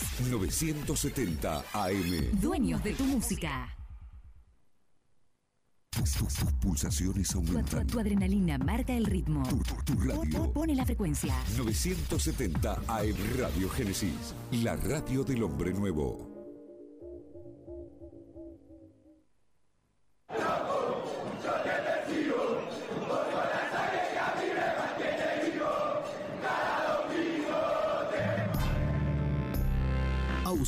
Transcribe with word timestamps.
Génesis. 0.00 0.30
970 0.30 1.64
AM. 1.72 2.40
Dueños 2.40 2.82
de 2.82 2.92
tu 2.94 3.04
música. 3.04 3.74
Tus, 5.92 6.12
tus- 6.12 6.34
tus 6.34 6.52
pulsaciones 6.54 7.28
Tu, 7.28 7.42
tu- 7.42 7.50
aumentan. 7.50 7.86
tu 7.86 7.98
adrenalina 7.98 8.56
marca 8.58 8.92
el 8.94 9.04
ritmo. 9.06 9.42
Tu 9.84 9.94
radio. 10.00 10.52
Pone 10.52 10.74
la 10.74 10.84
frecuencia. 10.86 11.34
970 11.56 12.74
AM 12.86 13.16
Radio 13.38 13.68
Génesis. 13.70 14.34
La 14.52 14.76
radio 14.76 15.24
del 15.24 15.42
hombre 15.42 15.72
nuevo. 15.72 16.29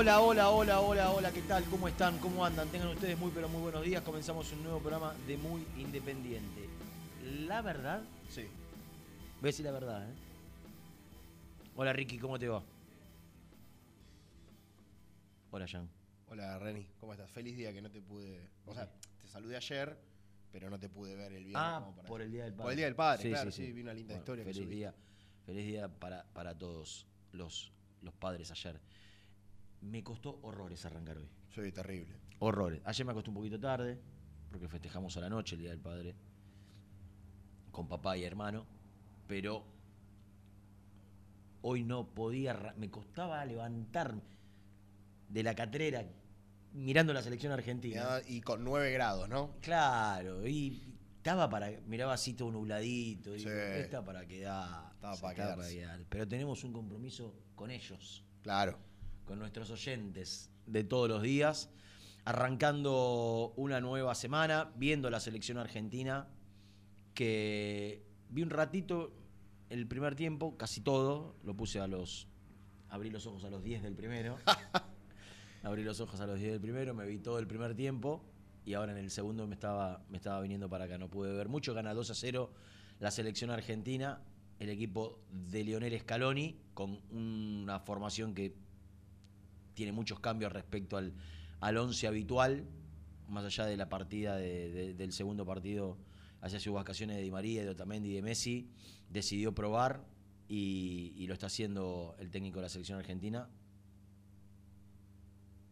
Hola, 0.00 0.22
hola, 0.22 0.48
hola, 0.48 0.80
hola, 0.80 1.10
hola, 1.10 1.30
¿qué 1.30 1.42
tal? 1.42 1.62
¿Cómo 1.64 1.86
están? 1.86 2.16
¿Cómo 2.20 2.42
andan? 2.42 2.66
Tengan 2.70 2.88
ustedes 2.88 3.18
muy, 3.18 3.30
pero 3.32 3.50
muy 3.50 3.60
buenos 3.60 3.84
días. 3.84 4.00
Comenzamos 4.02 4.50
un 4.52 4.62
nuevo 4.62 4.78
programa 4.80 5.12
de 5.26 5.36
Muy 5.36 5.60
Independiente. 5.76 6.70
La 7.46 7.60
verdad, 7.60 8.02
Sí. 8.30 8.44
voy 9.40 9.42
a 9.42 9.46
decir 9.48 9.66
la 9.66 9.72
verdad, 9.72 10.08
¿eh? 10.08 10.14
Hola, 11.76 11.92
Ricky, 11.92 12.16
¿cómo 12.18 12.38
te 12.38 12.48
va? 12.48 12.62
Hola, 15.50 15.68
Jan. 15.68 15.86
Hola 16.28 16.58
Reni, 16.58 16.86
¿cómo 16.98 17.12
estás? 17.12 17.30
Feliz 17.30 17.54
día 17.58 17.70
que 17.74 17.82
no 17.82 17.90
te 17.90 18.00
pude. 18.00 18.40
O 18.64 18.72
sea, 18.72 18.88
te 19.20 19.28
saludé 19.28 19.58
ayer, 19.58 19.98
pero 20.50 20.70
no 20.70 20.78
te 20.80 20.88
pude 20.88 21.14
ver 21.14 21.32
el 21.32 21.44
viernes. 21.44 21.56
Ah, 21.62 21.80
como 21.84 21.96
para- 21.96 22.08
por 22.08 22.22
el 22.22 22.32
Día 22.32 22.44
del 22.44 22.54
Padre. 22.54 22.62
Por 22.62 22.70
el 22.72 22.76
Día 22.78 22.86
del 22.86 22.96
Padre, 22.96 23.28
claro, 23.28 23.50
sí, 23.52 23.70
vi 23.70 23.82
una 23.82 23.92
linda 23.92 24.14
Bueno, 24.14 24.20
historia. 24.22 24.44
Feliz 24.46 24.66
día, 24.70 24.94
feliz 25.44 25.66
día 25.66 25.88
para, 25.88 26.24
para 26.32 26.56
todos 26.56 27.06
los, 27.32 27.70
los 28.00 28.14
padres 28.14 28.50
ayer. 28.50 28.80
Me 29.82 30.02
costó 30.04 30.38
horrores 30.42 30.84
arrancar 30.84 31.18
hoy. 31.18 31.28
Sí, 31.54 31.72
terrible. 31.72 32.14
Horrores. 32.38 32.80
Ayer 32.84 33.04
me 33.06 33.12
acosté 33.12 33.30
un 33.30 33.36
poquito 33.36 33.58
tarde, 33.58 33.98
porque 34.50 34.68
festejamos 34.68 35.16
a 35.16 35.20
la 35.20 35.28
noche 35.28 35.54
el 35.54 35.62
Día 35.62 35.70
del 35.70 35.80
Padre, 35.80 36.14
con 37.70 37.88
papá 37.88 38.16
y 38.16 38.24
hermano, 38.24 38.66
pero 39.26 39.64
hoy 41.62 41.82
no 41.84 42.06
podía, 42.08 42.74
me 42.76 42.90
costaba 42.90 43.44
levantarme 43.44 44.22
de 45.28 45.42
la 45.42 45.54
catrera 45.54 46.04
mirando 46.72 47.12
la 47.12 47.22
selección 47.22 47.52
argentina. 47.52 48.20
Y, 48.26 48.36
y 48.36 48.40
con 48.40 48.64
9 48.64 48.90
grados, 48.92 49.28
¿no? 49.28 49.54
Claro, 49.60 50.46
y 50.46 50.94
estaba 51.16 51.48
para, 51.48 51.70
miraba 51.86 52.14
así 52.14 52.34
todo 52.34 52.50
nubladito, 52.50 53.32
digo, 53.32 53.50
Sí. 53.50 53.56
está 53.80 54.04
para 54.04 54.26
quedar, 54.26 54.92
Estaba 54.94 55.16
para 55.16 55.34
quedar. 55.68 56.00
Pero 56.08 56.26
tenemos 56.28 56.64
un 56.64 56.72
compromiso 56.72 57.34
con 57.54 57.70
ellos 57.70 58.24
Claro. 58.42 58.78
Con 59.30 59.38
nuestros 59.38 59.70
oyentes 59.70 60.50
de 60.66 60.82
todos 60.82 61.08
los 61.08 61.22
días, 61.22 61.70
arrancando 62.24 63.52
una 63.54 63.80
nueva 63.80 64.16
semana, 64.16 64.72
viendo 64.74 65.08
la 65.08 65.20
selección 65.20 65.56
argentina, 65.56 66.26
que 67.14 68.04
vi 68.28 68.42
un 68.42 68.50
ratito 68.50 69.12
el 69.68 69.86
primer 69.86 70.16
tiempo, 70.16 70.56
casi 70.56 70.80
todo, 70.80 71.36
lo 71.44 71.56
puse 71.56 71.78
a 71.78 71.86
los... 71.86 72.26
Abrí 72.88 73.08
los 73.08 73.24
ojos 73.26 73.44
a 73.44 73.50
los 73.50 73.62
10 73.62 73.84
del 73.84 73.94
primero. 73.94 74.36
Abrí 75.62 75.84
los 75.84 76.00
ojos 76.00 76.20
a 76.20 76.26
los 76.26 76.40
10 76.40 76.50
del 76.50 76.60
primero, 76.60 76.92
me 76.92 77.06
vi 77.06 77.20
todo 77.20 77.38
el 77.38 77.46
primer 77.46 77.76
tiempo 77.76 78.24
y 78.64 78.74
ahora 78.74 78.90
en 78.90 78.98
el 78.98 79.12
segundo 79.12 79.46
me 79.46 79.54
estaba, 79.54 80.02
me 80.08 80.16
estaba 80.16 80.40
viniendo 80.40 80.68
para 80.68 80.86
acá, 80.86 80.98
no 80.98 81.08
pude 81.08 81.32
ver 81.32 81.48
mucho, 81.48 81.72
gana 81.72 81.94
2 81.94 82.10
a 82.10 82.14
0 82.16 82.50
la 82.98 83.12
selección 83.12 83.52
argentina, 83.52 84.24
el 84.58 84.70
equipo 84.70 85.20
de 85.30 85.62
Lionel 85.62 85.96
Scaloni, 86.00 86.58
con 86.74 87.00
una 87.12 87.78
formación 87.78 88.34
que 88.34 88.56
tiene 89.74 89.92
muchos 89.92 90.20
cambios 90.20 90.52
respecto 90.52 90.96
al, 90.96 91.12
al 91.60 91.76
once 91.76 92.06
habitual, 92.06 92.64
más 93.28 93.44
allá 93.44 93.64
de 93.66 93.76
la 93.76 93.88
partida 93.88 94.36
de- 94.36 94.70
de- 94.70 94.94
del 94.94 95.12
segundo 95.12 95.44
partido 95.46 95.96
hacia 96.40 96.58
sus 96.58 96.72
vacaciones 96.72 97.16
de 97.16 97.22
Di 97.22 97.30
María, 97.30 97.62
de 97.62 97.68
Otamendi 97.70 98.10
y 98.10 98.14
de 98.14 98.22
Messi, 98.22 98.70
decidió 99.10 99.54
probar 99.54 100.04
y, 100.48 101.12
y 101.16 101.26
lo 101.26 101.34
está 101.34 101.46
haciendo 101.46 102.16
el 102.18 102.30
técnico 102.30 102.56
de 102.58 102.62
la 102.62 102.68
selección 102.68 102.98
argentina 102.98 103.48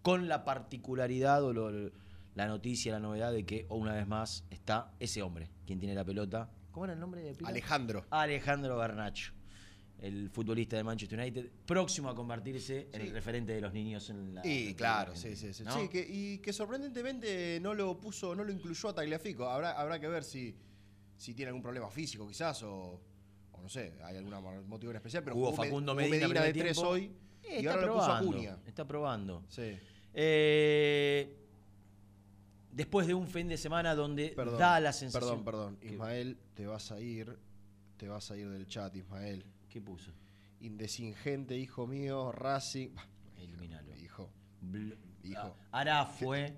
con 0.03 0.29
la 0.29 0.45
particularidad 0.45 1.43
o 1.45 1.53
lo- 1.53 1.91
la 2.35 2.47
noticia, 2.47 2.93
la 2.93 3.01
novedad 3.01 3.33
de 3.33 3.45
que 3.45 3.67
una 3.69 3.95
vez 3.95 4.07
más 4.07 4.45
está 4.51 4.93
ese 5.01 5.23
hombre, 5.23 5.51
quien 5.67 5.81
tiene 5.81 5.95
la 5.95 6.05
pelota. 6.05 6.51
¿Cómo 6.71 6.85
era 6.85 6.95
el 6.95 7.01
nombre 7.01 7.21
de 7.23 7.35
Pila? 7.35 7.49
Alejandro. 7.51 8.05
Alejandro 8.11 8.77
Garnacho, 8.79 9.33
el 10.01 10.31
futbolista 10.31 10.77
de 10.77 10.85
Manchester 10.85 11.19
United, 11.19 11.51
próximo 11.67 12.09
a 12.09 12.15
convertirse 12.15 12.89
en 12.93 13.01
el 13.01 13.11
referente 13.11 13.53
de 13.53 13.61
los 13.61 13.73
niños 13.73 14.09
en 14.11 14.35
la. 14.35 14.47
Y 14.47 14.75
claro, 14.75 15.11
la 15.13 15.17
sí, 15.17 15.35
sí, 15.35 15.53
sí. 15.53 15.65
¿no? 15.65 15.73
Sí, 15.79 15.89
que, 15.89 16.07
y 16.09 16.39
que 16.39 16.53
sorprendentemente 16.53 17.59
no 17.61 17.75
lo 17.75 17.99
puso, 18.01 18.35
no 18.35 18.45
lo 18.45 18.53
incluyó 18.53 18.89
a 18.91 18.95
Tagliafico. 18.95 19.49
Habrá, 19.49 19.73
habrá 19.73 19.99
que 19.99 20.07
ver 20.09 20.23
si, 20.25 20.55
si 21.17 21.35
tiene 21.35 21.49
algún 21.49 21.63
problema 21.63 21.91
físico 21.91 22.27
quizás 22.29 22.63
o, 22.63 23.01
o 23.53 23.61
no 23.61 23.69
sé, 23.69 23.95
hay 24.05 24.17
algún 24.19 24.69
motivo 24.69 24.91
en 24.93 24.97
especial. 24.97 25.25
Pero 25.25 25.35
Me- 25.37 25.53
Facundo 25.57 25.95
Medina, 25.95 26.19
de 26.19 26.29
primer 26.29 26.53
tres 26.53 26.73
tiempo. 26.77 26.89
hoy 26.91 27.11
Eh, 27.43 27.55
y 27.55 27.57
está 27.59 27.73
ahora 27.73 27.87
lo 27.87 27.93
puso 27.95 28.05
a 28.05 28.07
probando, 28.21 28.37
Cunha. 28.39 28.59
Está 28.67 28.87
probando. 28.87 29.45
Sí. 29.49 29.79
Eh, 30.15 31.37
después 32.71 33.07
de 33.09 33.15
un 33.15 33.27
fin 33.27 33.49
de 33.49 33.57
semana 33.57 33.95
donde 33.97 34.29
Perdón, 34.29 34.59
da 34.59 34.79
la 34.79 34.93
sensación. 34.93 35.43
Perdón, 35.43 35.45
perdón. 35.45 35.77
¿Qué- 35.81 35.95
Ismael, 35.95 36.39
te 36.55 36.67
vas 36.67 36.93
a 36.93 37.01
ir. 37.01 37.37
Te 37.97 38.07
vas 38.07 38.31
a 38.31 38.37
ir 38.37 38.49
del 38.49 38.67
chat, 38.69 38.95
Ismael. 38.95 39.45
¿Qué 39.79 39.85
puso? 39.85 40.11
Indesingente, 40.61 41.57
hijo 41.57 41.87
mío, 41.87 42.33
Racing. 42.33 42.89
Eliminalo. 43.37 43.95
Hijo. 43.97 44.29
Bl- 44.61 44.97
Hijo. 45.23 45.57
Ah, 45.71 45.79
Ará 45.81 46.05
fue. 46.05 46.53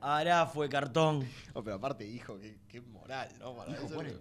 Ará 0.00 0.46
fue 0.46 0.66
cartón. 0.70 1.26
No, 1.54 1.62
pero 1.62 1.76
aparte, 1.76 2.06
hijo, 2.08 2.38
qué, 2.38 2.56
qué 2.68 2.80
moral, 2.80 3.28
¿no? 3.38 3.54
Para 3.54 3.72
Hijo, 3.72 3.84
eso- 3.84 3.94
pone. 3.96 4.14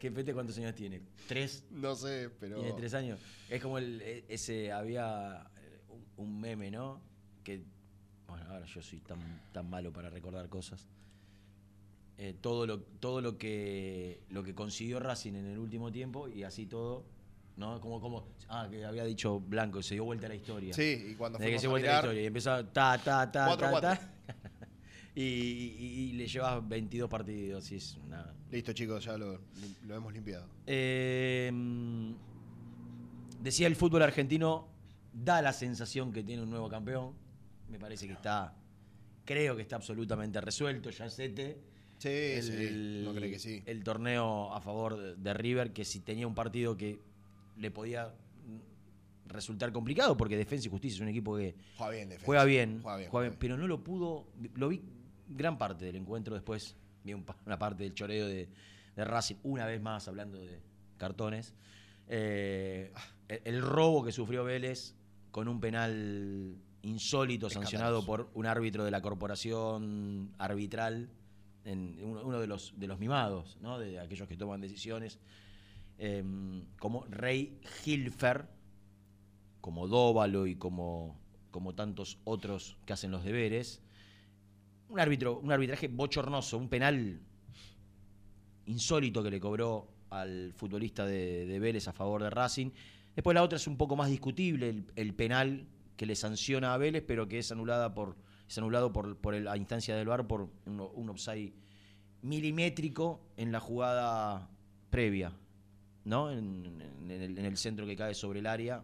¿Qué 0.00 0.10
pete 0.10 0.34
cuántos 0.34 0.58
años 0.58 0.74
tiene? 0.74 1.00
¿Tres? 1.28 1.62
No 1.70 1.94
sé, 1.94 2.28
pero. 2.40 2.56
Tiene 2.56 2.72
tres 2.76 2.92
años. 2.94 3.20
Es 3.48 3.62
como 3.62 3.78
el, 3.78 4.02
e- 4.02 4.24
ese, 4.28 4.72
había 4.72 5.48
eh, 5.58 5.80
un, 5.90 6.04
un 6.16 6.40
meme, 6.40 6.72
¿no? 6.72 7.00
Que, 7.44 7.62
bueno, 8.26 8.44
ahora 8.50 8.66
yo 8.66 8.82
soy 8.82 8.98
tan, 8.98 9.20
tan 9.52 9.70
malo 9.70 9.92
para 9.92 10.10
recordar 10.10 10.48
cosas. 10.48 10.88
Eh, 12.16 12.34
todo 12.40 12.64
lo, 12.66 12.80
todo 12.80 13.20
lo 13.20 13.36
que 13.38 14.22
lo 14.30 14.42
que 14.44 14.54
consiguió 14.54 15.00
Racing 15.00 15.34
en 15.34 15.46
el 15.46 15.58
último 15.58 15.90
tiempo 15.90 16.28
y 16.28 16.44
así 16.44 16.66
todo, 16.66 17.04
¿no? 17.56 17.80
Como, 17.80 18.00
como, 18.00 18.28
ah, 18.48 18.68
que 18.70 18.84
había 18.84 19.04
dicho 19.04 19.40
Blanco, 19.40 19.82
se 19.82 19.94
dio 19.94 20.04
vuelta 20.04 20.28
la 20.28 20.36
historia. 20.36 20.72
Sí, 20.74 21.08
y 21.10 21.14
cuando 21.16 21.38
Desde 21.38 21.50
que 21.52 21.58
se 21.58 21.66
a 21.66 21.70
vuelta 21.70 21.88
la 21.90 21.94
historia 21.96 22.22
y 22.22 22.26
empezó 22.26 22.64
ta, 22.66 22.98
ta, 22.98 23.30
ta, 23.32 23.56
ta, 23.56 24.00
y, 25.16 25.22
y- 25.22 26.08
y 26.10 26.12
le 26.12 26.26
llevas 26.28 26.66
22 26.68 27.10
partidos 27.10 27.70
y 27.72 27.76
es 27.76 27.96
una, 28.06 28.32
Listo, 28.50 28.72
chicos, 28.72 29.04
ya 29.04 29.18
lo, 29.18 29.40
lo 29.82 29.94
hemos 29.96 30.12
limpiado. 30.12 30.46
eh, 30.66 31.50
decía 33.40 33.66
el 33.66 33.76
fútbol 33.76 34.02
argentino 34.02 34.68
da 35.12 35.42
la 35.42 35.52
sensación 35.52 36.12
que 36.12 36.22
tiene 36.22 36.42
un 36.42 36.50
nuevo 36.50 36.68
campeón. 36.68 37.12
Me 37.68 37.78
parece 37.78 38.06
que 38.06 38.12
está, 38.14 38.54
creo 39.24 39.56
que 39.56 39.62
está 39.62 39.76
absolutamente 39.76 40.40
resuelto. 40.40 40.90
Ya 40.90 41.08
Sí, 42.04 42.42
sí, 42.42 43.02
no 43.04 43.14
cree 43.14 43.30
que 43.30 43.38
sí. 43.38 43.62
El 43.66 43.82
torneo 43.82 44.52
a 44.52 44.60
favor 44.60 45.16
de, 45.16 45.34
River, 45.34 45.72
que 45.72 45.84
si 45.84 46.00
tenía 46.00 46.26
un 46.26 46.34
partido 46.34 46.76
que 46.76 47.00
le 47.56 47.70
podía 47.70 48.12
resultar 49.26 49.72
complicado, 49.72 50.16
porque 50.16 50.36
Defensa 50.36 50.68
y 50.68 50.70
Justicia 50.70 50.96
es 50.96 51.00
un 51.00 51.08
equipo 51.08 51.36
que 51.36 51.54
Juega 51.76 51.92
bien, 51.92 52.08
defensa. 52.08 52.26
juega 52.26 52.44
bien, 52.44 52.80
Juega 52.82 52.96
bien, 52.98 53.08
juega 53.08 53.10
juega 53.10 53.22
bien, 53.24 53.30
bien. 53.32 53.38
pero 53.40 53.56
no 53.56 53.66
lo 53.66 53.82
pudo. 53.82 54.26
Lo 54.54 54.68
vi 54.68 54.82
gran 55.28 55.56
parte 55.58 55.84
del 55.86 55.96
encuentro 55.96 56.34
después. 56.34 56.76
Vi 57.04 57.14
un 57.14 57.24
una 57.46 57.58
parte 57.58 57.82
del 57.84 57.94
choreo 57.94 58.26
de, 58.26 58.48
de 58.96 59.04
Racing, 59.04 59.36
una 59.42 59.66
vez 59.66 59.80
más 59.80 60.06
hablando 60.08 60.38
de 60.38 60.60
cartones. 60.98 61.54
Eh, 62.08 62.92
el, 63.28 63.40
el 63.44 63.62
robo 63.62 64.04
que 64.04 64.12
sufrió 64.12 64.44
Vélez 64.44 64.94
con 65.30 65.48
un 65.48 65.58
penal 65.58 66.54
insólito 66.82 67.48
sancionado 67.48 68.04
por 68.04 68.28
un 68.34 68.44
árbitro 68.46 68.84
de 68.84 68.90
la 68.90 69.00
corporación 69.00 70.32
arbitral, 70.38 71.08
uno, 71.66 72.40
de, 72.40 72.46
los, 72.46 72.74
de 72.78 72.86
los 72.86 72.98
mimados, 72.98 73.58
¿no? 73.60 73.78
de 73.78 73.98
aquellos 73.98 74.28
que 74.28 74.36
toman 74.36 74.60
decisiones, 74.60 75.18
eh, 75.98 76.22
como 76.78 77.04
Rey 77.06 77.58
Hilfer, 77.84 78.46
como 79.60 79.88
Dóvalo 79.88 80.46
y 80.46 80.56
como, 80.56 81.18
como 81.50 81.74
tantos 81.74 82.18
otros 82.24 82.76
que 82.84 82.92
hacen 82.92 83.10
los 83.10 83.24
deberes. 83.24 83.80
Un 84.88 85.00
árbitro, 85.00 85.38
un 85.38 85.52
arbitraje 85.52 85.88
bochornoso, 85.88 86.58
un 86.58 86.68
penal 86.68 87.20
insólito 88.66 89.22
que 89.22 89.30
le 89.30 89.40
cobró 89.40 89.88
al 90.10 90.52
futbolista 90.54 91.06
de, 91.06 91.46
de 91.46 91.58
Vélez 91.58 91.88
a 91.88 91.92
favor 91.92 92.22
de 92.22 92.30
Racing. 92.30 92.70
Después 93.14 93.34
la 93.34 93.42
otra 93.42 93.56
es 93.56 93.66
un 93.66 93.76
poco 93.76 93.96
más 93.96 94.10
discutible, 94.10 94.68
el, 94.68 94.86
el 94.96 95.14
penal 95.14 95.66
que 95.96 96.06
le 96.06 96.16
sanciona 96.16 96.74
a 96.74 96.76
Vélez, 96.76 97.04
pero 97.06 97.28
que 97.28 97.38
es 97.38 97.50
anulada 97.52 97.94
por 97.94 98.16
es 98.48 98.58
anulado 98.58 98.92
por, 98.92 99.16
por 99.16 99.34
el- 99.34 99.48
a 99.48 99.56
instancia 99.56 99.96
del 99.96 100.06
VAR 100.08 100.26
por 100.26 100.50
un, 100.66 100.80
un 100.80 101.10
offside 101.10 101.52
milimétrico 102.22 103.20
en 103.36 103.52
la 103.52 103.60
jugada 103.60 104.48
previa, 104.90 105.32
¿no? 106.04 106.30
En, 106.30 106.82
en 107.02 107.10
el, 107.10 107.38
en 107.38 107.44
el 107.44 107.56
centro 107.56 107.86
que 107.86 107.96
cae 107.96 108.14
sobre 108.14 108.40
el 108.40 108.46
área. 108.46 108.82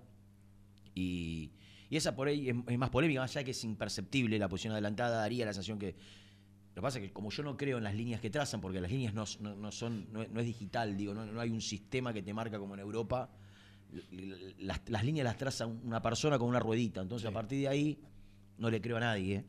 Y, 0.94 1.50
y 1.88 1.96
esa 1.96 2.14
por 2.14 2.28
ahí 2.28 2.50
es, 2.50 2.56
es 2.66 2.78
más 2.78 2.90
polémica, 2.90 3.20
más 3.20 3.34
allá 3.36 3.44
que 3.44 3.52
es 3.52 3.64
imperceptible 3.64 4.38
la 4.38 4.48
posición 4.48 4.72
adelantada, 4.72 5.16
daría 5.18 5.46
la 5.46 5.52
sensación 5.52 5.78
que. 5.78 5.94
Lo 6.70 6.74
que 6.74 6.82
pasa 6.82 6.98
es 6.98 7.06
que 7.06 7.12
como 7.12 7.30
yo 7.30 7.42
no 7.42 7.56
creo 7.56 7.78
en 7.78 7.84
las 7.84 7.94
líneas 7.94 8.20
que 8.20 8.30
trazan, 8.30 8.60
porque 8.60 8.80
las 8.80 8.90
líneas 8.90 9.12
no, 9.12 9.24
no- 9.40 9.56
no 9.56 9.72
son, 9.72 10.06
no, 10.12 10.22
es- 10.22 10.30
no 10.30 10.40
es 10.40 10.46
digital, 10.46 10.96
digo, 10.96 11.14
no, 11.14 11.40
hay 11.40 11.50
un 11.50 11.60
sistema 11.60 12.12
que 12.12 12.22
te 12.22 12.32
marca 12.32 12.58
como 12.58 12.74
en 12.74 12.80
Europa. 12.80 13.28
Las 14.88 15.04
líneas 15.04 15.24
las 15.24 15.36
traza 15.36 15.66
una 15.66 16.00
persona 16.00 16.38
con 16.38 16.48
una 16.48 16.60
ruedita. 16.60 17.00
Entonces, 17.00 17.28
a 17.28 17.32
partir 17.32 17.60
de 17.60 17.68
ahí, 17.68 17.98
no 18.60 18.70
le 18.70 18.80
creo 18.80 18.98
a 18.98 19.00
nadie. 19.00 19.44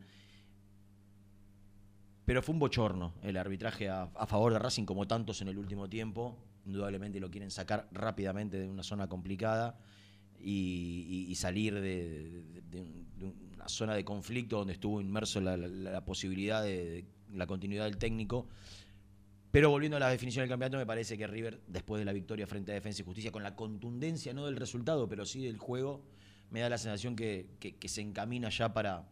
Pero 2.25 2.41
fue 2.41 2.53
un 2.53 2.59
bochorno 2.59 3.13
el 3.23 3.37
arbitraje 3.37 3.89
a, 3.89 4.07
favor 4.25 4.53
de 4.53 4.59
Racing, 4.59 4.85
como 4.85 5.07
tantos 5.07 5.41
en 5.41 5.47
el 5.49 5.57
último 5.57 5.89
tiempo. 5.89 6.37
Indudablemente 6.65 7.19
lo 7.19 7.29
quieren 7.29 7.51
sacar 7.51 7.87
rápidamente 7.91 8.57
de 8.59 8.69
una 8.69 8.83
zona 8.83 9.07
complicada 9.07 9.77
y, 10.39 11.33
salir 11.35 11.73
de, 11.75 11.81
de- 11.81 12.61
de 12.69 12.81
un- 12.81 13.07
de 13.17 13.25
una 13.55 13.67
zona 13.67 13.93
de 13.95 14.03
conflicto 14.05 14.57
donde 14.57 14.73
estuvo 14.73 15.01
inmerso 15.01 15.39
la 15.41 16.03
posibilidad 16.05 16.63
de, 16.63 16.85
de 16.85 17.05
la 17.35 17.45
continuidad 17.47 17.85
del 17.85 17.97
técnico. 17.97 18.47
Pero 19.51 19.69
volviendo 19.69 19.97
a 19.97 19.99
la 19.99 20.09
definición 20.09 20.43
del 20.43 20.49
campeonato, 20.49 20.77
me 20.77 20.85
parece 20.85 21.17
que 21.17 21.27
River, 21.27 21.59
después 21.67 21.99
de 21.99 22.05
la 22.05 22.13
victoria 22.13 22.47
frente 22.47 22.71
a 22.71 22.75
Defensa 22.75 23.01
y 23.01 23.05
Justicia, 23.05 23.31
con 23.31 23.43
la 23.43 23.55
contundencia, 23.55 24.33
no 24.33 24.45
del 24.45 24.55
resultado, 24.55 25.09
pero 25.09 25.25
sí 25.25 25.43
del 25.43 25.57
juego, 25.57 26.01
me 26.51 26.59
da 26.59 26.69
la 26.69 26.77
sensación 26.77 27.15
que, 27.15 27.55
que- 27.59 27.75
que 27.77 27.89
se 27.89 28.01
encamina 28.01 28.49
ya 28.49 28.71
para. 28.73 29.07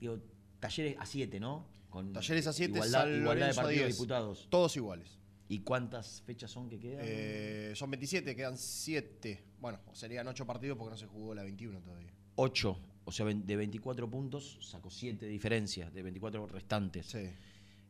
Digo, 0.00 0.18
talleres 0.60 0.96
a 0.98 1.06
7, 1.06 1.40
¿no? 1.40 1.66
Con 1.88 2.12
Talleres 2.12 2.46
a 2.46 2.52
7, 2.52 2.72
igualdad, 2.74 3.08
igualdad 3.08 3.48
de 3.48 3.54
partidos 3.54 3.86
10. 3.86 3.96
diputados. 3.96 4.46
Todos 4.50 4.76
iguales. 4.76 5.18
¿Y 5.48 5.60
cuántas 5.60 6.22
fechas 6.22 6.50
son 6.50 6.68
que 6.68 6.78
quedan? 6.78 7.00
Eh, 7.02 7.72
son 7.74 7.90
27, 7.90 8.34
quedan 8.36 8.58
7. 8.58 9.42
Bueno, 9.60 9.78
serían 9.92 10.26
8 10.26 10.44
partidos 10.44 10.76
porque 10.76 10.90
no 10.90 10.96
se 10.98 11.06
jugó 11.06 11.34
la 11.34 11.42
21 11.44 11.80
todavía. 11.80 12.12
8. 12.34 12.78
O 13.04 13.12
sea, 13.12 13.24
de 13.26 13.56
24 13.56 14.10
puntos 14.10 14.58
sacó 14.60 14.90
7 14.90 15.26
diferencias, 15.26 15.94
de 15.94 16.02
24 16.02 16.46
restantes. 16.48 17.06
Sí. 17.06 17.30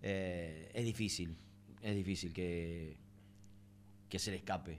Eh, 0.03 0.70
es 0.75 0.85
difícil, 0.85 1.37
es 1.81 1.97
difícil 1.97 2.32
que, 2.35 2.99
que 4.11 4.19
se 4.19 4.31
le 4.31 4.37
escape 4.37 4.79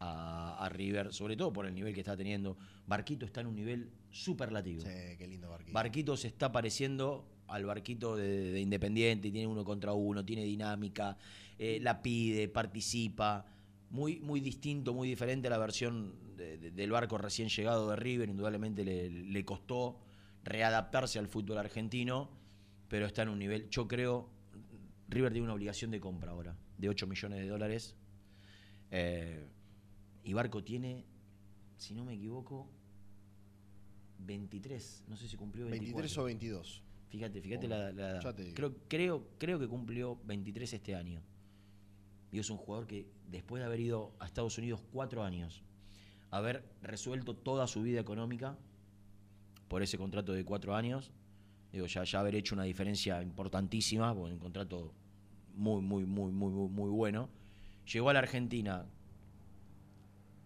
a, 0.00 0.56
a 0.64 0.68
River, 0.68 1.12
sobre 1.12 1.36
todo 1.36 1.52
por 1.52 1.66
el 1.66 1.74
nivel 1.74 1.92
que 1.94 2.00
está 2.00 2.16
teniendo. 2.16 2.56
Barquito 2.86 3.26
está 3.26 3.40
en 3.40 3.48
un 3.48 3.54
nivel 3.56 3.90
superlativo. 4.10 4.82
Sí, 4.82 5.16
qué 5.18 5.26
lindo 5.26 5.48
barquito. 5.50 5.72
Barquito 5.72 6.16
se 6.16 6.28
está 6.28 6.50
pareciendo 6.52 7.28
al 7.48 7.64
barquito 7.64 8.16
de, 8.16 8.52
de 8.52 8.60
Independiente, 8.60 9.30
tiene 9.30 9.46
uno 9.46 9.64
contra 9.64 9.92
uno, 9.94 10.24
tiene 10.24 10.44
dinámica, 10.44 11.16
eh, 11.58 11.78
la 11.80 12.02
pide, 12.02 12.48
participa. 12.48 13.46
Muy, 13.90 14.20
muy 14.20 14.40
distinto, 14.40 14.92
muy 14.92 15.08
diferente 15.08 15.48
a 15.48 15.50
la 15.50 15.56
versión 15.58 16.14
de- 16.36 16.58
de- 16.58 16.70
del 16.72 16.90
barco 16.90 17.16
recién 17.16 17.48
llegado 17.48 17.88
de 17.88 17.96
River. 17.96 18.28
Indudablemente 18.28 18.84
le, 18.84 19.08
le 19.08 19.44
costó 19.46 19.98
readaptarse 20.44 21.18
al 21.18 21.26
fútbol 21.26 21.56
argentino, 21.58 22.28
pero 22.88 23.06
está 23.06 23.22
en 23.22 23.30
un 23.30 23.38
nivel. 23.38 23.68
Yo 23.70 23.88
creo, 23.88 24.28
River 25.08 25.32
tiene 25.32 25.44
una 25.46 25.54
obligación 25.54 25.90
de 25.90 26.00
compra 26.00 26.32
ahora, 26.32 26.54
de 26.76 26.88
8 26.90 27.06
millones 27.06 27.38
de 27.40 27.48
dólares. 27.48 27.96
Eh, 28.90 29.46
y 30.28 30.34
Barco 30.34 30.62
tiene, 30.62 31.06
si 31.78 31.94
no 31.94 32.04
me 32.04 32.12
equivoco, 32.12 32.68
23. 34.18 35.04
No 35.08 35.16
sé 35.16 35.26
si 35.26 35.38
cumplió 35.38 35.64
24. 35.64 36.02
23 36.02 36.18
o 36.18 36.24
22. 36.24 36.82
Fíjate, 37.08 37.40
fíjate 37.40 37.64
Oh, 37.64 37.70
la, 37.70 37.92
la 37.92 38.10
edad. 38.10 38.36
Creo, 38.52 38.76
creo, 38.88 39.26
creo 39.38 39.58
que 39.58 39.66
cumplió 39.66 40.20
23 40.26 40.70
este 40.74 40.94
año. 40.94 41.22
Y 42.30 42.40
es 42.40 42.50
un 42.50 42.58
jugador 42.58 42.86
que 42.86 43.06
después 43.30 43.60
de 43.60 43.66
haber 43.68 43.80
ido 43.80 44.12
a 44.18 44.26
Estados 44.26 44.58
Unidos 44.58 44.82
cuatro 44.92 45.24
años, 45.24 45.62
haber 46.30 46.62
resuelto 46.82 47.34
toda 47.34 47.66
su 47.66 47.80
vida 47.80 47.98
económica 47.98 48.58
por 49.66 49.82
ese 49.82 49.96
contrato 49.96 50.34
de 50.34 50.44
cuatro 50.44 50.76
años, 50.76 51.10
digo, 51.72 51.86
ya, 51.86 52.04
ya 52.04 52.20
haber 52.20 52.34
hecho 52.34 52.54
una 52.54 52.64
diferencia 52.64 53.22
importantísima, 53.22 54.14
porque 54.14 54.34
un 54.34 54.40
contrato 54.40 54.92
muy, 55.54 55.80
muy, 55.80 56.04
muy, 56.04 56.32
muy, 56.32 56.68
muy 56.68 56.90
bueno. 56.90 57.30
Llegó 57.90 58.10
a 58.10 58.12
la 58.12 58.18
Argentina 58.18 58.84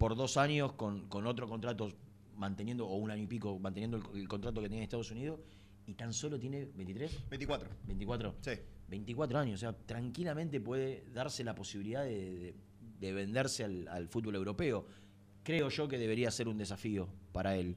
por 0.03 0.17
dos 0.17 0.37
años 0.37 0.73
con, 0.73 1.07
con 1.09 1.29
otro 1.29 1.49
contrato 1.49 1.89
manteniendo, 2.35 2.89
o 2.89 2.97
un 2.97 3.13
año 3.13 3.23
y 3.23 3.27
pico, 3.29 3.57
manteniendo 3.61 3.99
el, 3.99 4.19
el 4.23 4.27
contrato 4.27 4.61
que 4.61 4.67
en 4.67 4.73
Estados 4.75 5.13
Unidos, 5.13 5.39
y 5.87 5.95
tan 5.95 6.13
solo 6.13 6.41
tiene 6.41 6.65
23, 6.75 7.29
24. 7.31 7.71
24. 7.87 8.35
Sí. 8.41 8.51
24 8.89 9.39
años, 9.39 9.55
o 9.55 9.59
sea, 9.61 9.73
tranquilamente 9.87 10.61
puede 10.61 11.05
darse 11.15 11.45
la 11.45 11.55
posibilidad 11.55 12.03
de, 12.03 12.35
de- 12.37 12.55
de 12.99 13.13
venderse 13.13 13.63
al, 13.63 13.87
al 13.87 14.09
fútbol 14.09 14.35
europeo. 14.35 14.85
Creo 15.45 15.69
yo 15.69 15.87
que 15.87 15.99
debería 15.99 16.33
ser 16.33 16.49
un 16.49 16.59
desafío 16.59 17.09
para 17.31 17.55
él. 17.57 17.77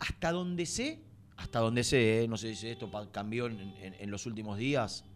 Hasta 0.00 0.32
donde 0.32 0.66
sé, 0.66 1.00
hasta 1.38 1.60
donde 1.60 1.82
sé, 1.82 2.24
¿eh? 2.24 2.28
no 2.28 2.36
sé 2.36 2.54
si 2.54 2.68
esto 2.68 2.90
cambió 3.10 3.46
en, 3.46 3.58
en- 3.58 3.94
en 3.94 4.10
los 4.10 4.26
últimos 4.26 4.58
días. 4.58 5.06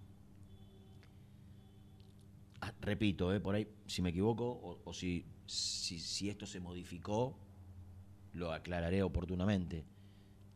Ah, 2.63 2.73
repito, 2.81 3.35
¿eh? 3.35 3.41
por 3.41 3.55
ahí, 3.55 3.69
si 3.87 4.01
me 4.01 4.09
equivoco, 4.11 4.47
o, 4.49 4.81
o 4.85 4.93
si, 4.95 5.27
si, 5.49 6.29
esto 6.29 6.47
se 6.47 6.61
modificó, 6.61 7.37
lo 8.35 8.53
aclararé 8.53 9.03
oportunamente. 9.03 9.85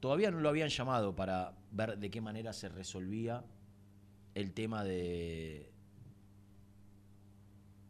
Todavía 0.00 0.30
no 0.30 0.40
lo 0.40 0.48
habían 0.48 0.68
llamado 0.68 1.14
para 1.16 1.56
ver 1.70 1.98
de 1.98 2.10
qué 2.10 2.20
manera 2.20 2.52
se 2.52 2.68
resolvía 2.68 3.44
el 4.34 4.52
tema 4.52 4.84
de 4.84 5.70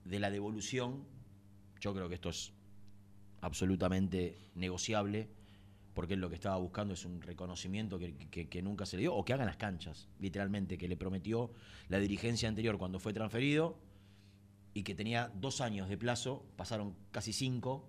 de 0.04 0.18
la 0.18 0.30
devolución, 0.30 1.04
yo 1.80 1.94
creo 1.94 2.08
que 2.08 2.16
esto 2.16 2.28
es 2.30 2.52
absolutamente 3.40 4.36
negociable, 4.56 5.28
porque 5.94 6.14
él 6.14 6.20
lo 6.20 6.28
que 6.28 6.34
estaba 6.34 6.56
buscando 6.56 6.94
es 6.94 7.04
un 7.04 7.22
reconocimiento 7.22 7.98
que- 7.98 8.48
que 8.48 8.62
nunca 8.62 8.84
se 8.84 8.96
le 8.96 9.02
dio, 9.02 9.14
o 9.14 9.24
que 9.24 9.32
hagan 9.32 9.46
las 9.46 9.56
canchas, 9.56 10.08
literalmente, 10.18 10.76
que 10.76 10.88
le 10.88 10.96
prometió 10.96 11.52
la 11.88 11.98
dirigencia 11.98 12.48
anterior 12.48 12.78
cuando 12.78 12.98
fue 12.98 13.12
transferido, 13.12 13.76
y 14.74 14.82
que 14.82 14.94
tenía 14.94 15.30
dos 15.34 15.60
años 15.60 15.88
de 15.88 15.96
plazo, 15.98 16.46
pasaron 16.56 16.94
casi 17.10 17.32
cinco, 17.32 17.88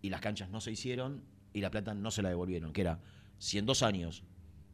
y 0.00 0.10
las 0.10 0.20
canchas 0.20 0.50
no 0.50 0.60
se 0.60 0.70
hicieron, 0.70 1.24
y 1.52 1.60
la 1.60 1.70
plata 1.70 1.94
no 1.94 2.10
se 2.10 2.22
la 2.22 2.28
devolvieron, 2.28 2.72
que 2.72 2.82
era, 2.82 3.00
si 3.38 3.58
en 3.58 3.66
dos 3.66 3.82
años 3.82 4.24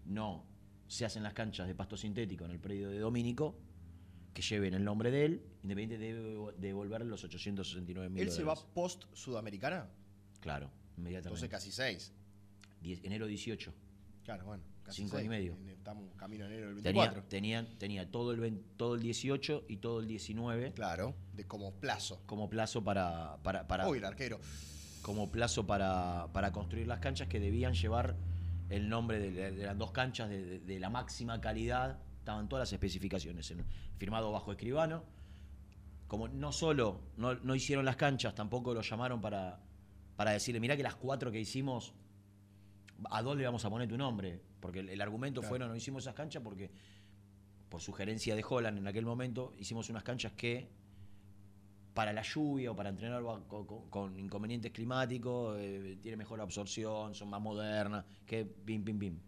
no 0.04 0.44
se 0.88 1.04
hacen 1.04 1.22
las 1.22 1.34
canchas 1.34 1.66
de 1.66 1.74
pasto 1.74 1.96
sintético 1.96 2.44
en 2.44 2.50
el 2.50 2.58
predio 2.58 2.90
de 2.90 2.98
Domínico, 2.98 3.56
que 4.34 4.42
lleven 4.42 4.74
el 4.74 4.84
nombre 4.84 5.10
de 5.10 5.24
él, 5.24 5.42
Independiente 5.62 5.98
debe 5.98 6.52
devolverle 6.58 7.06
los 7.06 7.22
869 7.24 8.08
mil 8.08 8.22
¿Él 8.22 8.30
se 8.30 8.44
va 8.44 8.54
post 8.54 9.04
Sudamericana? 9.12 9.88
Claro, 10.40 10.70
inmediatamente. 10.96 11.44
Entonces 11.44 11.48
casi 11.48 11.70
seis. 11.70 12.12
Enero 12.82 13.26
18. 13.26 13.74
Claro, 14.24 14.46
bueno. 14.46 14.62
Casi 14.90 15.02
Cinco 15.02 15.16
seis. 15.16 15.26
y 15.26 15.28
medio. 15.28 15.56
Estamos 15.68 16.04
camino 16.16 16.44
a 16.44 16.48
enero 16.48 16.66
del 16.74 16.82
Tenía, 16.82 17.02
24. 17.02 17.28
tenían, 17.28 17.66
tenía 17.78 18.10
todo, 18.10 18.32
el, 18.32 18.40
vein- 18.40 18.62
todo 18.76 18.94
el 18.96 19.00
18 19.02 19.64
y 19.68 19.76
todo 19.78 20.00
el 20.00 20.06
19 20.08 20.72
Claro, 20.72 21.14
de 21.32 21.44
como 21.46 21.72
plazo. 21.74 22.20
como 22.26 22.50
plazo 22.50 22.82
para, 22.84 23.38
para, 23.42 23.66
para- 23.66 23.88
Uy, 23.88 23.98
el 23.98 24.04
arquero. 24.04 24.40
como 25.02 25.30
plazo 25.30 25.66
para, 25.66 26.28
para 26.32 26.52
construir 26.52 26.86
las 26.86 26.98
canchas 27.00 27.28
que 27.28 27.40
debían 27.40 27.74
llevar 27.74 28.16
el 28.68 28.88
nombre 28.88 29.18
de, 29.18 29.30
de- 29.30 29.52
de 29.52 29.66
las 29.66 29.78
dos 29.78 29.90
canchas 29.92 30.28
de, 30.28 30.44
de- 30.44 30.58
de 30.60 30.80
la 30.80 30.90
máxima 30.90 31.40
calidad. 31.40 31.98
Estaban 32.18 32.48
todas 32.48 32.62
las 32.68 32.72
especificaciones 32.72 33.50
en- 33.52 33.64
firmado 33.96 34.30
bajo 34.32 34.50
escribano. 34.52 35.02
Como 36.08 36.26
no 36.28 36.50
solo 36.52 37.00
no, 37.16 37.34
no 37.36 37.54
hicieron 37.54 37.84
las 37.84 37.94
canchas, 37.96 38.34
tampoco 38.34 38.74
lo 38.74 38.82
llamaron 38.82 39.20
para, 39.20 39.60
para 40.16 40.32
decirle, 40.32 40.58
mirá 40.60 40.76
que 40.76 40.82
las 40.82 40.96
cuatro 40.96 41.30
que 41.30 41.38
hicimos, 41.40 41.94
a 43.10 43.22
dos 43.22 43.36
le 43.36 43.44
vamos 43.44 43.64
a 43.64 43.70
poner 43.70 43.88
tu 43.88 43.96
nombre. 43.96 44.40
Porque 44.60 44.80
el, 44.80 44.88
el 44.88 45.00
argumento 45.00 45.40
Claro. 45.40 45.48
fue, 45.48 45.58
no, 45.58 45.68
no 45.68 45.76
hicimos 45.76 46.04
esas 46.04 46.14
canchas 46.14 46.42
porque, 46.42 46.70
por 47.68 47.80
sugerencia 47.80 48.34
de 48.36 48.44
Holland 48.48 48.78
en 48.78 48.86
aquel 48.86 49.04
momento, 49.04 49.54
hicimos 49.58 49.88
unas 49.90 50.02
canchas 50.02 50.32
que 50.32 50.68
para 51.94 52.12
la 52.12 52.22
lluvia 52.22 52.70
o 52.70 52.76
para 52.76 52.90
entrenar 52.90 53.22
con, 53.90 54.18
inconvenientes 54.18 54.70
climáticos, 54.72 55.56
eh, 55.58 55.98
tiene 56.00 56.16
mejor 56.16 56.40
absorción, 56.40 57.14
son 57.14 57.28
más 57.28 57.40
modernas, 57.40 58.04
que 58.26 58.44
pim, 58.44 58.84
pim, 58.84 58.98
pim. 58.98 59.18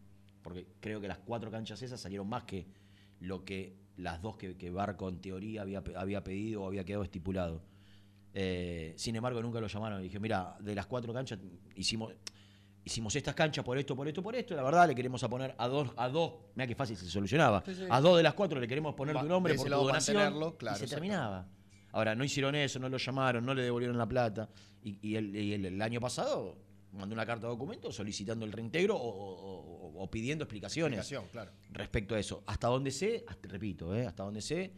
Porque 0.43 0.67
creo 0.81 1.01
que 1.01 1.09
las 1.09 1.19
cuatro 1.19 1.51
canchas 1.51 1.83
esas 1.83 2.01
salieron 2.01 2.29
más 2.29 2.45
que 2.45 2.67
lo 3.21 3.45
que 3.45 3.77
las 3.97 4.23
dos 4.23 4.37
que, 4.37 4.57
que 4.57 4.71
Barco 4.71 5.09
en 5.09 5.21
teoría 5.21 5.63
había, 5.63 5.83
había 5.97 6.25
pedido 6.25 6.63
o 6.63 6.67
había 6.67 6.85
quedado 6.85 7.05
estipulado. 7.05 7.63
Eh, 8.35 8.95
sin 8.97 9.17
embargo, 9.17 9.43
nunca 9.43 9.61
lo 9.61 9.67
llamaron. 9.67 10.01
Y 10.01 10.05
dije, 10.05 10.19
mira, 10.19 10.57
de 10.61 10.75
las 10.75 10.87
cuatro 10.87 11.13
canchas 11.13 11.39
hicimos, 11.77 12.15
hicimos 12.85 13.15
estas 13.17 13.35
canchas 13.35 13.65
por 13.65 13.79
esto, 13.79 13.95
por 13.95 14.09
esto, 14.09 14.23
por 14.23 14.35
esto. 14.35 14.55
La 14.55 14.63
verdad, 14.63 14.89
le 14.89 14.95
queremos 14.95 15.23
a 15.23 15.29
poner 15.29 15.55
a 15.59 15.69
dos, 15.69 15.89
a 15.97 16.09
dos, 16.09 16.33
mira 16.55 16.67
qué 16.67 16.75
fácil 16.75 16.97
se 16.97 17.09
solucionaba. 17.09 17.63
Sí, 17.65 17.75
sí. 17.75 17.85
A 17.89 18.01
dos 18.01 18.17
de 18.17 18.23
las 18.23 18.35
cuatro 18.35 18.59
le 18.61 18.67
queremos 18.69 18.95
poner 18.95 19.17
Va- 19.17 19.21
tu 19.23 19.29
nombre 19.29 19.55
por 19.55 19.67
tu 19.67 19.71
donación. 19.75 20.55
claro, 20.59 20.77
y 20.77 20.81
se 20.81 20.87
terminaba. 20.87 21.47
Ahora, 21.93 22.15
no 22.15 22.25
hicieron 22.25 22.55
eso, 22.55 22.79
no 22.79 22.89
lo 22.89 22.97
llamaron, 22.97 23.45
no 23.45 23.53
le 23.55 23.63
devolvieron 23.63 23.99
la 23.99 24.07
plata. 24.09 24.49
Y, 24.83 24.99
y 25.11 25.17
el, 25.17 25.37
y 25.37 25.53
el- 25.53 25.67
el 25.67 25.83
año 25.83 26.01
pasado 26.01 26.57
mandó 26.93 27.15
una 27.15 27.25
carta 27.25 27.47
de 27.47 27.53
documento 27.53 27.93
solicitando 27.93 28.45
el 28.45 28.53
reintegro 28.53 28.97
o, 28.97 29.09
o- 29.09 29.89
o- 29.99 30.03
o 30.03 30.11
pidiendo 30.11 30.45
explicaciones 30.45 31.07
claro. 31.31 31.53
respecto 31.71 32.15
a 32.15 32.19
eso. 32.19 32.43
Hasta 32.47 32.67
donde 32.69 32.91
sé, 32.91 33.25
hasta- 33.29 33.49
repito, 33.49 33.95
¿eh? 33.95 34.07
hasta 34.07 34.25
donde 34.25 34.43
sé, 34.43 34.73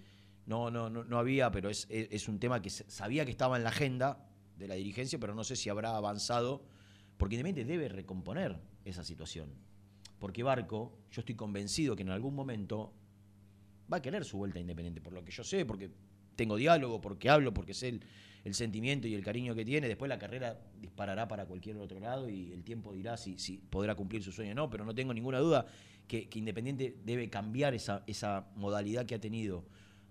no, 0.47 0.71
no, 0.71 0.91
no, 0.91 1.05
no 1.05 1.19
había, 1.19 1.51
pero 1.51 1.71
es, 1.71 1.87
es- 1.89 2.09
es 2.11 2.29
un 2.29 2.39
tema 2.39 2.61
que 2.61 2.69
sabía 2.71 3.25
que 3.25 3.31
estaba 3.31 3.57
en 3.57 3.63
la 3.65 3.71
agenda 3.71 4.19
de 4.57 4.69
la 4.69 4.75
dirigencia, 4.75 5.19
pero 5.19 5.35
no 5.35 5.43
sé 5.45 5.57
si 5.57 5.71
habrá 5.71 5.97
avanzado, 5.97 6.63
porque 7.17 7.37
Independiente 7.37 7.71
debe 7.73 7.89
recomponer 7.89 8.57
esa 8.85 9.05
situación. 9.05 9.49
Porque 10.19 10.43
Barco, 10.43 10.99
yo 11.11 11.21
estoy 11.21 11.35
convencido 11.35 11.97
que 11.97 12.03
en 12.03 12.11
algún 12.11 12.35
momento 12.35 12.93
va 13.93 13.99
a 13.99 14.03
querer 14.03 14.25
su 14.25 14.39
vuelta 14.39 14.59
a 14.59 14.63
Independiente, 14.63 15.01
por 15.01 15.13
lo 15.13 15.25
que 15.25 15.33
yo 15.33 15.45
sé, 15.45 15.65
porque 15.67 15.91
tengo 16.37 16.57
diálogo, 16.57 17.01
porque 17.01 17.31
hablo, 17.31 17.53
porque 17.55 17.75
sé 17.75 17.89
el, 17.89 18.01
el 18.45 18.55
sentimiento 18.55 19.07
y 19.07 19.15
el 19.15 19.23
cariño 19.23 19.55
que 19.55 19.65
tiene. 19.65 19.87
Después 19.89 20.09
la 20.09 20.19
carrera 20.19 20.59
disparará 20.81 21.29
para 21.29 21.47
cualquier 21.47 21.77
otro 21.77 22.01
lado 22.01 22.29
y 22.29 22.53
el 22.53 22.65
tiempo 22.65 22.93
dirá 22.93 23.17
si, 23.17 23.39
si 23.39 23.59
podrá 23.59 23.95
cumplir 23.95 24.23
su 24.23 24.33
sueño 24.33 24.53
o 24.53 24.55
no, 24.55 24.71
pero 24.71 24.85
no 24.85 24.95
tengo 24.95 25.13
ninguna 25.15 25.39
duda 25.39 25.67
que, 26.09 26.29
que 26.29 26.39
Independiente 26.39 26.97
debe 27.05 27.29
cambiar 27.31 27.75
esa, 27.75 28.03
esa 28.07 28.49
modalidad 28.57 29.07
que 29.07 29.15
ha 29.15 29.21
tenido 29.21 29.65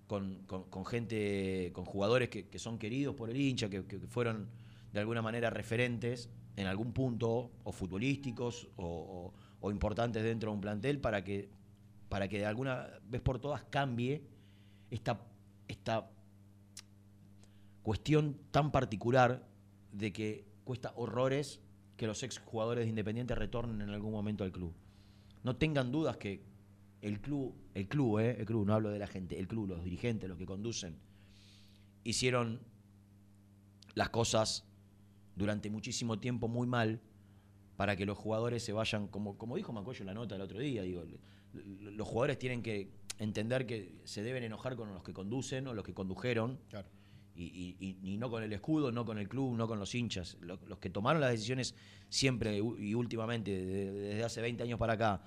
con, 0.07 0.43
con- 0.45 0.85
gente, 0.85 1.71
con 1.73 1.85
jugadores 1.85 2.29
que, 2.29 2.47
que 2.47 2.59
son 2.59 2.77
queridos 2.77 3.15
por 3.15 3.29
el 3.29 3.37
hincha, 3.37 3.69
que, 3.69 3.85
que 3.85 3.97
fueron 3.99 4.47
de 4.93 4.99
alguna 4.99 5.21
manera 5.23 5.49
referentes 5.49 6.29
en 6.55 6.67
algún 6.67 6.93
punto, 6.93 7.51
o 7.63 7.71
futbolísticos, 7.71 8.67
o, 8.77 9.33
importantes 9.71 10.21
dentro 10.23 10.51
de 10.51 10.55
un 10.55 10.61
plantel, 10.61 10.99
para 10.99 11.23
que, 11.23 11.49
para 12.09 12.27
que 12.27 12.39
de 12.39 12.45
alguna 12.45 12.87
vez 13.09 13.21
por 13.21 13.39
todas 13.39 13.63
cambie 13.63 14.21
esta, 14.91 15.21
esta 15.67 16.09
cuestión 17.81 18.37
tan 18.51 18.71
particular 18.71 19.47
de 19.91 20.11
que 20.11 20.45
cuesta 20.63 20.93
horrores 20.95 21.61
que 21.97 22.07
los 22.07 22.23
exjugadores 22.23 22.85
de 22.85 22.89
Independiente 22.89 23.35
retornen 23.35 23.81
en 23.81 23.89
algún 23.89 24.11
momento 24.11 24.43
al 24.43 24.51
club. 24.51 24.73
No 25.43 25.55
tengan 25.55 25.91
dudas 25.91 26.17
que 26.17 26.43
el 27.01 27.19
club, 27.19 27.53
el 27.73 27.87
club, 27.87 28.19
eh, 28.19 28.35
el 28.39 28.45
club, 28.45 28.65
no 28.65 28.73
hablo 28.73 28.89
de 28.89 28.99
la 28.99 29.07
gente, 29.07 29.37
el 29.37 29.47
club, 29.47 29.67
los 29.67 29.83
dirigentes, 29.83 30.29
los 30.29 30.37
que 30.37 30.45
conducen, 30.45 30.97
hicieron 32.03 32.61
las 33.93 34.09
cosas 34.09 34.65
durante 35.35 35.69
muchísimo 35.69 36.19
tiempo 36.19 36.47
muy 36.47 36.67
mal 36.67 36.99
para 37.75 37.95
que 37.95 38.05
los 38.05 38.17
jugadores 38.17 38.63
se 38.63 38.71
vayan, 38.73 39.07
como, 39.07 39.37
como 39.37 39.55
dijo 39.55 39.73
Macoyo 39.73 40.01
en 40.01 40.07
la 40.07 40.13
nota 40.13 40.35
el 40.35 40.41
otro 40.41 40.59
día, 40.59 40.83
digo, 40.83 41.03
los 41.53 42.07
jugadores 42.07 42.37
tienen 42.37 42.61
que 42.61 42.91
entender 43.19 43.65
que 43.65 43.95
se 44.03 44.21
deben 44.23 44.43
enojar 44.43 44.75
con 44.75 44.93
los 44.93 45.03
que 45.03 45.13
conducen 45.13 45.67
o 45.67 45.73
los 45.73 45.83
que 45.83 45.93
condujeron, 45.93 46.59
Claro. 46.69 46.87
y, 47.35 47.75
y- 47.79 48.17
no 48.17 48.29
con 48.29 48.43
el 48.43 48.53
escudo, 48.53 48.91
no 48.91 49.05
con 49.05 49.17
el 49.17 49.27
club, 49.27 49.55
no 49.57 49.67
con 49.67 49.79
los 49.79 49.93
hinchas. 49.95 50.37
Lo- 50.41 50.59
Los, 50.67 50.77
que 50.79 50.89
tomaron 50.91 51.19
las 51.21 51.31
decisiones 51.31 51.73
siempre 52.09 52.57
y 52.57 52.93
últimamente, 52.93 53.51
de- 53.51 53.91
desde 53.91 54.23
hace 54.23 54.41
20 54.41 54.63
años 54.63 54.77
para 54.79 54.93
acá, 54.93 55.21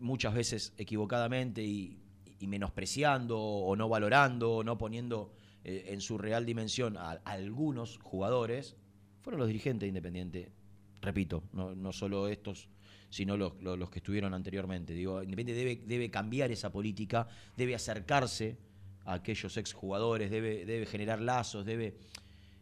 muchas 0.00 0.34
veces 0.34 0.72
equivocadamente 0.78 1.62
y, 1.62 1.98
y 2.40 2.46
menospreciando 2.46 3.38
o 3.38 3.76
no 3.76 3.88
valorando 3.88 4.56
o 4.56 4.64
no 4.64 4.76
poniendo 4.78 5.32
eh, 5.64 5.84
en 5.88 6.00
su 6.00 6.16
real 6.18 6.44
dimensión 6.46 6.96
a, 6.96 7.10
a 7.12 7.20
algunos 7.32 7.98
jugadores, 8.02 8.76
fueron 9.22 9.38
los 9.40 9.48
dirigentes 9.48 9.80
de 9.86 9.88
Independiente. 9.88 10.52
Repito, 11.00 11.42
no, 11.52 11.74
no 11.74 11.92
solo 11.92 12.28
estos, 12.28 12.68
sino 13.10 13.36
los, 13.36 13.60
los- 13.62 13.90
que 13.90 13.98
estuvieron 13.98 14.34
anteriormente. 14.34 14.92
Digo, 14.94 15.22
Independiente 15.22 15.54
debe, 15.64 15.82
debe 15.86 16.10
cambiar 16.10 16.50
esa 16.52 16.70
política, 16.70 17.26
debe 17.56 17.74
acercarse 17.74 18.56
a 19.04 19.14
aquellos 19.14 19.56
exjugadores, 19.56 20.30
debe, 20.30 20.64
debe 20.64 20.86
generar 20.86 21.20
lazos, 21.20 21.64
debe 21.64 21.96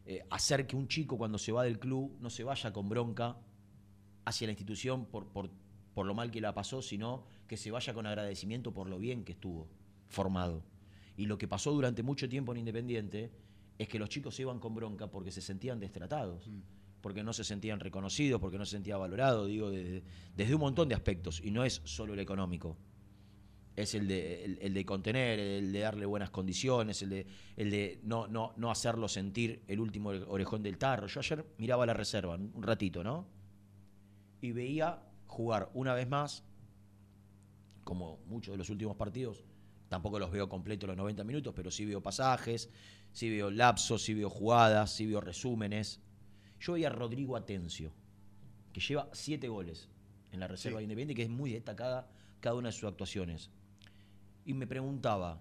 eh, 0.06 0.24
hacer 0.30 0.66
que 0.66 0.74
un 0.76 0.88
chico 0.88 1.18
cuando 1.18 1.36
se 1.38 1.52
va 1.52 1.64
del 1.64 1.78
club 1.78 2.16
no 2.20 2.30
se 2.30 2.44
vaya 2.44 2.72
con 2.72 2.88
bronca 2.88 3.36
hacia 4.24 4.46
la 4.46 4.52
institución 4.52 5.04
por, 5.06 5.26
por, 5.28 5.50
por 5.94 6.06
lo 6.06 6.14
mal 6.14 6.30
que 6.30 6.40
la 6.40 6.54
pasó, 6.54 6.80
sino 6.82 7.24
que 7.46 7.56
se 7.56 7.70
vaya 7.70 7.92
con 7.92 8.06
agradecimiento 8.06 8.72
por 8.72 8.88
lo 8.88 8.98
bien 8.98 9.24
que 9.24 9.32
estuvo 9.32 9.68
formado. 10.08 10.62
Y 11.16 11.26
lo 11.26 11.36
que 11.36 11.46
pasó 11.46 11.72
durante 11.72 12.02
mucho 12.02 12.28
tiempo 12.28 12.52
en 12.52 12.58
Independiente 12.58 13.30
es 13.80 13.88
que 13.88 13.98
los 13.98 14.10
chicos 14.10 14.34
se 14.34 14.42
iban 14.42 14.58
con 14.58 14.74
bronca 14.74 15.06
porque 15.06 15.32
se 15.32 15.40
sentían 15.40 15.80
destratados, 15.80 16.50
porque 17.00 17.22
no 17.22 17.32
se 17.32 17.44
sentían 17.44 17.80
reconocidos, 17.80 18.38
porque 18.38 18.58
no 18.58 18.66
se 18.66 18.72
sentían 18.72 19.00
valorados, 19.00 19.48
digo, 19.48 19.70
desde, 19.70 20.04
desde 20.36 20.54
un 20.54 20.60
montón 20.60 20.86
de 20.90 20.94
aspectos, 20.94 21.40
y 21.42 21.50
no 21.50 21.64
es 21.64 21.80
solo 21.84 22.12
el 22.12 22.20
económico. 22.20 22.76
Es 23.76 23.94
el 23.94 24.06
de, 24.06 24.44
el, 24.44 24.58
el 24.60 24.74
de 24.74 24.84
contener, 24.84 25.38
el 25.40 25.72
de 25.72 25.78
darle 25.78 26.04
buenas 26.04 26.28
condiciones, 26.28 27.00
el 27.00 27.08
de, 27.08 27.26
el 27.56 27.70
de 27.70 28.00
no, 28.02 28.28
no, 28.28 28.52
no 28.58 28.70
hacerlo 28.70 29.08
sentir 29.08 29.62
el 29.66 29.80
último 29.80 30.10
orejón 30.10 30.62
del 30.62 30.76
tarro. 30.76 31.06
Yo 31.06 31.20
ayer 31.20 31.46
miraba 31.56 31.86
la 31.86 31.94
reserva 31.94 32.34
un 32.34 32.62
ratito, 32.62 33.02
¿no? 33.02 33.28
Y 34.42 34.52
veía 34.52 35.02
jugar 35.26 35.70
una 35.72 35.94
vez 35.94 36.06
más, 36.06 36.44
como 37.82 38.18
muchos 38.26 38.52
de 38.52 38.58
los 38.58 38.68
últimos 38.68 38.96
partidos, 38.96 39.42
tampoco 39.90 40.18
los 40.18 40.30
veo 40.30 40.48
completos 40.48 40.86
los 40.86 40.96
90 40.96 41.24
minutos, 41.24 41.52
pero 41.54 41.70
sí 41.70 41.84
veo 41.84 42.00
pasajes, 42.02 42.70
sí 43.12 43.28
veo 43.30 43.50
lapsos, 43.50 44.02
sí 44.02 44.14
veo 44.14 44.30
jugadas, 44.30 44.92
sí 44.92 45.06
veo 45.06 45.20
resúmenes. 45.20 46.00
Yo 46.60 46.74
veía 46.74 46.88
a 46.88 46.92
Rodrigo 46.92 47.36
Atencio, 47.36 47.92
que 48.72 48.80
lleva 48.80 49.08
siete 49.12 49.48
goles 49.48 49.88
en 50.32 50.40
la 50.40 50.48
reserva 50.48 50.78
Sí. 50.78 50.80
de 50.80 50.84
Independiente, 50.84 51.14
que 51.14 51.22
es 51.24 51.30
muy 51.30 51.52
destacada 51.52 52.08
cada 52.40 52.56
una 52.56 52.68
de 52.68 52.72
sus 52.72 52.84
actuaciones. 52.84 53.50
Y 54.44 54.54
me 54.54 54.66
preguntaba, 54.66 55.40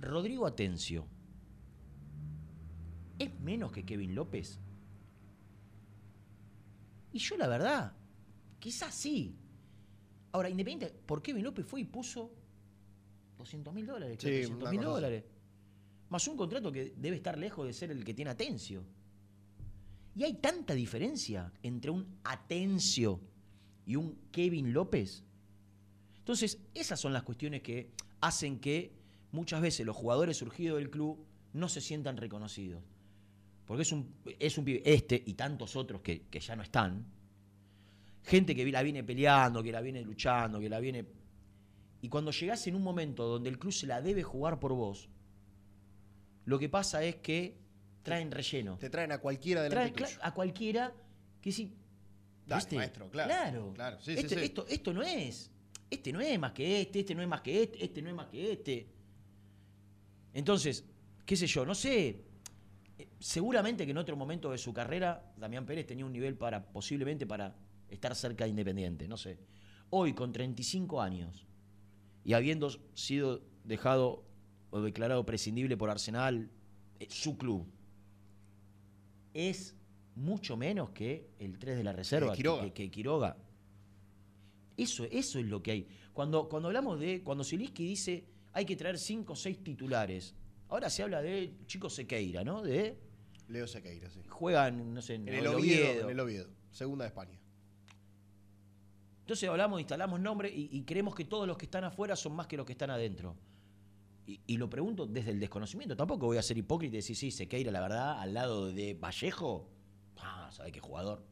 Rodrigo 0.00 0.46
Atencio, 0.46 1.06
¿es 3.18 3.38
menos 3.40 3.72
que 3.72 3.84
Kevin 3.84 4.14
López? 4.14 4.60
Y 7.12 7.18
yo 7.18 7.36
la 7.36 7.48
verdad, 7.48 7.92
quizás 8.58 8.94
sí. 8.94 9.36
Ahora, 10.32 10.50
Independiente, 10.50 10.94
por 11.06 11.22
Kevin 11.22 11.44
López 11.44 11.64
fue 11.64 11.80
y 11.80 11.84
puso 11.84 12.30
200 13.38 13.72
mil 13.72 13.86
dólares, 13.86 14.18
Sí, 14.20 14.26
300 14.26 14.70
mil 14.70 14.80
dólares. 14.82 15.24
Más 16.08 16.26
un 16.28 16.36
contrato 16.36 16.70
que 16.70 16.94
debe 16.96 17.16
estar 17.16 17.38
lejos 17.38 17.66
de 17.66 17.72
ser 17.72 17.90
el 17.90 18.04
que 18.04 18.14
tiene 18.14 18.30
Atencio. 18.30 18.84
Y 20.14 20.24
hay 20.24 20.34
tanta 20.34 20.74
diferencia 20.74 21.52
entre 21.62 21.90
un 21.90 22.18
Atencio 22.24 23.20
y 23.84 23.96
un 23.96 24.18
Kevin 24.30 24.72
López. 24.72 25.24
Entonces, 26.18 26.58
esas 26.74 26.98
son 26.98 27.12
las 27.12 27.22
cuestiones 27.22 27.62
que 27.62 27.92
hacen 28.20 28.58
que 28.58 28.92
muchas 29.32 29.60
veces 29.60 29.84
los 29.84 29.96
jugadores 29.96 30.38
surgidos 30.38 30.78
del 30.78 30.90
club 30.90 31.24
no 31.52 31.68
se 31.68 31.80
sientan 31.80 32.16
reconocidos. 32.16 32.82
Porque 33.66 33.82
es 33.82 33.92
un, 33.92 34.14
es 34.38 34.56
un 34.58 34.64
pibe, 34.64 34.82
este 34.84 35.22
y 35.26 35.34
tantos 35.34 35.76
otros 35.76 36.00
que, 36.00 36.22
que 36.22 36.40
ya 36.40 36.56
no 36.56 36.62
están, 36.62 37.04
gente 38.22 38.54
que 38.54 38.64
la 38.70 38.82
viene 38.82 39.04
peleando, 39.04 39.62
que 39.62 39.72
la 39.72 39.80
viene 39.80 40.02
luchando, 40.02 40.58
que 40.60 40.68
la 40.68 40.80
viene... 40.80 41.04
Y 42.00 42.08
cuando 42.08 42.30
llegás 42.30 42.66
en 42.66 42.74
un 42.74 42.82
momento 42.82 43.26
donde 43.26 43.48
el 43.48 43.58
club 43.58 43.72
se 43.72 43.86
la 43.86 44.02
debe 44.02 44.22
jugar 44.22 44.60
por 44.60 44.72
vos, 44.72 45.08
lo 46.46 46.58
que 46.58 46.68
pasa 46.68 47.04
es 47.04 47.16
que 47.16 47.58
traen 48.02 48.30
relleno. 48.30 48.78
Te 48.78 48.88
traen 48.90 49.12
a 49.12 49.18
cualquiera 49.18 49.62
de 49.62 49.70
cla- 49.70 50.18
a 50.22 50.32
cualquiera 50.34 50.92
que 51.40 51.52
sí. 51.52 51.74
Dale, 52.46 52.60
¿viste? 52.60 52.76
maestro, 52.76 53.10
claro, 53.10 53.28
Claro. 53.28 53.72
claro, 53.74 54.00
sí, 54.00 54.12
Este- 54.16 54.36
sí. 54.38 54.44
Esto, 54.44 54.66
esto 54.68 54.92
no 54.92 55.02
es. 55.02 55.50
Este 55.90 56.12
no 56.12 56.20
es 56.20 56.38
más 56.38 56.52
que 56.52 56.80
este, 56.82 57.00
este 57.00 57.14
no 57.14 57.22
es 57.22 57.28
más 57.28 57.40
que 57.42 57.62
este, 57.64 57.84
este 57.84 58.02
no 58.02 58.08
es 58.08 58.14
más 58.14 58.26
que 58.28 58.52
este. 58.52 58.86
Entonces, 60.34 60.84
qué 61.24 61.36
sé 61.36 61.46
yo, 61.46 61.64
no 61.64 61.74
sé. 61.74 62.24
Eh, 62.98 63.08
Seguramente 63.18 63.84
que 63.84 63.90
en 63.92 63.98
otro 63.98 64.16
momento 64.16 64.50
de 64.52 64.58
su 64.58 64.72
carrera, 64.72 65.32
Damián 65.36 65.66
Pérez 65.66 65.86
tenía 65.86 66.04
un 66.04 66.12
nivel 66.12 66.36
para, 66.36 66.64
posiblemente 66.72 67.26
para 67.26 67.56
estar 67.88 68.14
cerca 68.14 68.44
de 68.44 68.50
Independiente, 68.50 69.08
no 69.08 69.16
sé. 69.16 69.38
Hoy, 69.90 70.12
con 70.14 70.32
35 70.32 71.00
años, 71.00 71.46
y 72.24 72.32
habiendo 72.34 72.68
sido 72.94 73.42
dejado 73.64 74.24
o 74.76 74.82
declarado 74.82 75.24
prescindible 75.24 75.76
por 75.76 75.90
Arsenal, 75.90 76.50
eh, 77.00 77.06
su 77.10 77.36
club, 77.36 77.66
es 79.34 79.74
mucho 80.14 80.56
menos 80.56 80.90
que 80.90 81.28
el 81.38 81.58
3 81.58 81.76
de 81.78 81.84
la 81.84 81.92
reserva, 81.92 82.30
que- 82.32 82.36
Quiroga. 82.36 82.62
Que, 82.64 82.72
que 82.72 82.90
Quiroga. 82.90 83.36
Eso, 84.76 85.04
eso 85.04 85.38
es 85.38 85.46
lo 85.46 85.62
que 85.62 85.70
hay. 85.70 85.88
Cuando, 86.12 86.48
cuando 86.48 86.68
hablamos 86.68 87.00
de. 87.00 87.22
Cuando 87.22 87.44
Zielinski 87.44 87.84
dice 87.86 88.24
hay 88.52 88.64
que 88.64 88.76
traer 88.76 88.98
5 88.98 89.32
o 89.32 89.36
6 89.36 89.62
titulares. 89.62 90.34
Ahora 90.68 90.88
se 90.90 91.02
habla 91.02 91.20
de 91.22 91.52
Chico 91.66 91.88
Sequeira, 91.90 92.42
¿no? 92.44 92.62
De. 92.62 92.96
Leo 93.48 93.66
Sequeira, 93.66 94.10
sí. 94.10 94.20
Juegan, 94.28 94.92
no 94.94 95.00
sé, 95.02 95.14
en, 95.14 95.28
En 95.28 95.34
el 95.34 95.46
Oviedo, 95.46 96.04
en 96.04 96.10
el 96.10 96.20
Oviedo, 96.20 96.48
segunda 96.70 97.04
de 97.04 97.08
España. 97.08 97.38
Entonces 99.20 99.48
hablamos, 99.48 99.80
instalamos 99.80 100.20
nombres 100.20 100.52
y, 100.54 100.68
y 100.72 100.82
creemos 100.84 101.14
que 101.14 101.24
todos 101.24 101.46
los 101.46 101.56
que 101.56 101.64
están 101.66 101.84
afuera 101.84 102.14
son 102.16 102.34
más 102.34 102.46
que 102.46 102.56
los 102.56 102.64
que 102.66 102.72
están 102.72 102.90
adentro. 102.90 103.36
Y, 104.26 104.56
lo 104.56 104.68
pregunto 104.68 105.06
desde 105.06 105.30
el 105.30 105.38
desconocimiento. 105.38 105.96
Tampoco 105.96 106.26
voy 106.26 106.36
a 106.36 106.42
ser 106.42 106.58
hipócrita 106.58 106.94
y 106.94 106.98
decir, 106.98 107.14
sí, 107.14 107.30
Sequeira, 107.30 107.70
la 107.70 107.80
verdad, 107.80 108.20
al 108.20 108.34
lado 108.34 108.72
de 108.72 108.94
Vallejo. 108.94 109.70
Ah, 110.18 110.50
¿sabe 110.50 110.72
qué 110.72 110.80
jugador? 110.80 111.24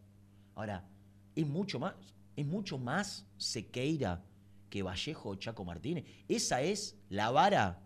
Ahora, 0.55 0.89
es 1.35 1.47
mucho 1.47 1.81
más, 1.81 1.95
es 2.37 2.47
mucho 2.47 2.79
más 2.79 3.27
Sequeira 3.37 4.23
que 4.71 4.85
Vallejo 4.85 5.31
o 5.31 5.35
Chaco 5.35 5.65
Martínez. 5.65 6.05
Esa 6.29 6.63
es 6.63 6.97
la 7.09 7.31
vara 7.31 7.83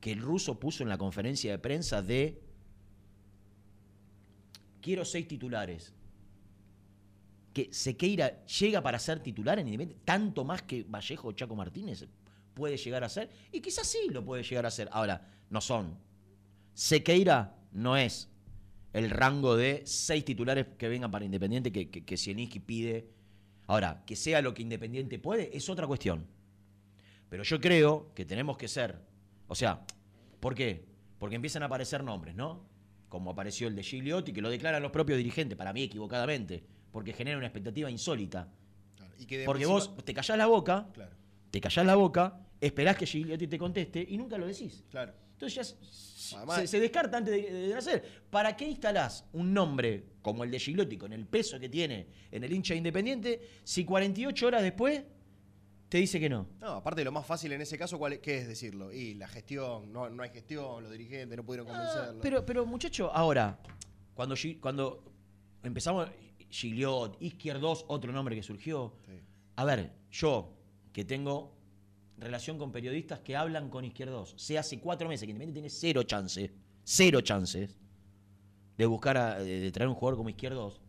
que 0.00 0.12
el 0.12 0.20
ruso 0.20 0.60
puso 0.60 0.84
en 0.84 0.88
la 0.88 0.98
conferencia 0.98 1.50
de 1.50 1.58
prensa 1.58 2.00
de 2.00 2.40
quiero 4.80 5.04
seis 5.04 5.26
titulares 5.26 5.92
que 7.52 7.72
Sequeira 7.72 8.44
llega 8.44 8.82
para 8.82 8.98
ser 8.98 9.20
titular 9.20 9.58
en 9.58 9.66
Independiente, 9.66 10.04
tanto 10.04 10.44
más 10.44 10.62
que 10.62 10.84
Vallejo 10.84 11.28
o 11.28 11.32
Chaco 11.32 11.56
Martínez 11.56 12.06
puede 12.56 12.78
llegar 12.78 13.04
a 13.04 13.08
ser, 13.08 13.28
y 13.52 13.60
quizás 13.60 13.86
sí 13.86 13.98
lo 14.10 14.24
puede 14.24 14.42
llegar 14.42 14.64
a 14.66 14.70
ser. 14.70 14.88
Ahora, 14.90 15.28
no 15.50 15.60
son. 15.60 15.96
Sequeira 16.74 17.54
no 17.72 17.96
es 17.96 18.28
el 18.92 19.10
rango 19.10 19.56
de 19.56 19.82
seis 19.84 20.24
titulares 20.24 20.66
que 20.78 20.88
vengan 20.88 21.10
para 21.10 21.24
Independiente 21.26 21.70
que, 21.70 21.90
que, 21.90 22.04
que 22.04 22.60
pide. 22.60 23.10
Ahora, 23.66 24.02
que 24.06 24.16
sea 24.16 24.40
lo 24.40 24.54
que 24.54 24.62
Independiente 24.62 25.18
puede, 25.18 25.54
es 25.56 25.68
otra 25.68 25.86
cuestión. 25.86 26.26
Pero 27.28 27.42
yo 27.42 27.60
creo 27.60 28.12
que 28.14 28.24
tenemos 28.24 28.56
que 28.56 28.68
ser. 28.68 28.98
O 29.48 29.54
sea, 29.54 29.84
¿por 30.40 30.54
qué? 30.54 30.86
Porque 31.18 31.36
empiezan 31.36 31.62
a 31.62 31.66
aparecer 31.66 32.02
nombres, 32.02 32.34
¿no? 32.34 32.64
Como 33.10 33.30
apareció 33.30 33.68
el 33.68 33.76
de 33.76 33.82
Gigliotti, 33.82 34.32
que 34.32 34.40
lo 34.40 34.48
declaran 34.48 34.82
los 34.82 34.92
propios 34.92 35.18
dirigentes, 35.18 35.58
para 35.58 35.72
mí 35.74 35.82
equivocadamente, 35.82 36.64
porque 36.90 37.12
genera 37.12 37.36
una 37.36 37.46
expectativa 37.48 37.90
insólita. 37.90 38.48
Claro, 38.96 39.12
Y 39.18 39.26
que 39.26 39.44
Porque 39.44 39.64
encima- 39.64 39.78
vos 39.94 40.04
te 40.04 40.14
callás 40.14 40.38
la 40.38 40.46
boca, 40.46 40.88
Claro, 40.94 41.14
te 41.50 41.60
callás 41.60 41.84
la 41.86 41.94
boca, 41.96 42.40
esperás 42.60 42.96
que 42.96 43.06
Gigliotti 43.06 43.46
te 43.46 43.58
conteste 43.58 44.04
y 44.08 44.16
nunca 44.16 44.36
lo 44.38 44.46
decís. 44.46 44.84
claro. 44.90 45.12
Entonces 45.32 45.54
ya 45.54 45.64
se, 45.64 46.36
Además- 46.36 46.60
se- 46.60 46.66
se 46.66 46.80
descarta 46.80 47.18
antes 47.18 47.34
de, 47.34 47.52
de 47.52 47.74
nacer. 47.74 48.22
¿Para 48.30 48.56
qué 48.56 48.66
instalás 48.66 49.26
un 49.34 49.52
nombre 49.52 50.04
como 50.22 50.44
el 50.44 50.50
de 50.50 50.58
Gigliotti 50.58 50.96
con 50.96 51.12
el 51.12 51.26
peso 51.26 51.60
que 51.60 51.68
tiene 51.68 52.06
en 52.30 52.42
el 52.42 52.50
hincha 52.54 52.74
independiente 52.74 53.42
si 53.62 53.84
48 53.84 54.46
horas 54.46 54.62
después 54.62 55.04
te 55.90 55.98
dice 55.98 56.18
que 56.18 56.30
no? 56.30 56.48
No, 56.58 56.68
aparte 56.68 57.04
lo 57.04 57.12
más 57.12 57.26
fácil 57.26 57.52
en 57.52 57.60
ese 57.60 57.76
caso, 57.76 57.98
¿cuál 57.98 58.14
es, 58.14 58.20
¿qué 58.20 58.38
es 58.38 58.48
decirlo? 58.48 58.90
Y 58.90 59.12
la 59.12 59.28
gestión, 59.28 59.92
no, 59.92 60.08
no 60.08 60.22
hay 60.22 60.30
gestión, 60.30 60.82
los 60.82 60.90
dirigentes 60.90 61.36
no 61.36 61.44
pudieron 61.44 61.66
convencerlo. 61.68 62.12
Ah, 62.18 62.22
pero, 62.22 62.46
pero 62.46 62.64
muchacho, 62.64 63.12
ahora, 63.12 63.60
cuando, 64.14 64.34
empezamos, 65.62 66.08
Gigliot, 66.48 67.20
Izquierdos, 67.20 67.84
otro 67.88 68.10
nombre 68.10 68.34
que 68.34 68.42
surgió. 68.42 68.94
Sí. 69.04 69.12
A 69.56 69.64
ver, 69.66 69.92
yo 70.10 70.54
que 70.94 71.04
tengo 71.04 71.55
relación 72.18 72.58
con 72.58 72.72
periodistas 72.72 73.20
que 73.20 73.36
hablan 73.36 73.68
con 73.70 73.84
Izquierdos, 73.84 74.34
sé 74.36 74.58
hace 74.58 74.80
cuatro 74.80 75.08
meses 75.08 75.26
que 75.26 75.30
Independiente 75.32 75.60
tiene 75.60 75.70
cero 75.70 76.02
chances, 76.04 76.50
cero 76.84 77.20
chances 77.20 77.76
de 78.78 78.86
buscar, 78.86 79.16
a- 79.16 79.38
de, 79.38 79.60
de 79.60 79.72
traer 79.72 79.88
un 79.88 79.94
jugador 79.94 80.16
como 80.16 80.28
Izquierdos, 80.30 80.80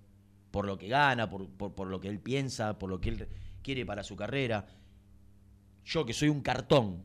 por 0.51 0.65
lo 0.65 0.77
que 0.77 0.87
gana, 0.87 1.29
por, 1.29 1.49
por- 1.49 1.73
por 1.75 1.87
lo 1.87 1.99
que 1.99 2.07
él 2.07 2.19
piensa, 2.19 2.79
por 2.79 2.89
lo 2.89 2.99
que 3.01 3.09
él 3.09 3.27
quiere 3.61 3.85
para 3.85 4.03
su 4.03 4.15
carrera. 4.15 4.65
Yo 5.85 6.05
que 6.05 6.13
soy 6.13 6.29
un 6.29 6.41
cartón, 6.41 7.03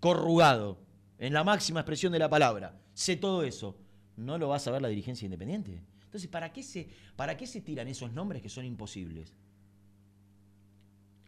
corrugado, 0.00 0.78
en 1.18 1.32
la 1.34 1.44
máxima 1.44 1.80
expresión 1.80 2.12
de 2.12 2.18
la 2.18 2.28
palabra, 2.30 2.80
sé 2.94 3.16
todo 3.16 3.42
eso, 3.42 3.76
¿no 4.16 4.38
lo 4.38 4.48
va 4.48 4.56
a 4.56 4.60
saber 4.60 4.80
la 4.82 4.88
dirigencia 4.88 5.24
independiente? 5.26 5.82
Entonces, 6.04 6.28
¿para 6.30 6.52
qué 6.52 6.62
se, 6.62 6.88
para 7.16 7.36
qué 7.36 7.46
se 7.46 7.60
tiran 7.60 7.86
esos 7.88 8.12
nombres 8.12 8.40
que 8.42 8.48
son 8.48 8.64
imposibles? 8.64 9.34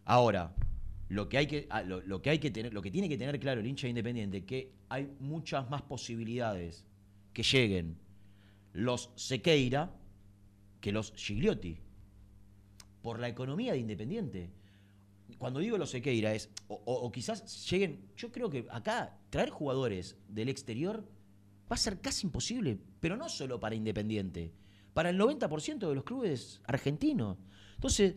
Ahora, 0.04 0.52
lo 1.12 1.28
que 1.28 1.36
hay 1.36 1.46
que, 1.46 1.66
ah, 1.68 1.82
lo, 1.82 2.22
que 2.22 2.30
hay 2.30 2.38
que 2.38 2.50
tener, 2.50 2.72
lo 2.72 2.80
que 2.80 2.90
tiene 2.90 3.06
que 3.06 3.18
tener 3.18 3.38
claro 3.38 3.60
el 3.60 3.66
hincha 3.66 3.86
independiente, 3.86 4.46
que 4.46 4.72
hay 4.88 5.14
muchas 5.20 5.68
más 5.68 5.82
posibilidades 5.82 6.86
que 7.34 7.42
lleguen 7.42 7.98
los 8.72 9.10
Sequeira 9.14 9.94
que 10.80 10.90
los 10.90 11.12
Gigliotti. 11.14 11.76
Por 13.02 13.20
la 13.20 13.28
economía 13.28 13.72
de 13.72 13.78
Independiente. 13.78 14.50
Cuando 15.36 15.60
digo 15.60 15.76
los 15.76 15.90
Sequeira 15.90 16.32
es, 16.34 16.48
o 16.68 17.12
quizás 17.12 17.68
lleguen, 17.68 18.08
yo 18.16 18.32
creo 18.32 18.48
que 18.48 18.66
acá 18.70 19.18
traer 19.28 19.50
jugadores 19.50 20.16
del 20.28 20.48
exterior 20.48 21.04
va 21.70 21.74
a 21.74 21.76
ser 21.76 22.00
casi 22.00 22.26
imposible, 22.26 22.78
pero 23.00 23.18
no 23.18 23.28
solo 23.28 23.60
para 23.60 23.74
Independiente, 23.74 24.50
para 24.94 25.10
el 25.10 25.20
90% 25.20 25.88
de 25.88 25.94
los 25.94 26.04
clubes 26.04 26.62
argentinos. 26.64 27.36
Entonces, 27.74 28.14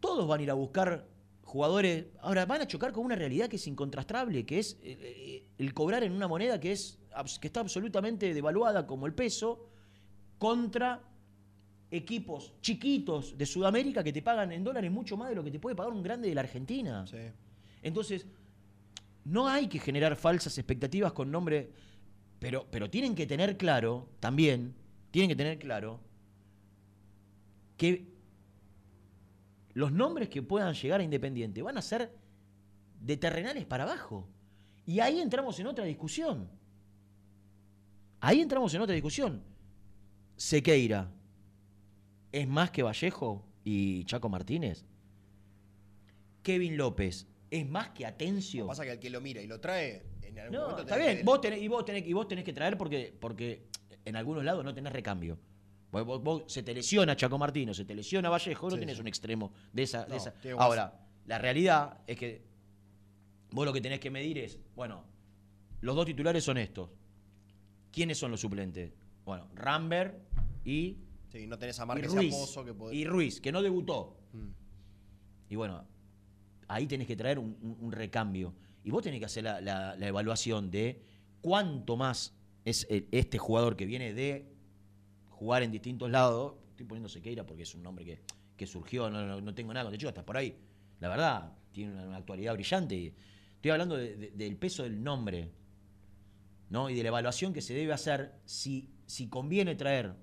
todos 0.00 0.26
van 0.26 0.40
a 0.40 0.42
ir 0.42 0.50
a 0.50 0.54
buscar 0.54 1.13
jugadores. 1.54 2.06
Ahora 2.20 2.46
van 2.46 2.62
a 2.62 2.66
chocar 2.66 2.90
con 2.92 3.04
una 3.04 3.14
realidad 3.14 3.48
que 3.48 3.56
es 3.56 3.66
incontrastable, 3.68 4.44
que 4.44 4.58
es 4.58 4.76
eh, 4.82 4.98
eh, 5.00 5.46
el 5.56 5.72
cobrar 5.72 6.02
en 6.02 6.10
una 6.10 6.26
moneda 6.26 6.58
que, 6.58 6.72
es, 6.72 6.98
que 7.40 7.46
está 7.46 7.60
absolutamente 7.60 8.34
devaluada 8.34 8.88
como 8.88 9.06
el 9.06 9.14
peso, 9.14 9.68
contra 10.36 11.00
equipos 11.92 12.54
chiquitos 12.60 13.38
de 13.38 13.46
Sudamérica 13.46 14.02
que 14.02 14.12
te 14.12 14.20
pagan 14.20 14.50
en 14.50 14.64
dólares 14.64 14.90
mucho 14.90 15.16
más 15.16 15.28
de 15.28 15.36
lo 15.36 15.44
que 15.44 15.52
te 15.52 15.60
puede 15.60 15.76
pagar 15.76 15.92
un 15.92 16.02
grande 16.02 16.28
de 16.28 16.34
la 16.34 16.40
Argentina. 16.40 17.06
Sí. 17.06 17.18
Entonces, 17.82 18.26
no 19.24 19.46
hay 19.46 19.68
que 19.68 19.78
generar 19.78 20.16
falsas 20.16 20.58
expectativas 20.58 21.12
con 21.12 21.30
nombre, 21.30 21.70
pero, 22.40 22.66
pero 22.68 22.90
tienen 22.90 23.14
que 23.14 23.28
tener 23.28 23.56
claro, 23.56 24.08
también, 24.18 24.74
tienen 25.12 25.28
que 25.28 25.36
tener 25.36 25.60
claro 25.60 26.00
que 27.76 28.13
los 29.74 29.92
nombres 29.92 30.28
que 30.28 30.42
puedan 30.42 30.74
llegar 30.74 31.00
a 31.00 31.04
Independiente 31.04 31.62
van 31.62 31.76
a 31.78 31.82
ser 31.82 32.12
de 33.00 33.16
terrenales 33.16 33.64
para 33.66 33.84
abajo. 33.84 34.28
Y 34.86 35.00
ahí 35.00 35.20
entramos 35.20 35.58
en 35.60 35.66
otra 35.66 35.84
discusión. 35.84 36.48
Ahí 38.20 38.40
entramos 38.40 38.72
en 38.74 38.80
otra 38.80 38.94
discusión. 38.94 39.42
Sequeira, 40.36 41.10
¿es 42.32 42.48
más 42.48 42.70
que 42.70 42.82
Vallejo 42.82 43.44
y 43.64 44.04
Chaco 44.04 44.28
Martínez? 44.28 44.84
Kevin 46.42 46.76
López, 46.76 47.26
¿es 47.50 47.68
más 47.68 47.90
que 47.90 48.02
Lo 48.04 48.08
Atencio? 48.10 48.64
que 48.64 48.68
pasa 48.68 48.82
es 48.82 48.88
que 48.88 48.92
el 48.94 48.98
que 49.00 49.10
lo 49.10 49.20
mira 49.20 49.40
y 49.42 49.46
lo 49.46 49.60
trae, 49.60 50.04
en 50.22 50.38
algún 50.38 50.54
No, 50.56 50.62
momento 50.62 50.82
está 50.82 50.96
bien. 50.96 51.18
que- 51.18 51.22
Vos 51.24 51.40
tenés, 51.40 51.62
y, 51.62 51.68
vos 51.68 51.84
tenés, 51.84 52.06
y 52.06 52.12
vos 52.12 52.28
tenés 52.28 52.44
que 52.44 52.52
traer 52.52 52.76
porque, 52.76 53.16
porque 53.20 53.66
en 54.04 54.16
algunos 54.16 54.44
lados 54.44 54.64
no 54.64 54.74
tenés 54.74 54.92
recambio. 54.92 55.38
Vos, 56.02 56.42
se 56.46 56.62
te 56.62 56.74
lesiona 56.74 57.14
Chaco 57.16 57.38
Martino, 57.38 57.72
se 57.74 57.84
te 57.84 57.94
lesiona 57.94 58.28
Vallejo, 58.28 58.68
no 58.70 58.74
Sí, 58.76 58.80
tenés 58.80 58.96
sí. 58.96 59.00
un 59.02 59.06
extremo 59.08 59.52
de 59.72 59.82
esa. 59.84 60.04
de 60.06 60.52
Ahora, 60.58 61.00
la 61.26 61.38
realidad 61.38 61.98
es 62.06 62.16
que 62.18 62.42
vos 63.50 63.64
lo 63.64 63.72
que 63.72 63.80
tenés 63.80 64.00
que 64.00 64.10
medir 64.10 64.38
es, 64.38 64.58
bueno, 64.74 65.04
los 65.80 65.94
dos 65.94 66.06
titulares 66.06 66.42
son 66.42 66.58
estos. 66.58 66.90
¿Quiénes 67.92 68.18
son 68.18 68.30
los 68.32 68.40
suplentes? 68.40 68.92
Bueno, 69.24 69.48
Rambert 69.54 70.16
y, 70.64 70.98
Sí, 71.30 71.46
no 71.46 71.58
tenés 71.58 71.78
a 71.80 71.86
Márquez 71.86 72.12
y 72.12 72.16
Ruiz. 72.16 72.34
Pozo 72.34 72.64
que 72.64 72.72
podés- 72.74 72.94
Y 72.94 73.04
Ruiz, 73.04 73.40
que 73.40 73.50
no 73.52 73.60
debutó. 73.62 74.16
Mm. 74.32 74.48
Y 75.50 75.56
bueno, 75.56 75.84
ahí 76.68 76.86
tenés 76.86 77.06
que 77.06 77.16
traer 77.16 77.38
un, 77.38 77.56
un- 77.60 77.76
un 77.80 77.92
recambio. 77.92 78.54
Y 78.84 78.90
vos 78.90 79.02
tenés 79.02 79.18
que 79.18 79.26
hacer 79.26 79.44
la, 79.44 79.60
la- 79.60 79.96
la 79.96 80.06
evaluación 80.08 80.70
de 80.70 81.02
cuánto 81.40 81.96
más 81.96 82.34
es 82.64 82.86
el- 82.88 83.08
este 83.10 83.38
jugador 83.38 83.76
que 83.76 83.84
viene 83.86 84.12
de 84.14 84.53
jugar 85.34 85.62
en 85.62 85.70
distintos 85.70 86.10
lados. 86.10 86.54
Estoy 86.70 86.86
poniendo 86.86 87.08
Sequeira 87.08 87.44
porque 87.46 87.62
es 87.64 87.74
un 87.74 87.82
nombre 87.82 88.04
que, 88.04 88.20
que 88.56 88.66
surgió, 88.66 89.10
no, 89.10 89.24
no- 89.26 89.40
no 89.40 89.54
tengo 89.54 89.72
nada 89.72 89.84
contra 89.84 89.98
Chico, 89.98 90.08
estás 90.08 90.24
por 90.24 90.36
ahí. 90.36 90.56
La 91.00 91.08
verdad, 91.08 91.52
tiene 91.72 91.92
una, 91.92 92.16
actualidad 92.16 92.54
brillante. 92.54 93.12
Estoy 93.56 93.70
hablando 93.70 93.96
de- 93.96 94.16
de- 94.16 94.30
del 94.30 94.56
peso 94.56 94.82
del 94.82 95.02
nombre. 95.02 95.50
¿no? 96.70 96.88
Y 96.90 96.94
de 96.94 97.02
la 97.02 97.08
evaluación 97.10 97.52
que 97.52 97.60
se 97.60 97.74
debe 97.74 97.92
hacer 97.92 98.32
si, 98.44 98.88
si 99.06 99.28
conviene 99.28 99.74
traer 99.76 100.14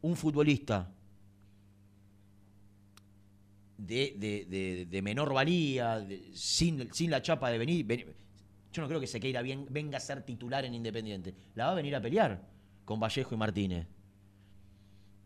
un 0.00 0.16
futbolista 0.16 0.90
de, 3.78 4.14
de- 4.48 4.86
de- 4.86 5.02
menor 5.02 5.32
valía, 5.32 6.04
sin, 6.32 6.92
sin 6.92 7.10
la 7.10 7.22
chapa 7.22 7.50
de 7.50 7.58
venir. 7.58 7.86
veni- 7.86 8.06
Yo 8.72 8.82
no 8.82 8.88
creo 8.88 8.98
que 9.00 9.06
Sequeira 9.06 9.42
bien, 9.42 9.66
venga 9.70 9.98
a 9.98 10.00
ser 10.00 10.22
titular 10.22 10.64
en 10.64 10.74
Independiente. 10.74 11.34
La 11.54 11.66
va 11.66 11.72
a 11.72 11.74
venir 11.74 11.94
a 11.94 12.00
pelear 12.00 12.42
con 12.84 12.98
Vallejo 12.98 13.34
y 13.34 13.38
Martínez. 13.38 13.86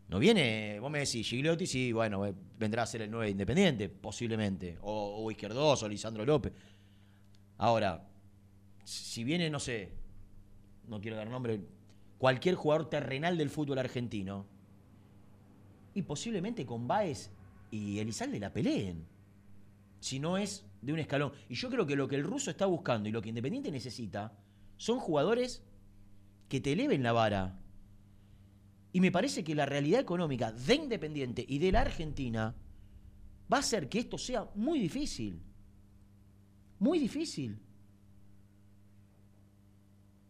No 0.09 0.17
viene, 0.19 0.79
vos 0.79 0.89
me 0.89 0.99
decís, 0.99 1.27
Gigliotti, 1.27 1.67
sí, 1.67 1.91
bueno, 1.91 2.25
eh, 2.25 2.33
vendrá 2.57 2.83
a 2.83 2.85
ser 2.87 3.03
el 3.03 3.11
9 3.11 3.25
de 3.25 3.31
Independiente, 3.31 3.89
posiblemente. 3.89 4.77
O, 4.81 5.23
o 5.23 5.25
o 5.25 5.87
Lisandro 5.87 6.25
López. 6.25 6.51
Ahora, 7.57 8.07
si 8.83 9.23
viene, 9.23 9.49
no 9.49 9.59
sé, 9.59 9.93
no 10.87 10.99
quiero 10.99 11.15
dar 11.15 11.29
nombre, 11.29 11.61
cualquier 12.17 12.55
jugador 12.55 12.89
terrenal 12.89 13.37
del 13.37 13.49
fútbol 13.49 13.77
argentino, 13.77 14.47
y 15.93 16.01
posiblemente 16.01 16.65
con 16.65 16.87
Baez 16.87 17.31
y 17.71 17.99
Elizalde 17.99 18.39
la 18.39 18.51
peleen. 18.51 19.05
Si 19.99 20.19
no 20.19 20.37
es 20.37 20.65
de 20.81 20.93
un 20.93 20.99
escalón. 20.99 21.33
Y 21.49 21.55
yo 21.55 21.69
creo 21.69 21.85
que 21.85 21.95
lo 21.95 22.07
que 22.07 22.15
el 22.15 22.23
ruso 22.23 22.51
está 22.51 22.65
buscando 22.65 23.09
y 23.09 23.11
lo 23.11 23.21
que 23.21 23.29
Independiente 23.29 23.71
necesita 23.71 24.33
son 24.77 24.99
jugadores 24.99 25.63
que 26.47 26.61
te 26.61 26.73
eleven 26.73 27.03
la 27.03 27.11
vara. 27.11 27.59
Y 28.91 29.01
me 29.01 29.11
parece 29.11 29.43
que 29.43 29.53
la 29.55 29.65
realidad 29.65 29.99
económica 30.01 30.51
de 30.51 30.75
Independiente 30.75 31.45
y 31.47 31.59
de 31.59 31.71
la 31.71 31.81
Argentina 31.81 32.55
va 33.51 33.57
a 33.57 33.59
hacer 33.59 33.87
que 33.87 33.99
esto 33.99 34.17
sea 34.17 34.47
muy 34.55 34.79
difícil. 34.79 35.41
Muy 36.79 36.97
difícil. 36.99 37.59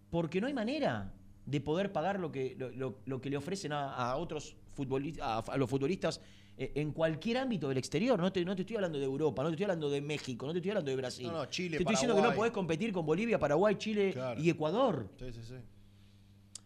Porque 0.09 0.41
no 0.41 0.47
hay 0.47 0.53
manera 0.53 1.13
de 1.45 1.61
poder 1.61 1.91
pagar 1.91 2.19
lo 2.19 2.31
que, 2.31 2.55
lo, 2.57 2.69
lo- 2.71 2.99
lo 3.05 3.21
que 3.21 3.29
le 3.29 3.37
ofrecen 3.37 3.71
a, 3.73 3.93
a 3.93 4.15
otros 4.17 4.55
futbolistas, 4.73 5.25
a, 5.25 5.37
a 5.39 5.57
los 5.57 5.69
futbolistas 5.69 6.19
eh, 6.57 6.71
en 6.75 6.91
cualquier 6.91 7.37
ámbito 7.37 7.69
del 7.69 7.77
exterior. 7.77 8.19
No 8.19 8.31
te, 8.31 8.43
no 8.43 8.55
te 8.55 8.63
estoy 8.63 8.75
hablando 8.77 8.97
de 8.97 9.05
Europa, 9.05 9.43
no 9.43 9.49
te 9.49 9.53
estoy 9.53 9.65
hablando 9.65 9.89
de 9.89 10.01
México, 10.01 10.45
no 10.47 10.51
te 10.51 10.59
estoy 10.59 10.71
hablando 10.71 10.91
de 10.91 10.97
Brasil. 10.97 11.27
No, 11.27 11.33
no, 11.33 11.45
Chile, 11.45 11.77
te 11.77 11.83
estoy 11.83 11.93
diciendo 11.93 12.15
que 12.15 12.21
no 12.21 12.33
podés 12.33 12.51
competir 12.51 12.91
con 12.91 13.05
Bolivia, 13.05 13.39
Paraguay, 13.39 13.75
Chile 13.75 14.11
Claro. 14.13 14.41
y 14.41 14.49
Ecuador. 14.49 15.09
Sí, 15.17 15.31
sí, 15.31 15.39
sí. 15.47 15.55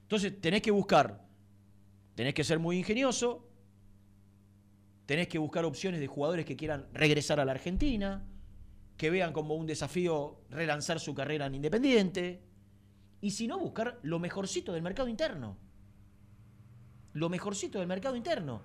Entonces 0.04 0.40
tenés 0.42 0.62
que 0.62 0.72
buscar, 0.72 1.22
tenés 2.16 2.34
que 2.34 2.44
ser 2.44 2.60
muy 2.60 2.78
ingenioso, 2.78 3.50
tenés 5.06 5.28
que 5.28 5.38
buscar 5.38 5.66
opciones 5.66 6.00
de 6.00 6.08
jugadores 6.08 6.46
que 6.46 6.56
quieran 6.56 6.88
regresar 6.94 7.40
a 7.40 7.46
la 7.46 7.52
Argentina, 7.52 8.26
que 8.98 9.10
vean 9.10 9.34
como 9.34 9.56
un 9.56 9.66
desafío 9.66 10.42
relanzar 10.50 11.00
su 11.00 11.14
carrera 11.14 11.48
en 11.48 11.56
Independiente, 11.56 12.42
y 13.22 13.32
si 13.32 13.48
no, 13.48 13.58
buscar 13.58 14.00
lo 14.04 14.20
mejorcito 14.20 14.74
del 14.74 14.82
mercado 14.82 15.08
interno. 15.08 15.58
Lo 17.14 17.30
mejorcito 17.30 17.80
del 17.80 17.88
mercado 17.88 18.18
interno. 18.18 18.62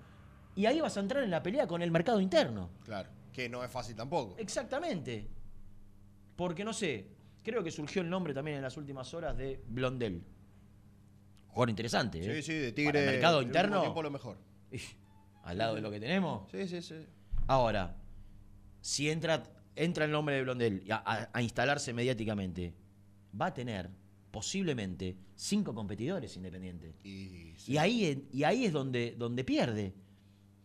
Y 0.56 0.66
ahí 0.66 0.80
vas 0.80 0.96
a 0.96 1.00
entrar 1.00 1.22
en 1.22 1.30
la 1.30 1.44
pelea 1.44 1.68
con 1.68 1.80
el 1.80 1.92
mercado 1.92 2.20
interno. 2.20 2.70
Claro. 2.84 3.08
Que 3.32 3.48
no 3.48 3.62
es 3.62 3.70
fácil 3.70 3.94
tampoco. 3.94 4.34
Exactamente. 4.37 5.28
Porque 6.34 6.64
no 6.64 6.72
sé, 6.72 7.06
creo 7.44 7.62
que 7.62 7.70
surgió 7.70 8.02
el 8.02 8.11
nombre 8.11 8.34
también 8.34 8.56
en 8.56 8.64
las 8.64 8.76
últimas 8.76 9.14
horas 9.14 9.37
de 9.37 9.62
Blondel. 9.68 10.24
Jugador 11.48 11.70
interesante, 11.70 12.18
¿eh? 12.18 12.37
Sí, 12.37 12.42
sí, 12.42 12.52
de 12.54 12.72
Para 12.72 12.74
Tigre. 12.74 13.00
el 13.00 13.11
mercado 13.12 13.38
el 13.40 13.46
último 13.46 13.58
interno. 13.58 13.80
tiempo 13.82 14.02
lo 14.02 14.11
mejor. 14.11 14.38
Al 15.44 15.58
lado 15.58 15.74
de 15.74 15.80
lo 15.80 15.90
que 15.90 15.98
tenemos. 16.00 16.50
Sí, 16.50 16.68
sí, 16.68 16.82
sí. 16.82 16.94
Ahora, 17.46 17.96
si 18.80 19.11
entra, 19.11 19.42
entra 19.74 20.04
el 20.04 20.11
nombre 20.11 20.37
de 20.37 20.42
Blondel 20.42 20.84
a, 20.90 20.96
a- 20.96 21.30
a 21.32 21.42
instalarse 21.42 21.92
mediáticamente, 21.92 22.74
va 23.40 23.46
a 23.46 23.54
tener 23.54 23.88
posiblemente 24.30 25.16
cinco 25.34 25.74
competidores 25.74 26.37
independientes. 26.37 26.94
Y, 27.02 27.54
sí. 27.56 27.72
Y 27.72 27.78
ahí, 27.78 28.28
y 28.30 28.44
ahí 28.44 28.66
es 28.66 28.72
donde, 28.72 29.14
donde 29.18 29.42
pierde. 29.42 29.94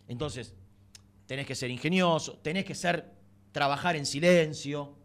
Entonces, 0.08 0.54
tenés 1.26 1.48
que 1.48 1.56
ser 1.56 1.72
ingenioso, 1.72 2.38
tenés 2.40 2.66
que 2.66 2.76
ser, 2.76 3.10
trabajar 3.54 3.96
en 3.96 4.06
silencio, 4.06 4.96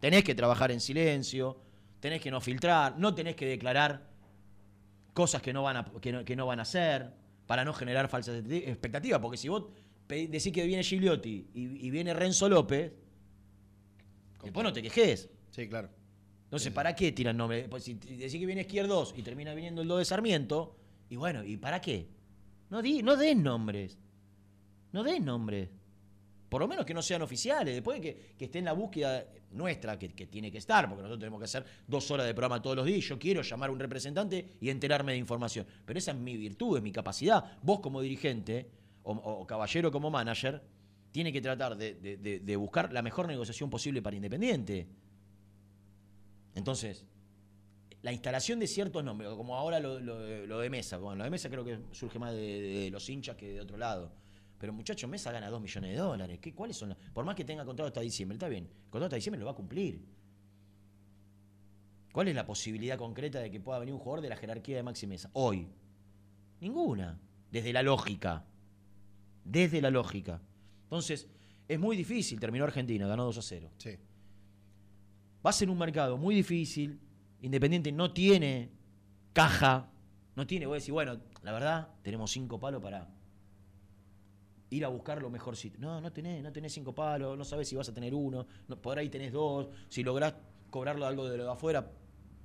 tenés 0.00 0.24
que 0.24 0.34
trabajar 0.34 0.70
en 0.72 0.80
silencio, 0.80 1.60
tenés 2.00 2.22
que 2.22 2.30
no 2.30 2.40
filtrar, 2.40 2.98
no 2.98 3.14
tenés 3.14 3.36
que 3.36 3.44
declarar 3.46 4.07
cosas 5.18 5.42
que 5.42 5.52
no 5.52 5.64
van 5.64 5.78
a, 5.78 5.84
que 6.00 6.12
no, 6.12 6.24
que 6.24 6.36
no 6.36 6.46
van 6.46 6.60
a 6.60 6.62
hacer, 6.62 7.12
para 7.48 7.64
no 7.64 7.72
generar 7.72 8.06
falsas 8.06 8.44
expectativas, 8.48 9.18
porque 9.18 9.36
si 9.36 9.48
vos 9.48 9.64
decís 10.06 10.52
que 10.52 10.64
viene 10.64 10.84
Gigliotti 10.84 11.48
y, 11.54 11.86
y 11.86 11.90
viene 11.90 12.14
Renzo 12.14 12.48
López, 12.48 12.92
después 14.44 14.62
no 14.62 14.72
te 14.72 14.80
quejes. 14.80 15.28
Sí, 15.50 15.68
claro. 15.68 15.88
Entonces, 16.44 16.72
¿para 16.72 16.94
qué 16.94 17.10
tiran 17.10 17.36
nombre? 17.36 17.68
Pues 17.68 17.82
si 17.82 17.94
decís 17.94 18.38
que 18.38 18.46
viene 18.46 18.60
Izquierdos 18.60 19.12
y 19.16 19.24
termina 19.24 19.54
viniendo 19.54 19.82
el 19.82 19.88
2 19.88 19.98
de 19.98 20.04
Sarmiento, 20.04 20.76
y 21.10 21.16
bueno, 21.16 21.42
¿y 21.42 21.56
para 21.56 21.80
qué? 21.80 22.06
No, 22.70 22.80
di, 22.80 23.02
no 23.02 23.16
den 23.16 23.42
nombres. 23.42 23.98
No 24.92 25.02
den 25.02 25.24
nombres. 25.24 25.68
Por 26.48 26.60
lo 26.62 26.68
menos 26.68 26.86
que 26.86 26.94
no 26.94 27.02
sean 27.02 27.20
oficiales. 27.22 27.74
Después 27.74 28.00
de 28.00 28.02
que, 28.14 28.34
que 28.38 28.44
esté 28.46 28.58
en 28.60 28.64
la 28.64 28.72
búsqueda 28.72 29.26
nuestra, 29.52 29.98
que, 29.98 30.08
tiene 30.08 30.50
que 30.50 30.58
estar, 30.58 30.88
porque 30.88 31.02
nosotros 31.02 31.20
tenemos 31.20 31.38
que 31.40 31.44
hacer 31.44 31.64
dos 31.86 32.10
horas 32.10 32.26
de 32.26 32.32
programa 32.34 32.62
todos 32.62 32.76
los 32.76 32.86
días. 32.86 33.04
Yo 33.04 33.18
quiero 33.18 33.42
llamar 33.42 33.68
a 33.68 33.72
un 33.72 33.78
representante 33.80 34.56
y 34.60 34.70
enterarme 34.70 35.12
de 35.12 35.18
información. 35.18 35.66
Pero 35.84 35.98
esa 35.98 36.12
es 36.12 36.16
mi 36.16 36.36
virtud, 36.36 36.78
es 36.78 36.82
mi 36.82 36.92
capacidad. 36.92 37.58
Vos 37.62 37.80
como 37.80 38.00
dirigente, 38.00 38.70
o, 39.02 39.46
caballero 39.46 39.90
como 39.92 40.10
manager, 40.10 40.62
tiene 41.12 41.32
que 41.32 41.40
tratar 41.40 41.76
de- 41.76 41.94
de 42.42 42.56
buscar 42.56 42.92
la 42.92 43.02
mejor 43.02 43.26
negociación 43.26 43.68
posible 43.70 44.00
para 44.02 44.16
Independiente. 44.16 44.86
Entonces, 46.54 47.04
la 48.02 48.12
instalación 48.12 48.58
de 48.58 48.66
ciertos 48.66 49.02
nombres, 49.04 49.30
como 49.30 49.56
ahora 49.56 49.80
lo, 49.80 49.98
lo- 50.00 50.46
lo 50.46 50.58
de 50.60 50.70
Mesa, 50.70 50.98
bueno, 50.98 51.16
lo 51.18 51.24
de 51.24 51.30
Mesa 51.30 51.48
creo 51.50 51.64
que 51.64 51.78
surge 51.92 52.18
más 52.18 52.32
de, 52.32 52.60
de 52.60 52.90
los 52.90 53.08
hinchas 53.08 53.36
que 53.36 53.52
de 53.52 53.60
otro 53.60 53.76
lado. 53.76 54.12
Pero 54.58 54.72
muchachos, 54.72 55.08
Mesa 55.08 55.30
gana 55.30 55.48
2 55.50 55.60
millones 55.60 55.90
de 55.92 55.96
dólares. 55.96 56.38
¿Qué, 56.40 56.52
¿Cuáles 56.54 56.76
son? 56.76 56.88
las- 56.90 56.98
Por 57.12 57.24
más 57.24 57.34
que 57.36 57.44
tenga 57.44 57.64
contrato 57.64 57.86
hasta 57.88 58.00
diciembre, 58.00 58.34
está 58.36 58.48
bien. 58.48 58.64
El 58.64 58.90
contrato 58.90 59.06
hasta 59.06 59.16
diciembre 59.16 59.38
lo 59.40 59.46
va 59.46 59.52
a 59.52 59.56
cumplir. 59.56 60.02
¿Cuál 62.12 62.28
es 62.28 62.34
la 62.34 62.44
posibilidad 62.46 62.98
concreta 62.98 63.38
de 63.38 63.50
que 63.50 63.60
pueda 63.60 63.78
venir 63.78 63.94
un 63.94 64.00
jugador 64.00 64.22
de 64.22 64.28
la 64.30 64.36
jerarquía 64.36 64.76
de 64.76 64.82
Maxi 64.82 65.06
Mesa? 65.06 65.30
Hoy. 65.34 65.68
Ninguna. 66.60 67.18
Desde 67.52 67.72
la 67.72 67.82
lógica. 67.82 68.44
Desde 69.44 69.80
la 69.80 69.90
lógica. 69.90 70.40
Entonces, 70.84 71.28
es 71.68 71.78
muy 71.78 71.96
difícil. 71.96 72.40
Terminó 72.40 72.64
Argentina, 72.64 73.06
ganó 73.06 73.24
2 73.24 73.38
a 73.38 73.42
0. 73.42 73.70
Sí. 73.78 73.90
Va 75.46 75.50
a 75.50 75.52
ser 75.52 75.70
un 75.70 75.78
mercado 75.78 76.16
muy 76.16 76.34
difícil. 76.34 76.98
Independiente 77.42 77.92
no 77.92 78.12
tiene 78.12 78.70
caja. 79.32 79.88
No 80.34 80.46
tiene, 80.46 80.66
voy 80.66 80.74
a 80.76 80.78
decir, 80.80 80.92
bueno, 80.92 81.20
la 81.42 81.52
verdad, 81.52 81.88
tenemos 82.02 82.30
cinco 82.32 82.58
palos 82.58 82.82
para 82.82 83.08
ir 84.70 84.84
a 84.84 84.88
buscar 84.88 85.20
lo 85.22 85.30
mejorcito. 85.30 85.78
No, 85.78 86.00
no 86.00 86.12
tenés, 86.12 86.42
no 86.42 86.52
tenés 86.52 86.72
cinco 86.72 86.94
palos, 86.94 87.36
no 87.36 87.44
sabés 87.44 87.68
si 87.68 87.76
vas 87.76 87.88
a 87.88 87.94
tener 87.94 88.14
uno, 88.14 88.46
no, 88.66 88.80
por 88.80 88.98
ahí 88.98 89.08
tenés 89.08 89.32
dos. 89.32 89.68
Si 89.88 90.02
lográs 90.02 90.34
cobrarlo 90.70 91.06
algo 91.06 91.28
de 91.28 91.36
lo 91.36 91.44
de 91.44 91.50
afuera, 91.50 91.90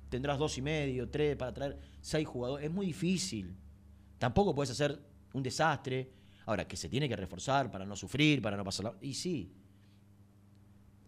tendrás 0.08 0.38
dos 0.38 0.56
y 0.58 0.62
medio, 0.62 1.08
tres 1.08 1.36
para 1.36 1.52
traer 1.52 1.78
seis 2.00 2.26
jugadores. 2.26 2.66
Es 2.66 2.72
muy 2.72 2.86
difícil. 2.86 3.56
Tampoco 4.18 4.54
puedes 4.54 4.70
hacer 4.70 4.98
un 5.32 5.42
desastre. 5.42 6.10
Ahora, 6.46 6.68
que 6.68 6.76
se 6.76 6.90
tiene 6.90 7.08
que 7.08 7.16
reforzar 7.16 7.70
para 7.70 7.86
no 7.86 7.96
sufrir, 7.96 8.42
para 8.42 8.56
no 8.56 8.64
pasar 8.64 8.94
Y 9.00 9.14
sí, 9.14 9.50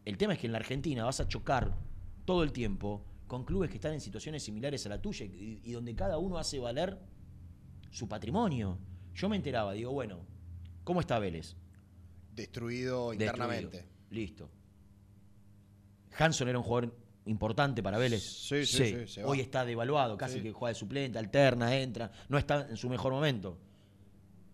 el 0.05 0.17
tema 0.17 0.33
es 0.33 0.39
que 0.39 0.47
en 0.47 0.53
la 0.53 0.59
Argentina 0.59 1.05
vas 1.05 1.21
a 1.21 1.29
chocar 1.29 1.77
todo 2.25 2.43
el 2.43 2.53
tiempo 2.53 3.05
con 3.27 3.45
clubes 3.45 3.69
que 3.69 3.77
están 3.77 3.93
en 3.93 4.01
situaciones 4.01 4.43
similares 4.43 4.87
a 4.87 4.89
la 4.89 5.03
tuya 5.03 5.27
y, 5.27 5.61
y 5.63 5.73
donde 5.73 5.95
cada 5.95 6.17
uno 6.17 6.39
hace 6.39 6.59
valer 6.59 6.99
su 7.91 8.09
patrimonio. 8.09 8.79
Yo 9.15 9.29
me 9.29 9.37
enteraba, 9.37 9.73
digo, 9.73 9.93
bueno, 9.93 10.21
¿cómo 10.87 11.01
está 11.01 11.19
Vélez? 11.19 11.55
Destruido 12.35 13.11
Destruido. 13.11 13.13
internamente. 13.13 13.85
Listo. 14.11 14.49
Hanson 16.19 16.49
era 16.49 16.57
un 16.59 16.65
jugador 16.65 16.97
importante 17.27 17.83
para 17.83 17.99
Vélez. 17.99 18.23
Sí, 18.23 18.65
sí, 18.65 18.85
sí, 18.85 19.07
se 19.09 19.23
va. 19.23 19.29
Hoy 19.29 19.41
está 19.41 19.65
devaluado, 19.67 20.17
casi 20.17 20.37
Sí. 20.39 20.43
que 20.45 20.53
juega 20.53 20.73
de 20.73 20.79
suplente, 20.79 21.19
alterna, 21.19 21.77
entra, 21.77 22.11
no 22.29 22.39
está 22.39 22.67
en 22.71 22.77
su 22.77 22.89
mejor 22.89 23.13
momento. 23.13 23.59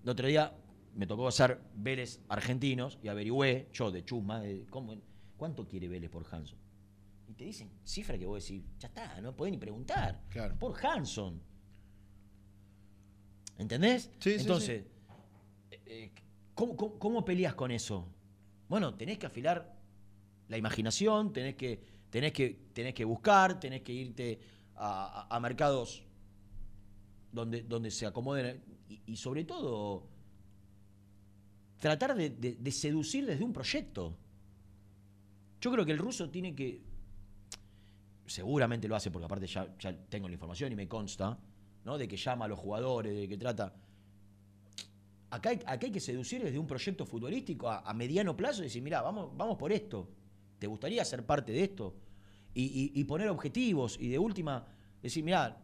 El 0.02 0.08
otro 0.08 0.26
día 0.26 0.52
me 0.94 1.06
tocó 1.06 1.28
hacer 1.28 1.60
Vélez 1.76 2.20
argentinos 2.28 2.98
y 3.02 3.08
averigüé, 3.08 3.68
yo 3.72 3.90
de 3.90 4.04
chusma, 4.04 4.40
de 4.40 4.64
cómo, 4.70 4.96
¿cuánto 5.36 5.68
quiere 5.68 5.86
Vélez 5.88 6.10
por 6.10 6.24
Hanson? 6.34 6.58
Y 7.28 7.34
te 7.34 7.44
dicen 7.44 7.70
cifra 7.84 8.18
que 8.18 8.26
vos 8.26 8.42
decís, 8.42 8.64
ya 8.78 8.88
está, 8.88 9.20
no 9.20 9.36
podés 9.36 9.52
ni 9.52 9.58
preguntar. 9.58 10.22
Claro. 10.30 10.58
Por 10.58 10.74
Hanson. 10.84 11.40
¿Entendés? 13.58 14.10
Sí, 14.18 14.32
sí, 14.32 14.40
Entonces, 14.40 14.84
eh, 15.86 16.12
¿cómo, 16.54 17.24
peleas 17.24 17.54
con 17.54 17.70
eso? 17.70 18.06
Bueno, 18.68 18.94
tenés 18.94 19.18
que 19.18 19.26
afilar 19.26 19.74
la 20.48 20.56
imaginación, 20.56 21.32
tenés 21.32 21.54
que, 21.56 21.80
tenés 22.10 22.32
que, 22.32 22.68
tenés 22.72 22.94
que 22.94 23.04
buscar, 23.04 23.58
tenés 23.60 23.82
que 23.82 23.92
irte 23.92 24.40
a, 24.76 25.38
mercados 25.40 26.02
donde, 27.30 27.62
donde 27.62 27.90
se 27.90 28.06
acomoden 28.06 28.62
y, 29.06 29.16
sobre 29.16 29.44
todo 29.44 30.08
tratar 31.78 32.16
de 32.16 32.70
seducir 32.70 33.26
desde 33.26 33.44
un 33.44 33.52
proyecto. 33.52 34.16
Yo 35.60 35.70
creo 35.70 35.84
que 35.84 35.92
el 35.92 35.98
ruso 35.98 36.30
tiene 36.30 36.54
que, 36.54 36.82
seguramente 38.26 38.88
lo 38.88 38.96
hace 38.96 39.10
porque 39.10 39.26
aparte 39.26 39.46
ya, 39.46 39.76
ya 39.78 39.96
tengo 40.08 40.28
la 40.28 40.34
información 40.34 40.72
y 40.72 40.76
me 40.76 40.88
consta, 40.88 41.38
¿no? 41.84 41.98
de 41.98 42.08
que 42.08 42.16
llama 42.16 42.46
a 42.46 42.48
los 42.48 42.58
jugadores, 42.58 43.14
de 43.14 43.28
que 43.28 43.36
trata... 43.36 43.74
Acá 45.32 45.48
hay, 45.48 45.56
acá 45.64 45.86
hay 45.86 45.90
que 45.92 46.00
seducir 46.00 46.42
desde 46.44 46.58
un 46.58 46.66
proyecto 46.66 47.06
futbolístico 47.06 47.68
a, 47.70 47.78
a 47.80 47.94
mediano 47.94 48.36
plazo 48.36 48.60
y 48.60 48.64
decir, 48.64 48.82
mira, 48.82 49.00
vamos, 49.00 49.30
vamos 49.34 49.56
por 49.56 49.72
esto. 49.72 50.08
¿Te 50.58 50.66
gustaría 50.66 51.02
ser 51.06 51.24
parte 51.24 51.52
de 51.52 51.64
esto? 51.64 51.94
Y, 52.54 52.64
y- 52.64 53.00
y 53.00 53.04
poner 53.04 53.28
objetivos 53.30 53.96
y 53.98 54.08
de 54.08 54.18
última 54.18 54.66
decir, 55.02 55.24
mira, 55.24 55.58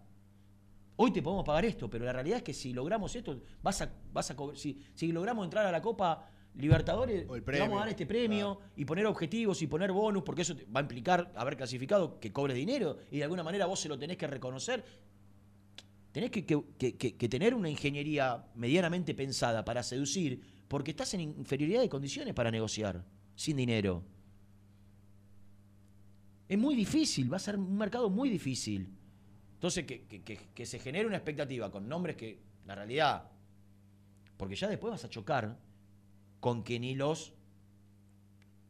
hoy 0.96 1.12
te 1.12 1.20
podemos 1.22 1.44
pagar 1.44 1.66
esto, 1.66 1.90
pero 1.90 2.06
la 2.06 2.12
realidad 2.14 2.38
es 2.38 2.42
que 2.42 2.54
si 2.54 2.72
logramos 2.72 3.14
esto, 3.14 3.42
vas 3.62 3.82
a, 3.82 3.92
vas 4.10 4.30
a 4.30 4.36
si, 4.54 4.82
si 4.94 5.12
logramos 5.12 5.44
entrar 5.44 5.66
a 5.66 5.70
la 5.70 5.82
Copa 5.82 6.30
Libertadores, 6.54 7.26
O 7.28 7.36
el 7.36 7.44
te 7.44 7.52
vamos 7.60 7.76
a 7.76 7.80
dar 7.80 7.88
este 7.90 8.06
premio 8.06 8.58
y 8.74 8.84
poner 8.86 9.04
objetivos 9.06 9.60
y 9.62 9.66
poner 9.66 9.92
bonus, 9.92 10.22
porque 10.24 10.42
eso 10.42 10.56
te 10.56 10.64
va 10.64 10.80
a 10.80 10.82
implicar 10.82 11.30
haber 11.36 11.56
clasificado 11.58 12.18
que 12.18 12.32
cobres 12.32 12.56
dinero 12.56 12.96
y 13.10 13.18
de 13.18 13.24
alguna 13.24 13.42
manera 13.44 13.66
vos 13.66 13.78
se 13.78 13.88
lo 13.88 13.98
tenés 13.98 14.16
que 14.16 14.26
reconocer. 14.26 14.82
Tenés 16.12 16.30
que, 16.30 17.28
tener 17.28 17.54
una 17.54 17.68
ingeniería 17.68 18.46
medianamente 18.54 19.14
pensada 19.14 19.64
para 19.64 19.82
seducir, 19.82 20.40
porque 20.66 20.92
estás 20.92 21.12
en 21.14 21.20
inferioridad 21.20 21.80
de 21.80 21.88
condiciones 21.88 22.34
para 22.34 22.50
negociar, 22.50 23.04
sin 23.34 23.56
dinero. 23.56 24.02
Es 26.48 26.58
muy 26.58 26.74
difícil, 26.74 27.30
va 27.30 27.36
a 27.36 27.40
ser 27.40 27.58
un 27.58 27.76
mercado 27.76 28.08
muy 28.08 28.30
difícil. 28.30 28.88
Entonces, 29.54 29.84
que, 29.84 30.66
se 30.66 30.78
genere 30.78 31.06
una 31.06 31.16
expectativa 31.16 31.70
con 31.70 31.88
nombres 31.88 32.16
que, 32.16 32.40
la 32.64 32.74
realidad, 32.74 33.30
porque 34.36 34.54
ya 34.54 34.68
después 34.68 34.90
vas 34.90 35.04
a 35.04 35.10
chocar 35.10 35.58
con 36.40 36.62
que 36.62 36.80
ni 36.80 36.94
los. 36.94 37.34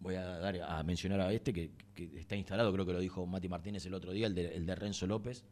Voy 0.01 0.15
a 0.15 0.25
dar 0.25 0.61
a 0.63 0.83
mencionar 0.83 1.21
a 1.21 1.33
este 1.33 1.53
que, 1.53 1.71
está 2.17 2.37
instalado, 2.37 2.73
creo 2.73 2.87
que 2.87 2.93
lo 2.93 3.01
dijo 3.01 3.27
Mati 3.27 3.49
Martínez 3.49 3.87
el 3.87 3.95
otro 3.95 4.13
día, 4.13 4.27
el 4.27 4.35
de 4.67 4.75
Renzo 4.75 5.07
López, 5.07 5.45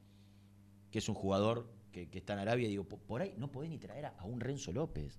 que 0.90 0.98
es 0.98 1.08
un 1.08 1.14
jugador 1.14 1.75
que, 1.96 2.10
que 2.10 2.18
está 2.18 2.34
en 2.34 2.40
Arabia. 2.40 2.68
Digo, 2.68 2.84
po- 2.84 2.98
por 2.98 3.22
ahí 3.22 3.34
no 3.38 3.50
podés 3.50 3.70
ni 3.70 3.78
traer 3.78 4.04
a, 4.04 4.08
a 4.18 4.24
un 4.26 4.38
Renzo 4.38 4.70
López. 4.70 5.18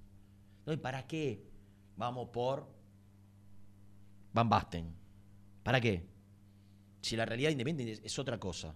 Entonces, 0.60 0.80
¿para 0.80 1.08
qué? 1.08 1.44
Vamos 1.96 2.30
por 2.30 2.68
Van 4.34 4.48
Basten. 4.48 4.94
¿Para 5.63 5.82
qué? 5.82 6.06
Si 7.02 7.16
la 7.16 7.26
realidad 7.26 7.50
independiente 7.50 8.06
es, 8.06 8.20
otra 8.20 8.40
cosa. 8.40 8.76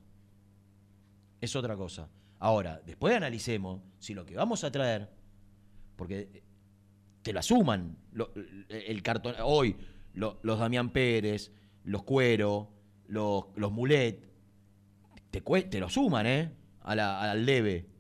Es 1.40 1.56
otra 1.56 1.76
cosa. 1.78 2.10
Ahora, 2.40 2.82
después 2.84 3.16
analicemos 3.16 3.82
si 4.00 4.16
lo 4.16 4.26
que 4.26 4.36
vamos 4.36 4.64
a 4.64 4.72
traer, 4.72 5.08
porque 5.96 6.44
te 7.22 7.34
la 7.34 7.44
suman, 7.44 7.98
el 8.70 9.04
cartón, 9.04 9.36
hoy, 9.44 9.76
lo- 10.14 10.40
los 10.42 10.58
Damián 10.58 10.90
Pérez, 10.92 11.52
los 11.84 12.02
Cuero, 12.04 12.72
los, 13.08 13.46
los 13.56 13.72
Mulet, 13.72 14.28
te, 15.30 15.42
te 15.42 15.80
lo 15.80 15.88
suman, 15.88 16.26
¿eh? 16.26 16.52
A 16.82 16.96
la- 16.96 17.30
al 17.32 17.46
debe. 17.46 17.91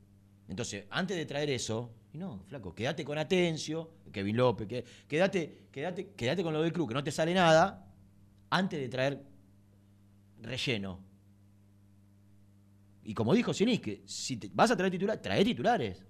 Entonces, 0.52 0.84
antes 0.90 1.16
de 1.16 1.26
traer 1.26 1.50
eso, 1.50 1.94
y 2.14 2.18
no, 2.18 2.44
flaco, 2.46 2.76
quédate 2.76 3.06
con 3.06 3.18
Atencio, 3.18 3.90
Kevin 4.12 4.36
López, 4.36 4.68
quédate, 5.08 5.68
quédate, 5.72 6.10
quédate 6.14 6.44
con 6.44 6.52
lo 6.52 6.62
del 6.62 6.74
club, 6.74 6.90
que 6.90 6.94
no 6.94 7.02
te 7.02 7.10
sale 7.10 7.34
nada, 7.34 7.88
antes 8.50 8.78
de 8.78 8.90
traer 8.90 9.24
relleno. 10.42 11.00
Y 13.06 13.14
como 13.14 13.34
dijo 13.34 13.54
que 13.54 14.02
si 14.06 14.38
vas 14.54 14.72
a 14.72 14.76
traer 14.76 14.92
titulares, 14.92 15.22
trae 15.22 15.46
titulares. 15.46 16.04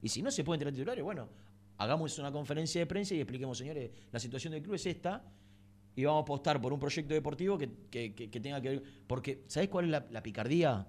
Y 0.00 0.08
si 0.08 0.22
no 0.22 0.30
se 0.30 0.44
pueden 0.44 0.60
traer 0.60 0.74
titulares, 0.74 1.02
bueno, 1.02 1.28
hagamos 1.78 2.16
una 2.20 2.30
conferencia 2.30 2.80
de 2.80 2.86
prensa 2.86 3.14
y 3.16 3.20
expliquemos, 3.20 3.58
señores, 3.58 3.90
la 4.12 4.20
situación 4.20 4.52
del 4.52 4.62
club 4.62 4.76
es 4.76 4.86
esta 4.86 5.24
y 5.96 6.04
vamos 6.04 6.20
a 6.20 6.22
apostar 6.22 6.60
por 6.60 6.72
un 6.72 6.78
proyecto 6.78 7.14
deportivo 7.14 7.58
que, 7.58 7.68
que- 7.90 8.14
que- 8.14 8.30
que 8.30 8.40
tenga 8.40 8.60
que 8.60 8.68
ver. 8.68 8.82
Porque, 9.08 9.42
¿sabés 9.48 9.68
cuál 9.68 9.86
es 9.86 9.90
la, 9.90 10.06
la 10.08 10.22
picardía? 10.22 10.86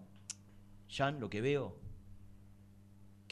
Jan, 0.90 1.20
lo 1.20 1.28
que 1.28 1.42
veo. 1.42 1.83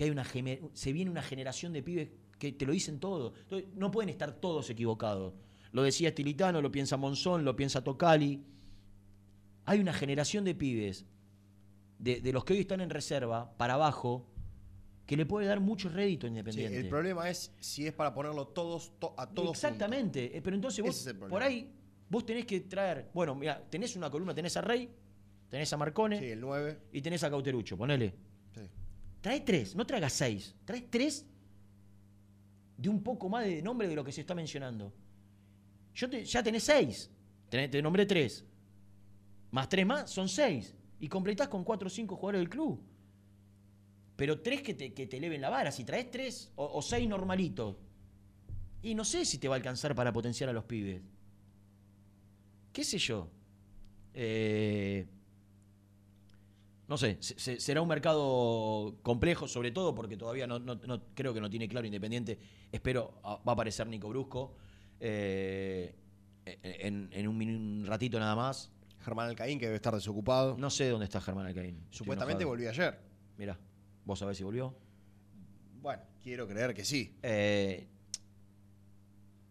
Que 0.01 0.05
hay 0.05 0.09
una 0.09 0.25
se 0.73 0.93
viene 0.93 1.11
una 1.11 1.21
generación 1.21 1.73
de 1.73 1.83
pibes 1.83 2.09
que 2.39 2.51
te 2.53 2.65
lo 2.65 2.73
dicen 2.73 2.99
todo. 2.99 3.35
Entonces, 3.39 3.69
no 3.75 3.91
pueden 3.91 4.09
estar 4.09 4.31
todos 4.31 4.67
equivocados. 4.71 5.35
Lo 5.73 5.83
decía 5.83 6.09
Estilitano, 6.09 6.59
lo 6.59 6.71
piensa 6.71 6.97
Monzón, 6.97 7.45
lo 7.45 7.55
piensa 7.55 7.83
Tocali. 7.83 8.43
Hay 9.65 9.79
una 9.79 9.93
generación 9.93 10.43
de 10.43 10.55
pibes, 10.55 11.05
de, 11.99 12.19
de 12.19 12.33
los 12.33 12.43
que 12.43 12.53
hoy 12.53 12.61
están 12.61 12.81
en 12.81 12.89
reserva, 12.89 13.55
para 13.57 13.75
abajo, 13.75 14.25
que 15.05 15.15
le 15.15 15.27
puede 15.27 15.45
dar 15.45 15.59
mucho 15.59 15.87
rédito 15.87 16.25
Sí, 16.25 16.29
Independiente. 16.29 16.79
el 16.79 16.89
problema 16.89 17.29
es 17.29 17.53
si 17.59 17.85
es 17.85 17.93
para 17.93 18.11
ponerlo 18.11 18.47
todos 18.47 18.97
to- 18.97 19.13
a 19.19 19.29
todos 19.29 19.51
Exactamente, 19.51 20.35
eh, 20.35 20.41
pero 20.41 20.55
entonces 20.55 20.83
vos, 20.83 21.05
es 21.05 21.13
por 21.13 21.43
ahí, 21.43 21.71
vos 22.09 22.25
tenés 22.25 22.47
que 22.47 22.61
traer, 22.61 23.11
bueno, 23.13 23.35
mira, 23.35 23.63
tenés 23.69 23.95
una 23.95 24.09
columna, 24.09 24.33
tenés 24.33 24.57
a 24.57 24.61
Rey, 24.61 24.89
tenés 25.47 25.71
a 25.73 25.77
Marcone. 25.77 26.17
Sí, 26.17 26.25
el 26.25 26.41
9. 26.41 26.79
y 26.91 27.01
tenés 27.03 27.23
a 27.23 27.29
Cauterucho, 27.29 27.77
ponele. 27.77 28.30
Trae 29.21 29.39
tres, 29.41 29.75
no 29.75 29.85
traigas 29.85 30.13
seis, 30.13 30.55
trae 30.65 30.81
tres 30.81 31.25
de 32.77 32.89
un 32.89 33.03
poco 33.03 33.29
más 33.29 33.45
de 33.45 33.61
nombre 33.61 33.87
de 33.87 33.95
lo 33.95 34.03
que 34.03 34.11
se 34.11 34.21
está 34.21 34.33
mencionando. 34.33 34.91
Yo 35.93 36.07
ya 36.09 36.41
tenés 36.41 36.63
seis, 36.63 37.09
Tenés- 37.49 37.69
te 37.69 37.81
nombré 37.81 38.05
tres, 38.05 38.43
más 39.51 39.69
tres 39.69 39.85
más, 39.85 40.09
son 40.09 40.27
seis, 40.27 40.73
y 40.99 41.07
completás 41.07 41.49
con 41.49 41.63
cuatro 41.63 41.87
o 41.87 41.89
cinco 41.89 42.15
jugadores 42.15 42.41
del 42.41 42.49
club. 42.49 42.81
Pero 44.15 44.41
tres 44.41 44.61
que 44.61 44.73
te, 44.73 44.93
que 44.93 45.05
te 45.07 45.17
eleven 45.17 45.41
la 45.41 45.49
vara, 45.49 45.71
si 45.71 45.83
traes 45.83 46.09
tres 46.09 46.51
o, 46.55 46.65
o 46.65 46.81
seis 46.81 47.07
normalitos, 47.07 47.75
y 48.81 48.95
no 48.95 49.03
sé 49.05 49.25
si 49.25 49.37
te 49.37 49.47
va 49.47 49.55
a 49.55 49.57
alcanzar 49.57 49.93
para 49.93 50.11
potenciar 50.11 50.49
a 50.49 50.53
los 50.53 50.63
pibes. 50.63 51.01
¿Qué 52.73 52.83
sé 52.83 52.97
yo? 52.97 53.29
Eh, 54.13 55.05
no 56.91 56.97
sé, 56.97 57.15
se- 57.21 57.39
se- 57.39 57.57
será 57.61 57.81
un 57.81 57.87
mercado 57.87 58.97
complejo, 59.01 59.47
sobre 59.47 59.71
todo 59.71 59.95
porque 59.95 60.17
todavía 60.17 60.45
no, 60.45 60.59
no- 60.59 60.75
no- 60.75 61.01
creo 61.15 61.33
que 61.33 61.39
no 61.39 61.49
tiene 61.49 61.69
claro 61.69 61.87
Independiente. 61.87 62.37
Espero, 62.69 63.13
ah, 63.23 63.41
va 63.47 63.53
a 63.53 63.55
aparecer 63.55 63.87
Nico 63.87 64.09
Brusco 64.09 64.57
eh, 64.99 65.95
en, 66.45 67.07
en 67.13 67.27
un, 67.29 67.85
ratito 67.85 68.19
nada 68.19 68.35
más. 68.35 68.73
Germán 68.99 69.29
Alcaín, 69.29 69.57
que 69.57 69.67
debe 69.67 69.77
estar 69.77 69.95
desocupado. 69.95 70.57
No 70.57 70.69
sé 70.69 70.89
dónde 70.89 71.05
está 71.05 71.21
Germán 71.21 71.45
Alcaín. 71.45 71.81
Supuestamente 71.91 72.43
volvió 72.43 72.69
ayer. 72.69 72.99
Mirá, 73.37 73.57
vos 74.03 74.19
sabés 74.19 74.35
si 74.35 74.43
volvió. 74.43 74.75
Bueno, 75.81 76.03
quiero 76.21 76.45
creer 76.45 76.73
que 76.73 76.83
sí. 76.83 77.17
Eh, 77.23 77.87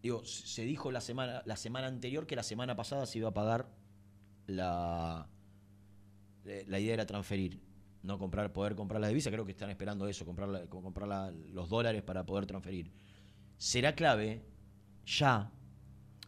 digo, 0.03 0.23
se 0.25 0.63
dijo 0.63 0.91
la 0.91 1.01
semana, 1.01 1.41
la 1.47 1.55
semana 1.55 1.87
anterior 1.87 2.27
que 2.27 2.35
la 2.35 2.43
semana 2.43 2.75
pasada 2.75 3.07
se 3.07 3.17
iba 3.17 3.29
a 3.29 3.33
pagar 3.33 3.67
la, 4.45 5.27
eh, 6.45 6.65
la 6.67 6.79
idea 6.79 6.93
era 6.95 7.05
transferir, 7.05 7.59
no 8.03 8.17
comprar, 8.17 8.51
poder 8.53 8.75
comprar 8.75 8.99
las 9.01 9.09
divisas, 9.09 9.31
creo 9.31 9.45
que 9.45 9.51
están 9.51 9.69
esperando 9.69 10.07
eso, 10.07 10.25
comprar, 10.25 10.49
la- 10.49 10.65
comprar 10.67 11.07
la- 11.07 11.31
los 11.53 11.69
dólares 11.69 12.01
para 12.01 12.25
poder 12.25 12.45
transferir. 12.45 12.91
Será 13.57 13.93
clave 13.95 14.41
ya 15.05 15.51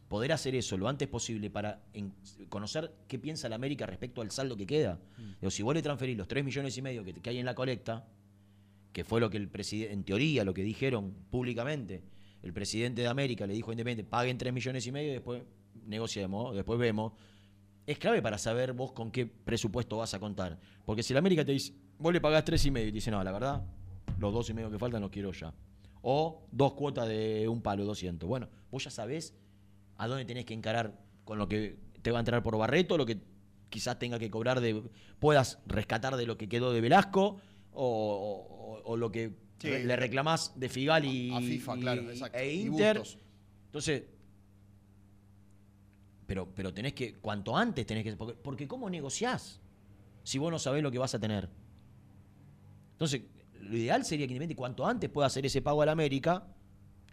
poder 0.07 0.31
hacer 0.31 0.53
eso 0.53 0.77
lo 0.77 0.87
antes 0.87 1.07
posible 1.07 1.49
para 1.49 1.81
en- 1.93 2.13
conocer 2.49 2.93
qué 3.07 3.17
piensa 3.17 3.49
la 3.49 3.55
América 3.55 3.85
respecto 3.87 4.21
al 4.21 4.29
saldo 4.29 4.55
que 4.55 4.67
queda. 4.67 4.99
Digo, 5.41 5.49
si 5.49 5.63
vos 5.63 5.73
le 5.73 5.81
transferís 5.81 6.15
los 6.17 6.27
3 6.27 6.43
millones 6.45 6.77
y 6.77 6.81
medio 6.83 7.03
que, 7.03 7.13
que 7.13 7.29
hay 7.31 7.39
en 7.39 7.45
la 7.45 7.55
colecta, 7.55 8.07
que 8.91 9.03
fue 9.03 9.19
lo 9.19 9.29
que 9.31 9.37
el 9.37 9.49
presidente, 9.49 9.91
en 9.93 10.03
teoría, 10.03 10.43
lo 10.43 10.53
que 10.53 10.61
dijeron 10.61 11.15
públicamente, 11.31 12.03
el 12.43 12.53
presidente 12.53 13.01
de 13.01 13.07
América 13.07 13.47
le 13.47 13.53
dijo 13.55 13.71
a 13.71 13.73
Independiente, 13.73 14.07
paguen 14.07 14.37
3 14.37 14.53
millones 14.53 14.85
y 14.85 14.91
medio 14.91 15.09
y 15.09 15.13
después 15.13 15.41
negociemos, 15.87 16.53
después 16.55 16.77
vemos. 16.79 17.13
Es 17.85 17.97
clave 17.97 18.21
para 18.21 18.37
saber 18.37 18.73
vos 18.73 18.91
con 18.93 19.11
qué 19.11 19.25
presupuesto 19.25 19.97
vas 19.97 20.13
a 20.13 20.19
contar. 20.19 20.57
Porque 20.85 21.03
si 21.03 21.13
la 21.13 21.19
América 21.19 21.43
te 21.43 21.51
dice, 21.51 21.73
vos 21.99 22.13
le 22.13 22.21
pagás 22.21 22.45
3 22.45 22.65
y 22.65 22.71
medio 22.71 22.87
y 22.87 22.91
te 22.91 22.95
dice, 22.95 23.11
no, 23.11 23.21
la 23.23 23.31
verdad, 23.31 23.63
los 24.19 24.33
2 24.33 24.49
y 24.51 24.53
medio 24.53 24.71
que 24.71 24.79
faltan 24.79 25.01
los 25.01 25.11
quiero 25.11 25.31
ya. 25.33 25.53
O 26.01 26.45
dos 26.51 26.73
cuotas 26.73 27.07
de 27.07 27.47
un 27.47 27.61
palo, 27.61 27.85
200. 27.85 28.27
Bueno, 28.27 28.47
vos 28.71 28.83
ya 28.83 28.89
sabés 28.89 29.33
a 29.97 30.07
dónde 30.07 30.25
tenés 30.25 30.45
que 30.45 30.53
encarar 30.53 30.99
con 31.25 31.37
lo 31.37 31.47
que 31.47 31.77
te 32.01 32.11
va 32.11 32.19
a 32.19 32.21
entrar 32.21 32.41
por 32.43 32.57
Barreto, 32.57 32.97
lo 32.97 33.05
que 33.05 33.19
quizás 33.69 33.97
tenga 33.99 34.19
que 34.19 34.29
cobrar 34.29 34.59
de. 34.61 34.83
puedas 35.19 35.59
rescatar 35.65 36.15
de 36.17 36.25
lo 36.25 36.37
que 36.37 36.47
quedó 36.49 36.71
de 36.73 36.81
Velasco, 36.81 37.37
o, 37.71 38.81
o- 38.83 38.91
o 38.91 38.97
lo 38.97 39.11
que 39.11 39.41
Sí. 39.59 39.69
le 39.69 39.95
reclamás 39.95 40.51
de 40.59 40.67
Figal 40.67 41.05
y, 41.05 41.33
A 41.33 41.39
FIFA, 41.39 41.77
y- 41.77 41.79
claro, 41.79 42.01
exacto. 42.11 42.37
e 42.37 42.53
Inter. 42.53 43.01
Entonces, 43.67 44.03
Pero, 46.25 46.47
pero 46.55 46.73
tenés 46.73 46.93
que, 46.93 47.15
cuanto 47.15 47.55
antes 47.55 47.85
tenés 47.85 48.03
que. 48.03 48.15
Porque, 48.15 48.33
porque 48.35 48.67
¿cómo 48.67 48.89
negociás 48.89 49.59
si 50.23 50.37
vos 50.37 50.51
no 50.51 50.59
sabés 50.59 50.81
lo 50.83 50.91
que 50.91 50.97
vas 50.99 51.13
a 51.15 51.19
tener? 51.19 51.49
Entonces, 52.93 53.23
lo 53.59 53.77
ideal 53.77 54.05
sería 54.05 54.25
que 54.27 54.33
Independiente 54.33 54.55
cuanto 54.55 54.85
antes 54.85 55.09
pueda 55.09 55.27
hacer 55.27 55.45
ese 55.45 55.61
pago 55.61 55.81
a 55.81 55.85
la 55.85 55.91
América. 55.91 56.47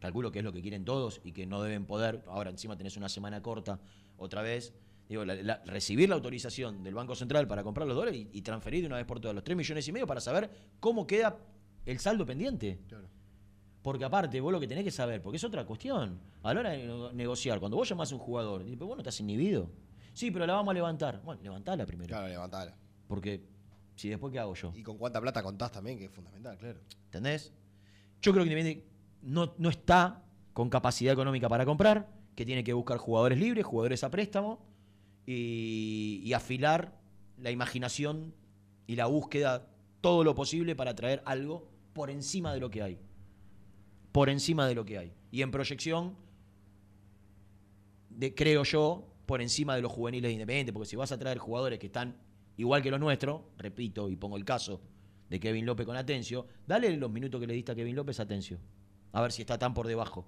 Calculo 0.01 0.31
que 0.33 0.39
es 0.39 0.45
lo 0.45 0.53
que 0.53 0.63
quieren 0.63 0.85
todos 0.85 1.21
y 1.25 1.33
que 1.33 1.47
no 1.47 1.63
deben 1.63 1.85
poder. 1.85 2.23
Ahora 2.27 2.51
encima 2.51 2.77
tenés 2.77 2.97
una 2.97 3.09
semana 3.09 3.43
corta 3.43 3.81
otra 4.17 4.43
vez. 4.43 4.73
Digo, 5.09 5.25
la- 5.25 5.35
la- 5.35 5.63
recibir 5.67 6.09
la 6.09 6.15
autorización 6.15 6.83
del 6.85 6.95
Banco 6.95 7.15
Central 7.17 7.47
para 7.49 7.63
comprar 7.65 7.87
los 7.87 7.97
dólares 7.97 8.21
y, 8.33 8.39
y 8.39 8.43
transferir 8.43 8.83
de 8.83 8.87
una 8.87 8.97
vez 8.97 9.05
por 9.07 9.21
todas 9.21 9.35
los 9.35 9.43
3 9.45 9.57
millones 9.57 9.87
y 9.89 9.93
medio 9.93 10.07
para 10.07 10.21
saber 10.21 10.49
cómo 10.79 11.07
queda 11.07 11.37
el 11.85 11.99
saldo 11.99 12.25
pendiente. 12.25 12.79
Claro. 12.89 13.09
Porque 13.83 14.05
aparte, 14.05 14.41
vos 14.41 14.53
lo 14.53 14.61
que 14.61 14.67
tenés 14.69 14.85
que 14.85 14.91
saber, 14.91 15.23
porque 15.23 15.37
es 15.37 15.45
otra 15.45 15.65
cuestión. 15.65 16.21
A 16.43 16.53
la 16.53 16.61
hora 16.61 16.71
de 16.71 16.87
nego- 16.87 17.13
negociar, 17.13 17.59
cuando 17.61 17.77
vos 17.79 17.89
llamás 17.89 18.13
a 18.13 18.15
un 18.15 18.21
jugador, 18.21 18.63
y, 18.67 18.77
pero 18.77 18.87
vos 18.89 18.97
no 18.97 19.01
estás 19.03 19.19
inhibido. 19.21 19.71
Sí, 20.13 20.31
pero 20.31 20.47
la 20.47 20.55
vamos 20.55 20.73
a 20.73 20.75
levantar. 20.75 21.23
Bueno, 21.25 21.41
levantala 21.43 21.87
primero. 21.87 22.09
Claro, 22.09 22.29
levantala. 22.29 22.77
Porque 23.09 23.43
si 23.97 24.09
después, 24.11 24.33
¿qué 24.33 24.39
hago 24.39 24.55
yo? 24.55 24.73
Y 24.77 24.83
con 24.83 24.99
cuánta 24.99 25.21
plata 25.21 25.43
contás 25.43 25.73
también, 25.73 25.99
que 25.99 26.05
es 26.07 26.11
fundamental, 26.11 26.59
claro. 26.59 26.81
¿Entendés? 27.07 27.53
Yo 28.21 28.33
creo 28.33 28.45
que 28.45 28.51
Independiente 28.51 28.87
no, 29.23 29.55
no 29.57 29.71
está 29.71 30.23
con 30.53 30.69
capacidad 30.69 31.13
económica 31.15 31.49
para 31.49 31.65
comprar, 31.65 32.09
que 32.35 32.45
tiene 32.45 32.63
que 32.65 32.73
buscar 32.75 32.99
jugadores 32.99 33.39
libres, 33.39 33.65
jugadores 33.65 34.05
a 34.05 34.11
préstamo 34.11 34.61
y, 35.27 36.21
y 36.25 36.33
afilar 36.35 36.99
la 37.39 37.51
imaginación 37.51 38.35
y 38.87 38.97
la 38.97 39.07
búsqueda 39.07 39.67
todo 40.01 40.25
lo 40.25 40.35
posible 40.35 40.75
para 40.77 40.95
traer 40.95 41.23
algo 41.25 41.69
por 41.93 42.11
encima 42.11 42.53
de 42.53 42.61
lo 42.61 42.71
que 42.71 42.83
hay. 42.83 42.99
Por 44.13 44.29
encima 44.29 44.67
de 44.67 44.75
lo 44.75 44.85
que 44.85 44.99
hay. 44.99 45.13
Y 45.31 45.43
en 45.43 45.51
proyección, 45.51 46.17
de, 48.09 48.35
creo 48.35 48.65
yo, 48.65 49.07
por 49.27 49.41
encima 49.41 49.77
de 49.77 49.83
los 49.83 49.93
juveniles 49.93 50.29
de 50.29 50.33
Independiente, 50.33 50.73
porque 50.73 50.89
si 50.89 50.97
vas 50.97 51.13
a 51.13 51.19
traer 51.19 51.39
jugadores 51.39 51.79
que 51.79 51.87
están 51.87 52.17
igual 52.57 52.83
que 52.83 52.91
los 52.91 53.01
nuestros, 53.01 53.43
repito 53.57 54.11
y 54.11 54.17
pongo 54.17 54.37
el 54.37 54.45
caso 54.45 54.81
de 55.29 55.39
Kevin 55.39 55.65
López 55.65 55.87
con 55.87 55.97
Atencio, 55.97 56.47
dale 56.67 56.97
los 56.97 57.11
minutos 57.11 57.41
que 57.41 57.47
le 57.47 57.55
diste 57.55 57.73
a 57.73 57.75
Kevin 57.75 57.95
López 57.95 58.19
a 58.19 58.25
Atencio. 58.25 58.59
A 59.13 59.23
ver 59.23 59.33
si 59.33 59.43
está 59.43 59.59
tan 59.59 59.73
por 59.73 59.87
debajo. 59.87 60.27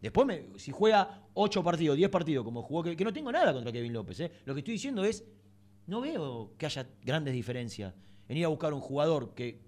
Después, 0.00 0.44
si 0.56 0.70
juega 0.70 1.26
8 1.34 1.64
partidos, 1.64 1.96
10 1.96 2.10
partidos, 2.10 2.44
como 2.44 2.62
jugó, 2.62 2.84
que, 2.84 2.96
que 2.96 3.04
no 3.04 3.12
tengo 3.12 3.32
nada 3.32 3.52
contra 3.52 3.72
Kevin 3.72 3.92
López. 3.92 4.20
¿eh? 4.20 4.30
Lo 4.44 4.54
que 4.54 4.60
estoy 4.60 4.74
diciendo 4.74 5.04
es, 5.04 5.24
no 5.86 6.00
veo 6.00 6.54
que 6.56 6.66
haya 6.66 6.86
grandes 7.02 7.34
diferencias. 7.34 7.92
En 8.28 8.36
ir 8.36 8.44
a 8.44 8.48
buscar 8.48 8.72
un 8.72 8.80
jugador 8.80 9.34
que, 9.34 9.65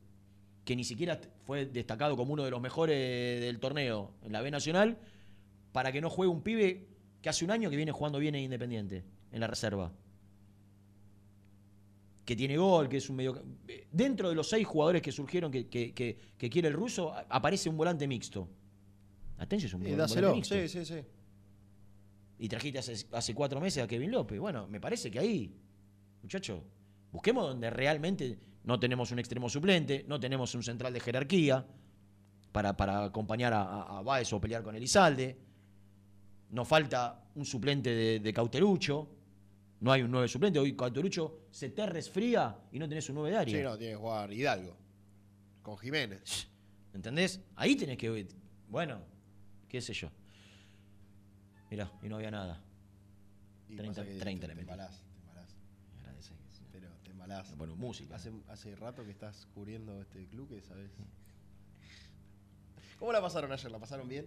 que 0.69 0.77
ni 0.77 0.85
siquiera 0.85 1.19
fue 1.47 1.65
destacado 1.65 2.15
como 2.15 2.35
uno 2.35 2.45
de 2.45 2.51
los 2.51 2.61
mejores 2.61 3.41
del 3.41 3.59
torneo 3.59 4.13
en 4.23 4.33
la 4.33 4.43
B 4.43 4.51
Nacional, 4.51 4.99
para 5.73 5.93
que 5.93 6.03
no 6.03 6.11
juegue 6.11 6.31
un 6.31 6.43
pibe 6.43 6.87
que 7.23 7.31
hace 7.31 7.43
un 7.47 7.51
año 7.51 7.71
que 7.71 7.77
viene 7.77 7.91
jugando 7.91 8.19
bien 8.19 8.35
en 8.35 8.43
Independiente, 8.43 9.03
en 9.33 9.41
la 9.41 9.47
reserva. 9.47 9.91
Que 12.27 12.37
tiene 12.37 12.59
gol, 12.59 12.87
que 12.91 12.99
es 12.99 13.09
un 13.09 13.17
medio. 13.17 13.43
Dentro 13.91 14.29
de 14.29 14.35
los 14.35 14.51
seis 14.51 14.67
jugadores 14.67 15.01
que 15.01 15.11
surgieron 15.11 15.51
que, 15.51 15.69
que- 15.69 15.95
que- 15.95 16.19
que 16.37 16.51
quiere 16.51 16.69
el 16.69 16.75
ruso, 16.75 17.15
aparece 17.31 17.71
un 17.71 17.79
volante 17.79 18.07
mixto. 18.07 18.47
Atención, 19.39 19.69
es 19.69 19.75
un, 19.75 19.83
vol- 19.83 19.97
dáselo. 19.97 20.29
volante 20.29 20.37
mixto. 20.55 20.81
Sí, 20.81 20.85
sí, 20.85 20.95
sí. 20.95 21.01
Y 22.41 22.47
trajiste 22.49 22.79
hace, 22.81 23.07
hace 23.13 23.35
cuatro 23.35 23.59
meses 23.59 23.83
a 23.83 23.87
Kevin 23.89 24.11
López. 24.11 24.39
Bueno, 24.39 24.69
me 24.69 24.81
parece 24.83 25.11
que 25.11 25.19
ahí, 25.19 25.51
muchachos, 26.23 26.61
busquemos 27.11 27.49
donde 27.49 27.71
realmente 27.71 28.39
no 28.65 28.79
tenemos 28.79 29.11
un 29.13 29.19
extremo 29.19 29.49
suplente, 29.49 30.05
no 30.09 30.19
tenemos 30.21 30.55
un 30.55 30.63
central 30.63 30.93
de 30.93 31.01
jerarquía 31.01 31.65
para, 32.53 32.77
para 32.77 33.05
acompañar 33.05 33.53
a, 33.53 33.83
a, 33.83 34.03
Báez 34.03 34.33
o 34.33 34.41
pelear 34.41 34.63
con 34.63 34.75
Elizalde. 34.75 35.37
Nos 36.51 36.67
falta 36.67 37.25
un 37.35 37.45
suplente 37.45 37.91
de, 37.91 38.21
de 38.21 38.33
Cauterucho. 38.33 39.15
No 39.81 39.93
hay 39.93 40.03
un 40.03 40.11
9 40.11 40.27
suplente. 40.29 40.59
Hoy 40.59 40.75
Cauterucho 40.75 41.47
se 41.51 41.71
te 41.71 41.87
resfría 41.87 42.59
y 42.73 42.79
no 42.79 42.89
tenés 42.89 43.09
un 43.11 43.17
9 43.17 43.31
de 43.31 43.37
área. 43.37 43.59
Sí, 43.59 43.63
no, 43.63 43.79
tiene 43.79 43.93
que 43.93 43.99
jugar 43.99 44.33
Hidalgo. 44.33 44.77
Con 45.63 45.79
Jiménez. 45.79 46.49
¿Entendés? 46.95 47.41
Ahí 47.55 47.77
tenés 47.77 47.97
que. 47.97 48.27
Bueno, 48.69 49.01
qué 49.69 49.81
sé 49.81 49.93
yo. 49.93 50.11
Mirá, 51.71 51.93
y 52.03 52.09
no 52.09 52.17
había 52.17 52.31
nada. 52.31 52.61
Y 53.69 53.77
30 53.77 54.01
pasa 54.01 54.13
que 54.13 54.19
30 54.19 54.41
te, 54.41 54.49
le 54.49 54.55
te 54.55 54.55
metí. 54.55 54.61
embalás, 54.63 55.03
te 55.13 55.21
embalás. 55.21 55.55
Agradece. 56.01 56.33
Bueno, 57.57 57.77
música. 57.77 58.17
Hace, 58.17 58.33
hace 58.49 58.75
rato 58.75 59.05
que 59.05 59.11
estás 59.11 59.47
cubriendo 59.55 60.01
este 60.01 60.27
club 60.29 60.49
que 60.49 60.63
sabes. 60.63 60.91
¿Cómo 62.99 63.13
la 63.13 63.21
pasaron 63.21 63.53
ayer? 63.53 63.71
¿La 63.71 63.79
pasaron 63.79 64.09
bien? 64.09 64.27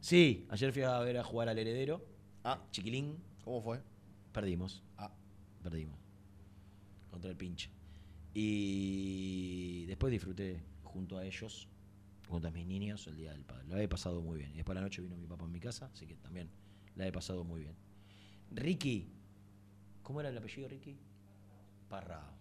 Sí, 0.00 0.46
ayer 0.50 0.72
fui 0.72 0.82
a 0.82 0.98
ver 1.00 1.18
a 1.18 1.24
jugar 1.24 1.48
al 1.48 1.58
heredero. 1.58 2.04
Ah. 2.44 2.62
Chiquilín. 2.70 3.18
¿Cómo 3.44 3.60
fue? 3.60 3.80
Perdimos. 4.32 4.82
Ah. 4.96 5.10
Perdimos. 5.62 5.98
Contra 7.10 7.30
el 7.30 7.36
pinche. 7.36 7.70
Y 8.32 9.86
después 9.86 10.12
disfruté 10.12 10.62
junto 10.84 11.18
a 11.18 11.24
ellos, 11.24 11.68
junto 12.28 12.48
a 12.48 12.50
mis 12.50 12.66
niños, 12.66 13.06
el 13.08 13.16
día 13.16 13.32
del 13.32 13.44
padre. 13.44 13.66
La 13.68 13.82
he 13.82 13.88
pasado 13.88 14.20
muy 14.20 14.38
bien. 14.38 14.52
Y 14.52 14.56
después 14.56 14.76
a 14.76 14.80
la 14.80 14.82
noche 14.82 15.02
vino 15.02 15.16
mi 15.16 15.26
papá 15.26 15.46
en 15.46 15.52
mi 15.52 15.60
casa, 15.60 15.90
así 15.92 16.06
que 16.06 16.14
también 16.16 16.48
la 16.94 17.06
he 17.06 17.12
pasado 17.12 17.44
muy 17.44 17.62
bien. 17.62 17.74
Ricky. 18.52 19.10
¿Cómo 20.02 20.20
era 20.20 20.28
el 20.28 20.38
apellido 20.38 20.68
Ricky? 20.68 20.96
Parrao. 21.88 22.35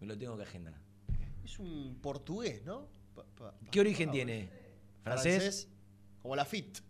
Me 0.00 0.06
lo 0.06 0.16
tengo 0.18 0.36
que 0.36 0.42
agendar. 0.42 0.74
Es 1.44 1.58
un 1.58 1.98
portugués, 2.02 2.64
¿no? 2.64 2.86
Pa- 3.14 3.24
pa- 3.36 3.54
¿Qué 3.70 3.80
origen 3.80 4.10
tiene? 4.10 4.48
¿Francés? 5.02 5.68
Como 6.22 6.36
la 6.36 6.44
FIT. 6.44 6.78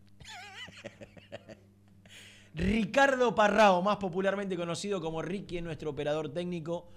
Ricardo 2.55 3.35
Parrao, 3.35 3.83
más 3.83 3.99
popularmente 3.99 4.57
conocido 4.57 5.01
como 5.01 5.21
Ricky, 5.23 5.59
es 5.59 5.63
nuestro 5.63 5.91
operador 5.91 6.33
técnico. 6.33 6.89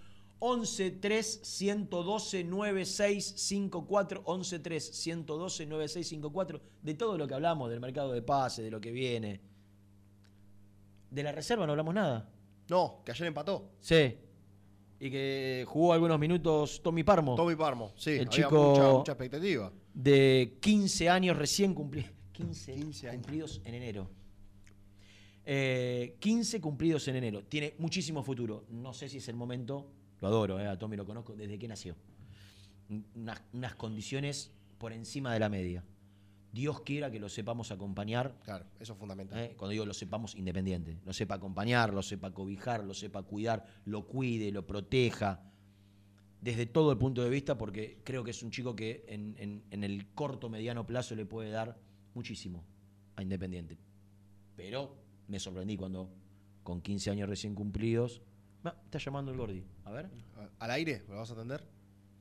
11 0.41 0.91
3 0.91 1.41
112 1.43 2.45
9654 2.45 4.21
11 4.23 4.59
3 4.59 4.95
112 4.95 5.65
9654 5.65 6.61
de 6.81 6.93
todo 6.93 7.17
lo 7.17 7.27
que 7.27 7.33
hablamos 7.33 7.69
del 7.69 7.81
mercado 7.81 8.13
de 8.13 8.21
pase, 8.21 8.61
de 8.61 8.71
lo 8.71 8.79
que 8.79 8.91
viene. 8.91 9.41
De 11.11 11.23
la 11.23 11.33
reserva 11.33 11.65
no 11.65 11.73
hablamos 11.73 11.93
nada. 11.93 12.29
No, 12.69 13.01
que 13.03 13.11
ayer 13.11 13.27
empató. 13.27 13.69
Sí. 13.81 14.15
Y 14.99 15.09
que 15.09 15.63
jugó 15.67 15.93
algunos 15.93 16.19
minutos 16.19 16.81
Tommy 16.83 17.03
Parmo. 17.03 17.35
Tommy 17.35 17.55
Parmo, 17.55 17.93
sí. 17.95 18.11
El 18.11 18.19
había 18.19 18.29
chico 18.29 18.69
mucha, 18.71 18.91
mucha 18.91 19.11
expectativa. 19.13 19.71
de 19.93 20.57
15 20.59 21.09
años 21.09 21.37
recién 21.37 21.73
cumplidos. 21.73 22.11
15, 22.33 22.73
15 22.73 23.09
años. 23.09 23.21
cumplidos 23.21 23.61
en 23.63 23.73
enero. 23.75 24.09
Eh, 25.45 26.15
15 26.19 26.61
cumplidos 26.61 27.07
en 27.07 27.15
enero. 27.15 27.43
Tiene 27.43 27.75
muchísimo 27.79 28.23
futuro. 28.23 28.65
No 28.69 28.93
sé 28.93 29.09
si 29.09 29.17
es 29.17 29.27
el 29.29 29.35
momento. 29.35 29.89
Lo 30.21 30.27
adoro, 30.27 30.59
eh, 30.59 30.67
a 30.67 30.77
Tommy 30.77 30.95
lo 30.97 31.05
conozco 31.05 31.35
desde 31.35 31.57
que 31.57 31.67
nació. 31.67 31.95
Unas, 33.15 33.41
unas 33.53 33.75
condiciones 33.75 34.51
por 34.77 34.93
encima 34.93 35.33
de 35.33 35.39
la 35.39 35.49
media. 35.49 35.83
Dios 36.51 36.81
quiera 36.81 37.11
que 37.11 37.19
lo 37.19 37.29
sepamos 37.29 37.71
acompañar. 37.71 38.35
Claro, 38.43 38.65
eso 38.79 38.93
es 38.93 38.99
fundamental. 38.99 39.37
eh, 39.39 39.55
cuando 39.57 39.71
digo 39.71 39.85
lo 39.85 39.93
sepamos 39.93 40.35
independiente. 40.35 40.97
Lo 41.05 41.13
sepa 41.13 41.35
acompañar, 41.35 41.93
lo 41.93 42.01
sepa 42.01 42.31
cobijar, 42.31 42.83
lo 42.83 42.93
sepa 42.93 43.21
cuidar, 43.23 43.65
lo 43.85 44.07
cuide, 44.07 44.51
lo 44.51 44.65
proteja. 44.65 45.43
Desde 46.41 46.65
todo 46.65 46.91
el 46.91 46.97
punto 46.97 47.21
de 47.23 47.29
vista, 47.29 47.57
porque 47.57 47.99
creo 48.03 48.23
que 48.23 48.31
es 48.31 48.41
un 48.43 48.49
chico 48.51 48.75
que 48.75 49.03
en, 49.09 49.35
en- 49.37 49.63
en 49.71 49.83
el 49.83 50.07
corto, 50.13 50.49
mediano 50.49 50.85
plazo 50.85 51.13
le 51.15 51.25
puede 51.25 51.51
dar 51.51 51.77
muchísimo 52.13 52.63
a 53.15 53.21
Independiente. 53.21 53.77
Pero 54.55 54.95
me 55.27 55.39
sorprendí 55.39 55.75
cuando, 55.77 56.09
con 56.63 56.81
15 56.81 57.11
años 57.11 57.27
recién 57.29 57.53
cumplidos. 57.55 58.21
Está 58.85 58.97
llamando 58.99 59.31
el 59.31 59.37
Gordi. 59.37 59.63
A 59.85 59.91
ver. 59.91 60.09
¿Al 60.59 60.71
aire? 60.71 61.03
¿Lo 61.09 61.15
vas 61.17 61.29
a 61.29 61.33
atender? 61.33 61.63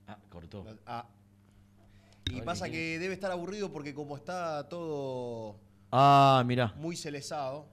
Ah, 0.06 0.18
cortó. 0.28 0.66
Ah. 0.86 1.08
Y 2.34 2.42
pasa 2.42 2.66
¿quién 2.66 2.72
que 2.72 2.98
debe 2.98 3.14
estar 3.14 3.30
aburrido 3.30 3.70
porque 3.72 3.94
como 3.94 4.16
está 4.16 4.68
todo 4.68 5.56
Ah, 5.90 6.42
mirá. 6.46 6.74
muy 6.76 6.96
celesado. 6.96 7.66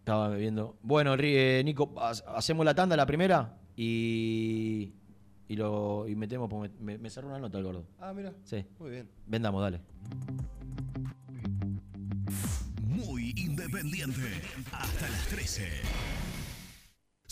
Estaba 0.00 0.30
viendo. 0.36 0.76
Bueno, 0.82 1.16
Ri- 1.16 1.34
eh, 1.36 1.62
Nico, 1.64 1.92
ha- 1.98 2.10
hacemos 2.36 2.64
la 2.64 2.74
tanda, 2.74 2.96
la 2.96 3.06
primera, 3.06 3.58
y, 3.76 4.92
y 5.48 5.56
lo 5.56 6.06
y 6.08 6.14
metemos, 6.14 6.48
porque 6.48 6.70
me, 6.78 6.92
me- 6.92 6.98
me 6.98 7.10
cerró 7.10 7.28
una 7.28 7.38
nota 7.40 7.58
el 7.58 7.64
gordo. 7.64 7.84
Ah, 8.00 8.12
mira. 8.14 8.32
Sí. 8.44 8.64
Muy 8.78 8.90
bien. 8.90 9.08
Vendamos, 9.26 9.62
dale. 9.62 9.80
Muy 12.86 13.32
independiente. 13.36 14.40
Hasta 14.72 15.08
las 15.08 15.26
13. 15.28 15.68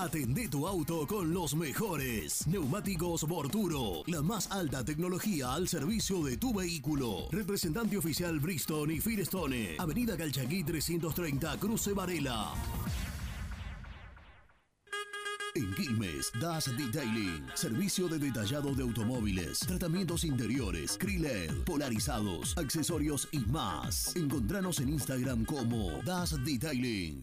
Atendé 0.00 0.48
tu 0.48 0.66
auto 0.66 1.06
con 1.06 1.34
los 1.34 1.54
mejores. 1.54 2.46
Neumáticos 2.46 3.24
Borturo, 3.24 4.02
la 4.06 4.22
más 4.22 4.50
alta 4.50 4.82
tecnología 4.82 5.52
al 5.52 5.68
servicio 5.68 6.24
de 6.24 6.38
tu 6.38 6.54
vehículo. 6.54 7.28
Representante 7.30 7.98
oficial 7.98 8.40
Bristol 8.40 8.92
y 8.92 8.98
Firestone. 8.98 9.76
Avenida 9.78 10.16
Calchaquí 10.16 10.64
330, 10.64 11.58
Cruce 11.58 11.92
Varela. 11.92 12.54
En 15.54 15.74
Quilmes, 15.74 16.32
Das 16.40 16.74
Detailing, 16.74 17.44
servicio 17.54 18.08
de 18.08 18.18
detallado 18.18 18.74
de 18.74 18.82
automóviles, 18.82 19.58
tratamientos 19.58 20.24
interiores, 20.24 20.96
Kriled, 20.96 21.64
polarizados, 21.64 22.56
accesorios 22.56 23.28
y 23.32 23.40
más. 23.40 24.16
Encontranos 24.16 24.80
en 24.80 24.88
Instagram 24.88 25.44
como 25.44 26.00
Das 26.06 26.42
Detailing. 26.42 27.22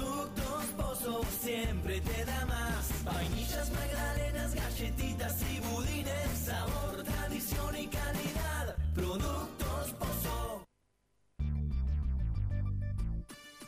Productos 0.00 0.64
Pozo 0.78 1.20
siempre 1.42 2.00
te 2.00 2.24
da 2.24 2.46
más. 2.46 3.04
Vainillas, 3.04 3.70
magdalenas, 3.70 4.54
galletitas 4.54 5.36
y 5.42 5.60
budines. 5.60 6.38
Sabor, 6.42 7.04
tradición 7.04 7.76
y 7.76 7.86
calidad. 7.86 8.76
Productos 8.94 9.92
Pozo. 9.98 10.69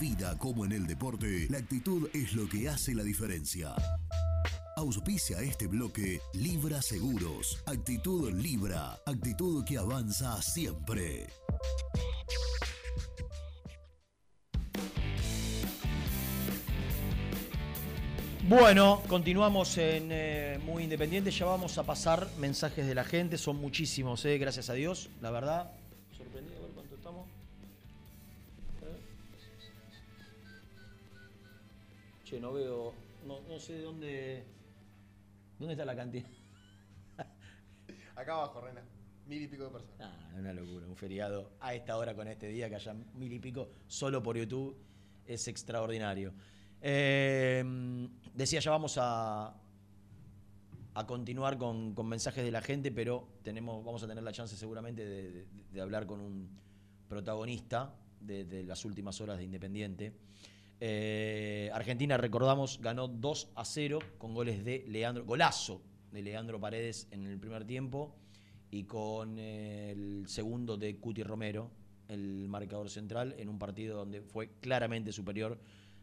Vida 0.00 0.38
como 0.38 0.64
en 0.64 0.72
el 0.72 0.86
deporte, 0.86 1.46
la 1.50 1.58
actitud 1.58 2.08
es 2.14 2.32
lo 2.32 2.48
que 2.48 2.70
hace 2.70 2.94
la 2.94 3.02
diferencia. 3.02 3.74
Auspicia 4.76 5.42
este 5.42 5.66
bloque 5.66 6.22
Libra 6.32 6.80
Seguros. 6.80 7.62
Actitud 7.66 8.32
Libra. 8.32 8.98
Actitud 9.04 9.62
que 9.62 9.76
avanza 9.76 10.40
siempre. 10.40 11.26
Bueno, 18.48 19.02
continuamos 19.06 19.76
en 19.76 20.08
eh, 20.10 20.58
Muy 20.64 20.84
Independiente. 20.84 21.30
Ya 21.30 21.44
vamos 21.44 21.76
a 21.76 21.82
pasar 21.82 22.26
mensajes 22.38 22.86
de 22.86 22.94
la 22.94 23.04
gente. 23.04 23.36
Son 23.36 23.56
muchísimos, 23.56 24.24
eh, 24.24 24.38
gracias 24.38 24.70
a 24.70 24.72
Dios. 24.72 25.10
La 25.20 25.30
verdad, 25.30 25.70
Che, 32.30 32.38
no 32.38 32.52
veo. 32.52 32.92
No, 33.26 33.40
no 33.48 33.58
sé 33.58 33.72
de 33.74 33.82
dónde. 33.82 34.44
¿Dónde 35.58 35.74
está 35.74 35.84
la 35.84 35.96
cantidad? 35.96 36.28
Acá 38.14 38.34
abajo, 38.34 38.60
Rena. 38.60 38.82
Mil 39.26 39.42
y 39.42 39.48
pico 39.48 39.64
de 39.64 39.70
personas. 39.70 39.96
Ah, 40.00 40.34
una 40.38 40.52
locura. 40.52 40.86
Un 40.86 40.96
feriado 40.96 41.52
a 41.60 41.74
esta 41.74 41.96
hora 41.96 42.14
con 42.14 42.28
este 42.28 42.46
día 42.48 42.68
que 42.68 42.76
haya 42.76 42.94
mil 43.14 43.32
y 43.32 43.38
pico 43.40 43.68
solo 43.88 44.22
por 44.22 44.36
YouTube 44.36 44.76
es 45.26 45.48
extraordinario. 45.48 46.32
Eh, 46.80 47.64
decía, 48.34 48.60
ya 48.60 48.70
vamos 48.70 48.96
a, 48.98 49.54
a 50.94 51.06
continuar 51.06 51.58
con, 51.58 51.94
con 51.94 52.06
mensajes 52.08 52.44
de 52.44 52.50
la 52.50 52.62
gente, 52.62 52.90
pero 52.92 53.28
tenemos, 53.42 53.84
vamos 53.84 54.02
a 54.02 54.06
tener 54.08 54.22
la 54.22 54.32
chance 54.32 54.56
seguramente 54.56 55.04
de, 55.04 55.30
de- 55.30 55.46
de 55.72 55.80
hablar 55.80 56.06
con 56.06 56.20
un 56.20 56.48
protagonista 57.08 57.94
de, 58.20 58.44
de 58.44 58.64
las 58.64 58.84
últimas 58.84 59.20
horas 59.20 59.38
de 59.38 59.44
Independiente. 59.44 60.12
Eh, 60.82 61.70
Argentina, 61.74 62.16
recordamos, 62.16 62.80
ganó 62.80 63.06
2 63.06 63.50
a 63.54 63.64
0 63.64 63.98
con 64.16 64.32
goles 64.32 64.64
de 64.64 64.84
Leandro, 64.88 65.26
golazo 65.26 65.82
de 66.10 66.22
Leandro 66.22 66.58
Paredes 66.58 67.06
en 67.10 67.26
el 67.26 67.38
primer 67.38 67.66
tiempo 67.66 68.16
y 68.70 68.84
con 68.84 69.38
eh, 69.38 69.90
el 69.90 70.24
segundo 70.26 70.78
de 70.78 70.96
Cuti 70.96 71.22
Romero, 71.22 71.70
el 72.08 72.48
marcador 72.48 72.88
central, 72.88 73.34
en 73.38 73.50
un 73.50 73.58
partido 73.58 73.96
donde 73.96 74.22
fue 74.22 74.52
claramente 74.60 75.12
superior 75.12 75.58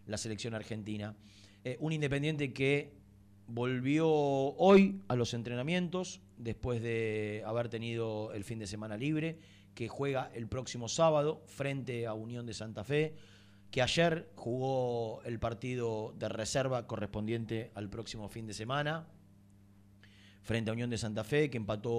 la 0.06 0.18
selección 0.18 0.54
argentina. 0.54 1.16
Eh, 1.64 1.78
un 1.80 1.92
Independiente 1.92 2.54
que 2.54 2.94
volvió 3.48 4.08
hoy 4.08 5.02
a 5.08 5.16
los 5.16 5.34
entrenamientos 5.34 6.22
después 6.38 6.82
de 6.84 7.42
haber 7.46 7.70
tenido 7.70 8.32
el 8.34 8.44
fin 8.44 8.60
de 8.60 8.68
semana 8.68 8.96
libre, 8.96 9.40
que 9.74 9.88
juega 9.88 10.30
el 10.34 10.48
próximo 10.48 10.88
sábado 10.88 11.42
frente 11.46 12.06
a 12.06 12.14
Unión 12.14 12.46
de 12.46 12.54
Santa 12.54 12.84
Fe, 12.84 13.16
que 13.78 13.84
ayer 13.84 14.32
jugó 14.36 15.22
el 15.24 15.38
partido 15.38 16.12
de 16.18 16.30
reserva 16.30 16.88
correspondiente 16.88 17.72
al 17.76 17.92
próximo 17.92 18.28
fin 18.28 18.48
de 18.48 18.56
semana 18.56 19.06
frente 20.42 20.72
a 20.72 20.74
Unión 20.74 20.90
de 20.90 20.98
Santa 20.98 21.24
Fe, 21.24 21.52
que 21.52 21.58
empató 21.58 21.92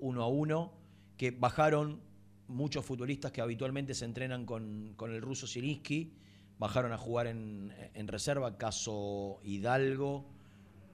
1 0.00 0.20
a 0.20 0.26
1, 0.26 0.72
que 1.16 1.30
bajaron 1.30 2.00
muchos 2.48 2.84
futbolistas 2.84 3.30
que 3.30 3.40
habitualmente 3.40 3.94
se 3.94 4.04
entrenan 4.04 4.44
con, 4.44 4.94
con 4.96 5.14
el 5.14 5.22
ruso 5.22 5.46
Zielinski, 5.46 6.12
bajaron 6.58 6.92
a 6.92 6.98
jugar 6.98 7.28
en, 7.28 7.72
en 7.94 8.08
reserva, 8.08 8.58
caso 8.58 9.38
Hidalgo, 9.44 10.28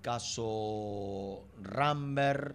caso 0.03 1.49
Ramber, 1.63 2.55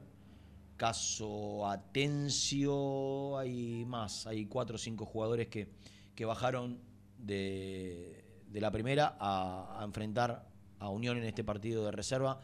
caso 0.78 1.68
Atencio, 1.68 3.40
hay 3.40 3.84
más, 3.88 4.28
hay 4.28 4.46
cuatro 4.46 4.76
o 4.76 4.78
cinco 4.78 5.08
jugadores 5.08 5.48
que, 5.48 5.70
que 6.14 6.26
bajaron 6.26 6.93
de, 7.26 8.24
de 8.48 8.62
la 8.62 8.72
primera 8.72 9.18
a, 9.20 9.82
enfrentar 9.84 10.48
a 10.80 10.90
Unión 10.90 11.18
en 11.18 11.24
este 11.24 11.44
partido 11.44 11.86
de 11.86 11.92
reserva, 11.92 12.42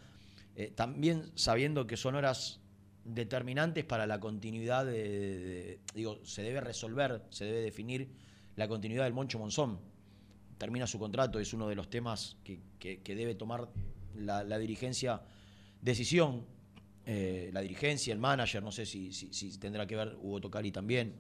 eh, 0.55 0.71
también 0.75 1.32
sabiendo 1.36 1.86
que 1.88 1.97
son 1.97 2.15
horas 2.15 2.59
determinantes 3.03 3.86
para 3.86 4.05
la 4.07 4.19
continuidad 4.19 4.86
de, 4.86 5.80
digo, 5.93 6.23
se 6.25 6.41
debe 6.43 6.61
resolver, 6.61 7.23
se 7.30 7.45
debe 7.45 7.61
definir 7.61 8.09
la 8.55 8.67
continuidad 8.67 9.03
del 9.03 9.13
Moncho 9.13 9.39
Monzón. 9.39 9.80
Termina 10.57 10.86
su 10.88 10.99
contrato, 10.99 11.39
es 11.39 11.53
uno 11.53 11.67
de 11.69 11.75
los 11.75 11.89
temas 11.89 12.38
que, 12.43 12.59
que- 12.80 13.15
debe 13.15 13.36
tomar 13.36 13.69
la, 14.15 14.43
la 14.43 14.57
dirigencia 14.57 15.21
decisión. 15.82 16.45
Eh, 17.05 17.49
la 17.53 17.61
dirigencia, 17.61 18.13
el 18.13 18.19
manager, 18.19 18.61
no 18.61 18.71
sé 18.71 18.86
si, 18.86 19.11
si- 19.13 19.34
si 19.34 19.57
tendrá 19.57 19.88
que 19.88 19.95
ver 19.95 20.15
Hugo 20.21 20.41
Tocari 20.41 20.71
también. 20.71 21.15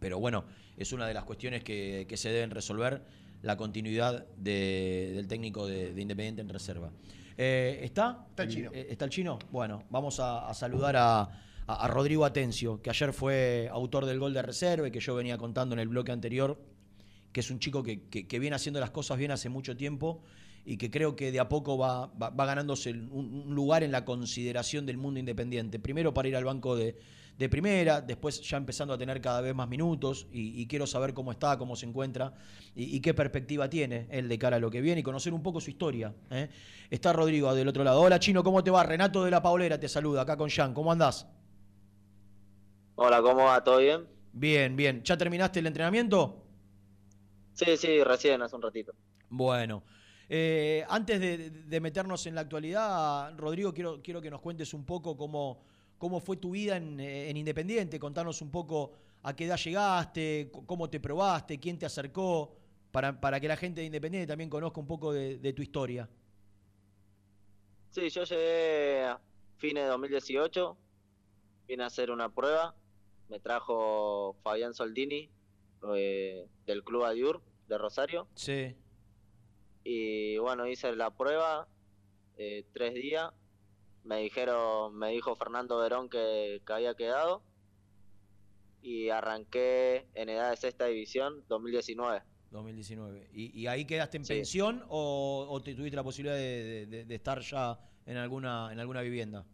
Pero 0.00 0.18
bueno, 0.18 0.44
es 0.76 0.92
una 0.92 1.06
de 1.06 1.14
las 1.14 1.24
cuestiones 1.24 1.62
que, 1.64 2.06
que 2.08 2.16
se 2.16 2.30
deben 2.30 2.50
resolver, 2.50 3.02
la 3.42 3.56
continuidad 3.56 4.26
de- 4.36 5.12
del 5.14 5.28
técnico 5.28 5.66
de, 5.66 5.92
de 5.94 6.02
Independiente 6.02 6.42
en 6.42 6.48
reserva. 6.48 6.90
Eh, 7.36 7.80
¿Está? 7.84 8.26
Está 8.30 8.42
el 8.42 8.48
chino. 8.48 8.70
Eh, 8.74 8.86
¿Está 8.90 9.04
el 9.04 9.10
chino? 9.12 9.38
Bueno, 9.52 9.84
vamos 9.90 10.18
a, 10.20 10.48
a 10.48 10.54
saludar 10.54 10.96
a, 10.96 11.44
Rodrigo 11.88 12.24
Atencio, 12.24 12.80
que 12.80 12.88
ayer 12.90 13.12
fue 13.12 13.68
autor 13.70 14.06
del 14.06 14.18
gol 14.18 14.32
de 14.32 14.40
reserva 14.42 14.88
y 14.88 14.90
que 14.90 15.00
yo 15.00 15.14
venía 15.14 15.36
contando 15.36 15.74
en 15.74 15.80
el 15.80 15.88
bloque 15.88 16.10
anterior, 16.12 16.58
que 17.30 17.40
es 17.40 17.50
un 17.50 17.58
chico 17.60 17.82
que, 17.82 18.08
que- 18.08 18.26
que 18.26 18.38
viene 18.38 18.56
haciendo 18.56 18.80
las 18.80 18.90
cosas 18.90 19.18
bien 19.18 19.30
hace 19.32 19.48
mucho 19.50 19.76
tiempo 19.76 20.22
y 20.64 20.78
que 20.78 20.90
creo 20.90 21.14
que 21.14 21.30
de 21.30 21.38
a 21.40 21.48
poco 21.48 21.76
va, 21.78 22.06
va- 22.06 22.30
va 22.30 22.46
ganándose 22.46 22.90
un, 22.90 23.10
un 23.46 23.54
lugar 23.54 23.82
en 23.82 23.92
la 23.92 24.04
consideración 24.06 24.86
del 24.86 24.96
mundo 24.96 25.20
independiente. 25.20 25.78
Primero 25.78 26.12
para 26.14 26.26
ir 26.28 26.36
al 26.36 26.44
banco 26.44 26.74
de, 26.74 26.96
de 27.38 27.48
primera, 27.48 28.00
después 28.00 28.40
ya 28.40 28.56
empezando 28.56 28.92
a 28.92 28.98
tener 28.98 29.20
cada 29.20 29.40
vez 29.40 29.54
más 29.54 29.68
minutos 29.68 30.26
y, 30.32 30.60
y 30.60 30.66
quiero 30.66 30.88
saber 30.88 31.14
cómo 31.14 31.30
está, 31.30 31.56
cómo 31.56 31.76
se 31.76 31.86
encuentra 31.86 32.34
y, 32.74 32.96
y 32.96 33.00
qué 33.00 33.14
perspectiva 33.14 33.70
tiene 33.70 34.08
él 34.10 34.28
de 34.28 34.38
cara 34.38 34.56
a 34.56 34.58
lo 34.58 34.70
que 34.70 34.80
viene 34.80 35.00
y 35.00 35.04
conocer 35.04 35.32
un 35.32 35.42
poco 35.42 35.60
su 35.60 35.70
historia. 35.70 36.12
¿eh? 36.30 36.48
Está 36.90 37.12
Rodrigo 37.12 37.54
del 37.54 37.68
otro 37.68 37.84
lado. 37.84 38.00
Hola 38.00 38.18
Chino, 38.18 38.42
¿cómo 38.42 38.64
te 38.64 38.72
va? 38.72 38.82
Renato 38.82 39.22
de 39.24 39.30
la 39.30 39.40
Paulera 39.40 39.78
te 39.78 39.88
saluda 39.88 40.22
acá 40.22 40.36
con 40.36 40.50
Jan. 40.50 40.74
¿Cómo 40.74 40.90
andás? 40.90 41.28
Hola, 42.96 43.22
¿cómo 43.22 43.44
va? 43.44 43.62
¿Todo 43.62 43.78
bien? 43.78 44.08
Bien, 44.32 44.74
bien. 44.74 45.02
¿Ya 45.04 45.16
terminaste 45.16 45.60
el 45.60 45.68
entrenamiento? 45.68 46.44
Sí, 47.52 47.76
sí, 47.76 48.02
recién, 48.02 48.42
hace 48.42 48.56
un 48.56 48.62
ratito. 48.62 48.92
Bueno, 49.28 49.84
eh, 50.28 50.84
antes 50.88 51.20
de, 51.20 51.50
de 51.50 51.80
meternos 51.80 52.26
en 52.26 52.34
la 52.34 52.40
actualidad, 52.40 53.32
Rodrigo, 53.36 53.72
quiero, 53.72 54.02
quiero 54.02 54.20
que 54.20 54.30
nos 54.30 54.40
cuentes 54.40 54.74
un 54.74 54.84
poco 54.84 55.16
cómo, 55.16 55.62
cómo 55.98 56.20
fue 56.20 56.36
tu 56.36 56.52
vida 56.52 56.76
en, 56.76 56.98
eh, 57.00 57.28
en 57.30 57.36
Independiente, 57.36 57.98
contarnos 57.98 58.40
un 58.40 58.50
poco 58.50 58.92
a 59.22 59.34
qué 59.34 59.44
edad 59.46 59.56
llegaste, 59.58 60.50
cómo 60.66 60.88
te 60.88 61.00
probaste, 61.00 61.58
quién 61.58 61.78
te 61.78 61.86
acercó, 61.86 62.54
para, 62.92 63.20
para 63.20 63.38
que 63.40 63.48
la 63.48 63.56
gente 63.56 63.80
de 63.80 63.86
Independiente 63.86 64.26
también 64.26 64.48
conozca 64.48 64.80
un 64.80 64.86
poco 64.86 65.12
de, 65.12 65.38
de 65.38 65.52
tu 65.52 65.60
historia. 65.62 66.08
Sí, 67.90 68.08
yo 68.10 68.24
llegué 68.24 69.04
a 69.04 69.20
fines 69.56 69.82
de 69.84 69.88
2018, 69.88 70.76
vine 71.66 71.82
a 71.82 71.86
hacer 71.86 72.10
una 72.10 72.28
prueba, 72.28 72.74
me 73.28 73.40
trajo 73.40 74.36
Fabián 74.42 74.72
Soldini 74.74 75.28
eh, 75.94 76.46
del 76.66 76.84
Club 76.84 77.04
Adiur 77.04 77.42
de 77.68 77.76
Rosario 77.78 78.26
Sí. 78.34 78.74
y 79.84 80.38
bueno, 80.38 80.66
hice 80.66 80.94
la 80.96 81.10
prueba 81.10 81.66
eh, 82.36 82.64
tres 82.72 82.94
días, 82.94 83.32
me 84.04 84.18
dijeron, 84.18 84.96
me 84.96 85.10
dijo 85.10 85.34
Fernando 85.36 85.78
Verón 85.78 86.08
que, 86.08 86.62
que 86.66 86.72
había 86.72 86.94
quedado 86.94 87.42
y 88.80 89.08
arranqué 89.10 90.08
en 90.14 90.28
edad 90.28 90.50
de 90.50 90.56
sexta 90.56 90.86
división 90.86 91.44
2019. 91.48 92.22
2019. 92.50 93.28
¿Y, 93.32 93.60
y 93.60 93.66
ahí 93.66 93.84
quedaste 93.84 94.16
en 94.16 94.24
Sí. 94.24 94.34
pensión 94.34 94.84
o, 94.88 95.46
o 95.50 95.62
te 95.62 95.74
tuviste 95.74 95.96
la 95.96 96.04
posibilidad 96.04 96.36
de, 96.36 96.86
de- 96.86 97.04
de 97.04 97.14
estar 97.14 97.40
ya 97.40 97.78
en 98.06 98.16
alguna, 98.16 98.72
en 98.72 98.78
alguna 98.80 99.02
vivienda? 99.02 99.44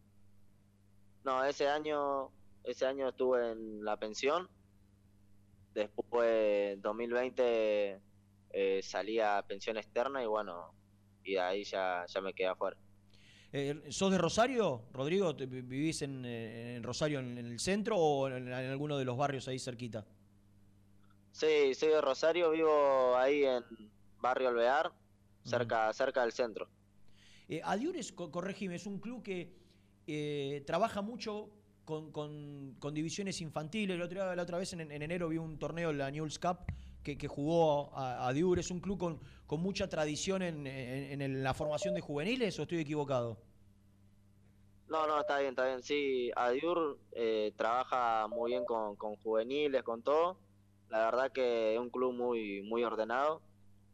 No, 1.24 1.42
ese 1.44 1.66
año, 1.68 2.30
ese 2.62 2.86
año 2.86 3.08
estuve 3.08 3.52
en 3.52 3.82
la 3.84 3.96
pensión. 3.96 4.48
Después, 5.74 6.80
2020, 6.82 8.00
eh, 8.50 8.80
salí 8.82 9.18
a 9.18 9.42
pensión 9.46 9.76
externa 9.76 10.22
y 10.22 10.26
bueno, 10.26 10.72
y 11.24 11.32
de 11.34 11.40
ahí 11.40 11.64
ya, 11.64 12.04
ya 12.06 12.20
me 12.20 12.32
quedé 12.32 12.48
afuera. 12.48 12.76
Eh, 13.56 13.84
¿Sos 13.90 14.10
de 14.10 14.18
Rosario, 14.18 14.82
Rodrigo? 14.92 15.36
¿Te- 15.36 15.46
¿Vivís 15.46 16.02
en, 16.02 16.24
eh, 16.26 16.74
en 16.74 16.82
Rosario 16.82 17.20
en, 17.20 17.38
en 17.38 17.46
el 17.46 17.60
centro 17.60 17.96
o 17.96 18.26
en, 18.26 18.48
en 18.48 18.52
alguno 18.52 18.98
de 18.98 19.04
los 19.04 19.16
barrios 19.16 19.46
ahí 19.46 19.60
cerquita? 19.60 20.04
Sí, 21.30 21.72
soy 21.74 21.90
de 21.90 22.00
Rosario, 22.00 22.50
vivo 22.50 23.16
ahí 23.16 23.44
en 23.44 23.62
Barrio 24.20 24.48
Alvear, 24.48 24.90
cerca, 25.44 25.92
cerca 25.92 26.22
del 26.22 26.32
centro. 26.32 26.66
Eh, 27.48 27.60
Adiur 27.62 27.96
es, 27.96 28.10
co- 28.10 28.32
corregime, 28.32 28.74
es 28.74 28.86
un 28.86 28.98
club 28.98 29.22
que 29.22 29.54
eh, 30.08 30.64
trabaja 30.66 31.00
mucho 31.00 31.48
con, 31.84 32.10
con- 32.10 32.74
con 32.80 32.92
divisiones 32.92 33.40
infantiles. 33.40 33.96
La 33.96 34.06
otra, 34.06 34.34
la 34.34 34.42
otra 34.42 34.58
vez 34.58 34.72
en, 34.72 34.80
en 34.80 35.00
enero 35.00 35.28
vi 35.28 35.38
un 35.38 35.60
torneo, 35.60 35.92
la 35.92 36.10
Newell's 36.10 36.40
Cup, 36.40 36.58
que, 37.04 37.16
que 37.16 37.28
jugó 37.28 37.94
a, 37.96 38.26
Adiur. 38.26 38.58
Es 38.58 38.72
un 38.72 38.80
club 38.80 38.98
con, 38.98 39.20
con 39.46 39.60
mucha 39.60 39.88
tradición 39.88 40.42
en, 40.42 40.66
en- 40.66 41.22
en 41.22 41.44
la 41.44 41.54
formación 41.54 41.94
de 41.94 42.00
juveniles, 42.00 42.58
¿o 42.58 42.62
estoy 42.62 42.78
equivocado? 42.80 43.43
No, 44.88 45.06
no, 45.06 45.20
está 45.20 45.38
bien, 45.38 45.50
está 45.50 45.66
bien. 45.66 45.82
Sí, 45.82 46.30
Adiur 46.36 46.98
eh, 47.12 47.52
trabaja 47.56 48.28
muy 48.28 48.52
bien 48.52 48.64
con, 48.64 48.96
con 48.96 49.16
juveniles, 49.16 49.82
con 49.82 50.02
todo. 50.02 50.38
La 50.90 51.06
verdad 51.06 51.32
que 51.32 51.74
es 51.74 51.80
un 51.80 51.90
club 51.90 52.12
muy, 52.12 52.62
muy 52.62 52.84
ordenado. 52.84 53.42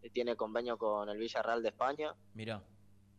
Eh, 0.03 0.11
Tiene 0.11 0.37
convenio 0.37 0.77
con 0.79 1.09
el 1.09 1.19
Villarreal 1.19 1.63
de 1.63 1.69
España 1.69 2.15
Mirá. 2.35 2.63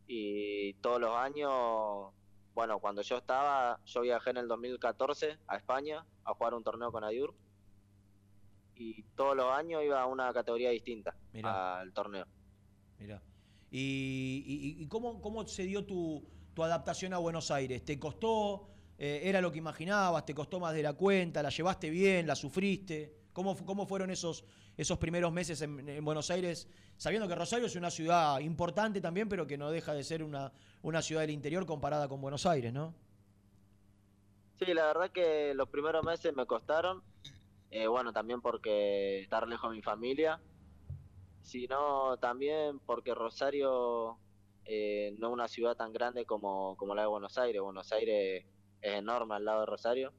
y 0.08 0.74
todos 0.76 1.00
los 1.00 1.16
años, 1.16 2.14
bueno, 2.54 2.80
cuando 2.80 3.02
yo 3.02 3.18
estaba, 3.18 3.80
yo 3.86 4.02
viajé 4.02 4.32
en 4.32 4.38
el 4.38 4.48
2014 4.48 5.38
a 5.48 5.56
España 5.58 6.06
a 6.26 6.34
jugar 6.34 6.54
un 6.54 6.64
torneo 6.64 6.92
con 6.92 7.04
Adiur 7.04 7.34
y 8.76 9.04
todos 9.16 9.36
los 9.36 9.46
años 9.46 9.84
iba 9.84 10.02
a 10.02 10.08
una 10.08 10.32
categoría 10.34 10.72
distinta 10.72 11.16
Mirá. 11.34 11.80
al 11.80 11.94
torneo. 11.94 12.26
Mirá. 13.00 13.22
¿Y, 13.70 14.44
y- 14.78 14.84
y 14.84 14.88
cómo, 14.88 15.22
cómo 15.22 15.46
se 15.48 15.64
dio 15.64 15.86
tu, 15.86 16.28
tu 16.54 16.64
adaptación 16.64 17.14
a 17.14 17.18
Buenos 17.18 17.52
Aires? 17.52 17.84
¿Te 17.86 18.00
costó? 18.00 18.68
Eh, 18.98 19.22
¿Era 19.24 19.42
lo 19.42 19.52
que 19.52 19.58
imaginabas? 19.58 20.26
¿Te 20.26 20.36
costó 20.36 20.60
más 20.60 20.74
de 20.74 20.84
la 20.84 20.94
cuenta? 20.94 21.42
¿La 21.42 21.50
llevaste 21.50 21.90
bien? 21.90 22.28
¿La 22.28 22.36
sufriste? 22.36 23.16
¿Cómo, 23.34 23.56
cómo 23.66 23.86
fueron 23.86 24.12
esos, 24.12 24.44
esos 24.78 24.98
primeros 24.98 25.32
meses 25.32 25.62
en, 25.62 25.88
en 25.88 26.06
Buenos 26.06 26.30
Aires? 26.30 26.68
Sabiendo 26.98 27.28
que 27.28 27.36
Rosario 27.36 27.66
es 27.66 27.76
una 27.76 27.90
ciudad 27.90 28.40
importante 28.40 29.02
también, 29.02 29.28
pero 29.28 29.48
que 29.48 29.58
no 29.58 29.72
deja 29.72 29.94
de 29.94 30.04
ser 30.04 30.22
una, 30.22 30.52
una 30.84 31.02
ciudad 31.02 31.22
del 31.22 31.32
interior 31.32 31.66
comparada 31.66 32.08
con 32.08 32.22
Buenos 32.22 32.46
Aires, 32.46 32.72
¿no? 32.72 32.94
Sí, 34.60 34.72
la 34.76 34.86
verdad 34.86 35.10
que 35.10 35.54
los 35.56 35.70
primeros 35.70 36.06
meses 36.06 36.36
me 36.36 36.46
costaron. 36.46 37.02
Eh, 37.72 37.88
bueno, 37.88 38.14
también 38.14 38.42
porque 38.42 39.22
estar 39.22 39.48
lejos 39.48 39.72
de 39.72 39.78
mi 39.78 39.82
familia. 39.82 40.40
Sino 41.42 42.18
también 42.18 42.78
porque 42.86 43.16
Rosario 43.16 44.20
eh, 44.66 45.16
no 45.18 45.32
una 45.32 45.48
ciudad 45.48 45.76
tan 45.76 45.94
grande 45.94 46.26
como, 46.26 46.76
como 46.78 46.96
la 46.96 47.04
de 47.04 47.08
Buenos 47.08 47.38
Aires. 47.38 47.62
Buenos 47.62 47.92
Aires 47.92 48.46
es 48.82 48.94
enorme 48.94 49.36
al 49.36 49.46
lado 49.46 49.62
de 49.62 49.66
Rosario. 49.66 50.14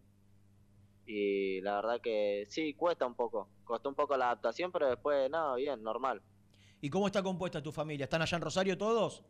Y 1.06 1.60
la 1.62 1.76
verdad 1.76 2.00
que 2.00 2.46
sí, 2.48 2.74
cuesta 2.74 3.06
un 3.06 3.14
poco. 3.14 3.48
Costó 3.64 3.88
un 3.88 3.94
poco 3.94 4.16
la 4.16 4.26
adaptación, 4.26 4.70
pero 4.70 4.88
después, 4.88 5.28
nada, 5.30 5.54
bien, 5.56 5.82
normal. 5.82 6.22
¿Y 6.80 6.90
cómo 6.90 7.06
está 7.06 7.22
compuesta 7.22 7.62
tu 7.62 7.72
familia? 7.72 8.04
¿Están 8.04 8.22
allá 8.22 8.36
en 8.36 8.42
Rosario 8.42 8.78
todos? 8.78 9.22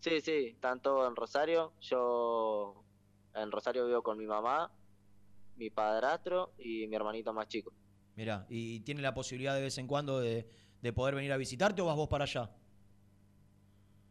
Sí, 0.00 0.20
sí, 0.20 0.46
están 0.54 0.80
todos 0.80 1.08
en 1.08 1.16
Rosario. 1.16 1.72
Yo 1.80 2.84
en 3.34 3.50
Rosario 3.50 3.86
vivo 3.86 4.02
con 4.02 4.16
mi 4.18 4.26
mamá, 4.26 4.72
mi 5.56 5.70
padrastro 5.70 6.52
y 6.58 6.86
mi 6.86 6.96
hermanito 6.96 7.32
más 7.32 7.48
chico. 7.48 7.72
Mirá, 8.16 8.46
¿y 8.48 8.80
tiene 8.80 9.02
la 9.02 9.14
posibilidad 9.14 9.54
de 9.54 9.62
vez 9.62 9.78
en 9.78 9.86
cuando 9.86 10.20
de, 10.20 10.48
de 10.80 10.92
poder 10.92 11.14
venir 11.14 11.32
a 11.32 11.36
visitarte 11.36 11.82
o 11.82 11.86
vas 11.86 11.96
vos 11.96 12.08
para 12.08 12.24
allá? 12.24 12.50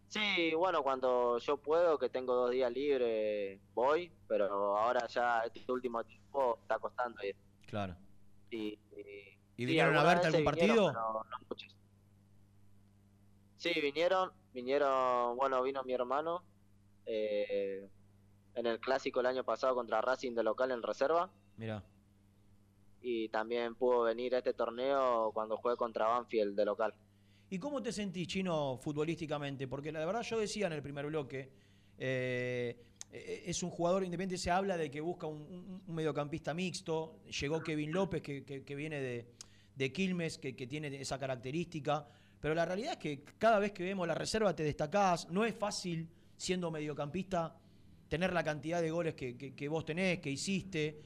Sí, 0.09 0.53
bueno, 0.55 0.81
cuando 0.83 1.37
yo 1.37 1.57
puedo, 1.57 1.97
que 1.99 2.09
tengo 2.09 2.33
dos 2.33 2.49
días 2.51 2.71
libres, 2.71 3.61
voy, 3.75 4.11
pero 4.27 4.75
ahora 4.77 5.05
ya 5.07 5.41
este 5.41 5.71
último 5.71 6.03
tiempo 6.03 6.57
está 6.61 6.79
costando 6.79 7.23
ir. 7.23 7.35
Claro. 7.67 7.95
Y, 8.49 8.57
y- 8.57 8.79
¿Y 9.55 9.61
sí, 9.61 9.65
vinieron 9.65 9.95
a 9.97 10.03
verte 10.03 10.27
algún 10.27 10.45
vinieron, 10.45 10.93
partido? 10.93 10.93
no. 10.93 11.25
Sí, 13.57 13.71
vinieron, 13.81 14.31
vinieron, 14.53 15.35
bueno, 15.37 15.61
vino 15.61 15.83
mi 15.83 15.93
hermano 15.93 16.43
eh, 17.05 17.87
en 18.55 18.65
el 18.65 18.79
clásico 18.79 19.19
el 19.19 19.25
año 19.27 19.43
pasado 19.43 19.75
contra 19.75 20.01
Racing 20.01 20.33
de 20.33 20.43
local 20.43 20.71
en 20.71 20.81
reserva 20.81 21.29
Mirá. 21.57 21.83
y 23.01 23.27
también 23.29 23.75
pudo 23.75 24.03
venir 24.03 24.33
a 24.33 24.39
este 24.39 24.53
torneo 24.53 25.31
cuando 25.33 25.57
jugué 25.57 25.75
contra 25.75 26.07
Banfield 26.07 26.55
de 26.55 26.65
local. 26.65 26.93
¿Y 27.51 27.57
cómo 27.57 27.81
te 27.81 27.91
sentís, 27.91 28.27
Chino, 28.27 28.77
futbolísticamente? 28.77 29.67
Porque 29.67 29.91
la 29.91 30.05
verdad 30.05 30.21
yo 30.21 30.39
decía 30.39 30.67
en 30.67 30.73
el 30.73 30.83
primer 30.83 31.07
bloque, 31.07 31.49
eh, 31.97 32.77
eh, 33.11 33.43
es 33.47 33.63
un 33.63 33.71
jugador 33.71 34.03
independiente, 34.03 34.37
se 34.41 34.51
habla 34.51 34.77
de 34.77 34.91
que 34.91 35.01
busca 35.01 35.25
un, 35.25 35.81
mediocampista 35.87 36.53
mixto, 36.53 37.21
llegó 37.41 37.61
Kevin 37.61 37.91
López, 37.91 38.21
que, 38.21 38.75
viene 38.75 39.01
de, 39.01 39.25
de 39.75 39.91
Quilmes, 39.91 40.37
que, 40.37 40.53
tiene 40.53 41.01
esa 41.01 41.17
característica, 41.17 42.07
pero 42.39 42.53
la 42.53 42.65
realidad 42.65 42.93
es 42.93 42.97
que 42.99 43.23
cada 43.39 43.57
vez 43.57 43.71
que 43.71 43.83
vemos 43.83 44.07
la 44.07 44.13
reserva 44.13 44.55
te 44.55 44.63
destacás, 44.63 45.27
no 45.29 45.43
es 45.43 45.55
fácil, 45.55 46.07
siendo 46.37 46.69
mediocampista, 46.69 47.57
tener 48.07 48.31
la 48.31 48.43
cantidad 48.43 48.81
de 48.81 48.91
goles 48.91 49.15
que, 49.15 49.67
vos 49.69 49.85
tenés, 49.85 50.19
que 50.19 50.29
hiciste, 50.29 51.01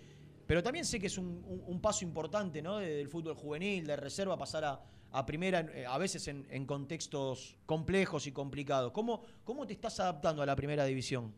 pero 0.46 0.62
también 0.62 0.84
sé 0.84 1.00
que 1.00 1.08
es 1.08 1.18
un, 1.18 1.41
un- 1.66 1.82
paso 1.82 2.04
importante 2.04 2.62
¿no? 2.62 2.78
De- 2.80 2.96
del 2.96 3.08
fútbol 3.08 3.34
juvenil, 3.36 3.88
de 3.88 3.96
reserva, 3.96 4.38
pasar 4.38 4.66
a, 4.66 4.82
a 5.14 5.26
primera, 5.26 5.59
eh, 5.59 5.86
a 5.86 5.97
veces 5.97 6.28
en, 6.28 6.45
en 6.49 6.66
contextos 6.66 7.55
complejos 7.66 8.26
y 8.26 8.32
complicados. 8.32 8.91
¿Cómo, 8.91 9.24
¿Cómo 9.43 9.66
te 9.68 9.74
estás 9.74 9.99
adaptando 9.99 10.41
a 10.41 10.45
la 10.45 10.55
primera 10.55 10.86
división? 10.86 11.34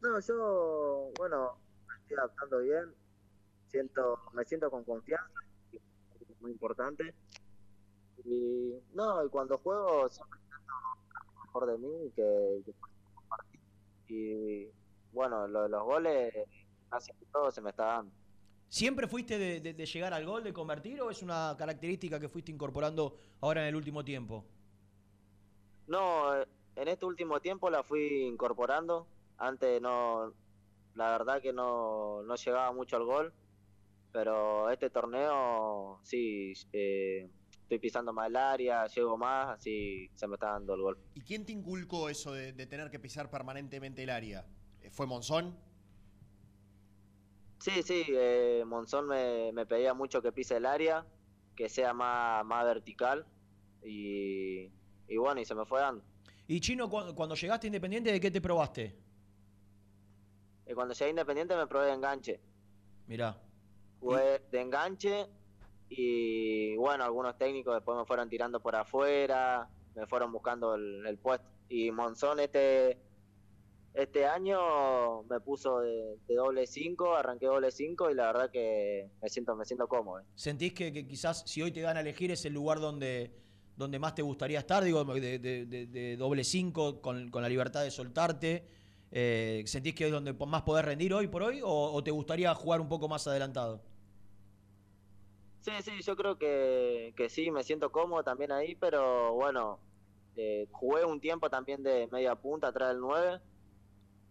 No, 0.00 0.20
yo, 0.20 1.10
bueno, 1.18 1.58
me 1.88 1.96
estoy 1.96 2.16
adaptando 2.18 2.58
bien, 2.60 2.94
siento, 3.66 4.20
me 4.32 4.44
siento 4.44 4.70
con 4.70 4.84
confianza, 4.84 5.40
es 5.72 6.40
muy 6.40 6.52
importante. 6.52 7.14
Y 8.24 8.74
no, 8.94 9.24
y 9.24 9.28
cuando 9.28 9.58
juego 9.58 10.08
siempre 10.08 10.38
intento 10.40 10.72
lo 11.34 11.40
mejor 11.44 11.66
de 11.66 11.78
mí 11.78 12.12
que, 12.14 12.62
que 12.64 12.74
compartir. 13.14 13.60
Y, 14.06 14.70
bueno, 15.12 15.48
lo 15.48 15.64
de 15.64 15.68
los 15.68 15.82
goles, 15.82 16.32
casi 16.88 17.12
todo 17.32 17.50
se 17.50 17.60
me 17.60 17.70
está 17.70 17.86
dando. 17.86 18.12
¿Siempre 18.68 19.06
fuiste 19.08 19.38
de, 19.38 19.60
de- 19.60 19.74
de 19.74 19.86
llegar 19.86 20.12
al 20.12 20.26
gol, 20.26 20.44
de 20.44 20.52
convertir, 20.52 21.00
o 21.00 21.10
es 21.10 21.22
una 21.22 21.54
característica 21.58 22.20
que 22.20 22.28
fuiste 22.28 22.52
incorporando 22.52 23.16
ahora 23.40 23.62
en 23.62 23.68
el 23.68 23.76
último 23.76 24.04
tiempo? 24.04 24.44
No, 25.86 26.36
eh, 26.36 26.46
en 26.76 26.88
este 26.88 27.06
último 27.06 27.40
tiempo 27.40 27.70
la 27.70 27.82
fui 27.82 28.24
incorporando. 28.26 29.06
Antes 29.38 29.80
no, 29.80 30.34
la 30.94 31.10
verdad 31.12 31.40
que 31.40 31.52
no, 31.52 32.22
no 32.24 32.34
llegaba 32.36 32.72
mucho 32.72 32.96
al 32.96 33.04
gol, 33.04 33.32
pero 34.12 34.68
este 34.70 34.90
torneo 34.90 36.00
sí, 36.02 36.52
eh, 36.72 37.30
estoy 37.62 37.78
pisando 37.78 38.12
más 38.12 38.28
el 38.28 38.36
área, 38.36 38.86
llego 38.86 39.16
más, 39.16 39.48
así 39.58 40.10
se 40.14 40.26
me 40.26 40.34
está 40.34 40.50
dando 40.52 40.74
el 40.74 40.82
gol. 40.82 40.98
¿Y 41.14 41.22
quién 41.22 41.46
te 41.46 41.52
inculcó 41.52 42.08
eso 42.10 42.32
de, 42.32 42.52
de 42.52 42.66
tener 42.66 42.90
que 42.90 42.98
pisar 42.98 43.30
permanentemente 43.30 44.02
el 44.02 44.10
área? 44.10 44.44
¿Fue 44.90 45.06
Monzón? 45.06 45.56
Sí, 47.58 47.82
sí, 47.82 48.04
eh, 48.08 48.62
Monzón 48.66 49.06
me, 49.08 49.52
me 49.52 49.66
pedía 49.66 49.92
mucho 49.94 50.22
que 50.22 50.32
pise 50.32 50.56
el 50.56 50.66
área, 50.66 51.04
que 51.56 51.68
sea 51.68 51.92
más, 51.92 52.44
más 52.44 52.64
vertical 52.64 53.26
y, 53.82 54.70
y 55.08 55.16
bueno, 55.16 55.40
y 55.40 55.44
se 55.44 55.54
me 55.54 55.64
fue 55.66 55.80
dando. 55.80 56.04
Y 56.46 56.60
Chino, 56.60 56.88
cu- 56.88 57.14
cuando 57.14 57.34
llegaste 57.34 57.66
a 57.66 57.68
Independiente, 57.68 58.12
¿de 58.12 58.20
qué 58.20 58.30
te 58.30 58.40
probaste? 58.40 58.96
Y 60.66 60.72
cuando 60.74 60.94
llegué 60.94 61.06
a 61.06 61.10
Independiente 61.10 61.56
me 61.56 61.66
probé 61.66 61.86
de 61.86 61.92
enganche. 61.92 62.40
Mirá. 63.06 63.36
Jugué 64.00 64.40
de 64.50 64.60
enganche 64.60 65.26
y 65.88 66.76
bueno, 66.76 67.04
algunos 67.04 67.36
técnicos 67.38 67.74
después 67.74 67.98
me 67.98 68.04
fueron 68.04 68.28
tirando 68.28 68.60
por 68.60 68.76
afuera, 68.76 69.68
me 69.96 70.06
fueron 70.06 70.30
buscando 70.30 70.74
el, 70.74 71.04
el 71.06 71.18
puesto. 71.18 71.48
Y 71.68 71.90
Monzón 71.90 72.38
este, 72.40 72.98
este 73.94 74.26
año 74.26 75.22
me 75.24 75.40
puso 75.40 75.80
de, 75.80 76.18
de 76.28 76.34
doble 76.34 76.66
5, 76.66 77.14
arranqué 77.16 77.46
doble 77.46 77.70
5 77.70 78.10
y 78.10 78.14
la 78.14 78.26
verdad 78.26 78.50
que 78.50 79.10
me 79.20 79.28
siento, 79.28 79.56
me 79.56 79.64
siento 79.64 79.88
cómodo. 79.88 80.22
¿Sentís 80.34 80.72
que, 80.72 80.92
que 80.92 81.06
quizás 81.06 81.42
si 81.46 81.62
hoy 81.62 81.72
te 81.72 81.80
dan 81.80 81.96
a 81.96 82.00
elegir 82.00 82.30
es 82.30 82.44
el 82.44 82.54
lugar 82.54 82.78
donde, 82.80 83.32
donde 83.76 83.98
más 83.98 84.14
te 84.14 84.22
gustaría 84.22 84.60
estar? 84.60 84.84
Digo, 84.84 85.04
de, 85.04 85.38
de- 85.38 85.66
de- 85.66 85.86
de 85.86 86.16
doble 86.16 86.44
5, 86.44 87.00
con, 87.00 87.30
con 87.30 87.42
la 87.42 87.48
libertad 87.48 87.82
de 87.82 87.90
soltarte. 87.90 88.68
Eh, 89.10 89.64
¿Sentís 89.66 89.94
que 89.94 90.06
es 90.06 90.12
donde 90.12 90.32
más 90.34 90.62
podés 90.62 90.84
rendir 90.84 91.12
hoy 91.14 91.28
por 91.28 91.42
hoy 91.42 91.60
o, 91.62 91.68
o 91.92 92.04
te 92.04 92.10
gustaría 92.10 92.54
jugar 92.54 92.80
un 92.80 92.88
poco 92.88 93.08
más 93.08 93.26
adelantado? 93.26 93.82
Sí, 95.60 95.72
sí, 95.82 96.02
yo 96.02 96.16
creo 96.16 96.38
que, 96.38 97.12
que 97.16 97.28
sí, 97.28 97.50
me 97.50 97.62
siento 97.62 97.90
cómodo 97.92 98.22
también 98.24 98.52
ahí, 98.52 98.74
pero 98.76 99.34
bueno, 99.34 99.80
eh, 100.36 100.66
jugué 100.72 101.04
un 101.04 101.20
tiempo 101.20 101.50
también 101.50 101.82
de 101.82 102.08
media 102.10 102.36
punta 102.36 102.68
atrás 102.68 102.90
del 102.90 103.00
9, 103.00 103.40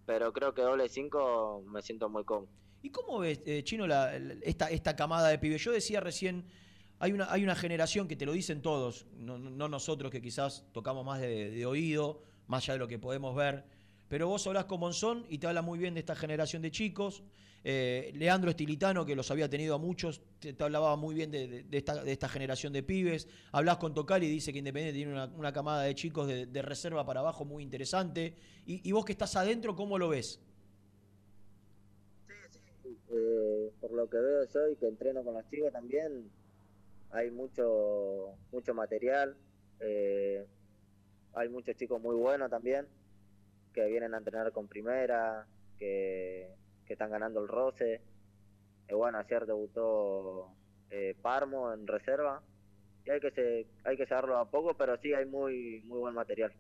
pero 0.07 0.31
creo 0.33 0.53
que 0.53 0.61
doble 0.63 0.87
5 0.89 1.63
me 1.67 1.81
siento 1.83 2.09
muy 2.09 2.23
cómodo. 2.23 2.47
¿Y 2.81 2.89
cómo 2.91 3.19
ves, 3.19 3.41
eh, 3.45 3.61
Chino, 3.63 3.85
la- 3.85 4.15
esta, 4.41 4.69
esta 4.71 4.95
camada 4.95 5.27
de 5.27 5.37
pibes? 5.37 5.61
Yo 5.63 5.71
decía 5.73 5.99
recién, 5.99 6.45
hay 6.99 7.11
una, 7.11 7.29
hay 7.31 7.43
una 7.43 7.55
generación 7.55 8.07
que 8.07 8.15
te 8.15 8.25
lo 8.25 8.31
dicen 8.31 8.61
todos, 8.61 9.05
no, 9.17 9.37
no- 9.37 9.49
no 9.49 9.67
nosotros 9.67 10.09
que 10.09 10.21
quizás 10.21 10.65
tocamos 10.71 11.05
más 11.05 11.19
de, 11.19 11.51
de 11.51 11.65
oído, 11.65 12.23
más 12.47 12.63
allá 12.63 12.73
de 12.73 12.79
lo 12.79 12.87
que 12.87 12.97
podemos 12.99 13.35
ver, 13.35 13.65
pero 14.07 14.27
vos 14.29 14.47
hablas 14.47 14.65
con 14.65 14.79
Monzón 14.79 15.25
y 15.29 15.39
te 15.39 15.47
habla 15.47 15.61
muy 15.61 15.77
bien 15.77 15.93
de 15.95 15.99
esta 15.99 16.15
generación 16.15 16.61
de 16.61 16.71
chicos. 16.71 17.23
Eh, 17.63 18.11
Leandro 18.15 18.49
Estilitano, 18.49 19.05
que 19.05 19.15
los 19.15 19.29
había 19.31 19.49
tenido 19.49 19.75
a 19.75 19.77
muchos, 19.77 20.21
te, 20.39 20.55
hablaba 20.63 20.95
muy 20.95 21.15
bien 21.15 21.31
de, 21.31 21.65
esta, 21.71 22.29
generación 22.29 22.71
de 22.73 22.83
pibes. 22.83 23.27
Hablas 23.51 23.77
con 23.77 23.93
Tocal 23.93 24.23
y 24.23 24.29
dice 24.29 24.53
que 24.53 24.59
Independiente 24.59 24.97
tiene 24.97 25.11
una, 25.13 25.51
camada 25.51 25.83
de 25.83 25.95
chicos 25.95 26.27
de, 26.27 26.61
reserva 26.61 27.05
para 27.05 27.19
abajo 27.19 27.45
muy 27.45 27.63
interesante. 27.63 28.35
Y, 28.65 28.91
vos 28.91 29.05
que 29.05 29.11
estás 29.11 29.35
adentro, 29.35 29.75
¿cómo 29.75 29.97
lo 29.97 30.09
ves? 30.09 30.39
Eh, 33.09 33.71
por 33.81 33.91
lo 33.91 34.09
que 34.09 34.17
veo 34.17 34.45
yo 34.45 34.69
y 34.69 34.75
que 34.75 34.87
entreno 34.87 35.23
con 35.23 35.33
los 35.33 35.49
chicos 35.49 35.71
también, 35.71 36.29
hay 37.11 37.31
mucho, 37.31 38.33
mucho 38.51 38.73
material, 38.73 39.35
eh, 39.79 40.45
hay 41.33 41.49
muchos 41.49 41.75
chicos 41.75 42.01
muy 42.01 42.15
buenos 42.15 42.49
también, 42.49 42.87
que 43.73 43.85
vienen 43.85 44.13
a 44.13 44.17
entrenar 44.17 44.51
con 44.51 44.67
primera, 44.67 45.47
que, 45.77 46.49
que 46.87 46.93
están 46.93 47.11
ganando 47.11 47.41
el 47.41 47.47
roce. 47.47 48.01
Eh, 48.87 48.95
bueno, 48.95 49.17
ayer 49.17 49.45
debutó 49.45 50.49
eh, 50.89 51.15
Parmo 51.21 51.73
en 51.73 51.85
reserva, 51.85 52.41
y 53.05 53.09
hay 53.11 53.19
que, 53.19 53.31
se, 53.31 53.67
hay 53.83 53.97
que 53.97 54.05
llevarlo 54.05 54.37
a 54.37 54.49
poco, 54.49 54.75
pero 54.75 54.97
sí 54.97 55.13
hay 55.13 55.25
muy, 55.25 55.81
muy 55.85 55.99
buen 55.99 56.15
material. 56.15 56.51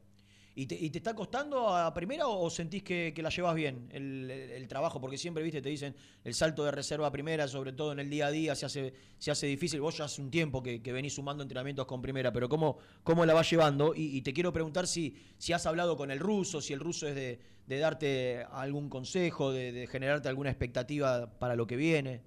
¿Y 0.59 0.65
te, 0.65 0.97
está 0.97 1.13
costando 1.13 1.69
a 1.69 1.93
primera 1.93 2.27
o, 2.27 2.49
sentís 2.49 2.81
que, 2.81 3.13
la 3.21 3.29
llevas 3.29 3.53
bien 3.53 3.89
el, 3.91 4.67
trabajo? 4.67 4.99
Porque 4.99 5.15
siempre, 5.15 5.43
viste, 5.43 5.61
te 5.61 5.69
dicen 5.69 5.95
el 6.23 6.33
salto 6.33 6.65
de 6.65 6.71
reserva 6.71 7.11
primera, 7.11 7.47
sobre 7.47 7.73
todo 7.73 7.91
en 7.91 7.99
el 7.99 8.09
día 8.09 8.25
a 8.25 8.31
día, 8.31 8.55
se 8.55 8.65
hace, 8.65 8.93
se 9.19 9.29
hace 9.29 9.45
difícil. 9.45 9.81
Vos 9.81 9.97
ya 9.97 10.05
hace 10.05 10.19
un 10.19 10.31
tiempo 10.31 10.63
que, 10.63 10.79
venís 10.79 11.13
sumando 11.13 11.43
entrenamientos 11.43 11.85
con 11.85 12.01
primera, 12.01 12.33
pero 12.33 12.49
¿cómo, 12.49 12.79
cómo 13.03 13.23
la 13.23 13.35
vas 13.35 13.47
llevando? 13.51 13.93
Y, 13.95 14.19
te 14.23 14.33
quiero 14.33 14.51
preguntar 14.51 14.87
si, 14.87 15.15
si 15.37 15.53
has 15.53 15.67
hablado 15.67 15.95
con 15.95 16.09
el 16.09 16.17
ruso, 16.17 16.59
si 16.59 16.73
el 16.73 16.79
ruso 16.79 17.07
es 17.07 17.13
de, 17.13 17.39
darte 17.79 18.43
algún 18.49 18.89
consejo, 18.89 19.51
de, 19.51 19.71
de 19.71 19.85
generarte 19.85 20.27
alguna 20.27 20.49
expectativa 20.49 21.37
para 21.37 21.55
lo 21.55 21.67
que 21.67 21.75
viene. 21.75 22.23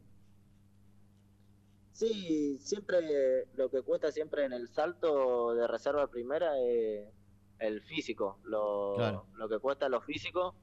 Sí, 1.95 2.61
siempre 2.61 3.49
lo 3.57 3.69
que 3.69 3.83
cuesta 3.83 4.13
siempre 4.13 4.45
en 4.45 4.53
el 4.53 4.69
salto 4.69 5.53
de 5.53 5.67
reserva 5.67 6.07
primera 6.07 6.57
es 6.61 7.09
el 7.61 7.83
físico, 7.83 8.39
lo, 8.45 8.95
Claro. 8.97 9.27
lo 9.37 9.49
que 9.49 9.59
cuesta 9.59 9.89
lo 9.89 10.01
físico, 10.01 10.55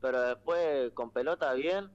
pero 0.00 0.20
después 0.22 0.92
con 0.92 1.10
pelota 1.10 1.52
bien 1.54 1.90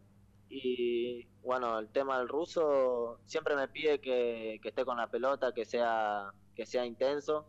y 0.50 1.26
bueno, 1.42 1.80
el 1.80 1.90
tema 1.90 2.20
del 2.20 2.28
ruso 2.30 3.20
siempre 3.26 3.56
me 3.56 3.68
pide 3.68 4.00
que, 4.00 4.60
que 4.62 4.70
esté 4.70 4.86
con 4.86 4.98
la 4.98 5.08
pelota, 5.10 5.54
que 5.54 5.66
sea 5.66 6.32
que 6.56 6.66
sea 6.66 6.86
intenso 6.86 7.48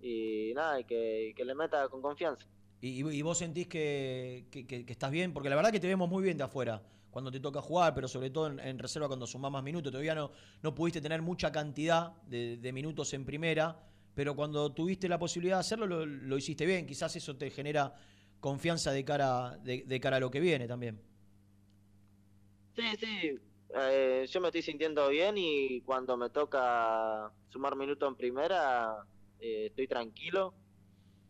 y 0.00 0.52
nada, 0.54 0.78
y 0.80 0.84
que, 0.84 1.32
que 1.36 1.44
le 1.44 1.54
meta 1.54 1.88
con 1.88 2.02
confianza. 2.02 2.46
¿Y, 2.80 3.04
y- 3.08 3.22
vos 3.22 3.38
sentís 3.38 3.66
que, 3.66 4.46
que- 4.50 4.66
que- 4.66 4.84
que 4.84 4.92
estás 4.92 5.10
bien? 5.10 5.32
Porque 5.32 5.48
la 5.48 5.56
verdad 5.56 5.72
que 5.72 5.80
te 5.80 5.88
vemos 5.88 6.08
muy 6.08 6.22
bien 6.22 6.36
de 6.36 6.44
afuera 6.44 6.82
cuando 7.10 7.30
te 7.30 7.40
toca 7.40 7.62
jugar, 7.62 7.94
pero 7.94 8.06
sobre 8.08 8.28
todo 8.30 8.48
en, 8.48 8.60
en 8.60 8.78
reserva 8.78 9.08
cuando 9.08 9.26
sumás 9.26 9.50
más 9.50 9.62
minutos. 9.62 9.90
Todavía 9.90 10.14
no, 10.14 10.30
no 10.62 10.74
pudiste 10.74 11.00
tener 11.00 11.22
mucha 11.22 11.50
cantidad 11.50 12.12
de, 12.24 12.58
de 12.58 12.72
minutos 12.72 13.12
en 13.14 13.24
primera, 13.24 13.80
pero 14.14 14.34
cuando 14.36 14.72
tuviste 14.72 15.08
la 15.08 15.18
posibilidad 15.18 15.56
de 15.56 15.60
hacerlo 15.60 15.86
lo, 15.86 16.06
lo 16.06 16.36
hiciste 16.38 16.66
bien. 16.66 16.86
Quizás 16.86 17.16
eso 17.16 17.36
te 17.36 17.50
genera 17.50 17.94
confianza 18.40 18.92
de 18.92 19.04
cara, 19.04 19.58
de, 19.58 19.84
de 19.86 20.00
cara 20.00 20.16
a 20.18 20.20
lo 20.20 20.30
que 20.30 20.40
viene 20.40 20.66
también. 20.68 21.00
Sí, 22.76 22.82
sí, 22.98 23.38
eh, 23.74 24.26
yo 24.28 24.40
me 24.40 24.48
estoy 24.48 24.62
sintiendo 24.62 25.08
bien 25.08 25.36
y 25.38 25.80
cuando 25.82 26.16
me 26.16 26.30
toca 26.30 27.32
sumar 27.48 27.76
minutos 27.76 28.08
en 28.08 28.16
primera, 28.16 29.06
eh, 29.38 29.66
estoy 29.66 29.86
tranquilo 29.86 30.54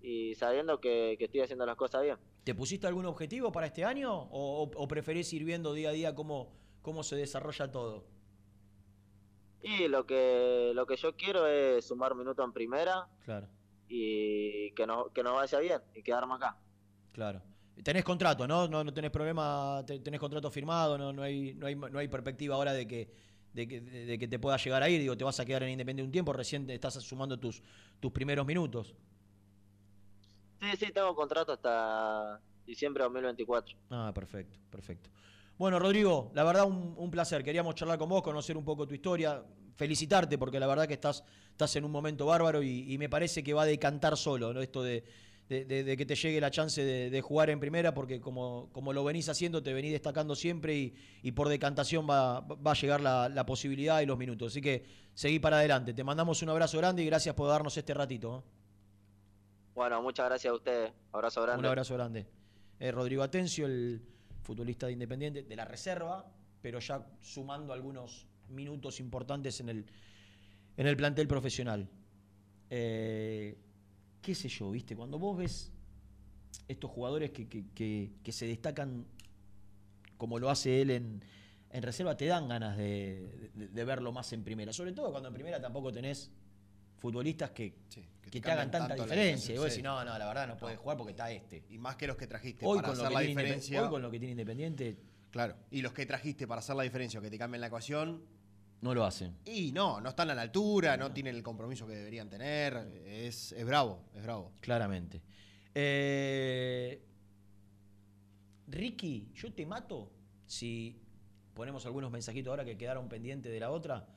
y 0.00 0.34
sabiendo 0.36 0.80
que, 0.80 1.16
que 1.18 1.26
estoy 1.26 1.42
haciendo 1.42 1.66
las 1.66 1.76
cosas 1.76 2.02
bien. 2.02 2.18
¿Te 2.44 2.54
pusiste 2.54 2.86
algún 2.86 3.06
objetivo 3.06 3.50
para 3.52 3.66
este 3.66 3.84
año 3.84 4.12
o, 4.14 4.70
o- 4.74 4.88
preferís 4.88 5.32
ir 5.32 5.44
viendo 5.44 5.72
día 5.72 5.88
a 5.90 5.92
día 5.92 6.14
cómo, 6.14 6.52
cómo 6.82 7.02
se 7.02 7.16
desarrolla 7.16 7.70
todo? 7.70 8.04
Y 9.64 9.88
lo 9.88 10.06
que, 10.06 10.70
lo 10.74 10.86
que 10.86 10.96
yo 10.96 11.16
quiero 11.16 11.46
es 11.48 11.86
sumar 11.86 12.14
minutos 12.14 12.44
en 12.44 12.52
primera 12.52 13.08
Claro, 13.24 13.48
y 13.88 14.72
que 14.74 14.86
no, 14.86 15.10
que 15.12 15.22
nos 15.22 15.34
vaya 15.34 15.58
bien 15.60 15.82
y 15.94 16.02
quedarme 16.02 16.34
acá. 16.34 16.58
claro. 17.12 17.42
Tenés 17.82 18.04
contrato, 18.04 18.46
¿no? 18.46 18.68
No, 18.68 18.84
no 18.84 18.94
tenés 18.94 19.10
problema, 19.10 19.82
te- 19.86 19.98
tenés 20.00 20.20
contrato 20.20 20.48
firmado, 20.50 20.96
no, 20.96 21.12
no, 21.12 21.22
hay, 21.22 21.54
no, 21.54 21.66
hay, 21.66 21.74
no 21.74 21.98
hay 21.98 22.06
perspectiva 22.08 22.54
ahora 22.54 22.72
de 22.72 22.86
que, 22.86 23.10
de, 23.52 23.66
que, 23.66 23.80
de 23.80 24.18
que 24.18 24.28
te 24.28 24.38
puedas 24.38 24.62
llegar 24.64 24.82
a 24.82 24.88
ir. 24.88 25.00
Digo, 25.00 25.16
te 25.16 25.24
vas 25.24 25.40
a 25.40 25.44
quedar 25.44 25.64
en 25.64 25.70
Independiente 25.70 26.06
un 26.06 26.12
tiempo, 26.12 26.32
recién 26.32 26.66
te 26.66 26.74
estás 26.74 26.94
sumando 27.02 27.38
tus, 27.38 27.62
tus 28.00 28.12
primeros 28.12 28.46
minutos. 28.46 28.94
Sí, 30.60 30.76
sí, 30.78 30.92
tengo 30.92 31.14
contrato 31.14 31.52
hasta 31.52 32.40
diciembre 32.66 33.02
de 33.02 33.04
2024. 33.04 33.76
Ah, 33.90 34.12
perfecto, 34.14 34.58
perfecto. 34.70 35.10
Bueno, 35.56 35.78
Rodrigo, 35.78 36.30
la 36.34 36.42
verdad 36.44 36.64
un, 36.64 36.94
un 36.96 37.10
placer. 37.10 37.44
Queríamos 37.44 37.74
charlar 37.74 37.98
con 37.98 38.08
vos, 38.08 38.22
conocer 38.22 38.56
un 38.56 38.64
poco 38.64 38.86
tu 38.88 38.94
historia, 38.94 39.42
felicitarte 39.76 40.36
porque 40.38 40.58
la 40.58 40.66
verdad 40.66 40.86
que 40.88 40.94
estás, 40.94 41.24
estás 41.50 41.74
en 41.76 41.84
un 41.84 41.90
momento 41.92 42.26
bárbaro 42.26 42.62
y, 42.62 42.92
y 42.92 42.98
me 42.98 43.08
parece 43.08 43.42
que 43.42 43.54
va 43.54 43.62
a 43.62 43.66
decantar 43.66 44.16
solo, 44.16 44.52
¿no? 44.52 44.60
Esto 44.60 44.82
de, 44.82 45.04
de- 45.48 45.64
de- 45.64 45.84
de 45.84 45.96
que 45.96 46.06
te 46.06 46.16
llegue 46.16 46.40
la 46.40 46.50
chance 46.50 46.82
de, 46.84 47.08
de 47.10 47.20
jugar 47.20 47.50
en 47.50 47.60
primera 47.60 47.94
porque 47.94 48.20
como, 48.20 48.68
como 48.72 48.92
lo 48.92 49.04
venís 49.04 49.28
haciendo, 49.28 49.62
te 49.62 49.72
venís 49.72 49.92
destacando 49.92 50.34
siempre 50.34 50.74
y, 50.76 50.94
y 51.22 51.32
por 51.32 51.48
decantación 51.48 52.08
va, 52.08 52.40
va 52.40 52.72
a 52.72 52.74
llegar 52.74 53.00
la, 53.00 53.28
la 53.28 53.46
posibilidad 53.46 54.00
y 54.00 54.06
los 54.06 54.18
minutos. 54.18 54.52
Así 54.52 54.60
que 54.60 54.84
seguí 55.14 55.38
para 55.38 55.58
adelante. 55.58 55.94
Te 55.94 56.02
mandamos 56.02 56.42
un 56.42 56.48
abrazo 56.48 56.78
grande 56.78 57.02
y 57.02 57.06
gracias 57.06 57.34
por 57.36 57.48
darnos 57.48 57.76
este 57.76 57.94
ratito. 57.94 58.38
¿eh? 58.38 58.50
Bueno, 59.74 60.02
muchas 60.02 60.26
gracias 60.26 60.50
a 60.50 60.54
ustedes. 60.54 60.92
Abrazo 61.12 61.42
grande. 61.42 61.60
Un 61.60 61.66
abrazo 61.66 61.94
grande. 61.94 62.26
Eh, 62.80 62.90
Rodrigo 62.90 63.22
Atencio, 63.22 63.66
el 63.66 64.02
futbolista 64.44 64.86
de 64.86 64.92
Independiente, 64.92 65.42
de 65.42 65.56
la 65.56 65.64
reserva, 65.64 66.24
pero 66.62 66.78
ya 66.78 67.04
sumando 67.20 67.72
algunos 67.72 68.26
minutos 68.48 69.00
importantes 69.00 69.58
en 69.60 69.68
el, 69.70 69.86
en 70.76 70.86
el 70.86 70.96
plantel 70.96 71.26
profesional. 71.26 71.88
Eh, 72.70 73.56
¿Qué 74.22 74.34
sé 74.34 74.48
yo, 74.48 74.70
viste? 74.70 74.94
Cuando 74.96 75.18
vos 75.18 75.36
ves 75.36 75.72
estos 76.68 76.90
jugadores 76.90 77.30
que, 77.30 77.48
que- 77.48 78.12
que- 78.22 78.32
se 78.32 78.46
destacan 78.46 79.04
como 80.16 80.38
lo 80.38 80.48
hace 80.48 80.80
él 80.80 80.90
en, 80.90 81.22
en 81.70 81.82
reserva, 81.82 82.16
te 82.16 82.26
dan 82.26 82.48
ganas 82.48 82.76
de- 82.78 83.50
de 83.54 83.84
verlo 83.84 84.12
más 84.12 84.32
en 84.32 84.44
primera. 84.44 84.72
Sobre 84.72 84.92
todo 84.92 85.10
cuando 85.10 85.28
en 85.28 85.34
primera 85.34 85.60
tampoco 85.60 85.92
tenés 85.92 86.30
futbolistas 87.04 87.50
que, 87.50 87.74
que, 87.90 88.30
te 88.30 88.40
te 88.40 88.50
hagan 88.50 88.70
tanta 88.70 88.94
diferencia. 88.94 89.54
Y 89.54 89.58
vos 89.58 89.68
decís, 89.68 89.84
no, 89.84 90.02
no, 90.06 90.18
la 90.18 90.26
verdad 90.26 90.48
no 90.48 90.56
puede 90.56 90.76
jugar 90.76 90.96
porque 90.96 91.10
está 91.10 91.30
este. 91.30 91.62
Y 91.68 91.76
más 91.76 91.96
que 91.96 92.06
los 92.06 92.16
que 92.16 92.26
trajiste 92.26 92.64
Hoy 92.64 92.78
para 92.78 92.88
con, 92.88 92.98
hacer 92.98 93.12
la 93.12 93.20
diferencia. 93.20 93.82
hoy 93.82 93.90
con 93.90 94.00
lo 94.00 94.10
que 94.10 94.18
tiene 94.18 94.30
Independiente 94.32 94.96
Claro. 95.30 95.54
Y 95.70 95.82
los 95.82 95.92
que 95.92 96.06
trajiste 96.06 96.46
para 96.46 96.60
hacer 96.60 96.74
la 96.76 96.82
diferencia 96.82 97.20
o 97.20 97.22
que 97.22 97.28
te 97.28 97.36
cambien 97.36 97.60
la 97.60 97.66
ecuación. 97.66 98.24
no 98.80 98.94
lo 98.94 99.04
hacen. 99.04 99.36
Y 99.44 99.70
no, 99.72 100.00
no 100.00 100.08
están 100.08 100.30
a 100.30 100.34
la 100.34 100.40
altura, 100.40 100.96
no 100.96 101.12
tienen 101.12 101.36
el 101.36 101.42
compromiso 101.42 101.86
que 101.86 101.94
deberían 101.94 102.30
tener. 102.30 103.02
Es, 103.04 103.52
es 103.52 103.66
bravo, 103.66 104.06
es 104.14 104.22
bravo. 104.22 104.52
Claramente. 104.60 105.20
Eh, 105.74 107.02
Ricky, 108.68 109.28
yo 109.34 109.52
te 109.52 109.66
mato 109.66 110.10
si 110.46 110.98
ponemos 111.52 111.84
algunos 111.84 112.10
mensajitos 112.10 112.50
ahora 112.50 112.64
que 112.64 112.78
quedaron 112.78 113.10
pendientes 113.10 113.52
de 113.52 113.60
la 113.60 113.70
otra 113.70 114.08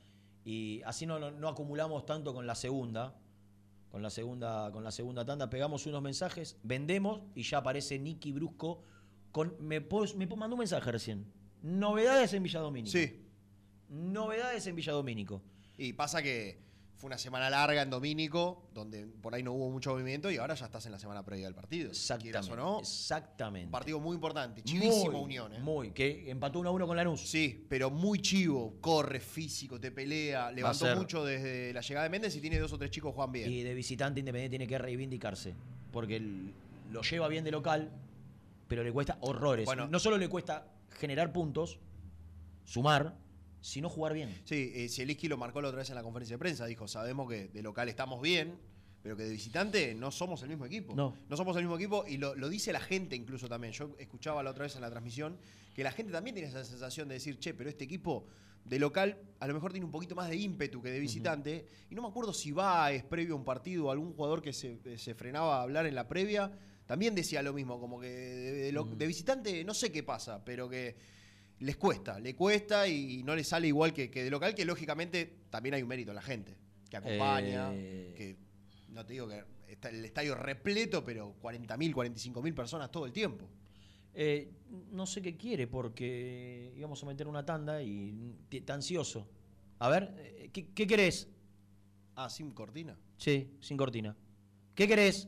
y 0.49 0.81
así 0.85 1.05
no, 1.05 1.19
no- 1.19 1.31
no 1.31 1.49
acumulamos 1.49 2.05
tanto 2.05 2.33
con 2.33 2.47
la 2.47 2.55
segunda. 2.55 3.15
Con 3.91 4.01
la 4.01 4.09
segunda, 4.09 4.69
con 4.71 4.83
la 4.83 4.91
segunda 4.91 5.25
tanda 5.25 5.49
pegamos 5.49 5.85
unos 5.87 6.01
mensajes, 6.01 6.57
vendemos 6.61 7.21
y 7.35 7.43
ya 7.43 7.59
aparece 7.59 7.97
Nicky 7.97 8.31
Brusco 8.33 8.83
con 9.31 9.55
me, 9.59 9.79
me 9.79 10.27
mandó 10.27 10.55
un 10.55 10.59
mensaje 10.59 10.91
recién. 10.91 11.25
Novedades 11.63 12.33
en 12.33 12.43
Villa 12.43 12.59
Domínico. 12.59 12.91
Sí. 12.97 13.25
Novedades 13.89 14.67
en 14.67 14.75
Villa 14.75 14.91
Domínico. 14.93 15.41
Y 15.77 15.93
pasa 15.93 16.21
que 16.21 16.59
fue 16.97 17.07
una 17.09 17.17
semana 17.19 17.49
larga 17.49 17.83
en 17.83 17.89
Domínico, 17.91 18.69
donde 18.73 19.05
por 19.05 19.33
ahí 19.35 19.43
no 19.43 19.53
hubo 19.53 19.69
mucho 19.69 19.91
movimiento 19.91 20.31
y 20.31 20.37
ahora 20.37 20.55
ya 20.55 20.65
estás 20.65 20.85
en 20.87 20.91
la 20.91 20.97
semana 20.99 21.23
previa 21.23 21.45
del 21.45 21.53
partido. 21.53 21.91
Quieras 22.19 22.49
o 22.49 22.55
no, 22.55 22.79
Exactamente. 22.79 23.65
un 23.67 23.71
partido 23.71 23.99
muy 23.99 24.15
importante. 24.15 24.63
Chivísimo 24.63 25.11
Muy, 25.11 25.21
Unión, 25.25 25.53
¿eh? 25.53 25.59
Muy, 25.59 25.91
que 25.91 26.29
empató 26.29 26.59
1 26.59 26.69
a 26.69 26.71
1 26.71 26.87
con 26.87 26.97
Lanús. 26.97 27.21
Sí, 27.29 27.65
pero 27.69 27.91
muy 27.91 28.19
chivo. 28.19 28.77
Corre, 28.81 29.19
físico, 29.19 29.79
te 29.79 29.91
pelea. 29.91 30.51
Levantó 30.51 30.95
mucho 30.95 31.23
desde 31.23 31.71
la 31.71 31.81
llegada 31.81 32.05
de 32.05 32.09
Méndez 32.09 32.35
y 32.35 32.41
tiene 32.41 32.57
dos 32.57 32.73
o 32.73 32.77
tres 32.79 32.89
chicos 32.89 33.13
juegan 33.13 33.31
bien. 33.31 33.51
Y 33.51 33.61
de 33.61 33.73
visitante 33.75 34.19
Independiente 34.19 34.57
tiene 34.57 34.67
que 34.67 34.77
reivindicarse. 34.79 35.53
Porque 35.91 36.15
el- 36.15 36.53
lo 36.91 37.01
lleva 37.03 37.27
bien 37.27 37.43
de 37.43 37.51
local, 37.51 37.91
pero 38.67 38.83
le 38.83 38.91
cuesta 38.91 39.17
horrores. 39.21 39.65
Bueno. 39.65 39.87
no 39.87 39.99
solo 39.99 40.17
le 40.17 40.29
cuesta 40.29 40.65
generar 40.99 41.31
puntos, 41.31 41.79
sumar, 42.65 43.15
sino 43.61 43.89
jugar 43.89 44.13
bien. 44.13 44.29
Sí, 44.45 44.71
eh, 44.75 44.89
Zielinski 44.89 45.27
lo 45.27 45.37
marcó 45.37 45.61
la 45.61 45.67
otra 45.69 45.79
vez 45.79 45.89
en 45.89 45.95
la 45.95 46.03
conferencia 46.03 46.35
de 46.35 46.39
prensa. 46.39 46.65
Dijo, 46.65 46.87
sabemos 46.87 47.29
que 47.29 47.47
de 47.49 47.61
local 47.61 47.89
estamos 47.89 48.21
bien, 48.21 48.57
pero 49.03 49.15
que 49.15 49.23
de 49.23 49.29
visitante 49.31 49.93
no 49.95 50.11
somos 50.11 50.41
el 50.43 50.49
mismo 50.49 50.65
equipo. 50.65 50.95
No. 50.95 51.13
somos 51.35 51.55
el 51.57 51.63
mismo 51.63 51.75
equipo 51.75 52.05
y 52.07 52.17
lo, 52.17 52.35
lo 52.35 52.49
dice 52.49 52.71
la 52.73 52.79
gente 52.79 53.15
incluso 53.15 53.47
también. 53.47 53.73
Yo 53.73 53.95
escuchaba 53.99 54.41
la 54.43 54.51
otra 54.51 54.63
vez 54.63 54.75
en 54.75 54.81
la 54.81 54.89
transmisión 54.89 55.37
que 55.75 55.83
la 55.83 55.91
gente 55.91 56.11
también 56.11 56.33
tiene 56.35 56.49
esa 56.49 56.63
sensación 56.65 57.07
de 57.07 57.15
decir, 57.15 57.37
che, 57.39 57.53
pero 57.53 57.69
este 57.69 57.83
equipo 57.83 58.25
de 58.65 58.79
local 58.79 59.17
a 59.39 59.47
lo 59.47 59.53
mejor 59.53 59.71
tiene 59.71 59.85
un 59.85 59.91
poquito 59.91 60.13
más 60.15 60.27
de 60.29 60.35
ímpetu 60.35 60.81
que 60.81 60.89
de 60.91 60.99
visitante. 60.99 61.67
Y 61.89 61.95
no 61.95 62.01
me 62.01 62.07
acuerdo 62.09 62.33
si 62.33 62.51
va 62.51 62.91
es 62.91 63.03
previo 63.03 63.35
a 63.35 63.37
un 63.37 63.45
partido 63.45 63.85
o 63.85 63.91
algún 63.91 64.13
jugador 64.13 64.41
que 64.41 64.51
se, 64.53 64.79
se 64.97 65.13
frenaba 65.15 65.59
a 65.59 65.61
hablar 65.61 65.85
en 65.85 65.95
la 65.95 66.07
previa. 66.07 66.51
También 66.85 67.15
decía 67.15 67.41
lo 67.41 67.53
mismo, 67.53 67.79
como 67.79 67.99
que 67.99 68.07
de, 68.09 68.51
de 68.53 68.71
lo- 68.71 68.85
de 68.85 69.07
visitante 69.07 69.63
no 69.63 69.73
sé 69.73 69.91
qué 69.91 70.03
pasa, 70.03 70.43
pero 70.43 70.67
que 70.67 70.95
les 71.59 71.77
cuesta, 71.77 72.19
le 72.19 72.35
cuesta 72.35 72.87
y 72.87 73.23
no 73.23 73.35
le 73.35 73.43
sale 73.43 73.67
igual 73.67 73.93
que, 73.93 74.09
que 74.11 74.23
de 74.23 74.29
local, 74.29 74.53
que 74.53 74.65
lógicamente 74.65 75.39
también 75.49 75.75
hay 75.75 75.81
un 75.81 75.87
mérito 75.89 76.11
en 76.11 76.15
la 76.15 76.21
gente, 76.21 76.55
que 76.89 76.97
acompaña, 76.97 77.71
Eh. 77.73 78.13
que 78.15 78.37
no 78.89 79.05
te 79.05 79.13
digo 79.13 79.27
que 79.27 79.43
está 79.67 79.89
el 79.89 80.03
estadio 80.05 80.35
repleto, 80.35 81.03
pero 81.03 81.35
40.000, 81.41 81.93
45.000 81.93 82.53
personas 82.53 82.91
todo 82.91 83.05
el 83.05 83.11
tiempo. 83.11 83.49
Eh, 84.13 84.51
no 84.91 85.05
sé 85.05 85.21
qué 85.21 85.37
quiere 85.37 85.67
porque 85.67 86.73
íbamos 86.75 87.03
a 87.03 87.05
meter 87.05 87.27
una 87.27 87.45
tanda 87.45 87.81
y 87.83 88.35
está 88.49 88.73
ansioso. 88.73 89.27
A 89.79 89.89
ver, 89.89 90.13
eh, 90.17 90.49
¿qué, 90.51 90.73
qué 90.73 90.87
querés? 90.87 91.27
Ah, 92.15 92.29
sin 92.29 92.51
cortina. 92.51 92.97
Sí, 93.17 93.51
sin 93.61 93.77
cortina. 93.77 94.15
¿Qué 94.73 94.87
querés? 94.87 95.27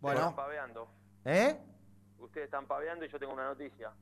Bueno. 0.00 0.34
Paveando. 0.34 0.88
¿Eh? 1.24 1.56
Ustedes 2.34 2.46
están 2.46 2.66
paveando 2.66 3.04
y 3.04 3.08
yo 3.08 3.16
tengo 3.16 3.32
una 3.32 3.44
noticia. 3.44 3.92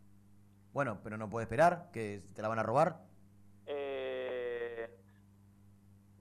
Bueno, 0.72 0.98
pero 1.04 1.18
no 1.18 1.28
puede 1.28 1.44
esperar, 1.44 1.90
que 1.92 2.22
te 2.34 2.40
la 2.40 2.48
van 2.48 2.58
a 2.60 2.62
robar. 2.62 3.04
Eh, 3.66 4.88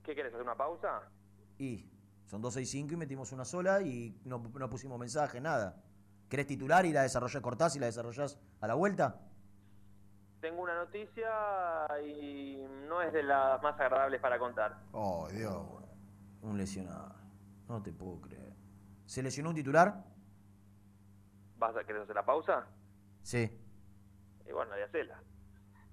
¿Qué 0.02 0.14
querés? 0.14 0.30
¿Hacer 0.30 0.42
una 0.42 0.54
pausa? 0.54 1.08
Y 1.56 1.90
son 2.26 2.42
12 2.42 2.60
y 2.60 2.66
5 2.66 2.92
y 2.92 2.96
metimos 2.98 3.32
una 3.32 3.46
sola 3.46 3.80
y 3.80 4.20
no, 4.26 4.40
no 4.52 4.68
pusimos 4.68 4.98
mensaje, 4.98 5.40
nada. 5.40 5.82
¿Querés 6.28 6.46
titular 6.46 6.84
y 6.84 6.92
la 6.92 7.00
desarrollás, 7.00 7.40
cortás 7.40 7.76
y 7.76 7.78
la 7.78 7.86
desarrollás 7.86 8.38
a 8.60 8.66
la 8.66 8.74
vuelta? 8.74 9.18
Tengo 10.42 10.60
una 10.60 10.74
noticia 10.74 11.30
y 12.06 12.62
no 12.90 13.00
es 13.00 13.10
de 13.14 13.22
las 13.22 13.62
más 13.62 13.80
agradables 13.80 14.20
para 14.20 14.38
contar. 14.38 14.76
Oh, 14.92 15.28
Dios. 15.30 15.66
Un 16.42 16.58
lesionado. 16.58 17.14
No 17.70 17.82
te 17.82 17.90
puedo 17.90 18.20
creer. 18.20 18.52
¿Se 19.06 19.22
lesionó 19.22 19.48
un 19.48 19.54
titular? 19.54 20.11
¿Vas 21.62 21.76
a 21.76 21.84
querer 21.84 22.02
hacer 22.02 22.16
la 22.16 22.24
pausa? 22.24 22.66
Sí. 23.22 23.48
Y 24.44 24.50
bueno, 24.50 24.74
de 24.74 24.82
hacerla. 24.82 25.22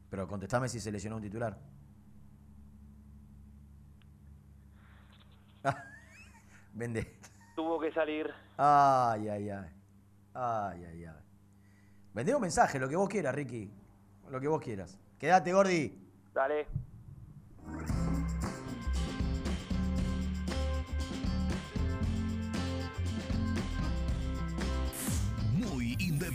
Pero 0.09 0.27
contestame 0.27 0.67
si 0.67 0.79
se 0.79 0.91
lesionó 0.91 1.17
un 1.17 1.21
titular. 1.21 1.55
Ah, 5.63 5.83
Vende. 6.73 7.19
Tuvo 7.55 7.79
que 7.79 7.91
salir. 7.91 8.33
Ay, 8.57 9.29
ay, 9.29 9.49
ay. 9.51 9.69
Ay, 10.33 10.85
ay, 10.85 11.05
ay. 11.05 11.23
Vendé 12.15 12.33
un 12.33 12.41
mensaje, 12.41 12.79
lo 12.79 12.89
que 12.89 12.95
vos 12.95 13.07
quieras, 13.07 13.35
Ricky. 13.35 13.71
Lo 14.31 14.41
que 14.41 14.47
vos 14.47 14.59
quieras. 14.59 14.97
Quédate, 15.19 15.53
Gordi. 15.53 15.95
Dale. 16.33 16.65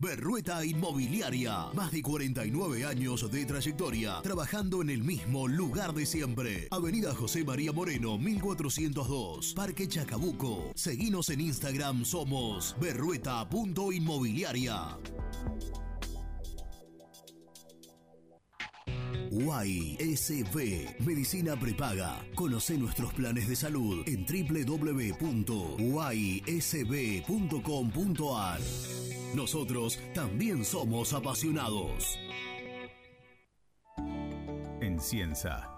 Berrueta 0.00 0.64
Inmobiliaria. 0.64 1.66
Más 1.74 1.90
de 1.90 2.02
49 2.02 2.84
años 2.84 3.28
de 3.30 3.44
trayectoria, 3.44 4.20
trabajando 4.22 4.80
en 4.80 4.90
el 4.90 5.02
mismo 5.02 5.48
lugar 5.48 5.92
de 5.92 6.06
siempre. 6.06 6.68
Avenida 6.70 7.12
José 7.14 7.44
María 7.44 7.72
Moreno, 7.72 8.16
1402, 8.16 9.54
Parque 9.54 9.88
Chacabuco. 9.88 10.70
Seguinos 10.74 11.30
en 11.30 11.40
Instagram, 11.40 12.04
somos 12.04 12.76
berrueta.inmobiliaria. 12.80 14.96
YSB 19.40 21.00
Medicina 21.06 21.56
Prepaga. 21.56 22.16
Conoce 22.34 22.76
nuestros 22.76 23.12
planes 23.14 23.48
de 23.48 23.56
salud 23.56 24.02
en 24.06 24.24
www.ysb.com.ar. 24.26 25.18
Nosotros 29.34 29.98
también 30.14 30.64
somos 30.64 31.12
apasionados. 31.12 32.18
En 34.80 35.00
Cienza, 35.00 35.77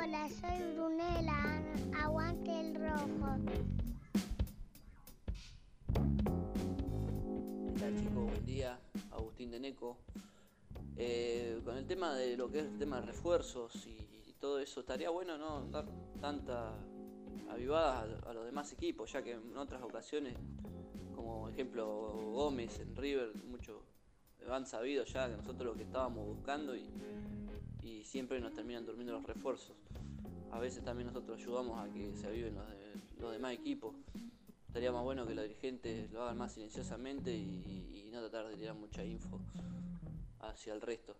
Hola, 0.00 0.28
soy 0.28 0.74
Brunela. 0.74 1.60
Aguante 2.04 2.60
el 2.60 2.74
rojo. 2.76 3.36
¿Qué 7.66 7.80
tal 7.80 7.98
chicos? 7.98 8.24
Buen 8.30 8.46
día, 8.46 8.78
Agustín 9.10 9.50
de 9.50 9.58
Neco. 9.58 9.96
Eh, 10.96 11.60
con 11.64 11.76
el 11.76 11.84
tema 11.84 12.14
de 12.14 12.36
lo 12.36 12.48
que 12.48 12.60
es 12.60 12.66
el 12.66 12.78
tema 12.78 13.00
de 13.00 13.06
refuerzos 13.06 13.74
y, 13.86 13.96
todo 14.38 14.60
eso, 14.60 14.80
estaría 14.80 15.10
bueno 15.10 15.36
no 15.36 15.62
dar 15.62 15.84
tanta 16.20 16.72
avivada 17.50 18.02
a, 18.24 18.30
a 18.30 18.32
los 18.32 18.44
demás 18.44 18.72
equipos, 18.72 19.10
ya 19.12 19.20
que 19.20 19.32
en 19.32 19.56
otras 19.56 19.82
ocasiones, 19.82 20.36
como 21.16 21.48
ejemplo 21.48 22.12
Gómez 22.34 22.78
en 22.78 22.94
River, 22.94 23.32
muchos 23.50 23.82
han 24.48 24.64
sabido 24.64 25.04
ya 25.04 25.28
que 25.28 25.36
nosotros 25.36 25.66
lo 25.66 25.74
que 25.74 25.82
estábamos 25.82 26.24
buscando 26.24 26.76
y, 26.76 26.88
y 27.82 28.04
siempre 28.04 28.40
nos 28.40 28.52
terminan 28.54 28.84
durmiendo 28.86 29.12
los 29.12 29.24
refuerzos. 29.24 29.76
A 30.50 30.58
veces 30.58 30.84
también 30.84 31.06
nosotros 31.08 31.38
ayudamos 31.40 31.78
a 31.78 31.92
que 31.92 32.14
se 32.16 32.26
aviven 32.26 32.54
los, 32.54 32.68
de- 32.68 32.94
los 33.18 33.32
demás 33.32 33.52
equipos. 33.52 33.94
Estaría 34.66 34.92
más 34.92 35.02
bueno 35.02 35.26
que 35.26 35.34
los 35.34 35.44
dirigentes 35.44 36.10
lo 36.10 36.22
hagan 36.22 36.38
más 36.38 36.52
silenciosamente 36.52 37.34
y, 37.34 38.08
no 38.10 38.20
tratar 38.20 38.48
de 38.48 38.56
tirar 38.56 38.74
mucha 38.74 39.04
info 39.04 39.38
hacia 40.40 40.72
el 40.72 40.80
resto. 40.80 41.14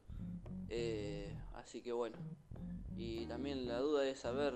Eh, 0.71 1.37
así 1.55 1.83
que 1.83 1.93
bueno. 1.93 2.17
Y 2.97 3.27
también 3.27 3.69
la 3.69 3.79
duda 3.79 4.09
es 4.09 4.21
saber 4.21 4.55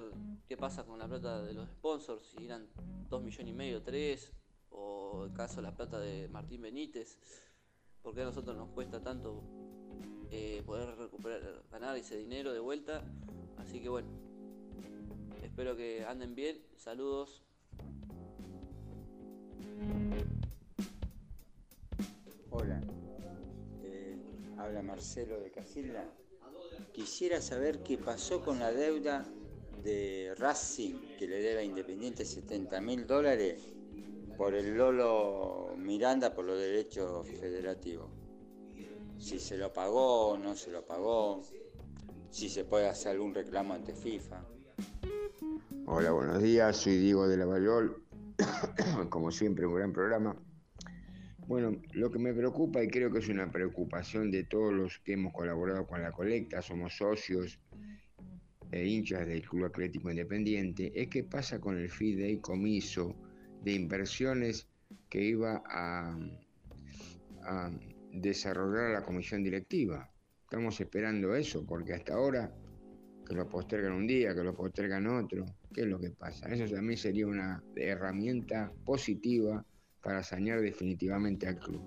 qué 0.48 0.56
pasa 0.56 0.84
con 0.84 0.98
la 0.98 1.06
plata 1.06 1.42
de 1.42 1.52
los 1.52 1.68
sponsors, 1.68 2.26
si 2.26 2.44
eran 2.44 2.66
2 3.08 3.22
millones 3.22 3.48
y 3.48 3.56
medio, 3.56 3.82
3, 3.82 4.32
o 4.70 5.24
el 5.26 5.32
caso 5.32 5.60
la 5.62 5.76
plata 5.76 6.00
de 6.00 6.26
Martín 6.28 6.62
Benítez, 6.62 7.18
porque 8.02 8.22
a 8.22 8.24
nosotros 8.24 8.56
nos 8.56 8.70
cuesta 8.70 9.00
tanto 9.02 9.42
eh, 10.32 10.62
poder 10.64 10.96
recuperar, 10.96 11.62
ganar 11.70 11.96
ese 11.96 12.16
dinero 12.16 12.52
de 12.54 12.58
vuelta. 12.58 13.04
Así 13.58 13.80
que 13.80 13.90
bueno, 13.90 14.08
espero 15.42 15.76
que 15.76 16.04
anden 16.06 16.34
bien. 16.34 16.58
Saludos. 16.76 17.42
Hola, 22.50 22.80
eh, 23.82 24.16
habla 24.56 24.82
Marcelo 24.82 25.38
de 25.38 25.50
Casilda. 25.50 26.04
Quisiera 26.92 27.42
saber 27.42 27.82
qué 27.82 27.98
pasó 27.98 28.42
con 28.42 28.58
la 28.58 28.72
deuda 28.72 29.26
de 29.84 30.34
Racing 30.38 31.16
que 31.18 31.26
le 31.26 31.42
debe 31.42 31.60
a 31.60 31.64
Independiente 31.64 32.24
70 32.24 32.80
mil 32.80 33.06
dólares 33.06 33.74
por 34.38 34.54
el 34.54 34.76
Lolo 34.76 35.74
Miranda 35.76 36.34
por 36.34 36.46
los 36.46 36.58
derechos 36.58 37.26
federativos. 37.28 38.21
Si 39.22 39.38
se 39.38 39.56
lo 39.56 39.72
pagó 39.72 40.36
no 40.36 40.56
se 40.56 40.72
lo 40.72 40.84
pagó, 40.84 41.42
si 42.28 42.48
se 42.48 42.64
puede 42.64 42.88
hacer 42.88 43.12
algún 43.12 43.32
reclamo 43.32 43.72
ante 43.72 43.94
FIFA. 43.94 44.44
Hola, 45.86 46.10
buenos 46.10 46.42
días, 46.42 46.76
soy 46.76 46.98
Diego 46.98 47.28
de 47.28 47.36
la 47.36 47.46
Valor. 47.46 48.02
Como 49.10 49.30
siempre, 49.30 49.64
un 49.64 49.76
gran 49.76 49.92
programa. 49.92 50.36
Bueno, 51.46 51.80
lo 51.92 52.10
que 52.10 52.18
me 52.18 52.34
preocupa 52.34 52.82
y 52.82 52.88
creo 52.88 53.12
que 53.12 53.20
es 53.20 53.28
una 53.28 53.48
preocupación 53.48 54.32
de 54.32 54.42
todos 54.42 54.72
los 54.72 54.98
que 54.98 55.12
hemos 55.12 55.32
colaborado 55.32 55.86
con 55.86 56.02
la 56.02 56.10
colecta, 56.10 56.60
somos 56.60 56.96
socios 56.96 57.60
e 58.72 58.84
hinchas 58.84 59.24
del 59.28 59.48
Club 59.48 59.66
Atlético 59.66 60.10
Independiente 60.10 60.90
es 61.00 61.06
qué 61.08 61.22
pasa 61.22 61.60
con 61.60 61.78
el 61.78 61.88
fideicomiso 61.88 63.14
de 63.62 63.72
inversiones 63.72 64.66
que 65.08 65.22
iba 65.22 65.62
a 65.64 66.18
desarrollar 68.12 68.90
la 68.90 69.04
comisión 69.04 69.42
directiva. 69.42 70.10
Estamos 70.44 70.80
esperando 70.80 71.34
eso, 71.34 71.64
porque 71.64 71.94
hasta 71.94 72.14
ahora 72.14 72.54
que 73.26 73.34
lo 73.34 73.48
postergan 73.48 73.92
un 73.92 74.06
día, 74.06 74.34
que 74.34 74.42
lo 74.42 74.54
postergan 74.54 75.06
otro, 75.06 75.46
¿qué 75.72 75.82
es 75.82 75.86
lo 75.86 75.98
que 75.98 76.10
pasa? 76.10 76.52
Eso 76.52 76.72
también 76.74 76.98
sería 76.98 77.26
una 77.26 77.62
herramienta 77.74 78.72
positiva 78.84 79.64
para 80.02 80.22
sanear 80.22 80.60
definitivamente 80.60 81.46
al 81.48 81.58
club. 81.58 81.82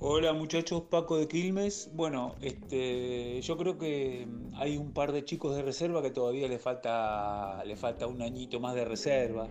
Hola 0.00 0.32
muchachos, 0.34 0.82
Paco 0.90 1.16
de 1.16 1.26
Quilmes. 1.26 1.90
Bueno, 1.94 2.34
este, 2.42 3.40
yo 3.40 3.56
creo 3.56 3.78
que 3.78 4.28
hay 4.54 4.76
un 4.76 4.92
par 4.92 5.12
de 5.12 5.24
chicos 5.24 5.56
de 5.56 5.62
reserva 5.62 6.02
que 6.02 6.10
todavía 6.10 6.46
le 6.46 6.58
falta, 6.58 7.64
le 7.64 7.74
falta 7.74 8.06
un 8.06 8.20
añito 8.20 8.60
más 8.60 8.74
de 8.74 8.84
reserva. 8.84 9.48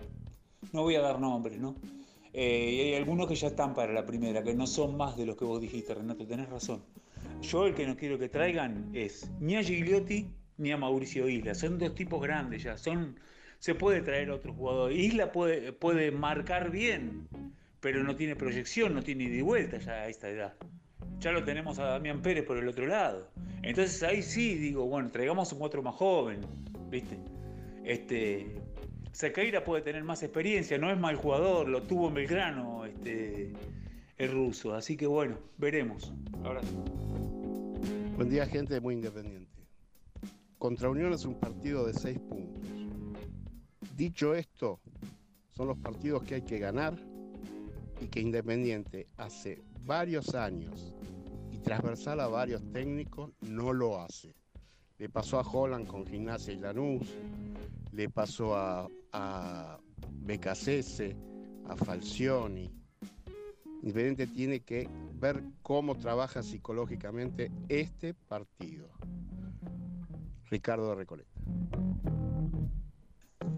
No 0.72 0.82
voy 0.82 0.94
a 0.94 1.00
dar 1.00 1.18
nombres, 1.18 1.58
¿no? 1.58 1.74
Eh, 2.36 2.70
y 2.72 2.80
hay 2.80 2.94
algunos 2.94 3.28
que 3.28 3.36
ya 3.36 3.46
están 3.46 3.74
para 3.74 3.92
la 3.92 4.04
primera, 4.04 4.42
que 4.42 4.54
no 4.54 4.66
son 4.66 4.96
más 4.96 5.16
de 5.16 5.24
los 5.24 5.36
que 5.36 5.44
vos 5.44 5.60
dijiste, 5.60 5.94
Renato, 5.94 6.26
tenés 6.26 6.48
razón. 6.48 6.82
Yo 7.40 7.66
el 7.66 7.74
que 7.74 7.86
no 7.86 7.96
quiero 7.96 8.18
que 8.18 8.28
traigan 8.28 8.90
es 8.92 9.30
ni 9.38 9.54
a 9.54 9.62
Gigliotti 9.62 10.26
ni 10.58 10.72
a 10.72 10.76
Mauricio 10.76 11.28
Isla. 11.28 11.54
Son 11.54 11.78
dos 11.78 11.94
tipos 11.94 12.20
grandes 12.20 12.64
ya. 12.64 12.76
Son, 12.76 13.18
se 13.60 13.76
puede 13.76 14.00
traer 14.00 14.30
otro 14.30 14.52
jugador. 14.52 14.92
Isla 14.92 15.30
puede, 15.30 15.72
puede 15.72 16.10
marcar 16.10 16.72
bien, 16.72 17.28
pero 17.80 18.02
no 18.02 18.16
tiene 18.16 18.34
proyección, 18.34 18.94
no 18.94 19.02
tiene 19.02 19.24
ida 19.24 19.36
y 19.36 19.42
vuelta 19.42 19.78
ya 19.78 19.92
a 19.92 20.08
esta 20.08 20.28
edad. 20.28 20.54
Ya 21.20 21.30
lo 21.30 21.44
tenemos 21.44 21.78
a 21.78 21.84
Damián 21.84 22.20
Pérez 22.20 22.44
por 22.44 22.58
el 22.58 22.66
otro 22.66 22.86
lado. 22.86 23.28
Entonces 23.62 24.02
ahí 24.02 24.22
sí 24.22 24.56
digo, 24.56 24.86
bueno, 24.86 25.08
traigamos 25.10 25.52
un 25.52 25.62
otro 25.62 25.82
más 25.82 25.94
joven, 25.94 26.40
¿viste? 26.90 27.16
Este, 27.84 28.60
Sequeira 29.14 29.62
puede 29.62 29.80
tener 29.80 30.02
más 30.02 30.24
experiencia, 30.24 30.76
no 30.76 30.90
es 30.90 30.98
mal 30.98 31.14
jugador, 31.14 31.68
lo 31.68 31.84
tuvo 31.84 32.08
en 32.08 32.14
Belgrano, 32.14 32.84
este, 32.84 33.52
el 34.18 34.32
ruso. 34.32 34.74
Así 34.74 34.96
que 34.96 35.06
bueno, 35.06 35.38
veremos. 35.56 36.12
Ahora 36.42 36.60
Buen 38.16 38.28
día, 38.28 38.44
gente 38.44 38.80
muy 38.80 38.94
independiente. 38.94 39.52
Contra 40.58 40.90
Unión 40.90 41.12
es 41.12 41.24
un 41.26 41.34
partido 41.34 41.86
de 41.86 41.94
seis 41.94 42.18
puntos. 42.18 42.64
Dicho 43.96 44.34
esto, 44.34 44.80
son 45.52 45.68
los 45.68 45.78
partidos 45.78 46.24
que 46.24 46.34
hay 46.34 46.42
que 46.42 46.58
ganar 46.58 46.98
y 48.00 48.08
que 48.08 48.18
Independiente 48.18 49.06
hace 49.16 49.62
varios 49.84 50.34
años 50.34 50.92
y 51.52 51.58
transversal 51.58 52.18
a 52.18 52.26
varios 52.26 52.68
técnicos 52.72 53.30
no 53.42 53.72
lo 53.72 54.00
hace. 54.00 54.34
Le 54.98 55.08
pasó 55.08 55.38
a 55.38 55.48
Holland 55.48 55.86
con 55.86 56.04
Gimnasia 56.04 56.52
y 56.52 56.58
Lanús, 56.58 57.14
le 57.92 58.08
pasó 58.08 58.56
a, 58.56 58.88
a 59.14 59.78
Becasese, 60.10 61.16
a 61.66 61.76
Falcioni. 61.76 62.70
Independiente 63.82 64.26
tiene 64.26 64.60
que 64.60 64.88
ver 65.20 65.42
cómo 65.62 65.96
trabaja 65.96 66.42
psicológicamente 66.42 67.52
este 67.68 68.14
partido. 68.14 68.88
Ricardo 70.50 70.90
de 70.90 70.94
Recoleta. 70.96 71.30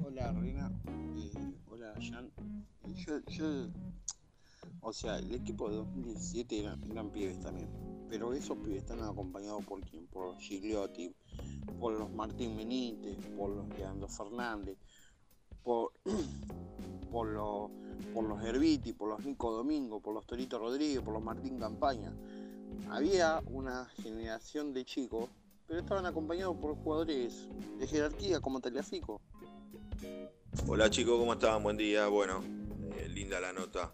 Hola 0.05 0.33
Reina, 0.33 0.71
eh, 1.17 1.55
hola 1.69 1.95
Jan. 2.01 2.31
Eh, 2.85 3.23
Yo, 3.29 3.69
o 4.81 4.93
sea, 4.93 5.19
el 5.19 5.35
equipo 5.35 5.71
de 5.71 5.77
2017 5.77 6.61
eran, 6.61 6.83
eran 6.91 7.11
pibes 7.11 7.41
también, 7.41 7.69
pero 8.09 8.33
esos 8.35 8.59
pibes 8.59 8.79
están 8.83 9.03
acompañados 9.03 9.65
por 9.65 9.81
quién, 9.81 10.07
por 10.07 10.37
Gigliotti, 10.39 11.15
por 11.81 11.95
los 11.95 12.13
Martín 12.13 12.57
Benítez, 12.57 13.17
por 13.37 13.51
los 13.51 13.69
Leandro 13.71 14.09
Fernández, 14.09 14.79
por, 15.67 15.93
los 17.13 17.71
por 18.15 18.25
los 18.25 18.43
Herbiti, 18.43 18.93
por 18.93 19.09
los 19.09 19.25
Nico 19.25 19.51
Domingo, 19.51 20.01
por 20.01 20.15
los 20.15 20.25
Torito 20.25 20.59
Rodríguez, 20.59 21.01
por 21.01 21.13
los 21.13 21.23
Martín 21.23 21.59
Campaña. 21.59 22.13
Había 22.89 23.43
una 23.47 23.87
generación 24.03 24.73
de 24.73 24.85
chicos, 24.85 25.29
pero 25.67 25.81
estaban 25.81 26.07
acompañados 26.07 26.57
por 26.57 26.77
jugadores 26.77 27.49
de 27.79 27.87
jerarquía 27.87 28.41
como 28.41 28.61
Taliafico. 28.61 29.21
Hola 30.69 30.89
chicos, 30.89 31.19
¿cómo 31.19 31.33
están? 31.33 31.63
Buen 31.63 31.77
día. 31.77 32.07
Bueno, 32.07 32.45
eh, 32.97 33.09
linda 33.09 33.41
la 33.41 33.53
nota. 33.53 33.93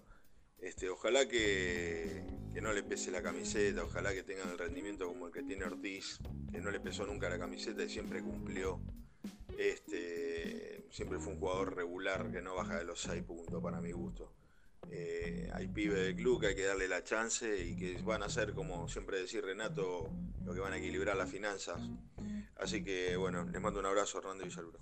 Este, 0.59 0.91
ojalá 0.91 1.27
que, 1.27 2.23
que 2.53 2.61
no 2.61 2.73
le 2.73 2.83
pese 2.83 3.11
la 3.11 3.23
camiseta, 3.23 3.83
ojalá 3.83 4.13
que 4.13 4.23
tengan 4.23 4.51
el 4.51 4.59
rendimiento 4.59 5.09
como 5.09 5.27
el 5.27 5.33
que 5.33 5.43
tiene 5.43 5.65
Ortiz, 5.65 6.19
que 6.53 6.61
no 6.61 6.71
le 6.71 6.81
pesó 6.81 7.07
nunca 7.07 7.31
la 7.31 7.39
camiseta 7.39 7.83
y 7.83 7.89
siempre 7.89 8.23
cumplió. 8.23 8.81
Este, 9.59 10.87
siempre 10.91 11.19
fue 11.19 11.33
un 11.33 11.41
jugador 11.41 11.77
regular 11.77 12.31
que 12.31 12.43
no 12.43 12.55
baja 12.55 12.79
de 12.79 12.85
los 12.85 13.01
6 13.01 13.23
puntos 13.23 13.63
para 13.63 13.81
mi 13.81 13.93
gusto. 13.93 14.33
Eh, 14.91 15.49
hay 15.53 15.69
pibes 15.69 15.99
del 15.99 16.17
club 16.17 16.41
que 16.41 16.49
hay 16.49 16.55
que 16.55 16.65
darle 16.65 16.89
la 16.89 17.05
chance 17.05 17.65
y 17.65 17.77
que 17.77 18.03
van 18.03 18.23
a 18.23 18.29
ser, 18.29 18.53
como 18.53 18.89
siempre 18.89 19.19
decir 19.19 19.45
Renato, 19.45 20.11
lo 20.45 20.53
que 20.53 20.61
van 20.61 20.73
a 20.73 20.79
equilibrar 20.79 21.17
las 21.17 21.31
finanzas. 21.31 21.81
Así 22.57 22.83
que 22.83 23.17
bueno, 23.17 23.45
les 23.45 23.61
mando 23.61 23.81
un 23.81 23.87
abrazo 23.87 24.19
Hernando 24.19 24.45
Villaluro. 24.45 24.79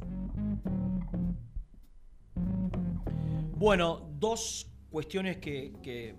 Bueno, 3.57 4.11
dos 4.19 4.71
cuestiones 4.91 5.37
que, 5.37 5.75
que 5.83 6.17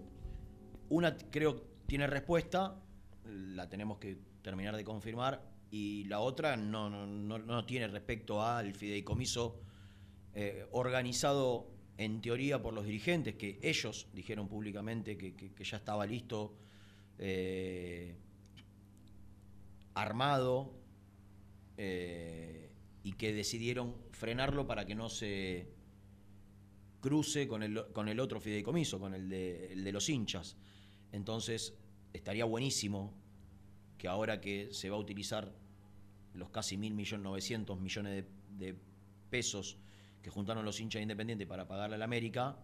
una 0.89 1.17
creo 1.17 1.61
tiene 1.87 2.05
respuesta, 2.05 2.79
la 3.25 3.67
tenemos 3.67 3.97
que 3.97 4.17
terminar 4.43 4.75
de 4.75 4.83
confirmar, 4.83 5.50
y 5.71 6.03
la 6.05 6.19
otra 6.19 6.57
no, 6.57 6.89
no, 6.89 7.07
no, 7.07 7.39
no 7.39 7.65
tiene 7.65 7.87
respecto 7.87 8.43
al 8.43 8.73
fideicomiso 8.75 9.59
eh, 10.35 10.67
organizado 10.71 11.67
en 11.97 12.21
teoría 12.21 12.61
por 12.61 12.73
los 12.73 12.85
dirigentes, 12.85 13.35
que 13.35 13.59
ellos 13.61 14.07
dijeron 14.13 14.47
públicamente 14.47 15.17
que, 15.17 15.33
que- 15.35 15.63
ya 15.63 15.77
estaba 15.77 16.05
listo, 16.05 16.55
eh, 17.19 18.15
armado, 19.93 20.73
eh, 21.77 22.69
y 23.03 23.13
que 23.13 23.33
decidieron 23.33 23.95
frenarlo 24.11 24.67
para 24.67 24.85
que 24.85 24.95
no 24.95 25.09
se 25.09 25.67
cruce 26.99 27.47
con 27.47 27.63
el, 27.63 27.85
con 27.93 28.07
el 28.09 28.19
otro 28.19 28.39
fideicomiso, 28.39 28.99
con 28.99 29.13
el 29.13 29.27
de, 29.29 29.73
el 29.73 29.83
de 29.83 29.91
los 29.91 30.07
hinchas. 30.09 30.55
Entonces, 31.11 31.73
estaría 32.13 32.45
buenísimo 32.45 33.13
que 33.97 34.07
ahora 34.07 34.39
que 34.41 34.69
se 34.71 34.89
va 34.89 34.97
a 34.97 34.99
utilizar 34.99 35.53
los 36.33 36.49
casi 36.49 36.77
1.900 36.77 37.79
millones 37.79 38.25
de, 38.57 38.65
de 38.71 38.75
pesos 39.29 39.77
que 40.21 40.29
juntaron 40.29 40.63
los 40.65 40.79
hinchas 40.79 41.01
independientes 41.01 41.47
para 41.47 41.67
pagarle 41.67 41.95
al 41.95 42.01
América, 42.03 42.57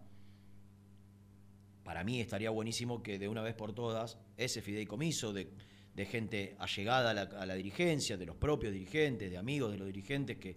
para 1.84 2.04
mí 2.04 2.20
estaría 2.20 2.50
buenísimo 2.50 3.02
que 3.02 3.18
de 3.18 3.28
una 3.28 3.42
vez 3.42 3.54
por 3.54 3.72
todas 3.72 4.18
ese 4.36 4.60
fideicomiso 4.60 5.32
de, 5.32 5.50
de 5.94 6.06
gente 6.06 6.54
allegada 6.58 7.10
a 7.10 7.14
la, 7.14 7.22
a 7.22 7.46
la 7.46 7.54
dirigencia, 7.54 8.16
de 8.16 8.26
los 8.26 8.36
propios 8.36 8.72
dirigentes, 8.72 9.30
de 9.30 9.38
amigos 9.38 9.72
de 9.72 9.78
los 9.78 9.86
dirigentes, 9.86 10.36
que 10.36 10.56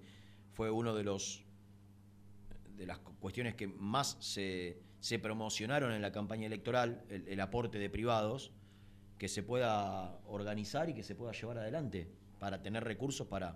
fue 0.53 0.69
uno 0.69 0.93
de 0.93 1.03
los 1.03 1.43
de 2.75 2.85
las 2.85 2.99
cu- 2.99 3.15
cuestiones 3.19 3.55
que 3.55 3.67
más 3.67 4.17
se, 4.19 4.79
se 4.99 5.19
promocionaron 5.19 5.93
en 5.93 6.01
la 6.01 6.11
campaña 6.11 6.47
electoral, 6.47 7.05
el, 7.09 7.27
el 7.27 7.39
aporte 7.39 7.77
de 7.79 7.89
privados, 7.89 8.51
que 9.17 9.27
se 9.27 9.43
pueda 9.43 10.19
organizar 10.25 10.89
y 10.89 10.93
que 10.95 11.03
se 11.03 11.13
pueda 11.15 11.31
llevar 11.31 11.59
adelante 11.59 12.11
para 12.41 12.59
tener 12.59 12.83
recursos 12.83 13.27
para, 13.27 13.55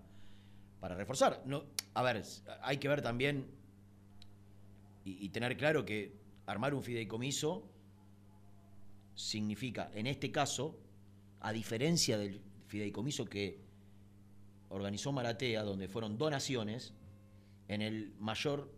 para 0.80 0.94
reforzar. 0.94 1.42
No, 1.48 1.64
a 1.96 2.04
ver, 2.04 2.24
hay 2.62 2.78
que 2.78 2.88
ver 2.88 3.02
también 3.02 3.48
y, 5.04 5.26
y 5.26 5.30
tener 5.30 5.58
claro 5.58 5.84
que 5.84 6.16
armar 6.46 6.76
un 6.76 6.84
fideicomiso 6.84 7.68
significa, 9.16 9.90
en 9.96 10.06
este 10.06 10.32
caso, 10.32 10.78
a 11.40 11.52
diferencia 11.52 12.20
del 12.20 12.40
fideicomiso 12.68 13.26
que 13.26 13.60
organizó 14.70 15.12
Maratea, 15.12 15.64
donde 15.64 15.88
fueron 15.88 16.20
donaciones, 16.20 16.94
en 17.68 17.82
el 17.82 18.14
mayor 18.20 18.72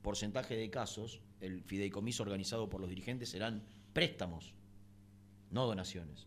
porcentaje 0.00 0.56
de 0.56 0.70
casos, 0.70 1.20
el 1.42 1.62
fideicomiso 1.64 2.22
organizado 2.22 2.70
por 2.70 2.80
los 2.80 2.88
dirigentes 2.88 3.28
serán 3.28 3.62
préstamos, 3.92 4.54
no 5.50 5.66
donaciones. 5.66 6.26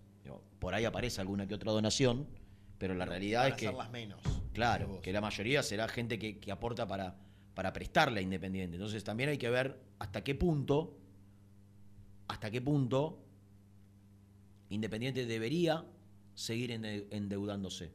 Por 0.60 0.76
ahí 0.76 0.86
aparece 0.86 1.20
alguna 1.20 1.48
que 1.48 1.56
otra 1.56 1.72
donación, 1.72 2.28
pero 2.84 2.96
la 2.96 3.06
realidad 3.06 3.48
es 3.48 3.54
que. 3.56 3.68
menos, 3.94 4.20
Claro, 4.52 5.00
que 5.02 5.14
la 5.14 5.22
mayoría 5.22 5.64
será 5.64 5.88
gente 5.88 6.20
que, 6.20 6.38
que 6.38 6.52
aporta 6.52 6.86
para, 6.86 7.16
para 7.54 7.72
prestarle 7.72 8.20
a 8.20 8.24
Independiente. 8.24 8.76
Entonces 8.76 9.06
también 9.06 9.30
hay 9.30 9.38
que 9.38 9.50
ver 9.50 9.80
hasta 10.00 10.22
qué 10.22 10.36
punto, 10.36 10.98
hasta 12.28 12.52
qué 12.52 12.60
punto 12.60 13.24
Independiente 14.70 15.26
debería 15.26 15.86
seguir 16.36 16.72
ende- 16.72 17.08
endeudándose. 17.12 17.94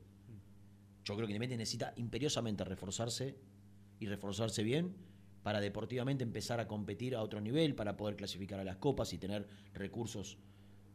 Yo 1.05 1.15
creo 1.17 1.27
que 1.27 1.33
Independiente 1.35 1.59
necesita 1.59 1.93
imperiosamente 1.97 2.65
reforzarse 2.65 3.37
y 4.01 4.07
reforzarse 4.07 4.63
bien 4.63 4.97
para 5.43 5.61
deportivamente 5.61 6.25
empezar 6.25 6.61
a 6.61 6.67
competir 6.67 7.15
a 7.15 7.21
otro 7.23 7.43
nivel, 7.43 7.75
para 7.75 7.95
poder 7.99 8.17
clasificar 8.17 8.59
a 8.59 8.65
las 8.65 8.77
copas 8.79 9.13
y 9.13 9.19
tener 9.19 9.47
recursos 9.75 10.39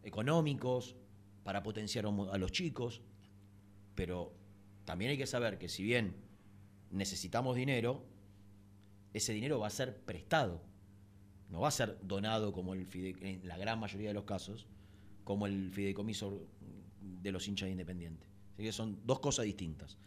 económicos, 0.02 0.95
para 1.44 1.61
potenciar 1.61 2.07
a 2.07 2.38
los 2.40 2.52
chicos. 2.52 3.03
Pero 3.95 4.34
también 4.86 5.11
hay 5.11 5.18
que 5.18 5.28
saber 5.28 5.57
que 5.57 5.70
si 5.70 5.84
bien 5.84 6.15
necesitamos 6.90 7.56
dinero, 7.56 8.06
ese 9.14 9.34
dinero 9.34 9.60
va 9.60 9.68
a 9.68 9.72
ser 9.72 9.98
prestado. 9.98 10.61
No 11.49 11.61
va 11.61 11.68
a 11.68 11.72
ser 11.72 11.99
donado 12.02 12.52
como 12.52 12.74
el 12.74 12.88
en 13.22 13.48
la 13.48 13.57
gran 13.57 13.80
mayoría 13.80 14.10
de 14.10 14.14
los 14.14 14.24
casos, 14.24 14.68
como 15.24 15.45
el 15.45 15.72
fideicomiso 15.72 16.48
de 16.99 17.32
los 17.32 17.48
hinchas 17.48 17.70
independientes. 17.70 18.30
Así 18.53 18.64
que 18.64 18.72
son 18.72 18.99
dos 19.06 19.20
cosas 19.20 19.45
distintas. 19.45 19.98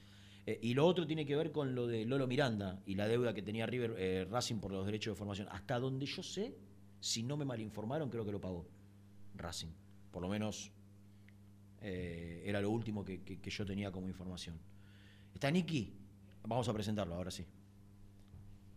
Eh, 0.46 0.58
y 0.62 0.74
lo 0.74 0.86
otro 0.86 1.06
tiene 1.06 1.26
que 1.26 1.36
ver 1.36 1.52
con 1.52 1.74
lo 1.74 1.86
de 1.86 2.04
Lolo 2.04 2.26
Miranda 2.26 2.80
y 2.86 2.94
la 2.94 3.08
deuda 3.08 3.34
que 3.34 3.42
tenía 3.42 3.66
River 3.66 3.94
eh, 3.98 4.26
Racing 4.30 4.56
por 4.56 4.72
los 4.72 4.86
derechos 4.86 5.12
de 5.12 5.18
formación. 5.18 5.48
Hasta 5.50 5.78
donde 5.78 6.06
yo 6.06 6.22
sé, 6.22 6.56
si 7.00 7.22
no 7.22 7.36
me 7.36 7.44
malinformaron, 7.44 8.10
creo 8.10 8.24
que 8.24 8.32
lo 8.32 8.40
pagó 8.40 8.68
Racing. 9.34 9.70
Por 10.10 10.22
lo 10.22 10.28
menos 10.28 10.72
eh, 11.82 12.42
era 12.44 12.60
lo 12.60 12.70
último 12.70 13.04
que, 13.04 13.40
yo 13.44 13.66
tenía 13.66 13.90
como 13.90 14.08
información. 14.08 14.56
¿Está 15.34 15.50
Nicky? 15.50 15.92
Vamos 16.44 16.68
a 16.68 16.72
presentarlo 16.72 17.14
ahora 17.14 17.30
sí. 17.30 17.44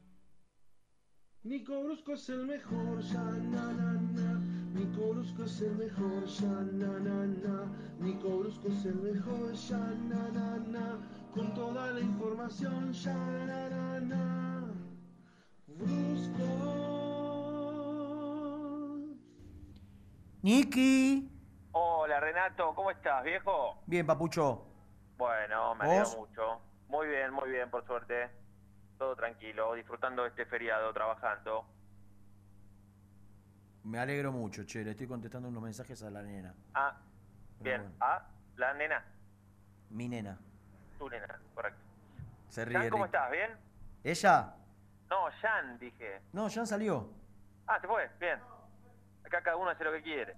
Nico 1.47 1.81
Brusco 1.81 2.15
es 2.15 2.29
el 2.29 2.45
mejor, 2.45 3.01
ya 3.03 3.23
na 3.23 3.73
na 3.73 3.93
na. 3.93 4.41
Nico 4.75 5.13
Brusco 5.13 5.45
es 5.45 5.61
el 5.61 5.77
mejor, 5.77 6.25
ya 6.25 6.49
na 6.49 6.99
na 6.99 7.25
na. 7.25 7.73
Nico 8.01 8.39
Brusco 8.39 8.67
es 8.67 8.85
el 8.85 8.97
mejor, 8.97 9.53
ya 9.53 9.79
na 9.79 10.29
na 10.31 10.57
na. 10.57 10.99
Con 11.33 11.55
toda 11.55 11.93
la 11.93 12.01
información, 12.01 12.93
ya 12.93 13.15
na 13.15 13.69
na 13.69 14.01
na. 14.01 14.75
Brusco. 15.69 16.43
Nicky. 20.43 21.31
Hola 21.71 22.19
Renato, 22.19 22.75
¿cómo 22.75 22.91
estás, 22.91 23.23
viejo? 23.23 23.85
Bien, 23.87 24.05
papucho. 24.05 24.67
Bueno, 25.17 25.77
me 25.77 25.85
alegro 25.85 26.19
mucho. 26.19 26.61
Muy 26.89 27.07
bien, 27.07 27.33
muy 27.33 27.51
bien, 27.51 27.71
por 27.71 27.87
suerte. 27.87 28.46
Todo 28.99 29.15
tranquilo, 29.15 29.75
disfrutando 29.75 30.23
de 30.23 30.31
este 30.31 30.47
feriado, 30.47 30.93
trabajando. 30.93 31.67
Me 33.85 33.99
alegro 33.99 34.33
mucho, 34.33 34.65
che. 34.65 34.83
Le 34.83 34.93
estoy 34.93 35.07
contestando 35.07 35.49
unos 35.49 35.63
mensajes 35.63 36.03
a 36.03 36.11
la 36.11 36.23
nena. 36.23 36.55
Ah, 36.75 36.97
bien. 37.61 37.83
bueno. 37.83 37.97
Ah, 38.01 38.27
la 38.57 38.73
nena, 38.75 39.05
Mi 39.91 40.09
nena. 40.09 40.39
tu 40.99 41.09
nena, 41.11 41.39
correcto. 41.55 41.81
Se 42.49 42.65
ríe. 42.65 42.79
Jan, 42.79 42.91
¿cómo 42.91 43.05
estás? 43.05 43.31
¿Bien? 43.31 43.51
¿Ella? 44.03 44.55
No, 45.11 45.29
Jan, 45.41 45.79
dije. 45.79 46.21
No, 46.33 46.49
ya 46.49 46.65
salió. 46.67 47.11
Ah, 47.67 47.79
se 47.81 47.87
fue, 47.87 48.11
bien. 48.19 48.41
Acá 49.25 49.43
cada 49.43 49.57
uno 49.57 49.71
hace 49.71 49.85
lo 49.85 49.93
que 49.93 50.03
quiere. 50.03 50.35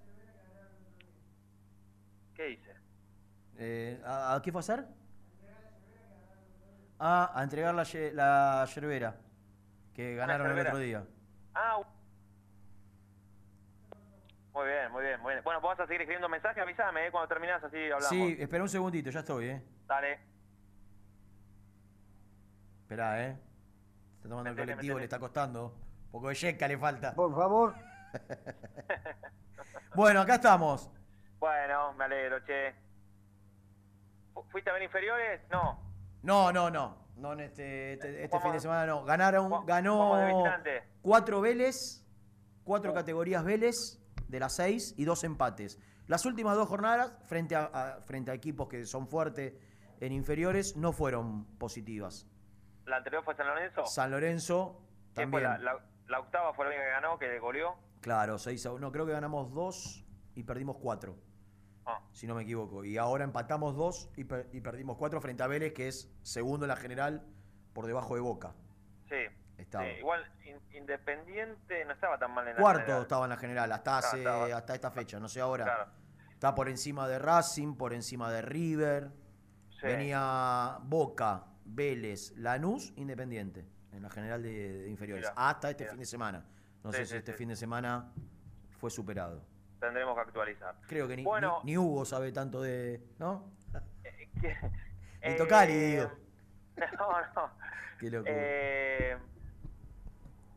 ¿Qué 2.35 2.43
dice? 2.45 2.75
Eh, 3.57 4.01
¿a, 4.05 4.35
a 4.35 4.41
qué 4.41 4.51
fue 4.51 4.59
a 4.59 4.61
hacer? 4.61 4.85
Ah, 6.99 7.31
a 7.33 7.43
entregar 7.43 7.73
la, 7.73 7.83
ye- 7.83 8.11
la 8.13 8.65
yerbera. 8.73 9.15
Que 9.93 10.15
ganaron 10.15 10.51
el 10.51 10.59
otro 10.67 10.77
día. 10.77 11.03
Ah, 11.55 11.79
muy 14.53 14.65
bien, 14.67 14.91
muy 14.91 15.03
bien, 15.03 15.21
muy 15.21 15.31
bien. 15.33 15.43
Bueno, 15.43 15.61
¿vos 15.61 15.71
vas 15.71 15.79
a 15.81 15.87
seguir 15.87 16.01
escribiendo 16.01 16.27
mensajes? 16.27 16.61
Avísame, 16.61 17.07
¿eh? 17.07 17.11
Cuando 17.11 17.27
terminás 17.27 17.63
así 17.63 17.77
hablamos. 17.85 18.07
Sí, 18.09 18.35
espera 18.39 18.63
un 18.63 18.69
segundito, 18.69 19.09
ya 19.09 19.19
estoy, 19.19 19.45
¿eh? 19.49 19.63
Dale. 19.87 20.19
Esperá, 22.81 23.23
¿eh? 23.23 23.37
Está 24.17 24.29
tomando 24.29 24.49
el 24.49 24.55
colectivo, 24.55 24.81
metele. 24.95 24.99
le 24.99 25.03
está 25.05 25.19
costando. 25.19 25.75
Un 26.05 26.11
poco 26.11 26.29
de 26.29 26.35
yeca 26.35 26.67
le 26.67 26.77
falta. 26.77 27.13
Por 27.13 27.33
favor. 27.35 27.75
Bueno, 29.95 30.21
acá 30.21 30.35
estamos. 30.35 30.89
Bueno, 31.39 31.93
me 31.93 32.05
alegro, 32.05 32.43
che. 32.45 32.73
Fu- 34.33 34.43
¿Fuiste 34.51 34.69
a 34.69 34.73
ver 34.73 34.83
inferiores? 34.83 35.41
No. 35.49 35.79
No, 36.21 36.51
no, 36.51 36.69
no. 36.69 36.97
No 37.15 37.33
en 37.33 37.41
este, 37.41 37.93
este, 37.93 38.23
este 38.23 38.39
fin 38.39 38.53
de 38.53 38.59
semana 38.61 38.85
no. 38.85 39.03
Ganaron, 39.03 39.65
ganó 39.65 40.13
cuatro 41.01 41.41
Vélez, 41.41 42.05
cuatro 42.63 42.93
categorías 42.93 43.43
Vélez 43.43 43.99
de 44.27 44.39
las 44.39 44.55
seis 44.55 44.93
y 44.97 45.03
dos 45.03 45.23
empates. 45.25 45.77
Las 46.07 46.25
últimas 46.25 46.55
dos 46.55 46.67
jornadas, 46.69 47.13
frente 47.27 47.55
a, 47.55 47.65
a- 47.73 48.01
frente 48.01 48.31
a 48.31 48.33
equipos 48.33 48.67
que 48.69 48.85
son 48.85 49.07
fuertes 49.07 49.53
en 49.99 50.13
inferiores, 50.13 50.77
no 50.77 50.93
fueron 50.93 51.45
positivas. 51.57 52.25
¿La 52.85 52.97
anterior 52.97 53.23
fue 53.23 53.35
San 53.35 53.47
Lorenzo? 53.47 53.85
San 53.85 54.11
Lorenzo 54.11 54.81
¿Qué 55.13 55.27
fue? 55.27 55.41
también. 55.41 55.43
La, 55.65 55.73
la- 55.73 55.85
la 56.07 56.19
octava 56.21 56.53
fue 56.53 56.65
la 56.65 56.69
única 56.71 56.85
que 56.85 56.89
ganó, 56.91 57.19
que 57.19 57.39
goleó. 57.39 57.75
Claro, 58.01 58.39
6 58.39 58.65
a 58.65 58.71
1. 58.71 58.91
Creo 58.93 59.05
que 59.05 59.11
ganamos 59.11 59.53
dos 59.53 60.05
y 60.35 60.43
perdimos 60.43 60.77
cuatro. 60.77 61.17
Ah. 61.89 62.01
Si 62.11 62.27
no 62.27 62.35
me 62.35 62.43
equivoco. 62.43 62.83
Y 62.85 62.97
ahora 62.97 63.23
empatamos 63.23 63.75
dos 63.75 64.09
y, 64.15 64.23
per- 64.25 64.49
y 64.53 64.61
perdimos 64.61 64.97
cuatro 64.97 65.19
frente 65.21 65.43
a 65.43 65.47
Vélez, 65.47 65.73
que 65.73 65.87
es 65.87 66.11
segundo 66.21 66.65
en 66.65 66.69
la 66.69 66.75
general 66.75 67.25
por 67.73 67.85
debajo 67.87 68.15
de 68.15 68.21
Boca. 68.21 68.53
Sí. 69.07 69.15
Estaba. 69.57 69.85
sí, 69.85 69.91
Igual 69.99 70.23
in- 70.45 70.77
Independiente 70.77 71.83
no 71.85 71.93
estaba 71.93 72.17
tan 72.17 72.33
mal 72.33 72.47
en 72.47 72.55
la 72.55 72.61
Cuarto 72.61 72.81
general. 72.81 73.01
estaba 73.01 73.25
en 73.25 73.29
la 73.29 73.37
general, 73.37 73.71
hasta, 73.71 73.97
hace, 73.97 74.17
estaba- 74.19 74.55
hasta 74.57 74.75
esta 74.75 74.91
fecha, 74.91 75.19
no 75.19 75.27
sé 75.27 75.41
ahora. 75.41 75.65
Claro. 75.65 75.91
Está 76.31 76.55
por 76.55 76.69
encima 76.69 77.07
de 77.07 77.19
Racing, 77.19 77.75
por 77.75 77.93
encima 77.93 78.31
de 78.31 78.41
River. 78.41 79.11
Sí. 79.71 79.87
Venía 79.87 80.77
Boca, 80.83 81.45
Vélez, 81.65 82.33
Lanús, 82.37 82.93
Independiente, 82.95 83.65
en 83.91 84.03
la 84.03 84.09
general 84.09 84.41
de, 84.43 84.79
de 84.83 84.89
inferiores. 84.89 85.31
Hasta 85.35 85.69
este 85.69 85.85
fin 85.87 85.99
de 85.99 86.05
semana. 86.05 86.45
No 86.83 86.91
Sí, 86.91 86.99
sé 86.99 87.05
si 87.05 87.15
este 87.17 87.33
fin 87.33 87.49
de 87.49 87.55
semana 87.57 88.13
fue 88.77 88.89
superado. 88.89 89.43
Tendremos 89.79 90.15
que 90.15 90.21
actualizar. 90.21 90.75
Creo 90.87 91.07
que 91.07 91.15
ni, 91.15 91.23
Bueno. 91.23 91.61
ni, 91.63 91.71
ni 91.71 91.77
Hugo 91.77 92.05
sabe 92.05 92.31
tanto 92.31 92.61
de. 92.61 93.01
¿No? 93.17 93.51
¿Qué? 94.41 94.55
Ni 95.29 95.35
Tocali, 95.35 95.73
Eh, 95.73 95.87
digo. 95.97 96.11
No, 96.97 97.21
no. 97.35 97.51
Qué. 97.99 98.23
Eh, 98.25 99.17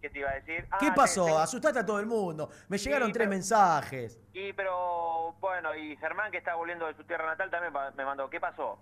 ¿Qué 0.00 0.10
te 0.10 0.18
iba 0.18 0.30
a 0.30 0.34
decir? 0.34 0.66
¿Qué 0.80 0.86
Ah, 0.88 0.94
pasó? 0.94 1.24
te- 1.26 1.30
te- 1.32 1.36
Asustaste 1.38 1.78
a 1.80 1.86
todo 1.86 2.00
el 2.00 2.06
mundo. 2.06 2.48
Me 2.68 2.78
llegaron 2.78 3.08
Sí, 3.08 3.12
tres 3.12 3.26
pero- 3.26 3.30
mensajes. 3.36 4.20
Y 4.32 4.52
pero, 4.52 5.32
bueno, 5.40 5.74
y 5.76 5.96
Germán 5.96 6.30
que 6.32 6.38
está 6.38 6.54
volviendo 6.54 6.86
de 6.86 6.94
su 6.94 7.04
tierra 7.04 7.26
natal 7.26 7.50
también 7.50 7.72
me 7.96 8.04
mandó, 8.04 8.28
¿qué 8.30 8.40
pasó? 8.40 8.78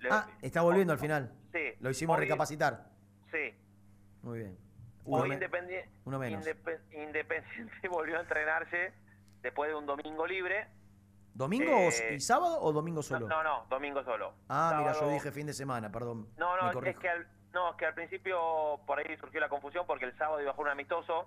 Le- 0.00 0.08
Ah, 0.10 0.26
está 0.42 0.60
volviendo 0.62 0.92
al 0.92 0.98
final. 0.98 1.32
Sí. 1.52 1.72
Lo 1.80 1.90
hicimos 1.90 2.16
Hoy- 2.16 2.24
recapacitar. 2.24 2.86
Sí. 3.30 3.54
Muy 4.22 4.38
bien. 4.40 4.58
Uno, 5.04 5.22
Hoy 5.24 5.28
me- 5.30 5.88
uno 6.04 6.18
menos. 6.18 6.46
Indepe- 6.46 6.80
Independiente 6.92 7.88
volvió 7.88 8.18
a 8.18 8.20
entrenarse 8.20 8.92
después 9.42 9.70
de 9.70 9.74
un 9.76 9.86
domingo 9.86 10.26
libre. 10.26 10.68
¿Domingo 11.34 11.72
Eh, 11.72 12.14
y 12.14 12.20
sábado 12.20 12.58
o 12.60 12.72
domingo 12.72 13.02
solo? 13.02 13.26
No, 13.26 13.42
no, 13.42 13.64
domingo 13.68 14.04
solo. 14.04 14.34
Ah, 14.48 14.74
mira, 14.78 14.92
yo 14.92 15.08
dije 15.10 15.32
fin 15.32 15.46
de 15.46 15.54
semana, 15.54 15.90
perdón. 15.90 16.28
No, 16.36 16.56
no, 16.56 16.82
es 16.82 16.96
que, 16.98 17.08
al, 17.08 17.26
no, 17.52 17.70
es 17.70 17.76
que 17.76 17.86
al 17.86 17.94
principio 17.94 18.80
por 18.86 18.98
ahí 18.98 19.16
surgió 19.16 19.40
la 19.40 19.48
confusión 19.48 19.86
porque 19.86 20.04
el 20.04 20.16
sábado 20.18 20.40
iba 20.42 20.50
a 20.50 20.54
jugar 20.54 20.68
un 20.68 20.72
amistoso, 20.72 21.26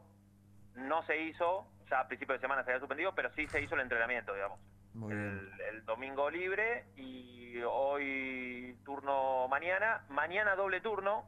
no 0.75 1.03
se 1.03 1.17
hizo, 1.21 1.67
ya 1.89 2.01
a 2.01 2.07
principio 2.07 2.33
de 2.35 2.39
semana 2.41 2.63
se 2.63 2.69
había 2.71 2.79
suspendido, 2.79 3.15
pero 3.15 3.31
sí 3.33 3.47
se 3.47 3.61
hizo 3.61 3.75
el 3.75 3.81
entrenamiento, 3.81 4.33
digamos. 4.33 4.59
Muy 4.93 5.13
bien. 5.13 5.49
El 5.71 5.83
domingo 5.85 6.29
libre 6.29 6.85
y 6.95 7.57
hoy 7.63 8.77
turno 8.85 9.47
mañana, 9.47 10.05
mañana 10.09 10.55
doble 10.55 10.81
turno, 10.81 11.25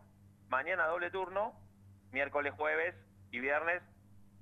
mañana 0.49 0.85
doble 0.85 1.09
turno, 1.09 1.53
miércoles, 2.11 2.53
jueves 2.55 2.95
y 3.31 3.39
viernes 3.39 3.81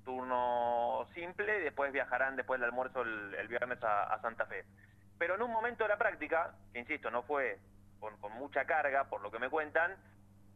turno 0.06 1.08
simple 1.14 1.60
y 1.60 1.64
después 1.64 1.92
viajarán 1.92 2.36
después 2.36 2.60
del 2.60 2.70
almuerzo 2.70 3.02
el, 3.02 3.48
viernes 3.48 3.80
a, 3.84 4.18
Santa 4.22 4.46
Fe. 4.46 4.64
Pero 5.18 5.36
en 5.36 5.42
un 5.42 5.52
momento 5.52 5.84
de 5.84 5.90
la 5.90 5.98
práctica, 5.98 6.54
que 6.72 6.80
insisto, 6.80 7.12
no 7.12 7.24
fue 7.24 7.60
con 8.00 8.32
mucha 8.34 8.66
carga, 8.66 9.06
por 9.06 9.22
lo 9.22 9.32
que 9.32 9.40
me 9.40 9.50
cuentan, 9.50 9.96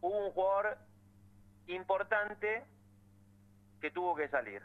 hubo 0.01 0.27
un 0.27 0.31
jugador 0.31 0.77
importante 1.67 2.63
que 3.81 3.91
tuvo 3.91 4.15
que 4.15 4.27
salir. 4.29 4.61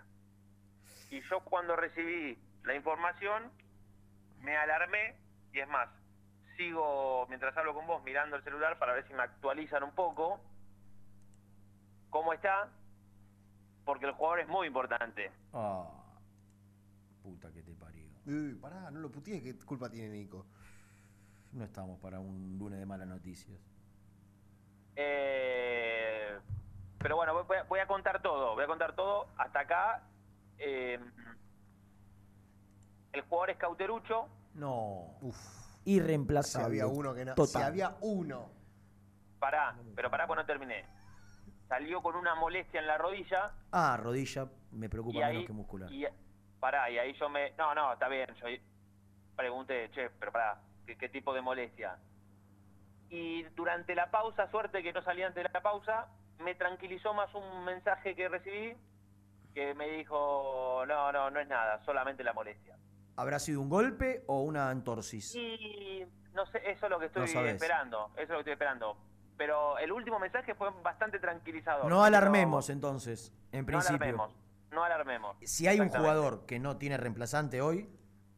Y 1.10 1.20
yo 1.22 1.40
cuando 1.40 1.76
recibí 1.76 2.38
la 2.64 2.74
información 2.74 3.50
me 4.40 4.56
alarmé 4.56 5.14
y 5.52 5.60
es 5.60 5.68
más, 5.68 5.88
sigo 6.56 7.26
mientras 7.28 7.56
hablo 7.56 7.74
con 7.74 7.86
vos 7.86 8.02
mirando 8.02 8.36
el 8.36 8.44
celular 8.44 8.78
para 8.78 8.92
ver 8.92 9.06
si 9.06 9.14
me 9.14 9.22
actualizan 9.22 9.82
un 9.82 9.94
poco 9.94 10.40
cómo 12.10 12.32
está, 12.32 12.68
porque 13.84 14.06
el 14.06 14.12
jugador 14.12 14.40
es 14.40 14.48
muy 14.48 14.66
importante. 14.66 15.30
Ah, 15.52 15.86
puta 17.22 17.50
que 17.52 17.62
te 17.62 17.74
parió. 17.74 18.04
Uy, 18.26 18.54
pará, 18.54 18.90
no 18.90 19.00
lo 19.00 19.10
putees, 19.10 19.42
¿qué 19.42 19.56
culpa 19.64 19.88
tiene 19.90 20.08
Nico? 20.10 20.46
No 21.52 21.64
estamos 21.64 21.98
para 22.00 22.18
un 22.20 22.56
lunes 22.58 22.78
de 22.78 22.86
malas 22.86 23.06
noticias. 23.06 23.58
Eh, 24.96 26.38
pero 26.98 27.16
bueno, 27.16 27.34
voy, 27.34 27.56
voy 27.68 27.78
a- 27.80 27.86
contar 27.86 28.22
todo, 28.22 28.54
voy 28.54 28.64
a 28.64 28.66
contar 28.66 28.94
todo 28.94 29.28
hasta 29.36 29.60
acá. 29.60 30.02
eh, 30.58 30.98
el 33.12 33.22
jugador 33.22 33.50
es 33.50 33.56
Cauterucho. 33.58 34.28
No. 34.54 35.16
Si 35.84 35.92
Irreemplazable. 35.92 36.66
había 36.66 36.86
uno 36.86 37.14
que 37.14 37.24
no. 37.24 37.34
Si 37.46 37.58
había 37.58 37.96
uno. 38.00 38.48
Pará, 39.38 39.76
pero 39.94 40.10
pará, 40.10 40.26
pues 40.26 40.38
no 40.38 40.46
terminé. 40.46 40.84
Salió 41.68 42.02
con 42.02 42.16
una 42.16 42.34
molestia 42.34 42.80
en 42.80 42.86
la 42.86 42.98
rodilla. 42.98 43.52
Ah, 43.72 43.96
rodilla 43.96 44.46
me 44.72 44.88
preocupa 44.88 45.18
menos 45.18 45.30
ahí, 45.30 45.46
que 45.46 45.52
muscular. 45.52 45.90
Y, 45.92 46.06
pará, 46.60 46.90
y 46.90 46.98
ahí 46.98 47.12
yo 47.14 47.28
me. 47.28 47.52
No, 47.52 47.74
no, 47.74 47.92
está 47.92 48.08
bien. 48.08 48.34
Yo 48.34 48.46
pregunté, 49.34 49.90
che, 49.92 50.10
pero 50.10 50.32
pará, 50.32 50.60
¿qué, 50.86 50.96
qué 50.96 51.08
tipo 51.08 51.32
de 51.34 51.40
molestia? 51.40 51.98
Y 53.08 53.42
durante 53.54 53.94
la 53.94 54.10
pausa, 54.10 54.50
suerte 54.50 54.82
que 54.82 54.92
no 54.92 55.02
salía 55.02 55.26
antes 55.26 55.42
de 55.44 55.50
la 55.52 55.62
pausa, 55.62 56.08
me 56.38 56.54
tranquilizó 56.54 57.14
más 57.14 57.32
un 57.34 57.64
mensaje 57.64 58.14
que 58.14 58.28
recibí 58.28 58.76
que 59.54 59.72
me 59.74 59.88
dijo, 59.88 60.84
no, 60.86 61.12
no, 61.12 61.30
no 61.30 61.40
es 61.40 61.48
nada, 61.48 61.82
solamente 61.84 62.24
la 62.24 62.32
molestia. 62.32 62.76
¿Habrá 63.16 63.38
sido 63.38 63.60
un 63.60 63.68
golpe 63.68 64.24
o 64.26 64.42
una 64.42 64.70
entorsis? 64.72 65.34
Y 65.36 66.04
no 66.32 66.44
sé, 66.46 66.58
eso 66.68 66.86
es 66.86 66.90
lo 66.90 66.98
que 66.98 67.06
estoy 67.06 67.32
No 67.32 67.40
esperando, 67.42 68.10
eso 68.14 68.22
es 68.22 68.28
lo 68.28 68.34
que 68.34 68.40
estoy 68.40 68.52
esperando. 68.54 68.96
Pero 69.36 69.78
el 69.78 69.90
último 69.92 70.18
mensaje 70.18 70.54
fue 70.54 70.70
bastante 70.82 71.18
tranquilizador. 71.18 71.86
No 71.90 72.04
alarmemos 72.04 72.70
entonces, 72.70 73.32
en 73.52 73.60
No 73.62 73.66
principio. 73.66 73.96
alarmemos, 73.96 74.32
no 74.70 74.84
alarmemos. 74.84 75.36
Si 75.42 75.66
hay 75.66 75.80
un 75.80 75.88
jugador 75.88 76.46
que 76.46 76.58
no 76.60 76.76
tiene 76.76 76.96
reemplazante 76.96 77.60
hoy, 77.60 77.88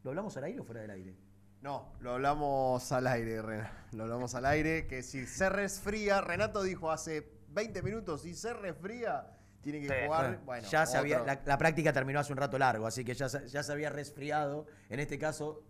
¿lo 0.03 0.09
hablamos 0.11 0.35
al 0.37 0.45
aire 0.45 0.59
o 0.59 0.63
fuera 0.63 0.81
del 0.81 0.91
aire? 0.91 1.15
No, 1.61 1.93
lo 1.99 2.13
hablamos 2.13 2.91
al 2.91 3.07
aire, 3.07 3.41
Renato. 3.41 3.73
Lo 3.91 4.03
hablamos 4.03 4.33
al 4.35 4.45
aire. 4.45 4.87
Que 4.87 5.03
si 5.03 5.25
se 5.25 5.49
resfría, 5.49 6.21
Renato 6.21 6.61
dijo 6.63 6.91
hace 6.91 7.31
20 7.49 7.81
minutos, 7.81 8.21
si 8.21 8.33
se 8.35 8.53
resfría, 8.53 9.27
tiene 9.61 9.81
que 9.81 10.05
jugar. 10.05 10.25
Bueno, 10.27 10.41
Bueno, 10.45 10.67
ya 10.67 10.85
se 10.85 10.97
había, 10.97 11.19
la, 11.23 11.41
la 11.45 11.57
práctica 11.57 11.91
terminó 11.93 12.19
hace 12.19 12.31
un 12.31 12.37
rato 12.37 12.57
largo, 12.57 12.85
así 12.87 13.03
que 13.03 13.13
ya, 13.15 13.27
ya 13.27 13.63
se 13.63 13.71
había 13.71 13.89
resfriado. 13.89 14.65
En 14.89 14.99
este 14.99 15.17
caso, 15.17 15.63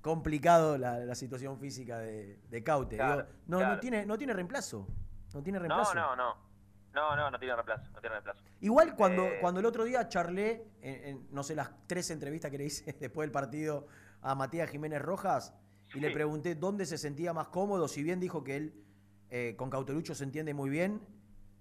complicado 0.00 0.78
la, 0.78 0.98
la 1.00 1.14
situación 1.14 1.58
física 1.58 1.98
de, 1.98 2.38
de 2.48 2.62
Caute. 2.62 2.96
Claro, 2.96 3.22
Digo, 3.22 3.28
no, 3.46 3.58
claro. 3.58 3.74
no, 3.74 3.80
tiene, 3.80 4.06
no 4.06 4.16
tiene 4.18 4.32
reemplazo. 4.32 4.86
No 5.34 5.42
tiene 5.42 5.58
reemplazo. 5.58 5.94
no, 5.94 6.16
no. 6.16 6.48
No, 6.94 7.14
no, 7.14 7.30
no 7.30 7.38
tiene 7.38 7.54
reemplazo, 7.54 7.84
no 7.92 8.00
tiene 8.00 8.14
reemplazo. 8.14 8.42
Igual 8.60 8.96
cuando, 8.96 9.24
Eh, 9.26 9.38
cuando 9.40 9.60
el 9.60 9.66
otro 9.66 9.84
día 9.84 10.08
charlé, 10.08 10.64
en, 10.80 11.04
en, 11.04 11.28
no 11.30 11.42
sé, 11.42 11.54
las 11.54 11.70
tres 11.86 12.10
entrevistas 12.10 12.50
que 12.50 12.58
le 12.58 12.64
hice 12.64 12.92
después 13.00 13.24
del 13.26 13.30
partido 13.30 13.86
a 14.22 14.34
Matías 14.34 14.68
Jiménez 14.70 15.00
Rojas, 15.02 15.54
y 15.94 16.00
le 16.00 16.10
pregunté 16.10 16.54
dónde 16.54 16.84
se 16.86 16.98
sentía 16.98 17.32
más 17.32 17.48
cómodo, 17.48 17.88
si 17.88 18.02
bien 18.02 18.20
dijo 18.20 18.42
que 18.42 18.56
él 18.56 18.84
eh, 19.30 19.54
con 19.56 19.70
Cauterucho 19.70 20.14
se 20.14 20.24
entiende 20.24 20.54
muy 20.54 20.70
bien, 20.70 21.00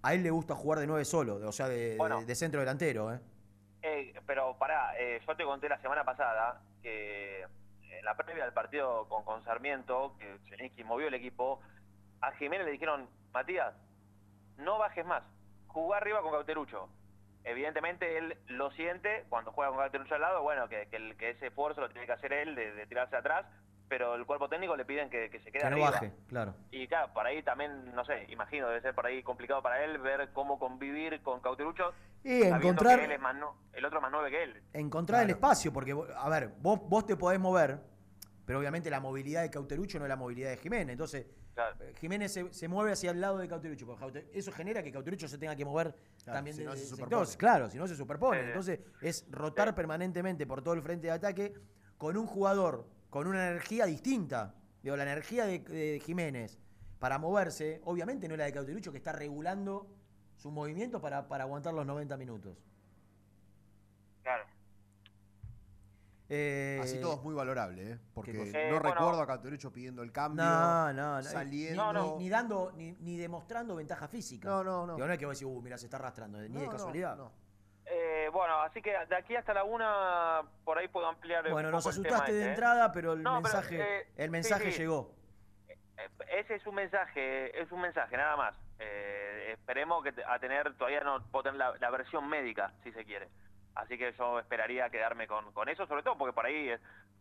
a 0.02 0.14
él 0.14 0.24
le 0.24 0.32
gusta 0.32 0.56
jugar 0.56 0.80
de 0.80 0.88
nueve 0.88 1.06
solo, 1.06 1.36
o 1.48 1.52
sea, 1.52 1.68
de, 1.68 1.92
de- 1.92 1.98
Bueno. 1.98 2.24
de 2.24 2.36
centro 2.36 2.60
delantero. 2.60 3.14
¿eh? 3.14 3.20
Eh, 3.84 4.14
pero 4.26 4.58
pará, 4.58 4.92
yo 5.26 5.36
te 5.36 5.44
conté 5.44 5.70
la 5.70 5.80
semana 5.82 6.04
pasada 6.04 6.62
que 6.82 7.46
la 8.08 8.16
previa 8.16 8.46
del 8.46 8.54
partido 8.54 9.06
con, 9.10 9.26
con 9.26 9.44
Sarmiento, 9.44 10.16
que 10.18 10.38
Zielinski 10.48 10.86
movió 10.86 11.10
el 11.10 11.14
equipo, 11.14 11.60
a 12.22 12.32
Jiménez 12.34 12.66
le 12.66 12.72
dijeron, 12.72 13.10
Matías, 13.34 13.76
no 14.58 14.78
bajes 14.78 15.06
más, 15.06 15.24
jugá 15.68 15.98
arriba 15.98 16.22
con 16.22 16.32
Cauterucho. 16.32 16.88
Evidentemente 17.44 18.18
él 18.18 18.38
lo 18.48 18.72
siente 18.72 19.26
cuando 19.30 19.52
juega 19.52 19.72
con 19.72 19.80
Cauterucho 19.80 20.16
al 20.16 20.22
lado, 20.22 20.42
bueno, 20.42 20.70
que, 20.70 20.88
que 21.18 21.30
ese 21.32 21.48
esfuerzo 21.48 21.82
lo 21.82 21.90
tiene 21.90 22.06
que 22.08 22.14
hacer 22.14 22.32
él 22.32 22.56
de, 22.56 22.72
de 22.74 22.88
tirarse 22.88 23.18
atrás, 23.18 23.46
pero 23.90 24.16
el 24.16 24.26
cuerpo 24.26 24.48
técnico 24.50 24.76
le 24.78 24.86
piden 24.86 25.10
que, 25.10 25.30
que 25.30 25.40
se 25.40 25.52
quede 25.52 25.62
Que 25.64 25.70
no 25.70 25.76
arriba. 25.76 25.92
baje, 25.92 26.14
claro. 26.28 26.54
Y 26.72 26.88
claro, 26.88 27.14
por 27.14 27.26
ahí 27.26 27.44
también, 27.44 27.94
no 27.94 28.06
sé, 28.06 28.26
imagino, 28.30 28.68
debe 28.70 28.82
ser 28.82 28.96
por 28.96 29.06
ahí 29.06 29.22
complicado 29.22 29.62
para 29.62 29.84
él 29.84 29.98
ver 30.00 30.30
cómo 30.32 30.60
convivir 30.60 31.22
con 31.24 31.42
Cauterucho. 31.42 31.94
Y 32.24 32.44
encontrar- 32.44 33.00
que 33.00 33.06
él 33.06 33.12
es 33.12 33.20
más 33.22 33.36
no- 33.36 33.56
el 33.74 33.86
otro 33.86 34.02
más 34.02 34.12
nueve 34.12 34.30
que 34.30 34.44
él. 34.44 34.62
Encontrar 34.74 35.24
el 35.24 35.30
espacio, 35.30 35.72
porque, 35.72 35.96
a 36.18 36.28
ver, 36.30 36.50
vos, 36.60 36.82
vos 36.90 37.06
te 37.06 37.16
podés 37.16 37.40
mover, 37.40 37.80
pero 38.48 38.60
obviamente 38.60 38.90
la 38.90 39.02
movilidad 39.02 39.42
de 39.42 39.50
Cauterucho 39.50 40.00
no 40.00 40.06
es 40.06 40.10
la 40.10 40.16
movilidad 40.16 40.52
de 40.52 40.56
Jiménez. 40.56 40.94
Entonces, 40.94 41.26
eh, 41.58 41.94
Jiménez 42.00 42.32
se, 42.32 42.54
se 42.54 42.70
mueve 42.70 42.94
hacia 42.94 43.12
el 43.12 43.20
lado 43.20 43.40
de 43.40 43.48
Cauterucho. 43.50 43.86
porque 43.86 44.30
eso 44.34 44.54
genera 44.54 44.82
que 44.82 44.90
Cauterucho 44.90 45.28
se 45.28 45.38
tenga 45.38 45.54
que 45.54 45.66
mover 45.66 45.94
también 46.24 46.56
si 46.56 46.62
de, 46.62 46.68
no 46.68 46.76
se 46.78 46.86
sectores. 46.86 47.36
Claro, 47.36 47.70
si 47.70 47.78
no 47.78 47.86
se 47.90 47.96
superpone. 47.98 48.38
Sí, 48.38 48.44
sí. 48.44 48.48
Entonces, 48.48 48.80
es 49.02 49.26
rotar 49.30 49.76
permanentemente 49.76 50.48
por 50.48 50.62
todo 50.62 50.76
el 50.76 50.82
frente 50.82 51.08
de 51.08 51.12
ataque 51.12 51.56
con 51.98 52.16
un 52.16 52.26
jugador 52.26 52.88
con 53.10 53.28
una 53.28 53.50
energía 53.50 53.86
distinta. 53.86 54.56
Digo, 54.82 54.96
la 54.96 55.04
energía 55.04 55.46
de, 55.46 55.60
de 55.60 56.00
Jiménez 56.00 56.58
para 57.00 57.20
moverse, 57.20 57.82
obviamente 57.84 58.30
no 58.30 58.36
es 58.36 58.38
la 58.38 58.46
de 58.46 58.54
Cauterucho, 58.54 58.94
que 58.94 58.98
está 58.98 59.12
regulando 59.12 59.94
sus 60.38 60.54
movimientos 60.54 61.02
para, 61.02 61.28
para 61.28 61.44
aguantar 61.44 61.74
los 61.74 61.86
90 61.86 62.16
minutos. 62.16 62.58
Claro. 64.24 64.46
Eh, 66.30 66.80
Así 66.84 67.00
todo 67.00 67.16
es 67.16 67.22
muy 67.24 67.34
valorable, 67.34 67.92
¿eh? 67.92 67.98
Porque 68.14 68.34
no 68.34 68.44
Eh, 68.44 68.52
bueno. 68.52 68.80
recuerdo 68.80 69.22
a 69.22 69.28
Cauterucho 69.28 69.72
pidiendo 69.72 70.04
el 70.04 70.12
cambio. 70.12 70.44
No, 70.44 70.92
no, 70.94 71.16
no. 71.18 71.24
Saliendo. 71.24 71.94
Ni, 71.94 72.02
ni- 72.02 72.18
ni 72.26 72.30
dando, 72.30 72.72
ni, 72.76 72.92
ni 73.00 73.18
demostrando 73.18 73.76
ventaja 73.76 74.08
física. 74.10 74.48
No, 74.50 74.64
no, 74.64 74.86
no. 74.88 74.96
Digo, 74.96 75.08
no 75.08 75.14
es 75.14 75.20
que 75.20 75.26
vos 75.26 75.40
decís, 75.40 75.48
uh, 75.54 75.62
mira, 75.62 75.78
se 75.78 75.86
está 75.86 75.98
arrastrando, 75.98 76.40
ni 76.40 76.50
No, 76.50 76.60
de 76.60 76.68
casualidad. 76.70 77.16
no. 77.16 77.32
Eh, 77.86 78.30
bueno, 78.34 78.60
así 78.62 78.82
que 78.82 78.92
de 78.92 79.16
aquí 79.16 79.34
hasta 79.38 79.54
la 79.54 79.64
una, 79.64 80.42
por 80.66 80.78
ahí 80.78 80.90
puedo 80.90 81.08
ampliar. 81.08 81.50
Bueno, 81.50 81.70
un 81.70 81.76
nos 81.76 81.84
poco 81.86 81.96
el 81.96 82.02
asustaste 82.02 82.26
tema 82.26 82.34
de 82.34 82.40
ese, 82.42 82.48
¿eh? 82.50 82.54
entrada, 82.54 82.92
pero 82.92 83.14
el 83.14 83.24
No, 83.24 83.42
pero, 83.42 83.54
mensaje, 83.56 84.00
eh, 84.02 84.08
el 84.18 84.30
mensaje 84.30 84.72
sí. 84.74 84.80
llegó. 84.80 85.14
Eh, 85.70 85.78
Ese 86.40 86.56
es 86.56 86.68
un 86.68 86.76
mensaje, 86.76 87.58
es 87.62 87.72
un 87.72 87.80
mensaje, 87.80 88.18
nada 88.18 88.36
más. 88.36 88.56
Eh, 88.80 89.52
esperemos 89.54 90.04
que 90.04 90.14
a 90.28 90.38
tener, 90.40 90.76
todavía 90.78 91.02
no 91.06 91.24
puedo 91.32 91.44
tener 91.44 91.58
la, 91.58 91.78
la 91.80 91.90
versión 91.90 92.28
médica, 92.28 92.74
si 92.84 92.92
se 92.92 93.06
quiere. 93.06 93.30
Así 93.78 93.98
que 93.98 94.12
yo 94.14 94.40
esperaría 94.40 94.90
quedarme 94.90 95.28
con, 95.28 95.52
con 95.54 95.70
eso, 95.70 95.86
sobre 95.86 96.02
todo 96.04 96.18
porque 96.18 96.34
por 96.34 96.46
ahí, 96.46 96.70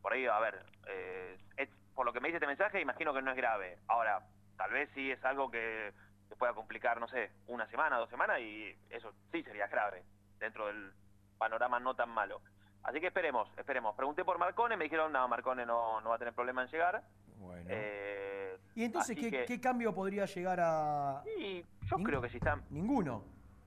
por 0.00 0.12
ahí, 0.14 0.26
a 0.26 0.38
ver, 0.38 0.64
eh, 0.88 1.36
es- 1.58 1.68
por 1.94 2.06
lo 2.06 2.12
que 2.12 2.20
me 2.20 2.28
dice 2.28 2.36
este 2.38 2.46
mensaje, 2.46 2.80
imagino 2.80 3.12
que 3.12 3.20
no 3.22 3.30
es 3.30 3.36
grave. 3.36 3.78
Ahora, 3.88 4.22
tal 4.56 4.70
vez 4.72 4.88
sí 4.94 5.10
es 5.10 5.22
algo 5.24 5.50
que, 5.50 5.92
que 6.28 6.36
pueda 6.36 6.54
complicar, 6.54 6.98
no 6.98 7.08
sé, 7.08 7.30
una 7.46 7.66
semana, 7.68 7.98
dos 7.98 8.08
semanas, 8.08 8.40
y 8.40 8.74
eso 8.88 9.12
sí 9.32 9.42
sería 9.42 9.66
grave, 9.66 10.02
dentro 10.38 10.66
del 10.66 10.92
panorama 11.38 11.78
no 11.78 11.94
tan 11.94 12.08
malo. 12.08 12.40
Así 12.84 13.00
que 13.00 13.08
esperemos, 13.08 13.48
esperemos. 13.58 13.94
Pregunté 13.94 14.24
por 14.24 14.38
Marcone, 14.38 14.76
me 14.76 14.84
dijeron, 14.84 15.12
no, 15.12 15.28
Marcone 15.28 15.66
no, 15.66 16.00
no 16.00 16.08
va 16.10 16.16
a 16.16 16.18
tener 16.18 16.32
problema 16.34 16.62
en 16.62 16.68
llegar. 16.68 17.02
Bueno. 17.36 17.66
Eh, 17.68 18.56
¿Y 18.74 18.84
entonces 18.84 19.14
¿qué, 19.18 19.30
que- 19.30 19.44
qué 19.44 19.60
cambio 19.60 19.94
podría 19.94 20.24
llegar 20.24 20.58
a...? 20.62 21.22
Sí, 21.24 21.66
yo 21.82 21.96
creo 21.98 22.22
que 22.22 22.30
si 22.30 22.36
están... 22.38 22.62
Ninguno. 22.70 23.24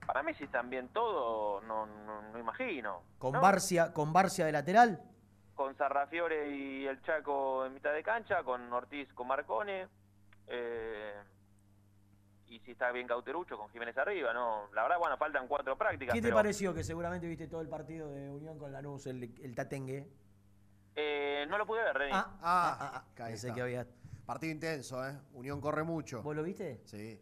Para 0.09 0.23
mí 0.23 0.33
si 0.33 0.45
están 0.45 0.71
bien 0.71 0.87
todos, 0.89 1.63
no, 1.65 1.85
no, 1.85 2.21
no 2.31 2.39
imagino. 2.39 3.03
¿Con, 3.19 3.33
¿no? 3.33 3.41
Barcia, 3.41 3.93
¿Con 3.93 4.11
Barcia 4.11 4.43
de 4.43 4.51
lateral? 4.51 5.03
Con 5.53 5.77
Sarrafiore 5.77 6.49
y 6.49 6.87
el 6.87 6.99
Chaco 7.03 7.63
en 7.67 7.75
mitad 7.75 7.93
de 7.93 8.01
cancha, 8.01 8.41
con 8.41 8.73
Ortiz 8.73 9.07
con 9.13 9.27
Marcone. 9.27 9.87
eh, 10.47 11.13
y 12.47 12.59
si 12.61 12.71
está 12.71 12.91
bien 12.91 13.05
Cauterucho, 13.05 13.55
con 13.55 13.69
Jiménez 13.69 13.95
arriba, 13.99 14.33
¿no? 14.33 14.67
La 14.73 14.81
verdad, 14.81 14.97
bueno, 14.97 15.15
faltan 15.17 15.47
cuatro 15.47 15.77
prácticas. 15.77 16.15
¿Qué 16.15 16.21
te 16.21 16.29
pero, 16.29 16.37
pareció 16.37 16.73
que 16.73 16.83
seguramente 16.83 17.27
viste 17.27 17.47
todo 17.47 17.61
el 17.61 17.69
partido 17.69 18.09
de 18.09 18.31
Unión 18.31 18.57
con 18.57 18.71
Lanús, 18.71 19.05
el, 19.05 19.21
el 19.43 19.53
Tatengue? 19.53 20.09
eh, 20.95 21.45
no 21.47 21.59
lo 21.59 21.67
pude 21.67 21.83
ver, 21.83 21.95
Reni. 21.95 22.11
Ah, 22.15 22.31
Ah, 22.41 23.03
ahí 23.17 23.31
Pensé 23.33 23.49
está. 23.49 23.53
que 23.55 23.61
había... 23.61 23.85
Partido 24.25 24.51
intenso, 24.53 25.07
¿eh? 25.07 25.15
Unión 25.33 25.61
corre 25.61 25.83
mucho. 25.83 26.23
¿Vos 26.23 26.35
lo 26.35 26.41
viste? 26.41 26.81
Sí. 26.85 27.21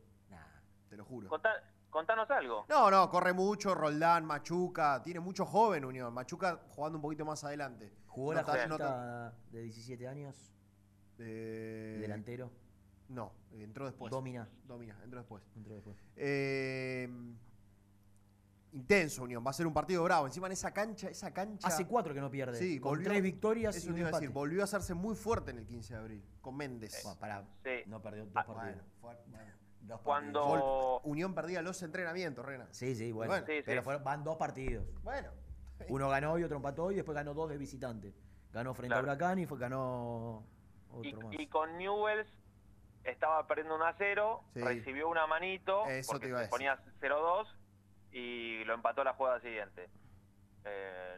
Te 0.89 0.95
lo 0.95 1.03
juro. 1.03 1.27
Contá- 1.27 1.61
contanos 1.89 2.29
algo. 2.31 2.65
No, 2.69 2.89
no, 2.91 3.09
corre 3.09 3.33
mucho, 3.33 3.73
Roldán, 3.75 4.25
Machuca, 4.25 5.01
tiene 5.03 5.19
mucho 5.19 5.45
joven 5.45 5.85
Unión. 5.85 6.13
Machuca 6.13 6.59
jugando 6.69 6.97
un 6.97 7.01
poquito 7.01 7.25
más 7.25 7.43
adelante. 7.43 7.91
¿Jugó 8.07 8.33
No 8.33 8.39
la 8.41 8.45
tan- 8.45 8.69
no 8.69 8.77
tan- 8.77 8.87
jugada 8.87 9.33
de 9.51 9.61
17 9.61 10.07
años? 10.07 10.53
Eh, 11.19 11.97
¿Delantero? 12.01 12.51
No, 13.09 13.31
entró 13.51 13.85
después. 13.85 14.11
Domina. 14.11 14.47
Domina, 14.65 14.99
entró 15.03 15.19
después. 15.19 15.43
Entró 15.55 15.75
después. 15.75 15.97
Eh, 16.15 17.09
intenso 18.73 19.23
Unión, 19.23 19.43
va 19.45 19.51
a 19.51 19.53
ser 19.53 19.65
un 19.65 19.73
partido 19.73 20.03
bravo. 20.03 20.27
Encima 20.27 20.47
en 20.47 20.53
esa 20.53 20.71
cancha, 20.71 21.09
esa 21.09 21.33
cancha. 21.33 21.67
Hace 21.67 21.85
cuatro 21.87 22.13
que 22.13 22.21
no 22.21 22.29
pierde. 22.29 22.57
Sí, 22.59 22.79
con 22.79 22.91
volvió- 22.91 23.09
tres 23.09 23.23
victorias 23.23 23.75
eso 23.75 23.87
y 23.87 23.93
un 23.93 23.97
iba 23.99 24.09
a 24.09 24.11
decir, 24.11 24.29
volvió 24.29 24.61
a 24.61 24.65
hacerse 24.65 24.93
muy 24.93 25.15
fuerte 25.15 25.51
en 25.51 25.59
el 25.59 25.65
15 25.65 25.93
de 25.93 25.99
abril, 25.99 26.23
con 26.41 26.55
Méndez. 26.57 26.93
Sí. 26.93 27.69
no 27.87 28.01
perdió 28.01 28.25
dos 28.25 28.33
Ah, 28.35 28.45
partidos. 28.45 28.75
bueno, 28.75 28.83
fue- 29.01 29.15
bueno. 29.31 29.53
Dos 29.87 30.01
Cuando- 30.01 30.99
Unión 31.05 31.33
perdía 31.33 31.61
los 31.61 31.81
entrenamientos, 31.81 32.45
Rena. 32.45 32.67
Sí, 32.71 32.93
sí, 32.95 33.11
bueno. 33.13 33.31
Bueno, 33.31 33.45
Sí, 33.45 33.53
sí. 33.57 33.63
pero 33.65 33.81
fueron- 33.83 34.03
van 34.03 34.23
dos 34.23 34.35
partidos. 34.37 34.85
Bueno. 35.03 35.29
Uno 35.89 36.09
ganó 36.09 36.37
y 36.37 36.43
otro 36.43 36.57
empató 36.57 36.91
y 36.91 36.95
después 36.95 37.15
ganó 37.15 37.33
dos 37.33 37.49
de 37.49 37.57
visitante. 37.57 38.13
Ganó 38.51 38.73
frente 38.73 38.89
Claro. 38.95 39.07
a 39.07 39.13
Huracán 39.13 39.39
y 39.39 39.45
fue, 39.45 39.57
ganó 39.57 40.43
Y, 41.03 41.13
otro 41.13 41.27
más. 41.29 41.39
y 41.39 41.47
con 41.47 41.77
Newells 41.77 42.27
estaba 43.03 43.45
perdiendo 43.47 43.75
1 43.75 43.85
a 43.85 43.93
0, 43.97 44.43
Sí. 44.53 44.61
recibió 44.61 45.07
una 45.07 45.25
manito, 45.27 45.85
Eso 45.85 46.11
porque 46.11 46.25
te 46.25 46.29
iba 46.31 46.39
a 46.39 46.41
se 46.41 46.45
decir. 46.47 46.51
ponía 46.51 46.79
0-2 46.99 47.47
y 48.11 48.63
lo 48.65 48.73
empató 48.73 49.03
la 49.05 49.13
jugada 49.13 49.39
siguiente. 49.39 49.89
Eh, 50.65 51.17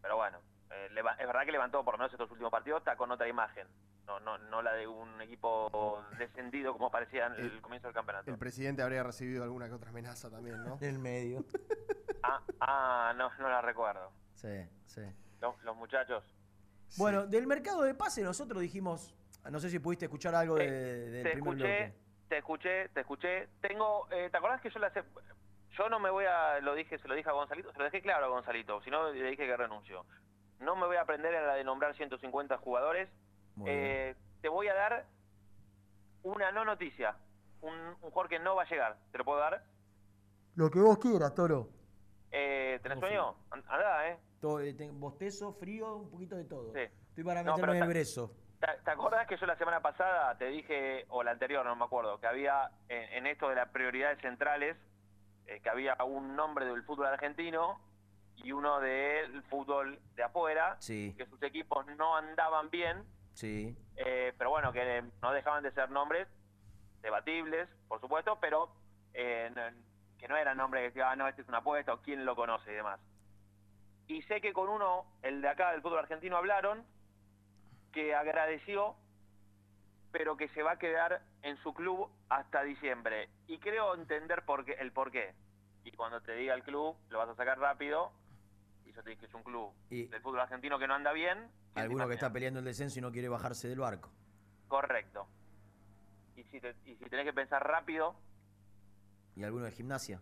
pero 0.00 0.16
bueno, 0.16 0.38
eh, 0.70 0.88
es 0.88 1.26
verdad 1.26 1.44
que 1.44 1.52
levantó 1.52 1.84
por 1.84 1.94
lo 1.94 1.98
menos 1.98 2.12
estos 2.12 2.30
últimos 2.30 2.50
partidos, 2.50 2.78
está 2.80 2.96
con 2.96 3.10
otra 3.12 3.28
imagen. 3.28 3.68
No, 4.06 4.18
no, 4.20 4.36
no 4.38 4.62
la 4.62 4.72
de 4.74 4.86
un 4.86 5.20
equipo 5.22 6.04
descendido 6.18 6.72
como 6.72 6.90
parecía 6.90 7.26
en 7.26 7.32
el, 7.34 7.40
El- 7.52 7.60
comienzo 7.62 7.86
del 7.88 7.94
campeonato. 7.94 8.30
El 8.30 8.36
presidente 8.38 8.82
habría 8.82 9.02
recibido 9.02 9.42
alguna 9.44 9.68
que 9.68 9.74
otra 9.74 9.90
amenaza 9.90 10.28
también, 10.30 10.62
¿no? 10.64 10.76
En 10.80 10.88
el 10.88 10.98
medio. 10.98 11.44
Ah, 12.22 12.40
ah, 12.60 13.14
no, 13.16 13.30
no 13.38 13.48
la 13.48 13.62
recuerdo. 13.62 14.10
Sí, 14.34 14.66
sí. 14.86 15.02
Los, 15.40 15.60
los 15.62 15.76
muchachos. 15.76 16.24
Bueno, 16.98 17.26
del 17.26 17.46
mercado 17.46 17.82
de 17.82 17.94
pase 17.94 18.22
nosotros 18.22 18.60
dijimos, 18.60 19.14
no 19.50 19.58
sé 19.60 19.70
si 19.70 19.78
pudiste 19.78 20.06
escuchar 20.06 20.34
algo 20.34 20.56
de- 20.56 20.70
del 21.10 21.22
te 21.24 21.30
primer 21.32 21.54
escuché, 21.54 21.78
bloque. 21.86 21.94
te 22.28 22.38
escuché, 22.38 22.88
te 22.90 23.00
escuché. 23.00 23.48
Tengo, 23.60 24.08
eh, 24.10 24.28
¿te 24.30 24.36
acordás 24.36 24.60
que 24.60 24.70
yo 24.70 24.78
la 24.78 24.88
hace- 24.88 25.04
yo 25.70 25.88
no 25.88 25.98
me 26.00 26.10
voy 26.10 26.26
a, 26.26 26.60
lo 26.60 26.74
dije, 26.74 26.98
se 26.98 27.08
lo 27.08 27.14
dije 27.14 27.28
a 27.30 27.32
Gonzalito, 27.32 27.72
se 27.72 27.78
lo 27.78 27.84
dejé 27.84 28.02
claro 28.02 28.26
a 28.26 28.28
Gonzalito, 28.28 28.82
si 28.82 28.90
no 28.90 29.10
le 29.10 29.30
dije 29.30 29.46
que 29.46 29.56
renuncio. 29.56 30.04
No 30.60 30.76
me 30.76 30.86
voy 30.86 30.96
a 30.96 31.00
aprender 31.02 31.32
en 31.34 31.46
la 31.46 31.54
de 31.54 31.64
nombrar 31.64 31.96
150 31.96 32.58
jugadores. 32.58 33.08
Eh, 33.66 34.14
te 34.40 34.48
voy 34.48 34.68
a 34.68 34.74
dar 34.74 35.06
una 36.22 36.52
no 36.52 36.64
noticia, 36.64 37.16
un, 37.60 37.74
un 37.74 37.94
jugador 37.96 38.28
que 38.28 38.38
no 38.38 38.54
va 38.56 38.62
a 38.62 38.68
llegar. 38.68 38.96
¿Te 39.10 39.18
lo 39.18 39.24
puedo 39.24 39.38
dar? 39.40 39.64
Lo 40.54 40.70
que 40.70 40.80
vos 40.80 40.98
quieras, 40.98 41.34
Toro. 41.34 41.68
Eh, 42.30 42.80
¿Tenés 42.82 42.98
sueño? 42.98 43.36
An- 43.50 43.64
Andá, 43.68 44.08
¿eh? 44.08 44.18
Todo, 44.40 44.60
eh, 44.60 44.74
bostezo, 44.92 45.52
frío, 45.54 45.96
un 45.96 46.10
poquito 46.10 46.36
de 46.36 46.44
todo. 46.44 46.72
Sí. 46.72 46.80
Estoy 46.80 47.24
para 47.24 47.42
No, 47.42 47.52
meterme 47.52 47.60
pero 47.60 47.74
en 47.74 47.82
el 47.82 47.88
brezo. 47.88 48.34
¿Te, 48.60 48.66
te 48.84 48.90
acordás 48.90 49.26
que 49.26 49.36
yo 49.36 49.46
la 49.46 49.56
semana 49.56 49.80
pasada 49.80 50.36
te 50.38 50.46
dije, 50.46 51.04
o 51.08 51.22
la 51.22 51.32
anterior, 51.32 51.64
no 51.64 51.74
me 51.76 51.84
acuerdo, 51.84 52.18
que 52.20 52.26
había 52.26 52.70
en, 52.88 53.12
en 53.12 53.26
esto 53.26 53.48
de 53.48 53.56
las 53.56 53.68
prioridades 53.70 54.20
centrales, 54.20 54.76
eh, 55.46 55.60
que 55.60 55.68
había 55.68 55.96
un 56.04 56.36
nombre 56.36 56.64
del 56.64 56.82
fútbol 56.84 57.06
argentino 57.06 57.80
y 58.36 58.52
uno 58.52 58.80
del 58.80 59.42
fútbol 59.44 60.00
de 60.14 60.22
afuera, 60.22 60.76
Sí, 60.80 61.14
que 61.18 61.26
sus 61.26 61.42
equipos 61.42 61.86
no 61.98 62.16
andaban 62.16 62.70
bien, 62.70 63.04
sí. 63.34 63.76
eh, 63.96 64.32
pero 64.36 64.50
bueno, 64.50 64.72
que 64.72 65.04
no 65.22 65.32
dejaban 65.32 65.62
de 65.62 65.72
ser 65.72 65.90
nombres 65.90 66.28
debatibles, 67.02 67.68
por 67.88 68.00
supuesto, 68.00 68.38
pero 68.40 68.72
eh, 69.14 69.50
que 70.18 70.28
no 70.28 70.36
eran 70.36 70.56
nombres 70.56 70.82
que 70.82 70.88
decían, 70.88 71.08
ah, 71.08 71.16
no, 71.16 71.28
este 71.28 71.42
es 71.42 71.48
una 71.48 71.58
apuesta 71.58 71.92
o 71.92 72.00
quién 72.00 72.24
lo 72.24 72.36
conoce 72.36 72.70
y 72.70 72.76
demás. 72.76 73.00
Y 74.06 74.22
sé 74.22 74.40
que 74.40 74.52
con 74.52 74.68
uno, 74.68 75.06
el 75.22 75.42
de 75.42 75.48
acá 75.48 75.72
del 75.72 75.82
fútbol 75.82 76.00
argentino, 76.00 76.36
hablaron 76.36 76.84
que 77.92 78.14
agradeció, 78.14 78.94
pero 80.12 80.36
que 80.36 80.48
se 80.48 80.62
va 80.62 80.72
a 80.72 80.78
quedar 80.78 81.22
en 81.42 81.56
su 81.62 81.74
club 81.74 82.08
hasta 82.28 82.62
diciembre. 82.62 83.28
Y 83.46 83.58
creo 83.58 83.94
entender 83.94 84.44
por 84.44 84.64
qué, 84.64 84.72
el 84.72 84.92
por 84.92 85.10
qué. 85.10 85.34
Y 85.84 85.92
cuando 85.92 86.20
te 86.20 86.32
diga 86.32 86.54
el 86.54 86.62
club, 86.62 86.96
lo 87.08 87.18
vas 87.18 87.28
a 87.28 87.34
sacar 87.34 87.58
rápido. 87.58 88.12
Y 88.84 88.92
yo 88.92 89.02
te 89.02 89.10
dije 89.10 89.20
que 89.20 89.26
es 89.26 89.34
un 89.34 89.42
club 89.42 89.72
Y- 89.90 90.06
del 90.06 90.20
fútbol 90.20 90.40
argentino 90.40 90.78
que 90.78 90.86
no 90.86 90.94
anda 90.94 91.12
bien. 91.12 91.50
y 91.76 91.80
Alguno 91.80 92.06
que 92.08 92.14
está 92.14 92.32
peleando 92.32 92.58
el 92.60 92.64
descenso 92.66 92.98
y 92.98 93.02
no 93.02 93.10
quiere 93.12 93.28
bajarse 93.28 93.68
del 93.68 93.78
barco. 93.80 94.10
Correcto. 94.68 95.26
Y 96.36 96.44
si, 96.44 96.60
te- 96.60 96.74
y 96.86 96.96
si 96.96 97.04
tenés 97.10 97.24
que 97.26 97.32
pensar 97.32 97.62
rápido, 97.66 98.14
¿Y 99.36 99.44
alguno 99.44 99.64
de 99.64 99.72
gimnasia? 99.72 100.20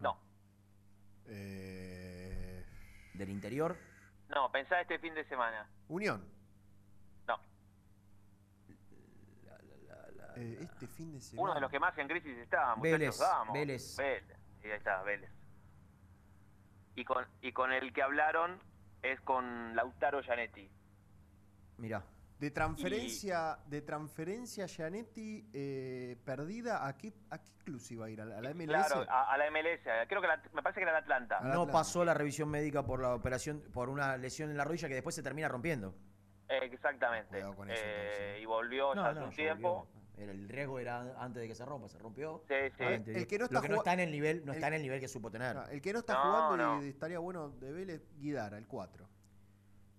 no. 0.00 0.18
Eh, 1.26 2.64
¿Del 3.14 3.28
interior? 3.30 3.76
No, 4.28 4.50
pensá 4.50 4.80
este 4.80 4.98
fin 4.98 5.14
de 5.14 5.24
semana. 5.24 5.68
Unión. 5.88 6.24
No. 7.28 7.38
Eh, 10.36 10.58
este 10.62 10.86
fin 10.88 11.12
de 11.12 11.20
semana. 11.20 11.42
Uno 11.44 11.54
de 11.54 11.60
los 11.60 11.70
que 11.70 11.78
más 11.78 11.96
en 11.98 12.08
crisis 12.08 12.36
está, 12.38 12.74
muchachos, 12.74 12.82
Vélez, 12.98 13.18
vamos. 13.20 13.54
Vélez. 13.54 13.96
Vélez. 13.96 14.38
Sí, 14.62 14.68
ahí 14.68 14.76
está, 14.78 15.02
Vélez. 15.02 15.30
Y 16.94 17.04
con, 17.04 17.24
y 17.40 17.52
con 17.52 17.72
el 17.72 17.92
que 17.92 18.02
hablaron 18.02 18.58
es 19.02 19.20
con 19.22 19.74
Lautaro 19.74 20.20
Gianetti. 20.22 20.68
Mirá. 21.78 22.02
De 22.38 22.50
transferencia, 22.50 23.58
de 23.66 23.82
transferencia 23.82 24.66
Gianetti 24.66 25.48
eh, 25.52 26.16
perdida, 26.24 26.86
¿a 26.88 26.96
qué, 26.96 27.12
¿a 27.30 27.38
qué 27.38 27.50
club 27.64 27.80
iba 27.90 28.06
a 28.06 28.10
ir? 28.10 28.20
¿A 28.20 28.24
la, 28.24 28.38
a 28.38 28.40
la 28.40 28.50
MLS? 28.52 28.66
Claro, 28.66 29.06
a, 29.08 29.32
a 29.32 29.38
la 29.38 29.48
MLS. 29.50 29.80
Creo 30.08 30.20
que 30.20 30.26
la- 30.26 30.42
me 30.52 30.60
parece 30.60 30.80
que 30.80 30.82
era 30.82 30.90
el 30.98 31.04
Atlanta. 31.04 31.40
No 31.40 31.68
pasó 31.68 32.04
la 32.04 32.14
revisión 32.14 32.48
médica 32.48 32.84
por 32.84 33.00
la 33.00 33.14
operación, 33.14 33.62
por 33.72 33.88
una 33.88 34.16
lesión 34.16 34.50
en 34.50 34.56
la 34.56 34.64
rodilla 34.64 34.88
que 34.88 34.94
después 34.94 35.14
se 35.14 35.22
termina 35.22 35.46
rompiendo. 35.48 35.94
Eh, 36.48 36.58
exactamente. 36.64 37.40
con 37.54 37.70
eso, 37.70 37.80
Eh, 37.84 38.40
y 38.42 38.44
volvió 38.44 38.92
No, 38.94 39.02
ya 39.04 39.08
hace 39.10 39.20
un 39.22 39.30
tiempo. 39.30 39.86
El 40.30 40.48
riesgo 40.48 40.78
era 40.78 41.14
antes 41.22 41.42
de 41.42 41.48
que 41.48 41.54
se 41.54 41.64
rompa, 41.64 41.88
se 41.88 41.98
rompió. 41.98 42.42
Sí, 42.48 42.54
sí. 42.76 42.82
Ahora 42.82 42.96
El- 42.96 43.26
que 43.26 43.38
no 43.38 43.42
Lo 43.42 43.44
está 43.46 43.60
que 43.62 43.68
no 43.68 43.76
está 43.76 43.92
en 43.94 44.00
el 44.00 44.10
nivel, 44.10 44.44
no 44.44 44.52
el- 44.52 44.56
está 44.56 44.68
en 44.68 44.74
el 44.74 44.82
nivel 44.82 45.00
que 45.00 45.08
supo 45.08 45.30
tener. 45.30 45.56
El 45.70 45.80
que 45.82 45.92
no 45.92 45.98
está 46.00 46.14
No, 46.14 46.20
jugando 46.22 46.56
no. 46.56 46.82
y 46.84 46.88
estaría 46.88 47.18
bueno 47.18 47.50
de 47.50 47.72
Vélez, 47.72 48.02
Guidara, 48.18 48.58
el 48.58 48.66
4. 48.66 49.08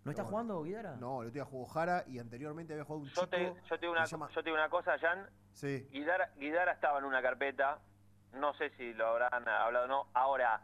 ¿No 0.03 0.11
está 0.11 0.25
jugando 0.25 0.61
Guidara? 0.63 0.97
No, 0.97 1.21
el 1.21 1.29
otro 1.29 1.33
día 1.35 1.45
jugó 1.45 1.65
Jara 1.65 2.03
y 2.07 2.19
anteriormente 2.19 2.73
había 2.73 2.83
jugado 2.83 3.03
un 3.03 3.07
Yo 3.09 3.13
chico. 3.13 3.27
te, 3.29 3.45
yo 3.69 3.75
te 3.75 3.77
digo 3.79 3.93
una, 3.93 4.01
que 4.01 4.07
se 4.07 4.11
llama- 4.11 4.27
yo 4.29 4.43
te 4.43 4.49
digo 4.49 4.55
una 4.57 4.69
cosa, 4.69 4.97
Jan. 4.99 5.29
Sí. 5.53 5.87
Guidara, 5.91 6.29
Guidara 6.35 6.73
estaba 6.73 6.99
en 6.99 7.05
una 7.05 7.21
carpeta. 7.21 7.79
No 8.33 8.53
sé 8.55 8.71
si 8.71 8.93
lo 8.93 9.07
habrán 9.07 9.47
hablado 9.47 9.85
o 9.85 9.87
no. 9.87 10.07
Ahora, 10.13 10.61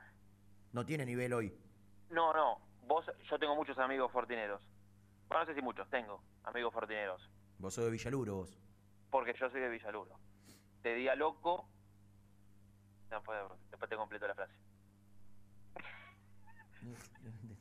No 0.74 0.86
tiene 0.86 1.06
nivel 1.06 1.32
hoy. 1.34 1.54
no, 2.10 2.34
no. 2.34 2.60
Vos, 2.88 3.06
yo 3.30 3.38
tengo 3.40 3.56
muchos 3.56 3.78
amigos 3.78 4.12
fortineros. 4.12 4.60
Bueno, 5.28 5.44
no 5.44 5.50
sé 5.50 5.54
si 5.56 5.62
muchos, 5.62 5.88
tengo 5.90 6.22
amigos 6.44 6.74
fortineros. 6.74 7.22
Vos 7.60 7.74
sos 7.76 7.86
de 7.86 7.92
Villaluro, 7.92 8.36
vos. 8.38 8.60
Porque 9.10 9.34
yo 9.40 9.50
soy 9.50 9.62
de 9.62 9.70
Villaluro. 9.70 10.20
Te 10.82 10.94
día 10.96 11.16
loco. 11.16 11.70
Después, 13.10 13.40
después 13.72 13.90
te 13.90 13.96
completo 13.96 14.28
la 14.28 14.36
frase. 14.36 14.54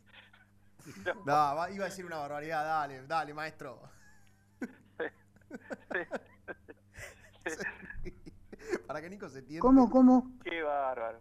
No, 1.27 1.69
iba 1.69 1.85
a 1.85 1.89
decir 1.89 2.07
una 2.07 2.17
barbaridad, 2.17 2.65
dale, 2.65 3.07
dale, 3.07 3.35
maestro. 3.35 3.83
Para 8.87 9.01
que 9.01 9.11
Nico 9.11 9.29
se 9.29 9.41
entienda. 9.41 9.61
cómo? 9.61 10.33
Qué 10.43 10.63
bárbaro. 10.63 11.21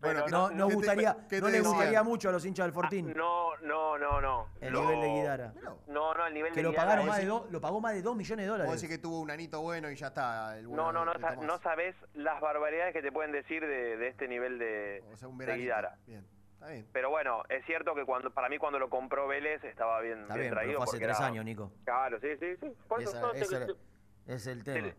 Bueno, 0.00 0.20
no, 0.28 0.48
¿qué 0.48 0.54
no 0.54 0.68
te- 0.68 0.74
gustaría, 0.74 1.14
te 1.28 1.40
no 1.40 1.46
le 1.48 1.52
decían? 1.58 1.72
gustaría 1.74 2.02
mucho 2.02 2.28
a 2.30 2.32
los 2.32 2.44
hinchas 2.46 2.64
del 2.66 2.72
Fortín. 2.72 3.12
No, 3.14 3.56
no, 3.58 3.98
no, 3.98 4.20
no. 4.20 4.48
El 4.60 4.72
No. 4.72 4.80
nivel 4.82 5.00
de 5.00 5.08
Guidara. 5.08 5.52
No, 5.88 6.14
no, 6.14 6.26
el 6.26 6.32
nivel 6.34 6.52
Que 6.52 6.60
de 6.60 6.62
lo 6.64 6.70
Guidara 6.70 6.86
pagaron 6.86 7.06
más 7.06 7.18
de 7.18 7.26
dos, 7.26 7.50
lo 7.50 7.60
pagó 7.60 7.80
más 7.80 7.92
de 7.92 8.02
2 8.02 8.16
millones 8.16 8.46
de 8.46 8.50
Vos 8.50 8.58
dólares. 8.58 8.80
decís 8.80 8.96
que 8.96 9.02
tuvo 9.02 9.20
un 9.20 9.30
anito 9.30 9.60
bueno 9.60 9.90
y 9.90 9.96
ya 9.96 10.06
está. 10.08 10.56
El 10.58 10.64
No, 10.64 10.70
bueno 10.70 10.92
no, 10.92 11.04
no, 11.04 11.12
sa- 11.20 11.36
no 11.36 11.58
sabés 11.60 11.94
las 12.14 12.40
barbaridades 12.40 12.94
que 12.94 13.02
te 13.02 13.12
pueden 13.12 13.32
decir 13.32 13.60
de, 13.60 13.96
de 13.98 14.08
este 14.08 14.26
nivel 14.26 14.58
de, 14.58 15.04
O 15.12 15.16
sea, 15.16 15.28
un 15.28 15.36
de 15.36 15.44
veranito. 15.44 15.64
Guidara. 15.64 15.98
Bien, 16.06 16.26
está 16.54 16.68
bien. 16.68 16.86
Pero 16.92 17.10
bueno, 17.10 17.42
es 17.50 17.62
cierto 17.66 17.94
que 17.94 18.06
cuando 18.06 18.30
para 18.30 18.48
mí 18.48 18.56
cuando 18.56 18.78
lo 18.78 18.88
compró 18.88 19.28
Vélez 19.28 19.62
estaba 19.64 20.00
bien, 20.00 20.20
Está 20.22 20.34
bien 20.34 20.44
bien, 20.44 20.54
traído. 20.54 20.72
pero 20.78 20.86
fue 20.86 20.96
hace 20.96 21.04
tres 21.04 21.18
era- 21.18 21.26
años, 21.26 21.44
Nico. 21.44 21.72
Claro, 21.84 22.18
sí, 22.20 22.28
sí, 22.40 22.56
sí. 22.58 22.72
Por 22.88 23.02
eso 23.02 23.10
Esa- 23.10 23.20
no, 23.20 23.32
te, 23.32 23.40
esa- 23.40 23.66
te- 23.66 24.34
es 24.34 24.46
el 24.46 24.64
tema. 24.64 24.88
te 24.88 24.94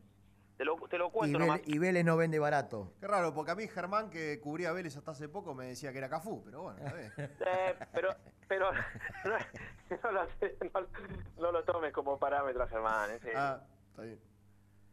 lo, 0.66 0.76
te 0.88 0.98
lo 0.98 1.08
Y 1.08 1.12
cuento 1.12 1.40
nomás. 1.40 1.62
Vélez, 1.62 1.76
y 1.76 1.80
Vélez 1.80 2.06
no 2.06 2.18
vende 2.18 2.40
barato. 2.40 2.94
Qué 3.00 3.08
raro, 3.08 3.34
porque 3.34 3.52
a 3.52 3.56
mí 3.56 3.68
Germán, 3.68 4.10
que 4.10 4.40
cubría 4.40 4.70
a 4.70 4.74
Vélez 4.74 4.96
hasta 4.98 5.12
hace 5.12 5.30
poco, 5.30 5.54
me 5.54 5.66
decía 5.66 5.92
que 5.92 5.98
era 6.00 6.10
Cafú, 6.10 6.44
pero 6.44 6.62
bueno, 6.64 6.80
bien. 6.96 7.12
Eh, 7.46 7.76
pero, 7.94 8.10
pero 8.48 8.72
no, 9.26 9.38
no 10.04 10.12
lo, 10.12 10.24
no- 10.26 10.88
no 11.38 11.52
lo 11.52 11.64
tomes 11.64 11.94
como 11.94 12.18
parámetro, 12.20 12.68
Germán. 12.68 13.12
En 13.12 13.20
serio. 13.22 13.40
Ah, 13.40 13.62
está 13.90 14.02
bien. 14.04 14.20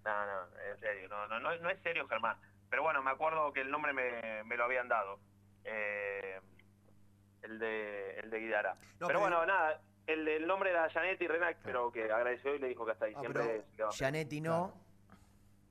No, 0.04 0.26
no, 0.26 0.42
en 0.72 0.80
serio, 0.80 1.08
no, 1.08 1.26
no, 1.28 1.40
no, 1.40 1.56
no 1.58 1.70
es 1.70 1.82
serio, 1.82 2.06
Germán. 2.08 2.36
Pero 2.70 2.82
bueno, 2.82 3.02
me 3.02 3.10
acuerdo 3.10 3.52
que 3.52 3.60
el 3.62 3.70
nombre 3.70 3.92
me, 3.92 4.44
me 4.44 4.56
lo 4.56 4.64
habían 4.64 4.88
dado. 4.88 5.18
Eh, 5.64 6.40
el 7.42 7.58
de 7.58 8.18
el 8.20 8.30
de 8.30 8.38
Guidara. 8.40 8.74
No, 8.74 9.06
pero 9.06 9.06
pero- 9.06 9.20
bueno, 9.20 9.46
nada, 9.46 9.80
el, 10.06 10.26
el 10.26 10.46
nombre 10.46 10.70
era 10.70 10.88
Janet 10.90 11.20
y 11.20 11.26
Renac, 11.28 11.58
pero 11.62 11.90
que 11.92 12.04
agradeció 12.10 12.54
y 12.54 12.58
le 12.58 12.68
dijo 12.68 12.84
que 12.86 12.92
hasta 12.92 13.06
diciembre 13.06 13.42
pero- 13.44 13.62
se 13.64 13.76
quedaba. 13.76 13.92
Gianetti 13.92 14.40
no. 14.40 14.87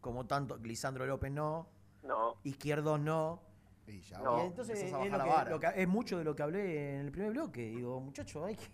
Como 0.08 0.26
tanto, 0.26 0.56
Lisandro 0.58 1.06
López 1.06 1.30
no. 1.34 1.68
No. 2.04 2.36
Izquierdos 2.46 2.98
no. 3.02 3.42
Y 3.86 4.00
ya 4.00 4.20
Y 4.22 4.24
vos 4.24 4.44
entonces 4.46 4.82
es, 4.82 4.92
lo 4.94 5.02
que, 5.02 5.50
lo 5.50 5.60
que- 5.60 5.88
mucho 5.88 6.18
de 6.18 6.24
lo 6.24 6.34
que 6.34 6.44
hablé 6.44 6.96
en 6.96 7.02
el 7.08 7.12
primer 7.12 7.32
bloque. 7.32 7.62
Digo, 7.72 8.00
muchachos, 8.00 8.46
hay 8.46 8.56
que 8.56 8.68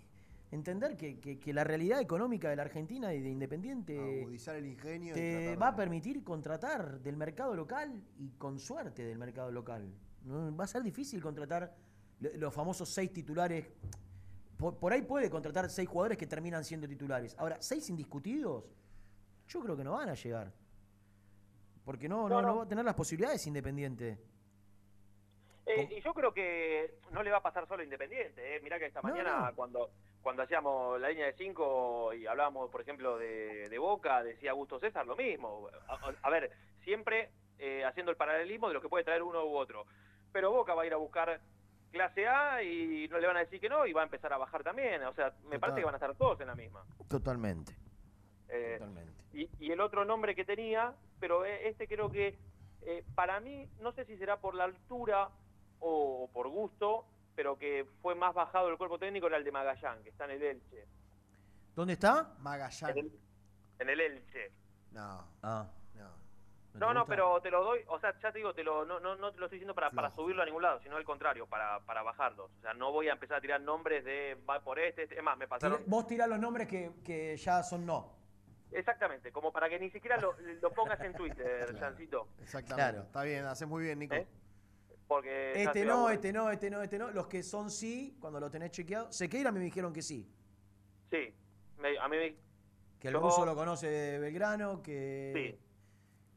entender 0.51 0.95
que, 0.95 1.19
que- 1.19 1.39
que 1.39 1.51
la 1.53 1.64
realidad 1.64 1.99
económica 2.01 2.51
de 2.51 2.55
la 2.55 2.61
Argentina 2.61 3.11
y 3.15 3.19
de 3.19 3.30
Independiente 3.31 3.97
Agudizar 4.22 4.55
el 4.57 4.68
ingenio. 4.68 5.14
y 5.14 5.15
te 5.15 5.55
va 5.55 5.69
a 5.69 5.76
permitir 5.76 6.23
contratar 6.23 6.99
del 7.01 7.18
mercado 7.18 7.55
local 7.55 7.99
y 8.19 8.30
con 8.38 8.60
suerte 8.60 9.03
del 9.03 9.18
mercado 9.18 9.51
local. 9.51 9.91
¿no? 10.26 10.55
Va 10.55 10.65
a 10.65 10.68
ser 10.68 10.84
difícil 10.84 11.19
contratar 11.19 11.76
lo- 12.19 12.30
los 12.38 12.53
famosos 12.53 12.89
seis 12.89 13.11
titulares. 13.11 13.65
Por, 14.55 14.77
por 14.77 14.93
ahí 14.93 15.01
puede 15.01 15.31
contratar 15.31 15.68
seis 15.72 15.89
jugadores 15.89 16.15
que 16.19 16.27
terminan 16.27 16.64
siendo 16.64 16.88
titulares. 16.88 17.35
Ahora, 17.39 17.57
seis 17.60 17.89
indiscutidos, 17.89 18.64
yo 19.47 19.60
creo 19.61 19.76
que 19.76 19.84
no 19.84 19.93
van 19.93 20.10
a 20.10 20.14
llegar. 20.14 20.53
Porque 21.85 22.07
no, 22.07 22.27
no, 22.30 22.41
No, 22.41 22.57
va 22.57 22.64
a 22.64 22.68
tener 22.68 22.85
las 22.85 22.95
posibilidades 22.95 23.45
Independiente. 23.47 24.18
Eh, 25.65 25.88
y 25.97 26.01
yo 26.01 26.14
creo 26.14 26.34
que 26.34 26.95
no 27.11 27.23
le 27.23 27.31
va 27.31 27.38
a 27.38 27.41
pasar 27.43 27.68
solo 27.68 27.81
a 27.81 27.84
Independiente. 27.85 28.55
Eh. 28.55 28.60
Mirá 28.61 28.77
que 28.80 28.85
esta 28.88 29.01
mañana 29.01 29.49
no. 29.49 29.55
cuando 29.55 29.89
cuando 30.22 30.43
hacíamos 30.43 31.01
la 31.01 31.10
línea 31.10 31.26
de 31.26 31.34
cinco 31.34 32.14
y 32.14 32.26
hablábamos, 32.26 32.69
por 32.69 32.80
ejemplo, 32.80 33.18
de, 33.18 33.68
de 33.68 33.77
Boca, 33.77 34.23
decía 34.23 34.51
Augusto 34.51 34.80
César 34.80 35.05
lo 35.05 35.18
mismo. 35.18 35.68
A, 35.88 35.95
a- 35.95 36.14
a 36.22 36.30
ver, 36.30 36.49
siempre 36.85 37.30
eh, 37.60 37.84
haciendo 37.85 38.10
el 38.11 38.15
paralelismo 38.18 38.69
de 38.69 38.73
lo 38.76 38.81
que 38.81 38.88
puede 38.88 39.03
traer 39.03 39.22
uno 39.22 39.43
u 39.45 39.55
otro. 39.57 39.85
Pero 40.31 40.51
Boca 40.51 40.73
va 40.76 40.84
a 40.84 40.85
ir 40.85 40.93
a 40.93 40.97
buscar 40.97 41.41
clase 41.91 42.26
A 42.27 42.64
y 42.64 43.07
no 43.10 43.19
le 43.19 43.27
van 43.27 43.35
a 43.38 43.41
decir 43.41 43.60
que 43.60 43.68
no 43.69 43.85
y 43.85 43.91
va 43.93 44.01
a 44.01 44.05
empezar 44.05 44.31
a 44.34 44.38
bajar 44.38 44.64
también. 44.64 45.03
O 45.03 45.14
sea, 45.14 45.34
me 45.49 45.60
parece 45.60 45.80
que 45.80 45.85
van 45.85 45.95
a 45.95 45.97
estar 45.97 46.15
todos 46.15 46.39
en 46.41 46.47
la 46.47 46.55
misma. 46.55 46.85
Totalmente. 47.10 47.76
Eh, 48.47 48.77
Totalmente. 48.80 49.14
y, 49.34 49.49
y 49.60 49.72
el 49.72 49.81
otro 49.81 50.05
nombre 50.05 50.35
que 50.35 50.45
tenía, 50.45 50.93
pero 51.23 51.45
eh, 51.45 51.69
este 51.69 51.87
creo 51.87 52.11
que 52.11 52.37
eh, 52.81 53.05
para 53.15 53.39
mí, 53.39 53.65
no 53.79 53.93
sé 53.93 54.03
si 54.03 54.17
será 54.17 54.41
por 54.41 54.55
la 54.55 54.65
altura 54.65 55.29
o 55.79 56.29
por 56.33 56.49
gusto, 56.49 57.05
pero 57.33 57.57
que 57.57 57.87
fue 58.01 58.13
más 58.13 58.33
bajado 58.33 58.67
el 58.67 58.77
cuerpo 58.77 58.99
técnico, 58.99 59.27
era 59.27 59.37
el 59.37 59.45
de 59.45 59.53
Magallán, 59.53 60.03
que 60.03 60.09
está 60.09 60.25
en 60.25 60.31
el 60.31 60.43
Elche. 60.43 60.85
¿Dónde 61.77 61.93
está? 61.93 62.35
Magallán. 62.39 62.89
En 62.89 62.97
el, 62.97 63.11
en 63.79 63.89
el 63.89 64.01
Elche. 64.01 64.51
No. 64.91 65.25
Ah. 65.41 65.65
No, 66.73 66.93
no, 66.93 67.05
pero 67.05 67.39
te 67.39 67.51
lo 67.51 67.63
doy, 67.63 67.79
o 67.87 67.99
sea, 67.99 68.19
ya 68.19 68.31
te 68.33 68.39
digo, 68.39 68.53
te 68.53 68.65
lo, 68.65 68.83
no, 68.83 68.99
no, 68.99 69.15
no 69.15 69.31
te 69.31 69.37
lo 69.37 69.45
estoy 69.45 69.59
diciendo 69.59 69.75
para, 69.75 69.91
para 69.91 70.09
subirlo 70.09 70.41
a 70.41 70.45
ningún 70.45 70.63
lado, 70.63 70.79
sino 70.81 70.97
al 70.97 71.05
contrario, 71.05 71.45
para, 71.45 71.79
para 71.85 72.01
bajarlos. 72.01 72.51
O 72.57 72.61
sea, 72.61 72.73
no 72.73 72.91
voy 72.91 73.07
a 73.07 73.13
empezar 73.13 73.37
a 73.37 73.41
tirar 73.41 73.61
nombres 73.61 74.03
de 74.03 74.37
va 74.49 74.59
por 74.59 74.77
este, 74.77 75.03
este. 75.03 75.15
es 75.15 75.23
más, 75.23 75.37
me 75.37 75.47
pasaron. 75.47 75.83
Vos 75.85 76.05
tirás 76.05 76.27
los 76.27 76.39
nombres 76.39 76.67
que, 76.67 76.91
que 77.05 77.37
ya 77.37 77.63
son 77.63 77.85
no. 77.85 78.22
Exactamente, 78.75 79.31
como 79.31 79.51
para 79.51 79.69
que 79.69 79.79
ni 79.79 79.89
siquiera 79.89 80.17
lo, 80.17 80.35
lo 80.61 80.71
pongas 80.73 80.99
en 81.01 81.13
Twitter, 81.13 81.75
Chancito. 81.79 82.27
Exactamente. 82.41 82.75
Claro. 82.91 83.03
Está 83.03 83.23
bien, 83.23 83.45
haces 83.45 83.67
muy 83.67 83.83
bien, 83.83 83.99
Nico. 83.99 84.15
Porque 85.07 85.51
ya 85.55 85.61
Este 85.63 85.81
te 85.81 85.85
no, 85.85 86.09
este 86.09 86.33
no, 86.33 86.49
este 86.49 86.69
no, 86.69 86.81
este 86.81 86.97
no. 86.97 87.11
Los 87.11 87.27
que 87.27 87.43
son 87.43 87.69
sí, 87.69 88.17
cuando 88.19 88.39
lo 88.39 88.49
tenés 88.49 88.71
chequeado. 88.71 89.11
Sequeira 89.11 89.51
me 89.51 89.59
dijeron 89.59 89.93
que 89.93 90.01
sí. 90.01 90.27
Sí, 91.11 91.33
me- 91.77 91.97
a 91.99 92.07
mí 92.07 92.17
me. 92.17 92.35
Que 92.99 93.09
el 93.09 93.13
Yo- 93.13 93.19
ruso 93.19 93.45
lo 93.45 93.53
conoce 93.53 93.87
de 93.87 94.19
Belgrano, 94.19 94.81
que, 94.81 95.59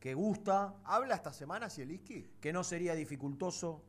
que 0.00 0.14
gusta. 0.14 0.74
¿Habla 0.84 1.14
esta 1.14 1.32
semana 1.32 1.70
Zielinski? 1.70 2.32
Que 2.40 2.52
no 2.52 2.64
sería 2.64 2.94
dificultoso. 2.94 3.82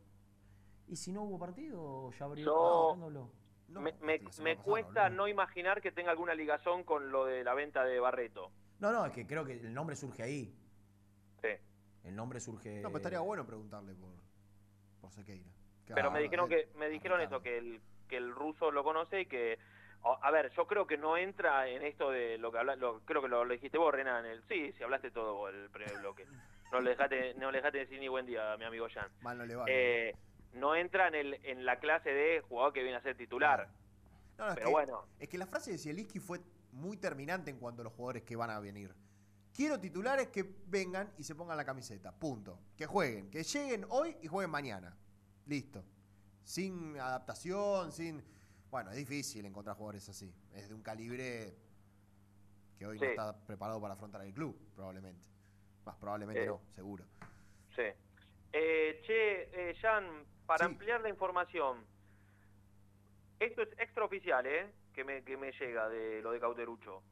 ¿Y 0.88 0.95
si 0.95 1.11
no 1.11 1.24
hubo 1.24 1.38
partido? 1.40 2.11
Ya 2.11 2.26
abrió. 2.26 2.45
Yo- 2.45 3.32
me 3.68 3.94
me, 4.02 4.19
me 4.41 4.57
cuesta 4.57 5.10
no 5.10 5.27
imaginar 5.27 5.81
que 5.81 5.91
tenga 5.91 6.11
alguna 6.11 6.34
ligazón 6.34 6.84
con 6.84 7.11
lo 7.11 7.26
de 7.26 7.44
la 7.44 7.53
venta 7.53 7.84
de 7.84 7.99
Barreto. 7.99 8.52
No, 8.80 8.91
no, 8.91 9.06
es 9.06 9.11
que 9.14 9.26
creo 9.26 9.44
que 9.45 9.53
el 9.53 9.73
nombre 9.73 9.95
surge 9.95 10.23
ahí. 10.23 10.53
Sí. 11.41 11.49
El 12.03 12.15
nombre 12.15 12.39
surge. 12.39 12.81
No, 12.81 12.89
pero 12.89 12.98
estaría 12.98 13.19
bueno 13.19 13.45
preguntarle 13.45 13.94
por, 13.95 14.14
por 15.02 15.11
Sequeira. 15.11 15.49
Pero 15.94 16.11
me 16.11 16.19
dijeron 16.22 16.52
eh, 16.52 16.68
que 16.72 16.77
me 16.77 16.89
dijeron 16.89 17.22
eso, 17.22 17.41
que 17.41 17.57
el, 17.57 17.81
que 18.07 18.18
el 18.18 18.31
ruso 18.31 18.72
lo 18.72 18.84
conoce 18.84 19.22
y 19.22 19.26
que 19.26 19.57
a 20.22 20.31
ver, 20.31 20.52
yo 20.52 20.68
creo 20.68 20.85
que 20.88 20.98
no 20.98 21.18
entra 21.18 21.68
en 21.68 21.84
esto 21.84 22.11
de 22.11 22.38
lo 22.38 22.52
que 22.52 22.60
habla, 22.60 22.76
lo- 22.76 23.02
creo 23.02 23.22
que 23.22 23.27
lo, 23.27 23.44
lo 23.44 23.53
dijiste 23.53 23.77
vos, 23.77 23.94
Renan, 23.94 24.26
el 24.26 24.41
sí, 24.44 24.72
si 24.73 24.84
hablaste 24.84 25.11
todo 25.11 25.35
vos 25.35 25.53
el 25.53 25.69
primer 25.69 25.98
bloque. 25.99 26.26
No 26.72 26.80
le 26.81 26.91
dejaste, 26.91 27.34
no 27.34 27.52
le 27.52 27.57
dejaste 27.57 27.80
decir 27.80 27.99
ni 27.99 28.07
buen 28.07 28.26
día 28.26 28.53
a 28.53 28.57
mi 28.57 28.64
amigo 28.65 28.88
Jan. 28.94 29.10
Mal 29.22 29.38
no 29.38 29.45
le 29.45 29.56
va. 29.56 29.65
Eh, 29.68 30.14
no 30.14 30.19
entra 30.53 31.07
en, 31.07 31.15
el, 31.15 31.34
en 31.45 31.65
la 31.65 31.80
clase 31.80 32.10
de 32.10 32.41
jugador 32.41 32.74
que 32.74 32.82
viene 32.84 32.98
a 32.98 33.02
ser 33.02 33.15
titular. 33.18 33.69
No, 34.38 34.45
no, 34.45 34.49
es 34.52 34.56
pero 34.56 34.68
que, 34.68 34.72
bueno. 34.72 35.06
Es 35.19 35.30
que 35.30 35.38
la 35.38 35.48
frase 35.48 35.72
de 35.72 35.78
Zielinski 35.78 36.19
fue 36.19 36.40
muy 36.74 36.98
terminante 36.98 37.49
en 37.49 37.57
cuanto 37.57 37.82
a 37.82 37.86
los 37.86 37.94
jugadores 37.94 38.24
que 38.24 38.36
van 38.36 38.49
a 38.49 38.60
venir. 38.60 38.94
Quiero 39.53 39.80
titulares 39.80 40.28
que 40.28 40.44
vengan 40.68 41.11
y 41.18 41.24
se 41.24 41.34
pongan 41.34 41.57
la 41.57 41.65
camiseta. 41.65 42.11
Punto. 42.11 42.60
Que 42.78 42.86
jueguen. 42.86 43.32
Que 43.32 43.44
lleguen 43.44 43.86
hoy 43.90 44.15
y 44.22 44.28
jueguen 44.28 44.52
mañana. 44.52 44.95
Listo. 45.48 45.84
Sin 46.44 46.99
adaptación, 46.99 47.91
sin. 47.91 48.24
Bueno, 48.69 48.91
es 48.91 48.98
difícil 48.98 49.45
encontrar 49.45 49.76
jugadores 49.76 50.07
así. 50.10 50.32
Es 50.53 50.69
de 50.69 50.76
un 50.76 50.84
calibre 50.84 51.56
que 52.78 52.86
hoy 52.86 52.99
no 52.99 53.06
está 53.06 53.36
preparado 53.45 53.82
para 53.82 53.95
afrontar 53.95 54.22
el 54.22 54.34
club, 54.34 54.56
probablemente. 54.76 55.26
Más 55.86 55.95
probablemente 55.95 56.44
Eh. 56.44 56.48
no, 56.48 56.61
seguro. 56.76 57.06
Sí. 57.76 57.84
Eh, 58.53 59.02
che, 59.06 59.69
eh, 59.72 59.76
Jan, 59.82 60.24
para 60.48 60.65
ampliar 60.65 61.02
la 61.02 61.10
información, 61.10 61.86
esto 63.40 63.61
es 63.61 63.69
extraoficial, 63.80 64.45
¿eh? 64.48 64.72
Que 64.95 65.03
me, 65.03 65.24
que 65.24 65.38
me 65.38 65.52
llega 65.52 65.88
de 65.90 66.22
lo 66.24 66.32
de 66.32 66.40
Cauterucho. 66.40 67.03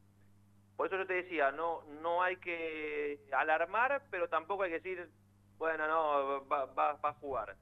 Por 0.76 0.88
eso 0.88 0.96
yo 0.96 1.06
te 1.06 1.14
decía, 1.14 1.52
no, 1.52 1.84
no 2.02 2.22
hay 2.22 2.36
que 2.38 3.20
alarmar, 3.32 4.02
pero 4.10 4.28
tampoco 4.28 4.64
hay 4.64 4.70
que 4.70 4.80
decir, 4.80 5.08
bueno, 5.58 5.86
no, 5.86 6.46
va, 6.48 6.64
va- 6.66 6.92
va 6.94 7.08
a 7.10 7.14
jugar. 7.14 7.56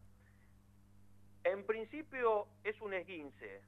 En 1.44 1.66
principio 1.66 2.46
es 2.64 2.80
un 2.80 2.94
esguince. 2.94 3.60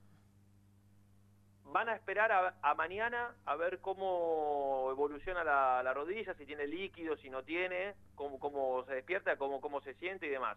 Van 1.64 1.88
a 1.88 1.94
esperar 1.96 2.32
a, 2.32 2.54
a 2.62 2.74
mañana 2.74 3.34
a 3.44 3.56
ver 3.56 3.80
cómo 3.80 4.88
evoluciona 4.90 5.44
la, 5.44 5.82
la 5.82 5.92
rodilla, 5.92 6.32
si 6.34 6.46
tiene 6.46 6.66
líquido, 6.66 7.16
si 7.18 7.28
no 7.28 7.42
tiene, 7.42 7.94
cómo, 8.14 8.38
cómo 8.38 8.84
se 8.86 8.94
despierta, 8.94 9.36
cómo, 9.36 9.60
cómo 9.60 9.80
se 9.82 9.94
siente 9.94 10.26
y 10.26 10.30
demás. 10.30 10.56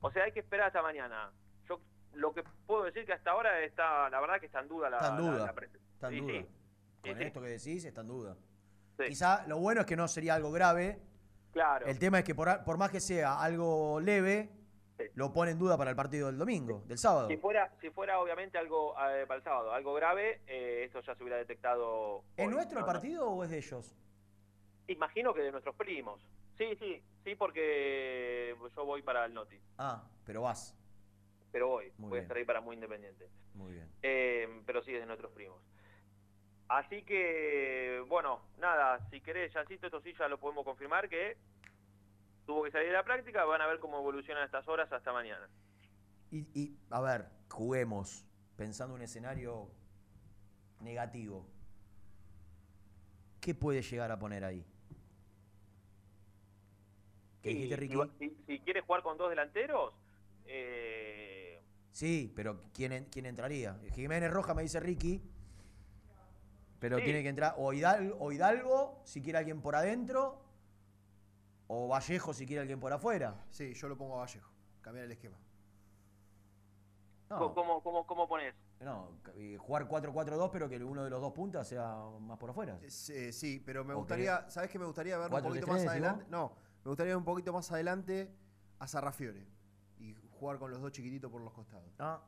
O 0.00 0.10
sea, 0.10 0.24
hay 0.24 0.32
que 0.32 0.40
esperar 0.40 0.68
hasta 0.68 0.82
mañana. 0.82 1.30
Yo 1.68 1.80
lo 2.14 2.32
que 2.32 2.42
puedo 2.66 2.84
decir 2.84 3.04
que 3.04 3.12
hasta 3.12 3.30
ahora 3.32 3.60
está, 3.62 4.08
la 4.10 4.20
verdad 4.20 4.40
que 4.40 4.46
está 4.46 4.60
en 4.60 4.68
duda 4.68 4.90
la, 4.90 4.96
Está 4.98 5.10
en 5.10 5.16
duda. 5.16 5.38
la 5.38 5.66
Está 5.94 6.08
en 6.08 6.14
Sí, 6.14 6.20
duda. 6.20 6.32
sí. 6.32 6.46
Con 7.02 7.16
sí. 7.18 7.24
esto 7.24 7.40
que 7.40 7.48
decís, 7.48 7.84
está 7.84 8.00
en 8.02 8.08
duda. 8.08 8.36
Quizá 9.06 9.46
lo 9.46 9.58
bueno 9.58 9.80
es 9.82 9.86
que 9.86 9.96
no 9.96 10.08
sería 10.08 10.34
algo 10.34 10.50
grave. 10.50 11.00
Claro. 11.52 11.86
El 11.86 11.98
tema 11.98 12.18
es 12.18 12.24
que 12.24 12.34
por, 12.34 12.64
por 12.64 12.78
más 12.78 12.90
que 12.90 13.00
sea 13.00 13.40
algo 13.40 14.00
leve, 14.00 14.50
lo 15.14 15.32
pone 15.32 15.52
en 15.52 15.58
duda 15.58 15.76
para 15.78 15.90
el 15.90 15.96
partido 15.96 16.26
del 16.26 16.36
domingo, 16.38 16.82
del 16.86 16.98
sábado. 16.98 17.28
Si 17.28 17.36
fuera, 17.36 17.72
si 17.80 17.90
fuera 17.90 18.18
obviamente 18.20 18.58
algo 18.58 18.94
eh, 19.10 19.24
para 19.26 19.38
el 19.38 19.44
sábado, 19.44 19.72
algo 19.72 19.94
grave, 19.94 20.42
eh, 20.46 20.82
esto 20.84 21.00
ya 21.00 21.14
se 21.14 21.22
hubiera 21.22 21.38
detectado. 21.38 22.24
¿Es 22.36 22.46
hoy, 22.46 22.52
nuestro 22.52 22.78
el 22.80 22.84
¿no? 22.84 22.86
No. 22.86 22.92
partido 22.92 23.30
o 23.30 23.44
es 23.44 23.50
de 23.50 23.58
ellos? 23.58 23.94
Imagino 24.88 25.32
que 25.34 25.42
de 25.42 25.52
nuestros 25.52 25.74
primos. 25.76 26.20
Sí, 26.56 26.74
sí, 26.80 27.02
sí, 27.28 27.34
porque 27.34 28.56
yo 28.74 28.84
voy 28.84 29.02
para 29.02 29.26
el 29.26 29.34
Noti. 29.34 29.60
Ah, 29.76 30.08
pero 30.24 30.42
vas. 30.42 30.74
Pero 31.52 31.68
voy, 31.68 31.92
Muy 31.98 32.10
voy 32.10 32.18
a 32.18 32.22
estar 32.22 32.36
ahí 32.36 32.44
para 32.44 32.60
muy 32.60 32.74
independiente. 32.74 33.28
Muy 33.54 33.72
bien. 33.72 33.90
Eh, 34.02 34.62
pero 34.66 34.82
sí, 34.82 34.94
es 34.94 35.00
de 35.00 35.06
nuestros 35.06 35.32
primos. 35.32 35.62
Así 36.68 37.02
que, 37.02 38.04
bueno, 38.08 38.42
nada, 38.58 38.98
si 39.10 39.20
querés, 39.20 39.52
Jancito, 39.52 39.86
esto 39.86 40.00
sí 40.00 40.14
ya 40.18 40.28
lo 40.28 40.38
podemos 40.38 40.64
confirmar 40.64 41.08
que 41.08 41.38
tuvo 42.46 42.62
que 42.64 42.70
salir 42.70 42.88
de 42.88 42.92
la 42.94 43.04
práctica, 43.04 43.44
van 43.44 43.62
a 43.62 43.66
ver 43.66 43.78
cómo 43.78 43.98
evolucionan 43.98 44.44
estas 44.44 44.68
horas 44.68 44.90
hasta 44.92 45.12
mañana. 45.12 45.48
Y, 46.30 46.46
y, 46.58 46.78
a 46.90 47.00
ver, 47.00 47.26
juguemos 47.50 48.26
pensando 48.56 48.94
un 48.94 49.02
escenario 49.02 49.70
negativo. 50.80 51.46
¿Qué 53.40 53.54
puede 53.54 53.80
llegar 53.80 54.12
a 54.12 54.18
poner 54.18 54.44
ahí? 54.44 54.66
Si, 57.42 58.36
si 58.46 58.58
quiere 58.60 58.80
jugar 58.82 59.02
con 59.02 59.16
dos 59.16 59.30
delanteros, 59.30 59.94
eh, 60.46 61.62
Sí, 61.90 62.32
pero 62.36 62.62
¿quién, 62.74 62.92
en- 62.92 63.04
quién 63.06 63.26
entraría? 63.26 63.76
Jiménez 63.94 64.30
Roja 64.30 64.54
me 64.54 64.62
dice 64.62 64.78
Ricky. 64.80 65.22
Pero 66.78 66.98
Sí. 66.98 67.04
tiene 67.04 67.22
que 67.24 67.28
entrar 67.28 67.54
o 67.56 67.72
Hidalgo, 67.72 68.16
o 68.20 68.30
Hidalgo, 68.30 69.00
si 69.04 69.20
quiere 69.20 69.38
alguien 69.38 69.60
por 69.60 69.74
adentro, 69.74 70.40
o 71.66 71.88
Vallejo, 71.88 72.32
si 72.32 72.46
quiere 72.46 72.60
alguien 72.60 72.78
por 72.78 72.92
afuera. 72.92 73.44
Sí, 73.50 73.74
yo 73.74 73.88
lo 73.88 73.96
pongo 73.96 74.14
a 74.16 74.18
Vallejo. 74.20 74.50
Cambiar 74.80 75.06
el 75.06 75.12
esquema. 75.12 75.36
No. 77.30 77.52
¿cómo, 77.52 77.82
cómo, 77.82 78.06
cómo 78.06 78.28
pones? 78.28 78.54
No, 78.80 79.10
eh, 79.34 79.56
jugar 79.58 79.88
4-4-2, 79.88 80.50
pero 80.52 80.68
que 80.68 80.82
uno 80.82 81.02
de 81.02 81.10
los 81.10 81.20
dos 81.20 81.32
puntas 81.32 81.66
sea 81.68 81.96
más 82.20 82.38
por 82.38 82.50
afuera. 82.50 82.78
Sí, 82.88 83.32
sí, 83.32 83.60
pero 83.64 83.84
me 83.84 83.92
¿O 83.94 83.98
gustaría, 83.98 84.48
¿sabes 84.48 84.70
qué 84.70 84.78
me 84.78 84.84
gustaría 84.86 85.16
ver 85.18 85.26
un 85.26 85.30
¿Cuatro, 85.32 85.50
poquito 85.50 85.66
más 85.66 85.84
adelante? 85.84 86.24
No, 86.30 86.52
me 86.88 86.92
gustaría 86.92 87.18
un 87.18 87.24
poquito 87.24 87.52
más 87.52 87.70
adelante 87.70 88.30
a 88.78 88.86
Sarrafiore 88.88 89.46
y 89.98 90.14
jugar 90.40 90.58
con 90.58 90.70
los 90.70 90.80
dos 90.80 90.90
chiquititos 90.90 91.30
por 91.30 91.42
los 91.42 91.52
costados. 91.52 91.84
Ah, 91.98 92.22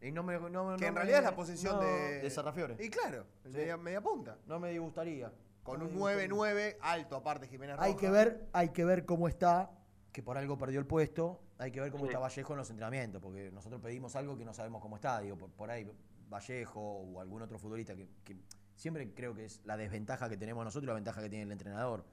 Y 0.00 0.10
no 0.10 0.24
me, 0.24 0.34
no, 0.40 0.46
que 0.46 0.50
no 0.50 0.74
en 0.74 0.80
me- 0.80 0.90
realidad 0.90 1.18
es 1.20 1.24
la 1.24 1.36
posición 1.36 1.76
no, 1.76 1.80
de 1.82 2.20
de 2.20 2.30
Sarrafiore. 2.30 2.76
Y 2.84 2.90
claro, 2.90 3.24
Sí. 3.44 3.50
media, 3.50 3.76
media 3.76 4.00
punta. 4.00 4.38
No 4.48 4.58
me 4.58 4.70
disgustaría. 4.70 5.32
Con 5.62 5.82
un 5.82 5.88
disgustaría. 5.88 6.26
9-9 6.28 6.78
alto 6.80 7.14
aparte 7.14 7.46
Jiménez 7.46 7.76
Rojas. 7.76 7.88
Hay 7.90 7.94
que 7.96 8.10
ver, 8.10 8.48
hay 8.52 8.70
que 8.70 8.84
ver 8.84 9.04
cómo 9.06 9.28
está, 9.28 9.70
que 10.10 10.20
por 10.20 10.36
algo 10.36 10.58
perdió 10.58 10.80
el 10.80 10.86
puesto. 10.86 11.40
Hay 11.58 11.70
que 11.70 11.80
ver 11.80 11.92
cómo 11.92 12.06
Sí. 12.06 12.08
está 12.08 12.18
Vallejo 12.18 12.52
en 12.54 12.58
los 12.58 12.70
entrenamientos, 12.70 13.22
porque 13.22 13.52
nosotros 13.52 13.80
pedimos 13.80 14.16
algo 14.16 14.36
que 14.36 14.44
no 14.44 14.52
sabemos 14.52 14.82
cómo 14.82 14.96
está. 14.96 15.20
Digo, 15.20 15.38
por, 15.38 15.50
por 15.50 15.70
ahí 15.70 15.88
Vallejo 16.28 16.80
o 16.80 17.20
algún 17.20 17.40
otro 17.42 17.56
futbolista 17.60 17.94
que, 17.94 18.08
que 18.24 18.36
siempre 18.74 19.14
creo 19.14 19.32
que 19.32 19.44
es 19.44 19.60
la 19.64 19.76
desventaja 19.76 20.28
que 20.28 20.36
tenemos 20.36 20.64
nosotros 20.64 20.82
y 20.82 20.86
la 20.88 20.94
ventaja 20.94 21.22
que 21.22 21.28
tiene 21.30 21.44
el 21.44 21.52
entrenador. 21.52 22.04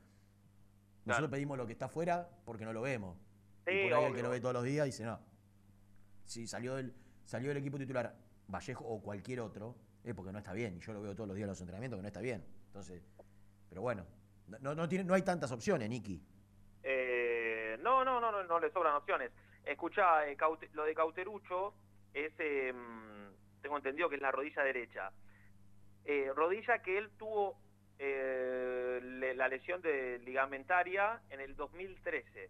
Nosotros 1.06 1.32
pedimos 1.32 1.58
lo 1.58 1.66
que 1.66 1.74
está 1.74 1.86
afuera 1.86 2.30
porque 2.46 2.66
no 2.66 2.74
lo 2.74 2.82
vemos. 2.82 3.18
Sí, 3.66 3.72
y 3.72 3.84
por 3.90 3.94
ahí 4.00 4.06
el 4.06 4.16
que 4.16 4.24
lo 4.24 4.30
ve 4.30 4.40
todos 4.40 4.54
los 4.54 4.64
días 4.64 4.86
dice, 4.86 5.04
no. 5.04 5.20
Si 6.26 6.48
salió 6.48 6.76
del, 6.76 6.94
salió 7.26 7.50
del 7.50 7.58
equipo 7.58 7.78
titular 7.78 8.16
Vallejo 8.48 8.86
o 8.86 9.02
cualquier 9.02 9.40
otro, 9.40 9.76
es 10.04 10.14
porque 10.14 10.32
no 10.32 10.40
está 10.40 10.54
bien. 10.54 10.78
Y 10.78 10.80
yo 10.80 10.94
lo 10.94 11.02
veo 11.02 11.14
todos 11.16 11.28
los 11.28 11.36
días 11.36 11.46
en 11.46 11.50
los 11.50 11.60
entrenamientos 11.62 11.98
que 11.98 12.02
no 12.02 12.08
está 12.08 12.22
bien. 12.22 12.44
Entonces, 12.68 13.02
pero 13.70 13.82
bueno, 13.82 14.06
no, 14.60 14.76
no, 14.76 14.88
tiene, 14.90 15.04
no 15.06 15.14
hay 15.14 15.22
tantas 15.24 15.52
opciones, 15.52 15.90
Nicky. 15.90 16.22
Eh, 16.84 17.78
no, 17.82 18.04
no, 18.04 18.20
no, 18.20 18.32
no, 18.32 18.44
no 18.44 18.60
le 18.60 18.72
sobran 18.72 18.96
opciones. 18.96 19.32
Escuchá, 19.66 20.28
eh, 20.28 20.36
Caute- 20.38 20.70
lo 20.74 20.84
de 20.86 20.94
Cauterucho 20.96 21.74
es, 22.14 22.32
eh, 22.40 22.74
mm, 22.74 23.62
tengo 23.62 23.78
entendido 23.78 24.10
que 24.10 24.16
es 24.16 24.22
la 24.22 24.32
rodilla 24.32 24.64
derecha. 24.64 25.12
Eh, 26.06 26.32
rodilla 26.36 26.80
que 26.82 26.98
él 26.98 27.12
tuvo 27.18 27.58
eh, 28.04 29.00
le- 29.04 29.36
la 29.36 29.48
lesión 29.48 29.80
de 29.82 30.18
ligamentaria 30.26 31.22
en 31.30 31.40
el 31.40 31.56
2013. 31.56 32.50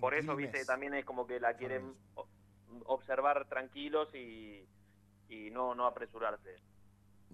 Por 0.00 0.14
eso, 0.14 0.34
Quilmes. 0.36 0.52
viste, 0.52 0.64
también 0.66 0.94
es 0.94 1.04
como 1.04 1.26
que 1.26 1.38
la 1.40 1.54
quieren 1.54 1.92
observar 2.84 3.46
tranquilos 3.48 4.08
y, 4.14 4.64
y 5.28 5.50
no, 5.50 5.74
no 5.74 5.86
apresurarse. 5.86 6.56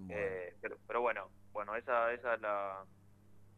Eh, 0.09 0.56
pero, 0.60 0.78
pero 0.86 1.01
bueno, 1.02 1.28
bueno, 1.52 1.76
esa, 1.76 2.10
esa 2.12 2.34
es 2.34 2.40
la, 2.40 2.84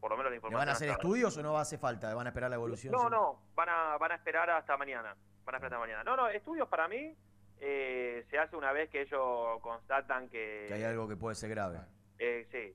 por 0.01 0.11
lo 0.11 0.17
menos 0.17 0.25
la 0.27 0.31
¿Le 0.31 0.37
información. 0.37 0.59
van 0.59 0.69
a 0.69 0.73
hacer 0.73 0.91
hasta 0.91 1.01
ahora. 1.03 1.09
estudios 1.09 1.37
o 1.39 1.43
no 1.43 1.57
hace 1.57 1.79
falta? 1.79 2.13
¿Van 2.15 2.27
a 2.27 2.31
esperar 2.31 2.51
la 2.51 2.57
evolución? 2.57 2.93
No, 2.93 3.09
no, 3.09 3.41
van 3.55 3.69
a, 3.71 3.97
van 3.97 4.11
a 4.13 4.17
esperar 4.17 4.51
hasta 4.51 4.77
mañana. 4.77 5.17
van 5.45 5.55
a 5.55 5.59
presentar 5.61 5.79
mañana. 5.79 6.03
No, 6.05 6.17
no, 6.17 6.29
estudios 6.29 6.69
para 6.69 6.89
mí 6.89 7.17
eh, 7.61 8.27
se 8.29 8.39
hace 8.39 8.57
una 8.57 8.73
vez 8.73 8.91
que 8.91 9.03
ellos 9.03 9.61
constatan 9.63 10.29
que... 10.29 10.67
Que 10.69 10.75
hay 10.75 10.83
algo 10.83 11.09
que 11.09 11.17
puede 11.17 11.37
ser 11.37 11.49
grave. 11.51 11.79
Eh, 12.19 12.47
sí. 12.51 12.75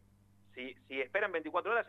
Si, 0.54 0.76
esperan 0.90 1.32
24 1.32 1.72
horas, 1.72 1.88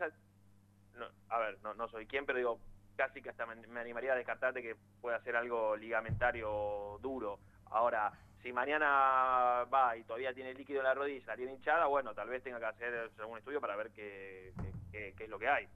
a 1.29 1.39
ver, 1.39 1.57
no, 1.61 1.87
soy 1.89 2.05
quien, 2.05 2.25
pero 2.25 2.37
digo, 2.37 2.59
casi 2.95 3.21
que 3.21 3.29
hasta 3.29 3.45
me, 3.45 3.79
animaría 3.79 4.13
a 4.13 4.15
descartarte 4.15 4.61
que 4.61 4.75
pueda 5.01 5.21
ser 5.21 5.35
algo 5.35 5.75
ligamentario 5.75 6.99
duro. 7.01 7.39
Ahora, 7.65 8.11
si 8.41 8.53
mañana 8.53 9.65
va 9.73 9.97
y 9.97 10.03
todavía 10.03 10.33
tiene 10.33 10.53
líquido 10.53 10.79
en 10.79 10.85
la 10.85 10.93
rodilla, 10.93 11.25
la 11.27 11.35
tiene 11.35 11.53
hinchada, 11.53 11.87
bueno, 11.87 12.13
tal 12.13 12.29
vez 12.29 12.43
tenga 12.43 12.59
que 12.59 12.65
hacer 12.65 13.11
algún 13.19 13.37
estudio 13.37 13.59
para 13.59 13.75
ver 13.75 13.91
qué 13.91 14.53
es 14.91 15.29
lo 15.29 15.39
que 15.39 15.47
hay. 15.47 15.67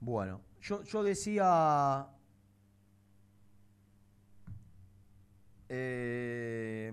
Bueno, 0.00 0.42
yo, 0.60 0.82
yo 0.82 1.04
decía. 1.04 2.08
eh, 5.68 6.92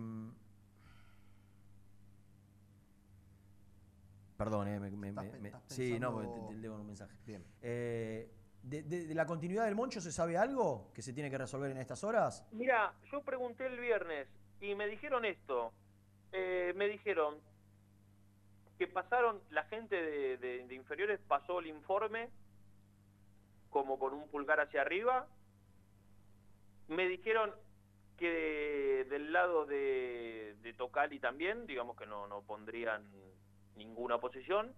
perdón, 4.39 4.69
eh, 4.69 4.79
me- 4.79 4.89
me- 4.89 5.11
me- 5.11 5.37
me- 5.39 5.51
sí, 5.67 5.99
no, 5.99 6.17
te, 6.21 6.53
te 6.53 6.59
leo 6.61 6.75
un 6.75 6.87
mensaje. 6.87 7.13
Bien. 7.25 7.43
Eh, 7.61 8.31
de, 8.63 8.83
de- 8.83 9.07
de 9.07 9.13
la 9.13 9.25
continuidad 9.25 9.65
del 9.65 9.75
Moncho 9.75 9.99
se 9.99 10.13
sabe 10.13 10.37
algo 10.37 10.91
que 10.93 11.01
se 11.01 11.11
tiene 11.11 11.29
que 11.29 11.37
resolver 11.37 11.69
en 11.71 11.77
estas 11.77 12.05
horas? 12.05 12.47
Mira, 12.53 12.93
yo 13.11 13.21
pregunté 13.21 13.65
el 13.67 13.77
viernes 13.81 14.29
y 14.61 14.75
me 14.75 14.87
dijeron 14.87 15.25
esto. 15.25 15.73
Eh, 16.31 16.71
me 16.77 16.87
dijeron 16.87 17.35
que 18.77 18.87
pasaron, 18.87 19.41
la 19.49 19.65
gente 19.65 19.95
de, 20.01 20.37
de- 20.37 20.65
de 20.65 20.73
inferiores 20.73 21.19
pasó 21.27 21.59
el 21.59 21.67
informe 21.67 22.29
como 23.69 23.99
con 23.99 24.13
un 24.13 24.25
pulgar 24.29 24.61
hacia 24.61 24.81
arriba. 24.83 25.27
Me 26.87 27.09
dijeron 27.09 27.51
que 28.15 29.05
del 29.09 29.33
lado 29.33 29.65
de, 29.65 30.55
de 30.61 30.73
Tocali 30.75 31.19
también, 31.19 31.65
digamos 31.67 31.97
que 31.97 32.05
no, 32.05 32.25
no 32.27 32.41
pondrían 32.41 33.03
ninguna 33.79 34.15
oposición, 34.15 34.73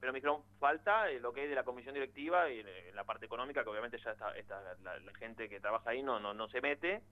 pero 0.00 0.12
me 0.12 0.18
dijeron 0.18 0.42
falta 0.58 1.08
eh, 1.10 1.20
lo 1.20 1.32
que 1.32 1.44
es 1.44 1.48
de 1.48 1.54
la 1.54 1.64
comisión 1.64 1.94
directiva 1.94 2.50
y 2.50 2.60
eh, 2.60 2.90
la 2.94 3.04
parte 3.04 3.26
económica, 3.26 3.62
que 3.62 3.70
obviamente 3.70 3.98
ya 4.02 4.10
está, 4.10 4.36
está 4.36 4.60
la, 4.82 4.98
la 4.98 5.14
gente 5.14 5.48
que 5.48 5.60
trabaja 5.60 5.90
ahí 5.90 6.02
no, 6.02 6.18
no, 6.18 6.34
no 6.34 6.48
se 6.48 6.60
mete, 6.60 7.02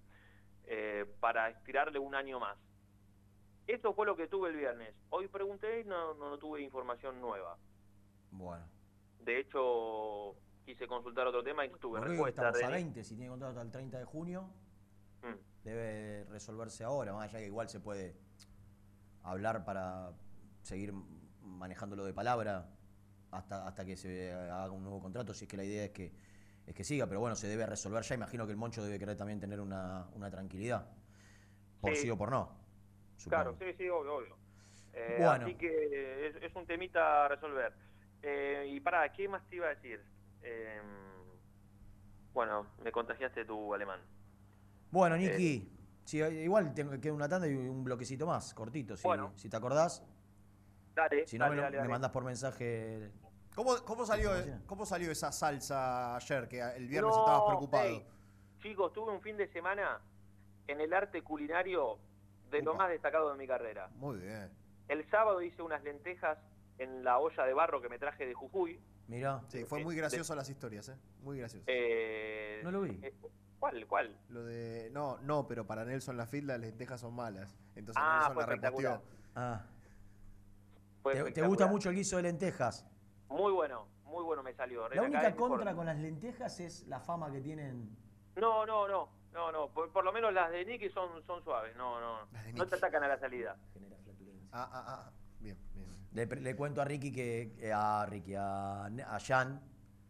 eh, 0.65 1.05
para 1.21 1.51
estirarle 1.51 1.99
un 1.99 2.15
año 2.15 2.41
más. 2.41 2.59
Eso 3.67 3.95
fue 3.95 4.05
lo 4.07 4.17
que 4.17 4.27
tuve 4.27 4.51
el 4.51 4.57
viernes. 4.57 4.95
Hoy 5.11 5.29
pregunté 5.29 5.81
y 5.81 5.85
no, 5.85 6.15
no, 6.15 6.31
no 6.31 6.39
tuve 6.39 6.61
información 6.63 7.21
nueva. 7.21 7.57
Bueno. 8.31 8.67
De 9.21 9.39
hecho, 9.41 10.37
quise 10.67 10.87
consultar 10.87 11.27
otro 11.27 11.43
tema 11.43 11.65
y 11.65 11.71
no 11.71 11.79
tuve 11.79 12.01
respuesta. 12.01 12.49
estamos 12.49 12.63
a 12.63 12.67
de- 12.69 12.73
20, 12.83 13.05
si 13.05 13.15
tiene 13.17 13.31
contrato 13.31 13.53
hasta 13.53 13.63
el 13.63 13.71
30 13.71 13.99
de 13.99 14.05
junio, 14.05 14.51
Mm. 15.23 15.39
debe 15.65 16.25
resolverse 16.25 16.85
ahora, 16.85 17.15
más 17.15 17.31
allá 17.31 17.39
que 17.39 17.47
igual 17.47 17.67
se 17.71 17.81
puede 17.81 18.15
hablar 19.23 19.65
para 19.65 20.13
seguir 20.61 20.93
manejándolo 21.45 22.05
de 22.05 22.13
palabra 22.13 22.69
hasta, 23.31 23.67
hasta 23.67 23.85
que 23.85 23.97
se 23.97 24.33
haga 24.33 24.71
un 24.71 24.83
nuevo 24.83 25.01
contrato, 25.01 25.35
si 25.35 25.45
es 25.45 25.51
que 25.51 25.57
la 25.57 25.65
idea 25.65 25.85
es 25.85 25.91
que, 25.91 26.13
es 26.67 26.75
que 26.75 26.85
siga, 26.85 27.07
pero 27.07 27.21
bueno, 27.21 27.37
se 27.37 27.47
debe 27.49 27.67
resolver 27.67 28.03
ya, 28.03 28.15
imagino 28.15 28.47
que 28.47 28.53
el 28.53 28.57
Moncho 28.59 28.83
debe 28.83 28.99
querer 28.99 29.17
también 29.17 29.41
tener 29.41 29.61
una, 29.61 30.07
una 30.15 30.31
tranquilidad, 30.31 30.89
por 31.81 31.95
Sí. 31.95 32.03
sí 32.03 32.11
o 32.11 32.17
por 32.17 32.31
no. 32.31 32.57
Claro, 33.29 33.57
sí, 33.59 33.67
sí, 33.79 33.89
obvio, 33.89 34.17
obvio. 34.17 34.37
Eh, 34.93 35.17
Bueno. 35.19 35.47
Así 35.47 35.55
que 35.57 36.29
es, 36.29 36.37
es 36.43 36.55
un 36.57 36.67
temita 36.67 37.25
a 37.25 37.29
resolver. 37.29 37.73
Eh, 38.23 38.71
y 38.73 38.81
para, 38.81 39.11
¿qué 39.13 39.29
más 39.29 39.47
te 39.49 39.57
iba 39.57 39.67
a 39.67 39.75
decir? 39.75 40.01
Eh, 40.43 40.81
bueno, 42.33 42.67
me 42.83 42.91
contagiaste 42.93 43.45
tu 43.45 43.75
alemán. 43.75 44.01
Bueno, 44.91 45.17
Niki, 45.17 45.73
sí, 46.05 46.19
igual 46.19 46.73
tengo 46.75 46.93
que 46.93 47.01
queda 47.01 47.13
una 47.13 47.29
tanda 47.29 47.49
y 47.49 47.55
un 47.55 47.83
bloquecito 47.85 48.27
más, 48.27 48.55
cortito, 48.55 48.97
si, 48.97 49.07
Bueno. 49.07 49.33
si 49.37 49.49
te 49.49 49.57
acordás. 49.57 50.05
Dale, 50.95 51.27
Si 51.27 51.39
no, 51.39 51.45
dale, 51.45 51.51
me, 51.51 51.57
lo- 51.57 51.63
dale, 51.63 51.77
me 51.77 51.79
dale. 51.79 51.91
mandás 51.93 52.11
por 52.11 52.25
mensaje. 52.25 53.11
¿Cómo, 53.55 53.77
cómo, 53.85 54.05
salió, 54.07 54.31
Información. 54.31 54.63
¿Cómo 54.67 54.87
salió 54.87 55.11
esa 55.11 55.31
salsa 55.33 56.17
ayer? 56.17 56.49
Que 56.49 56.61
el 56.61 56.89
viernes 56.89 57.13
No, 57.15 57.21
estabas 57.21 57.43
preocupado. 57.47 58.03
chicos, 58.61 58.93
tuve 58.93 59.13
un 59.13 59.21
fin 59.21 59.37
de 59.37 59.49
semana 59.53 60.01
en 60.67 60.81
el 60.81 60.93
arte 60.93 61.23
culinario 61.23 61.99
de 62.51 62.63
lo 62.63 62.75
más 62.75 62.89
destacado 62.91 63.31
de 63.33 63.39
mi 63.39 63.47
carrera. 63.47 63.89
Muy 63.97 64.19
bien. 64.19 64.51
El 64.89 65.09
sábado 65.11 65.41
hice 65.43 65.63
unas 65.63 65.83
lentejas 65.83 66.39
en 66.79 67.05
la 67.05 67.19
olla 67.19 67.45
de 67.45 67.55
barro 67.55 67.81
que 67.81 67.89
me 67.89 67.99
traje 67.99 68.27
de 68.27 68.35
Jujuy. 68.35 68.81
Mira. 69.07 69.43
Sí, 69.49 69.65
fue 69.65 69.83
muy 69.85 69.95
gracioso 69.97 70.35
las 70.35 70.49
historias, 70.49 70.89
¿eh? 70.89 70.97
Muy 71.23 71.39
gracioso. 71.39 71.65
Eh, 71.69 72.61
No 72.65 72.71
lo 72.71 72.83
vi. 72.83 72.99
eh, 73.03 73.15
¿Cuál? 73.61 73.87
¿Cuál? 73.87 74.17
Lo 74.31 74.43
de. 74.45 74.91
No, 74.93 75.19
no, 75.23 75.47
pero 75.47 75.67
para 75.67 75.85
Nelson 75.85 76.17
Lafitte 76.17 76.45
las 76.47 76.61
lentejas 76.61 77.01
son 77.01 77.15
malas. 77.15 77.57
Entonces 77.77 78.03
Ah, 78.05 78.17
Nelson 78.19 78.35
fue 78.35 78.43
la 78.47 78.55
espectacular. 78.55 79.01
Ah. 79.37 79.63
Fue 81.05 81.33
¿Te, 81.33 81.43
gusta 81.47 81.67
mucho 81.67 81.91
el 81.91 81.97
guiso 81.97 82.17
de 82.17 82.23
lentejas? 82.23 82.87
Muy 83.29 83.53
bueno, 83.53 83.87
muy 84.05 84.25
bueno 84.25 84.43
me 84.43 84.55
salió. 84.55 84.89
La 84.89 85.03
única 85.03 85.37
contra 85.37 85.75
con 85.75 85.85
las 85.85 85.99
lentejas 85.99 86.59
es 86.61 86.87
la 86.87 86.99
fama 86.99 87.31
que 87.31 87.43
tienen. 87.43 87.95
No, 88.37 88.65
no, 88.65 88.89
no, 88.89 89.11
no, 89.35 89.53
no. 89.53 89.69
Por, 89.69 89.93
por 89.93 90.03
lo 90.03 90.13
menos 90.15 90.33
las 90.33 90.51
de 90.51 90.65
Nicky 90.65 90.89
son, 90.89 91.23
son 91.27 91.45
suaves. 91.45 91.77
No, 91.77 92.01
no. 92.01 92.27
No 92.55 92.67
te 92.67 92.77
atacan 92.77 93.05
a 93.05 93.09
la 93.09 93.19
salida. 93.19 93.55
Ah, 94.51 94.67
ah, 94.73 94.85
ah. 94.89 95.13
Bien, 95.41 95.59
bien. 95.75 96.43
Le, 96.43 96.57
cuento 96.57 96.81
a 96.81 96.87
Ricky 96.87 97.13
que. 97.13 97.55
eh, 97.59 97.71
a 97.71 98.07
Ricky, 98.07 98.35
a, 98.35 98.87
a 98.87 99.21
Jan, 99.21 99.61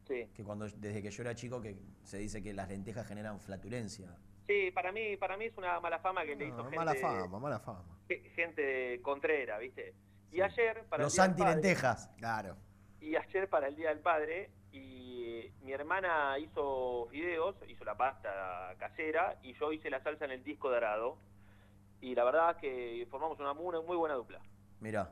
Sí. 0.06 0.28
que 0.32 0.44
cuando 0.44 0.68
desde 0.68 1.02
que 1.02 1.10
yo 1.10 1.22
era 1.22 1.34
chico 1.34 1.60
que 1.60 1.76
se 2.04 2.18
dice 2.18 2.40
que 2.40 2.54
las 2.54 2.68
lentejas 2.68 3.04
generan 3.08 3.40
flatulencia. 3.40 4.14
Sí, 4.46 4.70
para 4.70 4.92
mí, 4.92 5.16
para 5.16 5.36
mí 5.36 5.46
es 5.46 5.56
una 5.58 5.80
mala 5.80 5.98
fama 5.98 6.24
que 6.24 6.36
le 6.36 6.46
hizo 6.46 6.58
No, 6.58 6.62
gente, 6.64 6.76
mala 6.76 6.94
fama, 6.94 7.40
mala 7.40 7.58
fama. 7.58 7.82
ge- 8.06 8.30
gente 8.36 9.00
contrera, 9.02 9.58
¿viste? 9.58 9.94
Y 10.34 10.40
ayer 10.42 10.84
para 10.88 11.02
el 11.02 11.06
Los 11.06 11.14
Día 11.14 11.22
del 11.24 11.32
Padre- 11.36 11.44
anti-lentejas. 11.52 12.10
Claro. 12.18 12.56
Y 13.00 13.16
ayer 13.16 13.48
para 13.48 13.68
el 13.68 13.76
Día 13.76 13.90
del 13.90 14.00
Padre, 14.00 14.50
y 14.72 15.52
mi 15.62 15.72
hermana 15.72 16.38
hizo 16.38 17.06
fideos, 17.10 17.54
hizo 17.68 17.84
la 17.84 17.96
pasta 17.96 18.74
casera, 18.78 19.38
y 19.42 19.52
yo 19.54 19.72
hice 19.72 19.90
la 19.90 20.02
salsa 20.02 20.24
en 20.24 20.32
el 20.32 20.42
disco 20.42 20.70
dorado. 20.70 21.18
Y 22.00 22.14
la 22.14 22.24
verdad 22.24 22.50
es 22.50 22.56
que 22.58 23.06
formamos 23.10 23.38
una 23.38 23.54
muy, 23.54 23.80
muy 23.82 23.96
buena 23.96 24.14
dupla. 24.14 24.40
Mirá, 24.80 25.10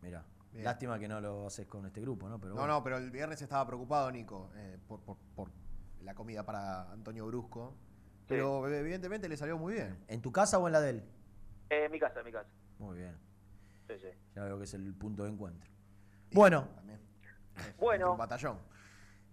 mirá. 0.00 0.24
Bien. 0.52 0.64
Lástima 0.64 0.98
que 0.98 1.08
no 1.08 1.20
lo 1.20 1.48
haces 1.48 1.66
con 1.66 1.84
este 1.84 2.00
grupo, 2.00 2.28
¿no? 2.28 2.38
Pero 2.38 2.50
No, 2.54 2.60
bueno. 2.60 2.74
no, 2.74 2.82
pero 2.84 2.96
el 2.96 3.10
viernes 3.10 3.42
estaba 3.42 3.66
preocupado, 3.66 4.10
Nico, 4.12 4.50
eh, 4.54 4.78
por, 4.86 5.00
por- 5.02 5.18
por 5.34 5.50
la 6.02 6.14
comida 6.14 6.44
para 6.46 6.90
Antonio 6.92 7.26
Brusco. 7.26 7.74
Pero 8.28 8.66
evidentemente 8.68 9.28
le 9.28 9.36
salió 9.36 9.58
muy 9.58 9.74
bien. 9.74 10.02
¿En 10.08 10.22
tu 10.22 10.32
casa 10.32 10.58
o 10.58 10.66
en 10.66 10.72
la 10.72 10.80
de 10.80 10.90
él? 10.90 11.04
Eh, 11.70 11.84
en 11.86 11.92
mi 11.92 11.98
casa, 11.98 12.20
en 12.20 12.26
mi 12.26 12.32
casa. 12.32 12.48
Muy 12.78 12.96
bien. 12.98 13.16
Sí, 14.00 14.08
sí. 14.10 14.18
Ya 14.34 14.44
veo 14.44 14.58
que 14.58 14.64
es 14.64 14.74
el 14.74 14.92
punto 14.94 15.24
de 15.24 15.30
encuentro. 15.30 15.70
Bueno, 16.32 16.66
Bueno, 17.78 18.12
Un 18.12 18.18
batallón. 18.18 18.58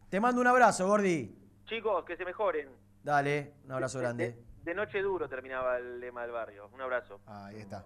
te 0.10 0.20
mando 0.20 0.40
un 0.42 0.48
abrazo, 0.48 0.88
Gordi. 0.88 1.36
chicos, 1.66 2.06
que 2.06 2.16
se 2.18 2.24
mejoren. 2.26 2.70
Dale, 3.04 3.54
un 3.66 3.72
abrazo 3.72 4.00
grande. 4.00 4.38
De 4.64 4.76
noche 4.76 5.02
duro 5.02 5.28
terminaba 5.28 5.78
el 5.78 6.00
lema 6.00 6.22
del 6.22 6.32
barrio. 6.32 6.70
Un 6.72 6.82
abrazo. 6.82 7.20
Ahí 7.26 7.58
está. 7.58 7.84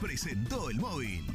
Presentó 0.00 0.70
el 0.70 0.78
móvil. 0.80 1.26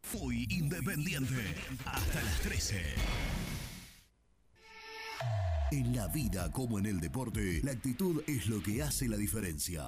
Fui 0.02 0.46
independiente 0.50 1.56
hasta 1.86 2.22
las 2.22 2.42
13. 2.42 2.82
En 5.72 5.96
la 5.96 6.08
vida 6.08 6.52
como 6.52 6.78
en 6.78 6.86
el 6.86 7.00
deporte, 7.00 7.62
la 7.64 7.72
actitud 7.72 8.22
es 8.28 8.46
lo 8.48 8.62
que 8.62 8.84
hace 8.84 9.08
la 9.08 9.16
diferencia. 9.18 9.88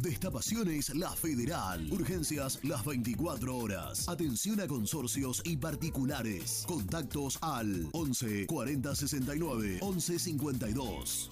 Destapaciones 0.00 0.94
La 0.94 1.10
Federal. 1.10 1.86
Urgencias 1.92 2.58
las 2.62 2.84
24 2.84 3.54
horas. 3.54 4.08
Atención 4.08 4.60
a 4.60 4.66
consorcios 4.66 5.42
y 5.44 5.58
particulares. 5.58 6.64
Contactos 6.66 7.38
al 7.42 7.86
11 7.92 8.46
40 8.46 8.94
69 8.94 9.78
11 9.82 10.18
52. 10.18 11.30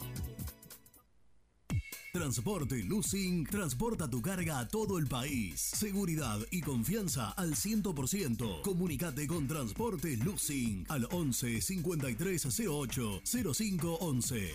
Transporte 2.12 2.82
Lucing 2.85 3.47
transporta 3.47 4.09
tu 4.09 4.20
carga 4.20 4.59
a 4.59 4.69
todo 4.69 4.99
el 4.99 5.07
país. 5.07 5.61
Seguridad 5.61 6.39
y 6.51 6.61
confianza 6.61 7.31
al 7.31 7.55
100%. 7.55 8.62
Comunicate 8.62 9.27
con 9.27 9.47
Transporte 9.47 10.16
Lucing 10.16 10.85
al 10.89 11.07
11 11.11 11.61
53 11.62 12.61
08 12.66 13.23
05 13.55 13.95
11. 14.01 14.55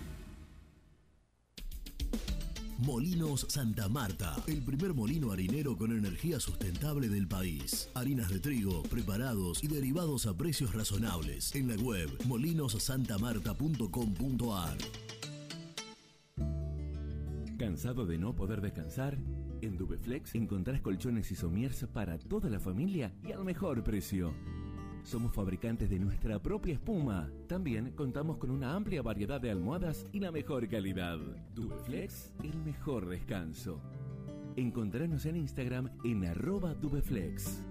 Molinos 2.81 3.45
Santa 3.47 3.87
Marta, 3.87 4.35
el 4.47 4.61
primer 4.63 4.95
molino 4.95 5.31
harinero 5.31 5.77
con 5.77 5.95
energía 5.95 6.39
sustentable 6.39 7.09
del 7.09 7.27
país. 7.27 7.91
Harinas 7.93 8.31
de 8.31 8.39
trigo, 8.39 8.81
preparados 8.81 9.63
y 9.63 9.67
derivados 9.67 10.25
a 10.25 10.35
precios 10.35 10.73
razonables. 10.73 11.53
En 11.53 11.67
la 11.67 11.75
web 11.75 12.09
molinosantamarta.com.ar. 12.25 14.77
¿Cansado 17.59 18.07
de 18.07 18.17
no 18.17 18.35
poder 18.35 18.61
descansar? 18.61 19.19
En 19.61 19.77
Dubeflex 19.77 20.33
encontrás 20.33 20.81
colchones 20.81 21.31
y 21.31 21.35
somiers 21.35 21.85
para 21.93 22.17
toda 22.17 22.49
la 22.49 22.59
familia 22.59 23.13
y 23.23 23.31
al 23.31 23.45
mejor 23.45 23.83
precio. 23.83 24.33
Somos 25.03 25.33
fabricantes 25.33 25.89
de 25.89 25.99
nuestra 25.99 26.39
propia 26.39 26.73
espuma. 26.73 27.29
También 27.47 27.91
contamos 27.91 28.37
con 28.37 28.51
una 28.51 28.75
amplia 28.75 29.01
variedad 29.01 29.41
de 29.41 29.51
almohadas 29.51 30.05
y 30.11 30.19
la 30.19 30.31
mejor 30.31 30.67
calidad. 30.69 31.17
Dubeflex, 31.55 32.33
el 32.43 32.55
mejor 32.63 33.07
descanso. 33.07 33.81
Encontranos 34.55 35.25
en 35.25 35.37
Instagram 35.37 35.89
en 36.03 36.25
arroba 36.25 36.73
Dubeflex. 36.75 37.70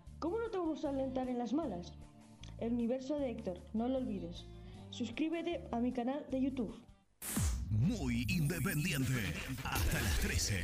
¿cómo 0.21 0.39
no 0.39 0.51
te 0.51 0.57
vamos 0.59 0.85
a 0.85 0.89
alentar 0.89 1.27
en 1.27 1.39
las 1.39 1.51
malas? 1.51 1.93
El 2.59 2.73
universo 2.73 3.17
de 3.17 3.31
Héctor, 3.31 3.59
no 3.73 3.87
lo 3.89 3.97
olvides. 3.97 4.45
Suscríbete 4.91 5.67
a 5.71 5.79
mi 5.79 5.91
canal 5.91 6.23
de 6.29 6.41
YouTube. 6.41 6.79
Muy 7.71 8.27
independiente. 8.29 9.13
Hasta 9.63 9.99
las 9.99 10.19
13. 10.19 10.59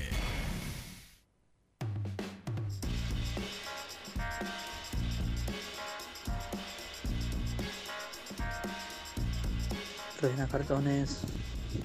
Reina 10.22 10.48
Cartones, 10.48 11.22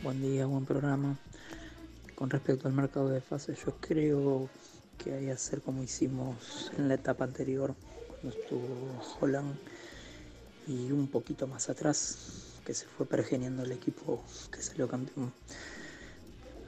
buen 0.02 0.20
día, 0.20 0.44
buen 0.44 0.66
programa. 0.66 1.16
Con 2.14 2.28
respecto 2.28 2.68
al 2.68 2.74
mercado 2.74 3.08
de 3.08 3.22
fase, 3.22 3.54
yo 3.54 3.76
creo 3.80 4.50
que 5.02 5.12
hay 5.12 5.26
que 5.26 5.32
hacer 5.32 5.62
como 5.62 5.82
hicimos 5.82 6.70
en 6.78 6.88
la 6.88 6.94
etapa 6.94 7.24
anterior, 7.24 7.74
cuando 8.08 8.38
estuvo 8.38 9.02
Holland, 9.20 9.56
y 10.66 10.92
un 10.92 11.08
poquito 11.08 11.46
más 11.46 11.68
atrás, 11.68 12.60
que 12.64 12.74
se 12.74 12.86
fue 12.86 13.06
pergeniando 13.06 13.64
el 13.64 13.72
equipo 13.72 14.22
que 14.50 14.62
salió 14.62 14.88
campeón. 14.88 15.32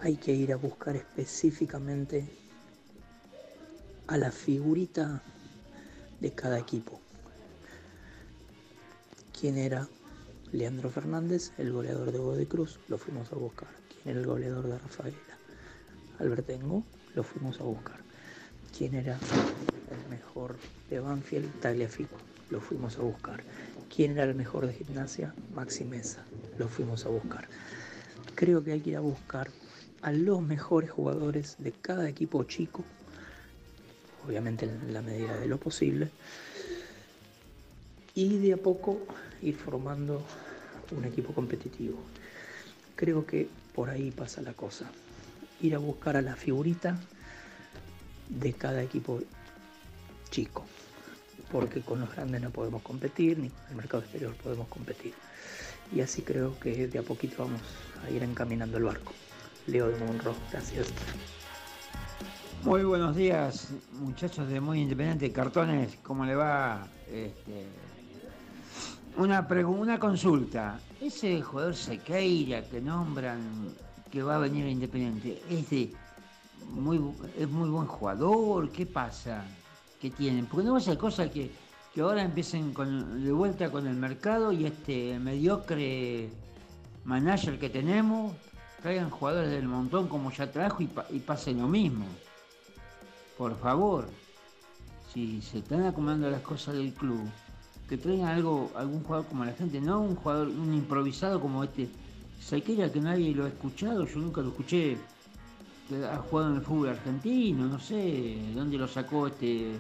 Hay 0.01 0.17
que 0.17 0.33
ir 0.33 0.53
a 0.53 0.57
buscar 0.57 0.97
específicamente 0.97 2.29
a 4.09 4.17
la 4.17 4.33
figurita 4.33 5.23
de 6.21 6.33
cada 6.33 6.59
equipo. 6.59 7.01
¿Quién 9.39 9.57
era 9.59 9.89
Leandro 10.53 10.91
Fernández, 10.91 11.53
el 11.59 11.73
goleador 11.73 12.11
de 12.11 12.19
Godoy 12.19 12.47
Cruz? 12.47 12.81
Lo 12.89 12.99
fuimos 12.99 13.33
a 13.33 13.37
buscar. 13.37 13.69
¿Quién 13.89 14.17
era 14.17 14.21
el 14.21 14.27
goleador 14.27 14.67
de 14.67 14.79
Rafaela? 14.79 15.19
Albertengo, 16.19 16.85
lo 17.15 17.23
fuimos 17.23 17.61
a 17.61 17.65
buscar. 17.65 18.04
¿Quién 18.77 18.95
era 18.95 19.17
el 19.93 20.11
mejor 20.11 20.57
de 20.91 20.99
Banfield? 20.99 21.61
Tagliafico, 21.61 22.17
lo 22.51 22.61
fuimos 22.61 22.99
a 22.99 23.03
buscar. 23.03 23.41
¿Quién 23.95 24.13
era 24.13 24.25
el 24.25 24.35
mejor 24.35 24.67
de 24.67 24.73
gimnasia? 24.73 25.33
Maxi 25.55 25.85
Mesa, 25.85 26.25
lo 26.59 26.67
fuimos 26.67 27.07
a 27.07 27.09
buscar. 27.09 27.47
Creo 28.35 28.65
que 28.65 28.73
hay 28.73 28.81
que 28.81 28.91
ir 28.91 28.97
a 28.97 29.01
buscar 29.01 29.49
a 30.03 30.11
los 30.11 30.43
mejores 30.43 30.91
jugadores 30.91 31.55
de 31.61 31.71
cada 31.71 32.09
equipo 32.09 32.43
chico, 32.43 32.85
obviamente 34.27 34.65
en 34.65 34.93
la 34.93 35.03
medida 35.03 35.39
de 35.39 35.47
lo 35.47 35.59
posible, 35.59 36.11
y 38.13 38.39
de 38.39 38.55
a 38.55 38.57
poco 38.57 39.07
ir 39.41 39.55
formando 39.55 40.21
un 40.91 41.05
equipo 41.05 41.33
competitivo. 41.33 42.01
Creo 42.97 43.25
que 43.25 43.49
por 43.73 43.89
ahí 43.89 44.11
pasa 44.11 44.43
la 44.43 44.53
cosa. 44.53 44.91
Ir 45.61 45.77
a 45.77 45.79
buscar 45.79 46.17
a 46.17 46.23
la 46.23 46.35
figurita 46.35 46.99
de 48.29 48.53
cada 48.53 48.83
equipo 48.83 49.21
chico. 50.31 50.65
Porque 51.51 51.81
con 51.83 52.01
los 52.01 52.13
grandes 52.15 52.41
no 52.41 52.51
podemos 52.51 52.83
competir, 52.83 53.39
ni 53.39 53.49
con 53.49 53.71
el 53.71 53.77
mercado 53.77 54.03
exterior 54.03 54.35
podemos 54.35 54.69
competir. 54.69 55.15
Y 55.95 56.01
así 56.01 56.23
creo 56.23 56.59
que 56.59 56.89
de 56.89 56.99
a 56.99 57.03
poquito 57.03 57.45
vamos 57.45 57.61
a 58.05 58.11
ir 58.11 58.23
encaminando 58.23 58.79
el 58.79 58.85
barco. 58.85 59.13
Leo 59.67 59.89
de 59.89 59.99
Monroe, 60.05 60.35
gracias. 60.51 60.89
Muy 62.65 62.83
buenos 62.83 63.15
días, 63.15 63.69
muchachos 64.01 64.49
de 64.49 64.61
Muy 64.61 64.81
Independiente 64.81 65.31
Cartones. 65.31 65.99
¿Cómo 66.03 66.25
le 66.25 66.35
va? 66.35 66.89
Este, 67.11 67.67
una, 69.17 69.47
una 69.67 69.99
consulta. 69.99 70.81
Ese 71.01 71.43
jugador 71.43 71.77
Sequeira 71.77 72.63
que 72.63 72.81
nombran 72.81 73.75
que 74.11 74.23
va 74.23 74.37
a 74.37 74.39
venir 74.39 74.65
a 74.65 74.71
Independiente, 74.71 75.43
¿es, 75.51 75.69
de 75.71 75.93
muy, 76.71 77.01
¿es 77.39 77.49
muy 77.49 77.69
buen 77.69 77.87
jugador? 77.87 78.71
¿Qué 78.71 78.87
pasa? 78.87 79.45
¿Qué 80.01 80.11
tienen? 80.11 80.47
Porque 80.47 80.67
no 80.67 80.73
va 80.73 80.79
a 80.79 80.83
ser 80.83 80.99
cosa 80.99 81.31
que, 81.31 81.51
que 81.95 82.01
ahora 82.01 82.23
empiecen 82.23 82.75
de 83.25 83.33
vuelta 83.33 83.71
con 83.71 83.87
el 83.87 83.97
mercado 83.97 84.53
y 84.53 84.67
este 84.67 85.19
mediocre 85.19 86.31
manager 87.05 87.59
que 87.59 87.71
tenemos 87.71 88.33
traigan 88.83 89.09
jugadores 89.11 89.51
del 89.51 89.67
montón 89.67 90.09
como 90.09 90.31
ya 90.31 90.51
trajo 90.53 90.83
y, 90.83 90.87
pa- 90.87 91.07
y 91.11 91.19
pase 91.21 91.53
lo 91.55 91.67
mismo. 91.69 92.05
Por 93.39 93.59
favor, 93.59 94.07
si 95.13 95.41
se 95.41 95.59
están 95.59 95.87
acomodando 95.87 96.31
las 96.31 96.43
cosas 96.43 96.75
del 96.75 96.93
club, 96.93 97.21
que 97.89 97.97
traigan 97.97 98.29
algo, 98.29 98.71
algún 98.77 99.03
jugador 99.03 99.27
como 99.27 99.45
la 99.45 99.53
gente, 99.53 99.81
no 99.81 100.01
un 100.01 100.17
jugador, 100.17 100.49
un 100.49 100.75
improvisado 100.75 101.41
como 101.41 101.65
este 101.65 101.89
Sequeira 102.41 102.93
que 102.93 103.01
nadie 103.01 103.35
lo 103.35 103.45
ha 103.45 103.49
escuchado, 103.49 104.07
yo 104.07 104.19
nunca 104.19 104.43
lo 104.43 104.49
escuché, 104.49 104.99
ha 105.93 106.19
jugado 106.19 106.51
en 106.51 106.57
el 106.57 106.63
fútbol 106.63 106.89
argentino, 106.89 107.67
no 107.67 107.79
sé 107.79 108.39
dónde 108.55 108.79
lo 108.79 108.89
sacó 108.89 109.27
este 109.27 109.73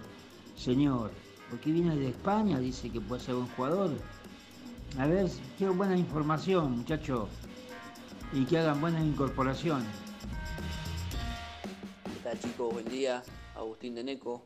señor, 0.56 1.10
porque 1.50 1.72
viene 1.72 1.96
de 1.96 2.08
España, 2.08 2.58
dice 2.58 2.90
que 2.90 3.00
puede 3.00 3.22
ser 3.22 3.34
buen 3.34 3.48
jugador. 3.48 3.90
A 4.98 5.06
ver, 5.06 5.28
quiero 5.58 5.74
buena 5.74 5.96
información, 5.96 6.78
muchachos, 6.78 7.28
y 8.32 8.44
que 8.44 8.58
hagan 8.58 8.80
buenas 8.80 9.04
incorporaciones. 9.04 9.88
¿Qué 12.04 12.20
tal 12.22 12.38
chicos? 12.38 12.72
Buen 12.72 12.88
día, 12.88 13.22
Agustín 13.56 13.94
de 13.94 14.04
Neco. 14.04 14.42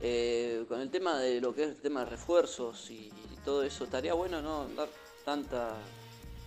Eh, 0.00 0.64
con 0.68 0.80
el 0.80 0.90
tema 0.90 1.18
de 1.18 1.40
lo 1.40 1.54
que 1.54 1.62
es 1.64 1.68
el 1.70 1.80
tema 1.80 2.00
de 2.00 2.10
refuerzos 2.10 2.90
y, 2.90 3.10
todo 3.44 3.62
eso, 3.62 3.84
estaría 3.84 4.14
bueno 4.14 4.40
no 4.40 4.66
dar 4.74 4.88
tanta 5.22 5.74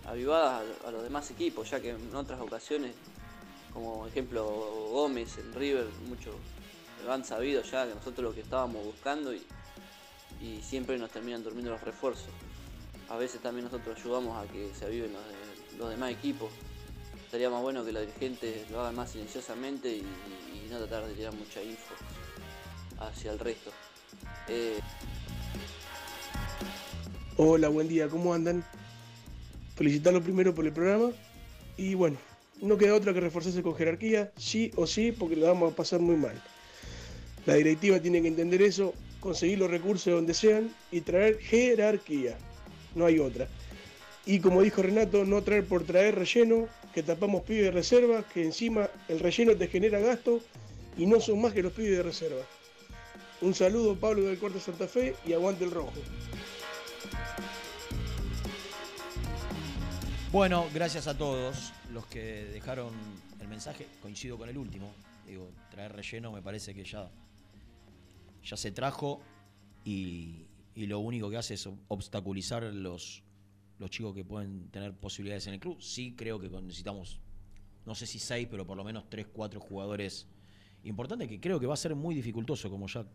avivada 0.04 0.64
a 0.84 0.90
los 0.90 1.02
demás 1.04 1.30
equipos, 1.30 1.70
ya 1.70 1.80
que 1.80 1.90
en 1.90 2.14
otras 2.14 2.40
ocasiones, 2.40 2.96
como 3.78 4.06
ejemplo 4.08 4.44
Gómez 4.90 5.38
en 5.38 5.54
River, 5.54 5.86
muchos 6.08 6.34
lo 7.04 7.12
han 7.12 7.24
sabido 7.24 7.62
ya 7.62 7.86
que 7.86 7.94
nosotros 7.94 8.24
lo 8.24 8.34
que 8.34 8.40
estábamos 8.40 8.84
buscando 8.84 9.32
y, 9.32 9.42
siempre 10.62 10.98
nos 10.98 11.10
terminan 11.10 11.42
durmiendo 11.42 11.70
los 11.72 11.80
refuerzos. 11.82 12.28
A 13.08 13.16
veces 13.16 13.40
también 13.40 13.64
nosotros 13.64 13.98
ayudamos 13.98 14.36
a 14.36 14.50
que 14.52 14.70
se 14.74 14.84
aviven 14.84 15.12
los, 15.12 15.22
de- 15.24 15.78
los 15.78 15.90
demás 15.90 16.12
equipos. 16.12 16.50
Estaría 17.24 17.50
más 17.50 17.62
bueno 17.62 17.84
que 17.84 17.90
los 17.92 18.06
dirigentes 18.06 18.70
lo 18.70 18.80
hagan 18.80 18.94
más 18.94 19.10
silenciosamente 19.10 19.96
y, 19.96 20.04
no 20.70 20.78
tratar 20.78 21.06
de 21.06 21.14
tirar 21.14 21.32
mucha 21.32 21.62
info 21.62 21.94
hacia 22.98 23.32
el 23.32 23.38
resto. 23.38 23.70
Eh, 24.48 24.78
Hola, 27.38 27.68
buen 27.68 27.88
día, 27.88 28.08
¿cómo 28.08 28.34
andan? 28.34 28.62
Felicitarlos 29.76 30.22
primero 30.22 30.54
por 30.54 30.66
el 30.66 30.72
programa 30.72 31.10
y 31.78 31.94
bueno, 31.94 32.18
no 32.60 32.76
queda 32.76 32.94
otra 32.94 33.14
que 33.14 33.20
reforzarse 33.20 33.62
con 33.62 33.74
jerarquía, 33.74 34.32
sí 34.36 34.70
o 34.76 34.86
sí, 34.86 35.12
porque 35.12 35.36
lo 35.36 35.46
vamos 35.46 35.72
a 35.72 35.76
pasar 35.76 36.00
muy 36.00 36.16
mal. 36.16 36.40
La 37.46 37.54
directiva 37.54 38.00
tiene 38.00 38.20
que 38.20 38.28
entender 38.28 38.62
eso, 38.62 38.94
conseguir 39.20 39.58
los 39.58 39.70
recursos 39.70 40.12
donde 40.12 40.34
sean 40.34 40.74
y 40.90 41.00
traer 41.00 41.38
jerarquía, 41.38 42.36
no 42.94 43.06
hay 43.06 43.18
otra. 43.18 43.48
Y 44.26 44.40
como 44.40 44.62
dijo 44.62 44.82
Renato, 44.82 45.24
no 45.24 45.42
traer 45.42 45.64
por 45.64 45.84
traer 45.84 46.16
relleno, 46.16 46.68
que 46.92 47.02
tapamos 47.02 47.42
pibes 47.42 47.64
de 47.64 47.70
reserva, 47.70 48.24
que 48.32 48.44
encima 48.44 48.88
el 49.08 49.20
relleno 49.20 49.54
te 49.56 49.68
genera 49.68 50.00
gasto 50.00 50.40
y 50.96 51.06
no 51.06 51.20
son 51.20 51.40
más 51.40 51.52
que 51.52 51.62
los 51.62 51.72
pibes 51.72 51.96
de 51.96 52.02
reserva. 52.02 52.42
Un 53.40 53.54
saludo 53.54 53.94
Pablo 53.94 54.22
del 54.22 54.38
Corte 54.38 54.60
Santa 54.60 54.88
Fe 54.88 55.14
y 55.24 55.32
aguante 55.32 55.64
el 55.64 55.70
rojo. 55.70 55.92
Bueno, 60.30 60.66
gracias 60.74 61.06
a 61.06 61.16
todos 61.16 61.72
los 61.90 62.04
que 62.04 62.44
dejaron 62.52 62.92
el 63.40 63.48
mensaje. 63.48 63.86
Coincido 64.02 64.36
con 64.36 64.50
el 64.50 64.58
último. 64.58 64.92
Digo, 65.26 65.50
traer 65.70 65.94
relleno 65.94 66.30
me 66.30 66.42
parece 66.42 66.74
que 66.74 66.84
ya, 66.84 67.10
ya 68.44 68.56
se 68.58 68.70
trajo 68.70 69.22
y, 69.86 70.44
y 70.74 70.86
lo 70.86 70.98
único 70.98 71.30
que 71.30 71.38
hace 71.38 71.54
es 71.54 71.66
obstaculizar 71.88 72.62
los, 72.62 73.22
los 73.78 73.88
chicos 73.88 74.14
que 74.14 74.22
pueden 74.22 74.68
tener 74.68 74.92
posibilidades 74.92 75.46
en 75.46 75.54
el 75.54 75.60
club. 75.60 75.80
Sí 75.80 76.14
creo 76.14 76.38
que 76.38 76.50
necesitamos, 76.50 77.18
no 77.86 77.94
sé 77.94 78.06
si 78.06 78.18
seis, 78.18 78.46
pero 78.50 78.66
por 78.66 78.76
lo 78.76 78.84
menos 78.84 79.08
tres, 79.08 79.26
cuatro 79.32 79.60
jugadores 79.60 80.26
importantes 80.84 81.26
que 81.26 81.40
creo 81.40 81.58
que 81.58 81.66
va 81.66 81.72
a 81.72 81.78
ser 81.78 81.94
muy 81.94 82.14
dificultoso, 82.14 82.68
como 82.68 82.86
ya 82.86 83.06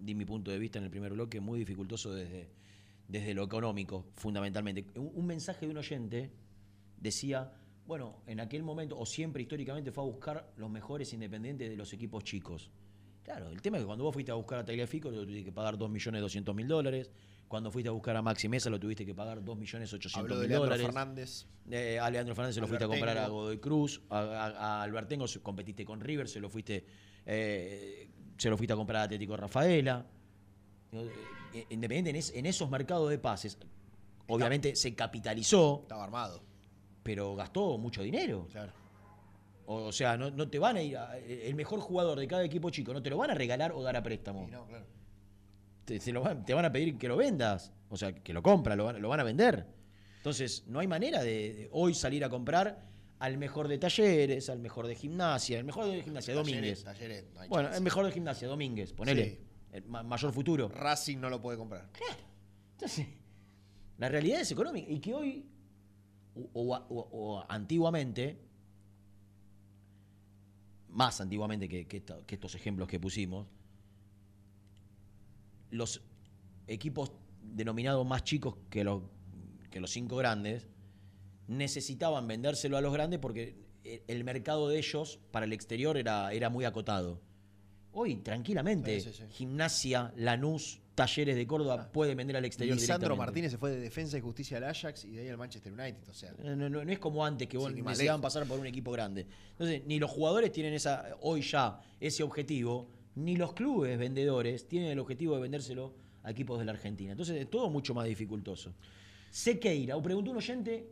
di 0.00 0.12
mi 0.12 0.24
punto 0.24 0.50
de 0.50 0.58
vista 0.58 0.80
en 0.80 0.86
el 0.86 0.90
primer 0.90 1.12
bloque, 1.12 1.38
muy 1.38 1.60
dificultoso 1.60 2.12
desde, 2.12 2.48
desde 3.06 3.32
lo 3.32 3.44
económico, 3.44 4.06
fundamentalmente. 4.16 4.84
Un, 4.96 5.12
un 5.14 5.24
mensaje 5.24 5.66
de 5.66 5.70
un 5.70 5.78
oyente 5.78 6.32
decía, 7.00 7.52
bueno, 7.86 8.16
en 8.26 8.40
aquel 8.40 8.62
momento, 8.62 8.98
o 8.98 9.06
siempre 9.06 9.42
históricamente, 9.42 9.92
fue 9.92 10.04
a 10.04 10.06
buscar 10.06 10.52
los 10.56 10.70
mejores 10.70 11.12
independientes 11.12 11.68
de 11.70 11.76
los 11.76 11.92
equipos 11.92 12.24
chicos. 12.24 12.70
Claro, 13.22 13.50
el 13.50 13.60
tema 13.60 13.76
es 13.76 13.82
que 13.82 13.86
cuando 13.86 14.04
vos 14.04 14.12
fuiste 14.14 14.32
a 14.32 14.34
buscar 14.34 14.58
a 14.60 14.64
Tagliafico 14.64 15.10
lo 15.10 15.22
tuviste 15.24 15.44
que 15.44 15.52
pagar 15.52 15.76
2.200.000 15.76 16.66
dólares. 16.66 17.10
Cuando 17.46 17.70
fuiste 17.70 17.88
a 17.88 17.92
buscar 17.92 18.14
a 18.16 18.20
Maxi 18.22 18.46
Mesa 18.48 18.68
lo 18.70 18.78
tuviste 18.80 19.06
que 19.06 19.14
pagar 19.14 19.42
2.800.000 19.42 20.18
Habló 20.18 20.34
de 20.36 20.40
mil 20.42 20.48
Leandro 20.48 20.64
dólares. 20.64 20.86
Fernández. 20.86 21.46
Eh, 21.70 21.98
a 21.98 22.10
Leandro 22.10 22.34
Fernández 22.34 22.54
se 22.56 22.60
lo 22.60 22.66
fuiste 22.68 22.84
a 22.84 22.88
comprar 22.88 23.16
a 23.18 23.28
Godoy 23.28 23.58
Cruz. 23.58 24.02
A, 24.10 24.18
a- 24.20 24.46
a 24.80 24.82
Albertengo 24.82 25.24
competiste 25.42 25.84
con 25.84 26.00
River, 26.00 26.28
se 26.28 26.40
lo 26.40 26.48
fuiste, 26.50 26.84
eh, 27.26 28.08
se 28.36 28.50
lo 28.50 28.56
fuiste 28.56 28.72
a 28.72 28.76
comprar 28.76 29.00
a 29.02 29.04
Atlético 29.04 29.36
Rafaela. 29.36 30.06
Eh, 30.92 31.66
Independiente 31.70 32.10
en, 32.10 32.16
es- 32.16 32.32
en 32.34 32.46
esos 32.46 32.68
mercados 32.70 33.08
de 33.10 33.18
pases, 33.18 33.58
obviamente 34.26 34.76
se 34.76 34.94
capitalizó. 34.94 35.80
Estaba 35.82 36.04
armado. 36.04 36.42
Pero 37.08 37.34
gastó 37.34 37.78
mucho 37.78 38.02
dinero. 38.02 38.46
Claro. 38.52 38.70
O, 39.64 39.76
o 39.86 39.92
sea, 39.92 40.16
no, 40.18 40.30
no 40.30 40.46
te 40.48 40.58
van 40.58 40.76
a 40.76 40.82
ir. 40.82 40.94
a- 40.98 41.16
el 41.16 41.54
mejor 41.54 41.80
jugador 41.80 42.18
de 42.20 42.28
cada 42.28 42.44
equipo 42.44 42.68
chico, 42.68 42.92
no 42.92 43.02
te 43.02 43.08
lo 43.08 43.16
van 43.16 43.30
a 43.30 43.34
regalar 43.34 43.72
o 43.72 43.82
dar 43.82 43.96
a 43.96 44.02
préstamo. 44.02 44.44
Y 44.46 44.50
no, 44.50 44.66
claro. 44.66 44.84
te, 45.86 45.98
se 46.00 46.12
lo 46.12 46.20
van, 46.20 46.44
te 46.44 46.52
van 46.52 46.66
a 46.66 46.70
pedir 46.72 46.98
que 46.98 47.08
lo 47.08 47.16
vendas. 47.16 47.72
O 47.88 47.96
sea, 47.96 48.12
que 48.14 48.34
lo 48.34 48.42
compra, 48.42 48.76
lo 48.76 48.84
van, 48.84 49.00
lo 49.00 49.08
van 49.08 49.20
a 49.20 49.24
vender. 49.24 49.66
Entonces, 50.18 50.64
no 50.66 50.80
hay 50.80 50.86
manera 50.86 51.22
de, 51.22 51.54
de 51.54 51.68
hoy 51.72 51.94
salir 51.94 52.22
a 52.24 52.28
comprar 52.28 52.86
al 53.20 53.38
mejor 53.38 53.68
de 53.68 53.78
talleres, 53.78 54.50
al 54.50 54.58
mejor 54.58 54.86
de 54.86 54.94
gimnasia, 54.94 55.58
el 55.58 55.64
mejor 55.64 55.86
de 55.86 56.02
gimnasia, 56.02 56.34
Talleres, 56.34 56.52
Domínguez. 56.54 56.84
Talleres, 56.84 57.24
no 57.32 57.40
hay 57.40 57.48
bueno, 57.48 57.70
el 57.74 57.80
mejor 57.82 58.04
de 58.04 58.12
gimnasia, 58.12 58.46
Domínguez, 58.48 58.92
ponele. 58.92 59.24
Sí. 59.30 59.38
El 59.72 59.84
ma- 59.86 60.02
mayor 60.02 60.30
futuro. 60.32 60.68
Racing 60.68 61.16
no 61.18 61.30
lo 61.30 61.40
puede 61.40 61.56
comprar. 61.56 61.88
Entonces, 62.72 63.06
la 63.96 64.08
realidad 64.10 64.40
es 64.42 64.52
económica. 64.52 64.90
Y 64.90 65.00
que 65.00 65.14
hoy, 65.14 65.46
o, 66.54 66.74
o- 66.74 66.86
o- 66.88 67.08
o 67.12 67.44
antiguamente, 67.48 68.38
más 70.90 71.20
antiguamente 71.20 71.68
que, 71.68 71.86
que 71.86 71.98
esta- 71.98 72.24
que 72.26 72.34
estos 72.34 72.54
ejemplos 72.54 72.88
que 72.88 72.98
pusimos, 72.98 73.46
los 75.70 76.00
equipos 76.66 77.12
denominados 77.42 78.06
más 78.06 78.24
chicos 78.24 78.56
que 78.70 78.84
los, 78.84 79.02
que 79.70 79.80
los 79.80 79.90
cinco 79.90 80.16
grandes 80.16 80.66
necesitaban 81.46 82.26
vendérselo 82.26 82.76
a 82.76 82.80
los 82.80 82.92
grandes 82.92 83.18
porque 83.20 83.56
e- 83.84 84.02
el 84.08 84.24
mercado 84.24 84.68
de 84.68 84.78
ellos 84.78 85.20
para 85.30 85.46
el 85.46 85.52
exterior 85.52 85.96
era, 85.96 86.32
era 86.32 86.50
muy 86.50 86.64
acotado. 86.64 87.20
Hoy, 87.92 88.16
tranquilamente, 88.16 89.00
Sí, 89.00 89.10
sí, 89.12 89.22
sí. 89.22 89.24
Gimnasia, 89.30 90.12
Lanús, 90.16 90.80
Talleres 90.98 91.36
de 91.36 91.46
Córdoba 91.46 91.90
pueden 91.92 92.16
vender 92.16 92.36
al 92.36 92.44
exterior 92.44 92.76
Lisandro. 92.76 93.16
Martínez 93.16 93.52
se 93.52 93.58
fue 93.58 93.70
de 93.70 93.78
Defensa 93.80 94.18
y 94.18 94.20
Justicia 94.20 94.56
al 94.58 94.64
Ajax 94.64 95.04
y 95.04 95.12
de 95.12 95.22
ahí 95.22 95.28
al 95.28 95.38
Manchester 95.38 95.72
United. 95.72 96.08
O 96.08 96.12
sea, 96.12 96.32
No, 96.42 96.56
no- 96.56 96.84
no 96.84 96.92
es 96.92 96.98
como 96.98 97.24
antes 97.24 97.46
que 97.48 97.56
vos 97.56 97.72
Sí, 97.72 97.80
necesitaban 97.80 98.20
pasar 98.20 98.46
por 98.46 98.58
un 98.58 98.66
equipo 98.66 98.90
grande. 98.90 99.26
Entonces, 99.52 99.82
ni 99.86 99.98
los 99.98 100.10
jugadores 100.10 100.50
tienen 100.52 100.74
esa 100.74 101.16
hoy 101.20 101.42
ya 101.42 101.80
ese 102.00 102.22
objetivo, 102.22 102.90
ni 103.14 103.36
los 103.36 103.52
clubes 103.54 103.96
vendedores 103.98 104.66
tienen 104.66 104.90
el 104.90 104.98
objetivo 104.98 105.34
de 105.36 105.42
vendérselo 105.42 105.94
a 106.24 106.30
equipos 106.32 106.58
de 106.58 106.64
la 106.64 106.72
Argentina. 106.72 107.12
Entonces, 107.12 107.40
es 107.40 107.48
todo 107.48 107.70
mucho 107.70 107.94
más 107.94 108.06
dificultoso. 108.06 108.74
Sequeira, 109.30 109.96
o 109.96 110.02
preguntó 110.02 110.30
un 110.32 110.38
oyente, 110.38 110.88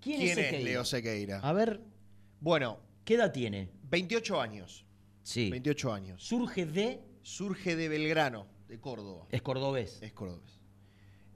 ¿quién, 0.00 0.18
¿quién 0.18 0.30
es 0.32 0.38
es 0.38 0.44
Sequeira? 0.44 0.70
Leo 0.70 0.84
Sequeira? 0.84 1.40
A 1.40 1.52
ver, 1.52 1.80
Bueno, 2.40 2.78
¿qué 3.04 3.14
edad 3.14 3.32
tiene? 3.32 3.70
28 3.90 4.40
años. 4.40 4.84
Sí. 5.22 5.50
28 5.50 5.92
años. 5.92 6.22
Surge 6.22 6.66
de, 6.66 7.00
Surge 7.22 7.74
de 7.76 7.88
Belgrano, 7.88 8.46
de 8.68 8.78
Córdoba. 8.80 9.26
es 9.30 9.42
cordobés. 9.42 10.02
Es 10.02 10.12
cordobés. 10.12 10.60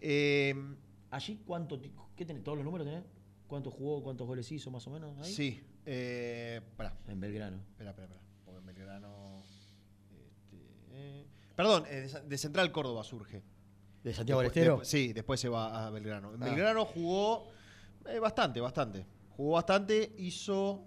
Eh, 0.00 0.54
Allí, 1.10 1.42
¿cuánto, 1.46 1.80
¿qué 2.16 2.24
tenés? 2.24 2.42
¿Todos 2.42 2.56
los 2.56 2.64
números 2.64 2.86
tenés? 2.86 3.04
¿Cuánto 3.46 3.70
jugó, 3.70 4.02
cuántos 4.02 4.26
goles 4.26 4.50
hizo 4.50 4.70
más 4.70 4.86
o 4.86 4.90
menos? 4.90 5.18
Ahí? 5.18 5.32
sí. 5.32 5.62
Eh, 5.84 6.60
pará, 6.76 6.96
En 7.08 7.20
Belgrano. 7.20 7.56
espera, 7.72 7.90
espera, 7.90 8.06
espera. 8.06 8.22
Porque 8.44 8.58
en 8.60 8.66
Belgrano. 8.66 9.42
este, 9.44 10.56
eh, 10.92 11.26
perdón, 11.56 11.84
eh, 11.88 12.08
de, 12.26 12.38
Central 12.38 12.70
Córdoba 12.72 13.02
surge. 13.04 13.42
¿De 14.04 14.14
Santiago 14.14 14.40
del 14.40 14.46
Estero? 14.48 14.84
sí, 14.84 15.12
después 15.12 15.40
se 15.40 15.48
va 15.48 15.86
a 15.86 15.90
Belgrano. 15.90 16.34
En 16.34 16.42
Ah. 16.42 16.46
Belgrano 16.46 16.84
jugó 16.84 17.48
eh, 18.06 18.18
bastante, 18.20 18.60
bastante. 18.60 19.04
Jugó 19.36 19.52
bastante, 19.54 20.14
hizo. 20.18 20.84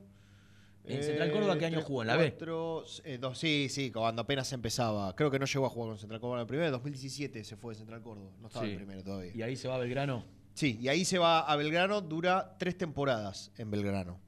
¿En 0.88 1.04
Central 1.04 1.32
Córdoba 1.32 1.58
qué 1.58 1.66
año 1.66 1.82
jugó? 1.82 2.02
¿En 2.02 2.08
la 2.08 2.16
B? 2.16 2.32
cuatro, 2.32 2.86
eh, 3.04 3.18
dos- 3.18 3.38
sí, 3.38 3.68
sí, 3.70 3.92
cuando 3.92 4.22
apenas 4.22 4.52
empezaba. 4.54 5.16
Creo 5.16 5.32
que 5.32 5.40
no 5.40 5.46
llegó 5.46 5.66
a 5.66 5.70
jugar 5.70 5.90
con 5.90 5.98
Central 5.98 6.20
Córdoba 6.20 6.38
en 6.38 6.42
el 6.42 6.48
primero. 6.48 6.66
En 6.68 6.72
2017 6.74 7.44
se 7.44 7.56
fue 7.58 7.74
de 7.74 7.80
Central 7.80 8.02
Córdoba. 8.02 8.32
No 8.40 8.48
estaba 8.48 8.66
en 8.66 8.72
el 8.72 8.78
primero 8.78 9.04
todavía. 9.04 9.32
Y 9.36 9.42
ahí 9.42 9.56
se 9.56 9.68
va 9.68 9.76
a 9.76 9.80
Belgrano. 9.80 10.26
Sí, 10.54 10.78
y 10.82 10.88
ahí 10.88 11.04
se 11.06 11.18
va 11.18 11.40
a 11.42 11.56
Belgrano, 11.56 12.02
dura 12.02 12.56
tres 12.58 12.78
temporadas 12.78 13.52
en 13.58 13.70
Belgrano. 13.72 14.20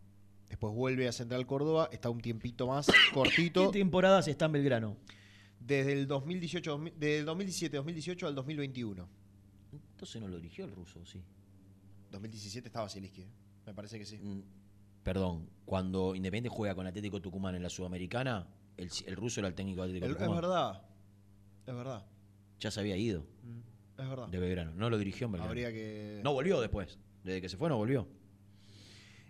Después 0.50 0.74
vuelve 0.74 1.08
a 1.08 1.12
Central 1.12 1.46
Córdoba, 1.46 1.90
está 1.92 2.10
un 2.10 2.20
tiempito 2.22 2.68
más, 2.68 2.88
cortito, 3.14 3.72
¿Qué 3.72 3.80
temporadas 3.80 4.28
está 4.28 4.46
en 4.46 4.52
Belgrano? 4.54 4.98
desde 5.60 5.92
el 5.94 6.08
2018, 6.08 6.72
2000 6.72 6.94
del 7.00 7.26
2017-2018 7.26 8.28
al 8.28 8.36
2021. 8.36 9.08
Entonces 9.92 10.22
no 10.22 10.28
lo 10.28 10.38
dirigió 10.38 10.64
el 10.66 10.72
ruso, 10.72 11.06
sí. 11.06 11.22
2017 12.12 12.68
estaba 12.68 12.88
Zielinski, 12.90 13.24
¿eh? 13.24 13.28
me 13.66 13.74
parece 13.74 14.00
que 14.00 14.06
sí. 14.06 14.18
Mm, 14.18 14.42
Perdón, 15.08 15.50
cuando 15.64 16.16
Independiente 16.16 16.50
juega 16.50 16.76
con 16.76 16.86
Atlético 16.86 17.22
Tucumán 17.22 17.56
en 17.56 17.64
la 17.64 17.70
Sudamericana, 17.70 18.46
el, 18.76 18.90
el 19.06 19.16
ruso 19.16 19.40
era 19.40 19.48
el 19.48 19.56
técnico 19.56 19.82
de 19.84 19.88
Atlético 19.88 20.06
El- 20.06 20.12
es 20.12 20.18
Tucumán. 20.18 20.42
verdad, 20.42 20.82
es 21.66 21.74
verdad, 21.74 22.06
Ya 22.60 22.72
se 22.72 22.82
había 22.82 22.98
ido 22.98 23.24
es 23.98 24.10
verdad. 24.10 24.28
de 24.28 24.38
Belgrano. 24.38 24.74
No 24.74 24.90
lo 24.90 24.98
dirigió 24.98 25.28
en 25.28 25.32
Belgrano. 25.32 25.50
Habría 25.50 25.72
que... 25.72 26.20
No 26.26 26.34
volvió 26.34 26.60
después. 26.60 27.00
Desde 27.24 27.40
que 27.40 27.48
se 27.48 27.56
fue 27.56 27.70
no 27.70 27.78
volvió. 27.78 28.06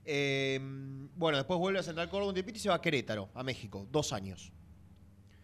Eh, 0.03 0.59
bueno, 1.15 1.37
después 1.37 1.59
vuelve 1.59 1.77
a 1.77 1.83
Central 1.83 2.09
Córdoba 2.09 2.29
un 2.29 2.33
tiempito 2.33 2.57
y 2.57 2.59
se 2.59 2.69
va 2.69 2.75
a 2.75 2.81
Querétaro, 2.81 3.29
a 3.35 3.43
México, 3.43 3.87
dos 3.91 4.13
años. 4.13 4.51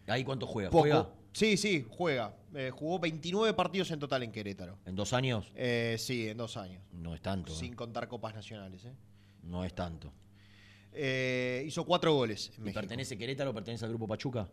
¿Ahí 0.07 0.23
cuánto 0.23 0.47
juega? 0.47 0.72
Poco. 0.72 0.81
¿Juega 0.81 1.10
Sí, 1.34 1.57
sí, 1.57 1.85
juega. 1.91 2.35
Eh, 2.55 2.72
jugó 2.73 2.97
29 2.97 3.53
partidos 3.53 3.91
en 3.91 3.99
total 3.99 4.23
en 4.23 4.31
Querétaro. 4.31 4.80
en 4.85 4.95
dos 4.95 5.14
años? 5.14 5.51
Eh, 5.55 5.95
sí, 5.99 6.27
en 6.27 6.38
dos 6.38 6.57
años. 6.57 6.81
No 6.91 7.14
es 7.14 7.22
tanto. 7.22 7.51
¿eh? 7.53 7.55
Sin 7.55 7.76
contar 7.76 8.07
copas 8.07 8.34
nacionales. 8.34 8.84
¿eh? 8.85 8.93
No 9.43 9.64
es 9.64 9.76
tanto. 9.76 10.11
Eh, 10.95 11.63
hizo 11.65 11.85
cuatro 11.85 12.13
goles 12.13 12.49
en 12.49 12.55
¿Y 12.55 12.65
México. 12.65 12.81
pertenece 12.81 13.17
Querétaro 13.17 13.51
o 13.51 13.53
pertenece 13.53 13.85
al 13.85 13.91
grupo 13.91 14.07
Pachuca? 14.07 14.49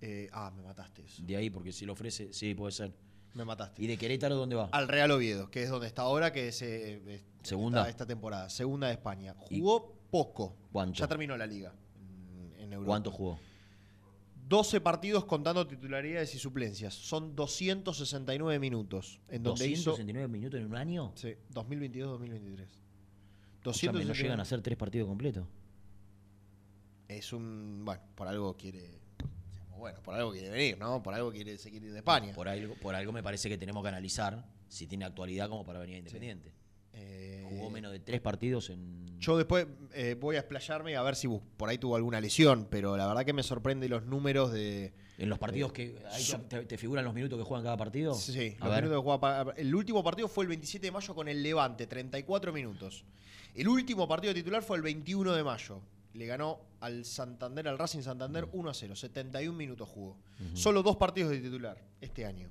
Eh, 0.00 0.28
ah, 0.32 0.50
me 0.54 0.62
mataste 0.62 1.04
eso. 1.04 1.22
De 1.22 1.36
ahí, 1.36 1.50
porque 1.50 1.72
si 1.72 1.84
lo 1.84 1.92
ofrece, 1.92 2.32
sí, 2.32 2.54
puede 2.54 2.72
ser. 2.72 2.92
Me 3.34 3.44
mataste. 3.44 3.82
¿Y 3.82 3.86
de 3.86 3.96
Querétaro 3.96 4.34
dónde 4.34 4.56
va? 4.56 4.68
Al 4.72 4.88
Real 4.88 5.10
Oviedo, 5.10 5.50
que 5.50 5.62
es 5.62 5.70
donde 5.70 5.86
está 5.86 6.02
ahora, 6.02 6.32
que 6.32 6.48
es 6.48 6.62
eh, 6.62 7.22
Segunda. 7.42 7.80
Esta, 7.80 7.90
esta 7.90 8.06
temporada. 8.06 8.50
Segunda 8.50 8.88
de 8.88 8.94
España. 8.94 9.34
Jugó 9.38 9.94
poco. 10.10 10.56
¿Cuánto? 10.72 10.98
Ya 10.98 11.06
terminó 11.06 11.36
la 11.36 11.46
liga 11.46 11.72
en, 11.96 12.54
en 12.64 12.72
Europa. 12.72 12.86
¿Cuánto 12.86 13.10
jugó? 13.10 13.38
12 14.48 14.80
partidos 14.80 15.24
contando 15.26 15.64
titularidades 15.64 16.34
y 16.34 16.38
suplencias. 16.40 16.92
Son 16.92 17.36
269 17.36 18.58
minutos. 18.58 19.20
En 19.28 19.44
donde 19.44 19.68
hizo. 19.68 19.90
269 19.90 20.26
minutos 20.28 20.58
en 20.60 20.66
un 20.66 20.76
año. 20.76 21.12
Sí, 21.14 21.34
2022-2023. 21.54 22.66
Escúchame, 23.64 24.04
¿No 24.04 24.14
llegan 24.14 24.40
a 24.40 24.44
ser 24.44 24.60
tres 24.60 24.76
partidos 24.76 25.06
completos? 25.06 25.46
Es 27.10 27.32
un. 27.32 27.82
Bueno, 27.84 28.00
por 28.14 28.28
algo 28.28 28.56
quiere. 28.56 29.00
Bueno, 29.76 30.00
por 30.02 30.14
algo 30.14 30.30
quiere 30.30 30.50
venir, 30.50 30.78
¿no? 30.78 31.02
Por 31.02 31.14
algo 31.14 31.32
quiere, 31.32 31.56
se 31.58 31.70
quiere 31.70 31.86
ir 31.86 31.92
de 31.92 31.98
España. 31.98 32.32
Por 32.34 32.48
algo, 32.48 32.74
por 32.76 32.94
algo 32.94 33.12
me 33.12 33.22
parece 33.22 33.48
que 33.48 33.56
tenemos 33.58 33.82
que 33.82 33.88
analizar 33.88 34.44
si 34.68 34.86
tiene 34.86 35.04
actualidad 35.06 35.48
como 35.48 35.64
para 35.64 35.78
venir 35.80 35.96
a 35.96 35.98
Independiente. 35.98 36.52
Eh, 36.92 37.46
Jugó 37.48 37.70
menos 37.70 37.90
de 37.90 37.98
tres 38.00 38.20
partidos 38.20 38.70
en. 38.70 39.18
Yo 39.18 39.36
después 39.36 39.66
eh, 39.92 40.16
voy 40.20 40.36
a 40.36 40.40
explayarme 40.40 40.96
a 40.96 41.02
ver 41.02 41.16
si 41.16 41.28
por 41.56 41.68
ahí 41.68 41.78
tuvo 41.78 41.96
alguna 41.96 42.20
lesión, 42.20 42.68
pero 42.70 42.96
la 42.96 43.06
verdad 43.06 43.24
que 43.24 43.32
me 43.32 43.42
sorprende 43.42 43.88
los 43.88 44.04
números 44.04 44.52
de. 44.52 44.92
En 45.18 45.28
los 45.28 45.38
partidos 45.38 45.72
que. 45.72 45.98
ahí 46.12 46.22
so- 46.22 46.40
te, 46.42 46.64
te 46.66 46.78
figuran 46.78 47.04
los 47.04 47.14
minutos 47.14 47.38
que 47.38 47.44
juegan 47.44 47.64
cada 47.64 47.76
partido? 47.76 48.14
Sí, 48.14 48.56
A 48.60 48.66
los 48.66 48.74
ver. 48.74 48.84
minutos 48.84 49.02
que 49.02 49.18
juega 49.18 49.54
El 49.56 49.74
último 49.74 50.04
partido 50.04 50.28
fue 50.28 50.44
el 50.44 50.48
27 50.48 50.86
de 50.86 50.90
mayo 50.92 51.14
con 51.14 51.26
el 51.26 51.42
Levante, 51.42 51.86
34 51.86 52.52
minutos. 52.52 53.04
El 53.54 53.66
último 53.66 54.06
partido 54.06 54.32
titular 54.32 54.62
fue 54.62 54.76
el 54.76 54.82
21 54.82 55.32
de 55.32 55.42
mayo. 55.42 55.80
Le 56.14 56.26
ganó 56.26 56.60
al 56.80 57.04
Santander, 57.04 57.68
al 57.68 57.78
Racing 57.78 58.02
Santander 58.02 58.48
1 58.52 58.70
a 58.70 58.74
0. 58.74 58.96
71 58.96 59.56
minutos 59.56 59.88
jugó. 59.88 60.16
Solo 60.54 60.82
dos 60.82 60.96
partidos 60.96 61.30
de 61.30 61.40
titular 61.40 61.80
este 62.00 62.26
año. 62.26 62.50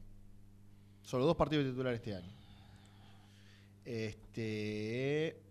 Solo 1.01 1.25
dos 1.25 1.35
partidos 1.35 1.65
de 1.65 1.71
titular 1.71 1.93
este 1.93 2.15
año. 2.15 2.31
Este. 3.85 5.41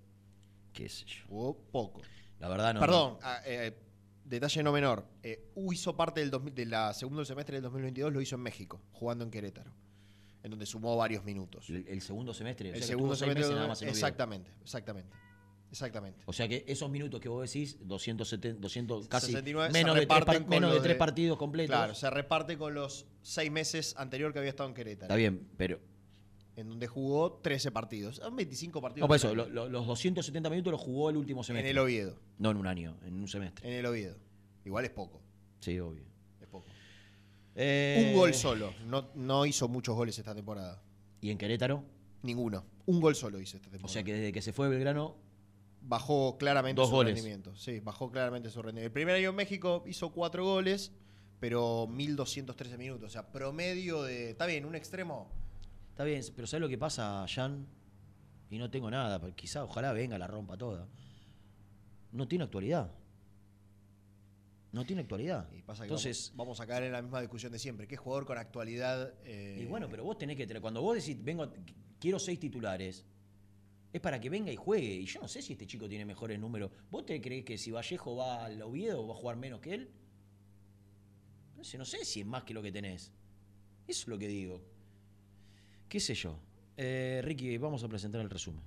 ¿Qué 0.73 0.89
sé 0.89 1.05
yo? 1.05 1.25
Jugó 1.29 1.57
poco. 1.73 2.03
La 2.39 2.49
verdad 2.49 2.75
no. 2.75 2.81
Perdón, 2.81 3.19
ah, 3.23 3.41
eh, 3.45 3.77
detalle 4.25 4.63
no 4.63 4.73
menor. 4.73 5.05
Eh, 5.23 5.51
U 5.57 5.73
hizo 5.73 5.97
parte 5.97 6.21
del 6.21 6.31
2000 6.31 6.55
de 6.55 6.67
la 6.67 6.95
segundo 6.95 7.25
semestre 7.25 7.57
del 7.57 7.63
2022, 7.63 8.13
lo 8.13 8.21
hizo 8.21 8.37
en 8.37 8.43
México, 8.43 8.81
jugando 8.93 9.25
en 9.25 9.31
Querétaro, 9.31 9.73
en 10.43 10.51
donde 10.51 10.67
sumó 10.67 10.97
varios 10.97 11.25
minutos. 11.25 11.69
El, 11.69 11.87
el 11.89 12.01
segundo 12.01 12.33
semestre. 12.33 12.71
o 12.71 12.75
El 12.75 12.79
sea 12.79 12.87
que 12.87 12.93
segundo 12.93 13.17
semestre 13.17 13.43
meses 13.43 13.57
nada 13.57 13.69
más 13.69 13.83
exactamente, 13.83 14.53
exactamente, 14.63 15.17
exactamente. 15.71 16.23
O 16.27 16.33
sea 16.33 16.49
que 16.49 16.65
esos 16.67 16.91
minutos 16.91 17.21
que 17.21 17.29
vos 17.29 17.43
decís, 17.51 17.77
270, 17.87 18.61
200, 18.61 19.09
casi 19.09 19.27
69 19.27 19.69
se 19.69 19.73
menos, 19.73 19.95
de 19.97 20.07
tres, 20.07 20.25
par- 20.25 20.47
menos 20.47 20.73
de 20.75 20.81
tres 20.81 20.97
partidos 20.97 21.39
completos. 21.39 21.75
Claro, 21.77 21.95
se 21.95 22.09
reparte 22.11 22.57
con 22.59 22.75
los 22.75 23.07
seis 23.23 23.51
meses 23.51 23.95
anterior 23.99 24.33
que 24.33 24.39
había 24.39 24.51
estado 24.51 24.69
en 24.69 24.75
Querétaro. 24.75 25.07
Está 25.07 25.17
bien, 25.17 25.47
pero. 25.57 25.79
En 26.57 26.69
donde 26.69 26.89
jugó 26.89 27.35
13 27.41 27.71
partidos. 27.71 28.17
Son 28.17 28.35
25 28.35 28.81
partidos. 28.83 29.05
No, 29.05 29.07
por 29.09 29.15
eso, 29.17 29.31
en 29.31 29.37
lo- 29.37 29.49
lo- 29.49 29.69
los 29.69 29.87
270 29.87 30.51
minutos 30.51 30.73
los 30.73 30.81
jugó 30.81 31.09
el 31.11 31.17
último 31.17 31.45
semestre. 31.45 31.71
el 31.71 31.79
Oviedo. 31.79 32.19
No 32.39 32.51
en 32.51 32.57
un 32.57 32.67
año, 32.67 32.97
en 33.05 33.15
un 33.15 33.29
semestre. 33.29 33.69
En 33.69 33.75
el 33.75 33.87
Oviedo. 33.87 34.17
Igual 34.65 34.85
es 34.85 34.91
poco. 34.91 35.23
Sí, 35.61 35.79
obvio. 35.79 36.03
Es 36.41 36.49
poco. 36.49 36.67
Eh, 37.55 38.07
Un 38.13 38.19
gol 38.19 38.35
solo. 38.35 38.73
No, 38.87 39.09
no 39.15 39.47
hizo 39.47 39.69
muchos 39.69 39.95
goles 39.95 40.19
esta 40.19 40.35
temporada. 40.35 40.83
¿Y 41.21 41.31
en 41.31 41.39
Querétaro? 41.39 41.85
Ninguno. 42.23 42.65
Un 42.87 43.01
gol 43.01 43.15
solo 43.15 43.41
hizo 43.41 43.57
esta 43.57 43.71
temporada. 43.71 43.87
O 43.87 43.93
sea 43.93 44.03
que 44.03 44.13
desde 44.15 44.33
que 44.33 44.43
se 44.43 44.53
fue 44.53 44.69
Belgrano, 44.69 45.17
bajó 45.89 46.37
claramente 46.39 46.81
Dos 46.81 46.91
su 46.91 46.95
goles. 46.97 47.15
rendimiento. 47.15 47.57
Sí, 47.57 47.81
bajó 47.81 48.11
claramente 48.13 48.51
su 48.51 48.61
rendimiento. 48.63 48.87
El 48.87 48.93
primer 48.93 49.17
año 49.17 49.31
en 49.31 49.35
México 49.37 49.83
hizo 49.87 50.11
cuatro 50.13 50.45
goles, 50.45 50.93
pero 51.41 51.87
1213 51.89 52.77
minutos. 52.79 53.09
O 53.09 53.11
sea, 53.11 53.33
promedio 53.33 54.03
de. 54.03 54.31
Está 54.31 54.47
bien, 54.47 54.65
un 54.65 54.75
extremo. 54.75 55.31
está 55.91 56.05
bien, 56.05 56.23
pero 56.37 56.47
¿sabes 56.47 56.61
lo 56.61 56.69
que 56.69 56.79
pasa, 56.79 57.25
Jan? 57.29 57.67
Y 58.51 58.59
no 58.59 58.71
tengo 58.71 58.91
nada, 58.91 59.21
pero 59.21 59.35
quizá, 59.35 59.65
ojalá 59.65 59.93
venga, 59.93 60.17
la 60.19 60.27
rompa 60.27 60.57
toda. 60.57 60.87
No 62.13 62.27
tiene 62.29 62.45
actualidad. 62.45 62.91
No 64.73 64.85
tiene 64.85 65.03
actualidad. 65.03 65.51
Y 65.53 65.63
pasa 65.63 65.83
que 65.83 65.87
Entonces, 65.89 66.31
vamos, 66.35 66.59
vamos 66.59 66.61
a 66.61 66.67
caer 66.67 66.85
en 66.85 66.93
la 66.93 67.03
misma 67.03 67.21
discusión 67.21 67.51
de 67.53 67.59
siempre. 67.59 67.87
¿Qué 67.89 67.97
jugador 67.97 68.27
con 68.27 68.37
actualidad? 68.39 69.15
eh, 69.25 69.61
Y 69.63 69.67
bueno, 69.67 69.89
pero 69.91 70.05
vos 70.05 70.19
tenés 70.19 70.37
que 70.37 70.47
tener. 70.47 70.61
Cuando 70.61 70.83
vos 70.83 70.95
decís, 70.97 71.23
vengo, 71.23 71.43
a- 71.45 71.53
quiero 71.99 72.19
seis 72.19 72.39
titulares, 72.39 73.05
es 73.93 74.01
para 74.01 74.21
que 74.21 74.29
venga 74.29 74.53
y 74.53 74.57
juegue. 74.57 74.95
Y 74.95 75.07
yo 75.07 75.21
no 75.21 75.29
sé 75.29 75.43
si 75.43 75.55
este 75.55 75.67
chico 75.67 75.89
tiene 75.89 76.05
mejores 76.05 76.39
números. 76.39 76.71
¿Vos 76.91 77.07
te 77.07 77.21
crees 77.21 77.45
que 77.45 77.59
si 77.59 77.71
Vallejo 77.71 78.17
va 78.17 78.45
al 78.45 78.61
Oviedo 78.63 79.07
va 79.07 79.15
a 79.15 79.17
jugar 79.17 79.37
menos 79.37 79.61
que 79.61 79.75
él? 79.75 79.91
No 81.57 81.65
sé, 81.65 81.79
no 81.79 81.85
sé 81.85 82.05
si 82.05 82.21
es 82.21 82.27
más 82.27 82.45
que 82.45 82.55
lo 82.55 82.63
que 82.63 82.71
tenés. 82.71 83.13
Eso 83.87 84.03
es 84.03 84.09
lo 84.09 84.19
que 84.19 84.29
digo. 84.29 84.63
¿Qué 85.89 86.01
sé 86.01 86.15
yo? 86.15 86.39
Eh, 86.77 87.21
Ricky, 87.25 87.57
vamos 87.57 87.83
a 87.83 87.89
presentar 87.89 88.21
el 88.21 88.31
resumen. 88.31 88.63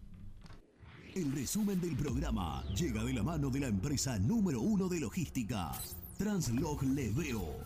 El 1.14 1.31
resumen 1.34 1.80
del 1.80 1.95
programa 1.95 2.64
llega 2.73 3.03
de 3.03 3.14
la 3.14 3.22
mano 3.22 3.49
de 3.49 3.60
la 3.60 3.68
empresa 3.68 4.18
número 4.18 4.61
uno 4.61 4.88
de 4.88 4.99
logística, 4.99 5.72
Translog 6.18 6.84
Leveo. 6.84 7.65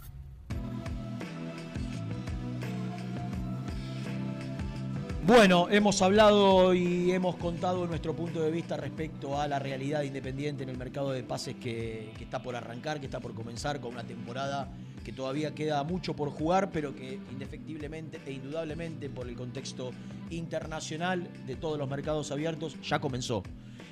Bueno, 5.25 5.67
hemos 5.71 6.03
hablado 6.03 6.75
y 6.75 7.11
hemos 7.11 7.35
contado 7.37 7.87
nuestro 7.87 8.15
punto 8.15 8.43
de 8.43 8.51
vista 8.51 8.77
respecto 8.77 9.41
a 9.41 9.47
la 9.47 9.57
realidad 9.57 10.03
independiente 10.03 10.61
en 10.61 10.69
el 10.69 10.77
mercado 10.77 11.11
de 11.11 11.23
pases 11.23 11.55
que, 11.55 12.11
está 12.19 12.43
por 12.43 12.55
arrancar, 12.55 12.99
que 12.99 13.07
está 13.07 13.19
por 13.19 13.33
comenzar 13.33 13.81
con 13.81 13.93
una 13.93 14.03
temporada 14.03 14.67
que 15.03 15.11
todavía 15.11 15.55
queda 15.55 15.83
mucho 15.83 16.15
por 16.15 16.29
jugar, 16.29 16.69
pero 16.71 16.95
que 16.95 17.17
indefectiblemente 17.31 18.21
e 18.23 18.33
indudablemente 18.33 19.09
por 19.09 19.27
el 19.27 19.35
contexto 19.35 19.89
internacional 20.29 21.27
de 21.47 21.55
todos 21.55 21.79
los 21.79 21.89
mercados 21.89 22.31
abiertos 22.31 22.79
ya 22.83 22.99
comenzó. 22.99 23.41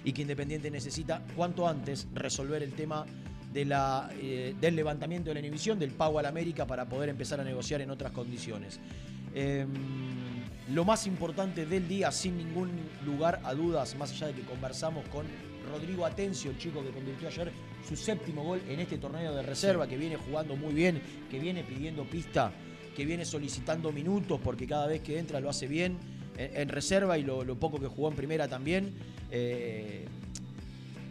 Y 0.04 0.12
que 0.12 0.22
Independiente 0.22 0.70
necesita 0.70 1.24
cuanto 1.36 1.68
antes 1.68 2.08
resolver 2.14 2.62
el 2.62 2.74
tema 2.74 3.08
la, 3.56 4.08
eh, 4.22 4.54
del 4.62 4.76
levantamiento 4.76 5.32
de 5.32 5.34
la 5.34 5.40
inhibición, 5.40 5.80
del 5.80 5.94
pago 5.94 6.20
al 6.20 6.28
América 6.28 6.68
para 6.68 6.86
poder 6.86 7.10
empezar 7.10 7.40
a 7.40 7.44
negociar 7.44 7.82
en 7.82 7.90
otras 7.90 8.12
condiciones. 8.12 8.80
Em, 9.34 9.68
lo 10.70 10.86
más 10.86 11.08
importante 11.08 11.66
del 11.66 11.88
día, 11.88 12.12
sin 12.12 12.38
ningún 12.38 12.72
lugar 13.06 13.42
a 13.44 13.54
dudas, 13.54 13.96
más 13.96 14.12
allá 14.12 14.28
de 14.28 14.34
que 14.34 14.42
conversamos 14.44 15.08
con 15.10 15.26
Rodrigo 15.70 16.06
Atencio, 16.06 16.52
el 16.52 16.58
chico 16.58 16.84
que 16.84 16.92
convirtió 16.92 17.28
ayer 17.28 17.52
su 17.88 17.96
séptimo 17.96 18.44
gol 18.44 18.62
en 18.70 18.80
este 18.80 18.98
torneo 18.98 19.34
de 19.34 19.44
reserva, 19.44 19.88
que 19.88 19.98
viene 19.98 20.16
jugando 20.16 20.56
muy 20.56 20.74
bien, 20.74 21.02
que 21.30 21.40
viene 21.40 21.64
pidiendo 21.64 22.04
pista, 22.06 22.52
que 22.96 23.06
viene 23.06 23.26
solicitando 23.26 23.92
minutos, 23.92 24.40
porque 24.44 24.68
cada 24.68 24.88
vez 24.88 25.02
que 25.02 25.20
entra 25.20 25.40
lo 25.40 25.50
hace 25.50 25.68
bien 25.68 25.98
en, 26.38 26.56
en 26.56 26.70
reserva 26.70 27.18
y 27.18 27.24
lo, 27.24 27.44
lo 27.44 27.56
poco 27.56 27.80
que 27.80 27.88
jugó 27.88 28.10
en 28.10 28.16
primera 28.16 28.48
también. 28.48 28.94
Eh, 29.32 30.06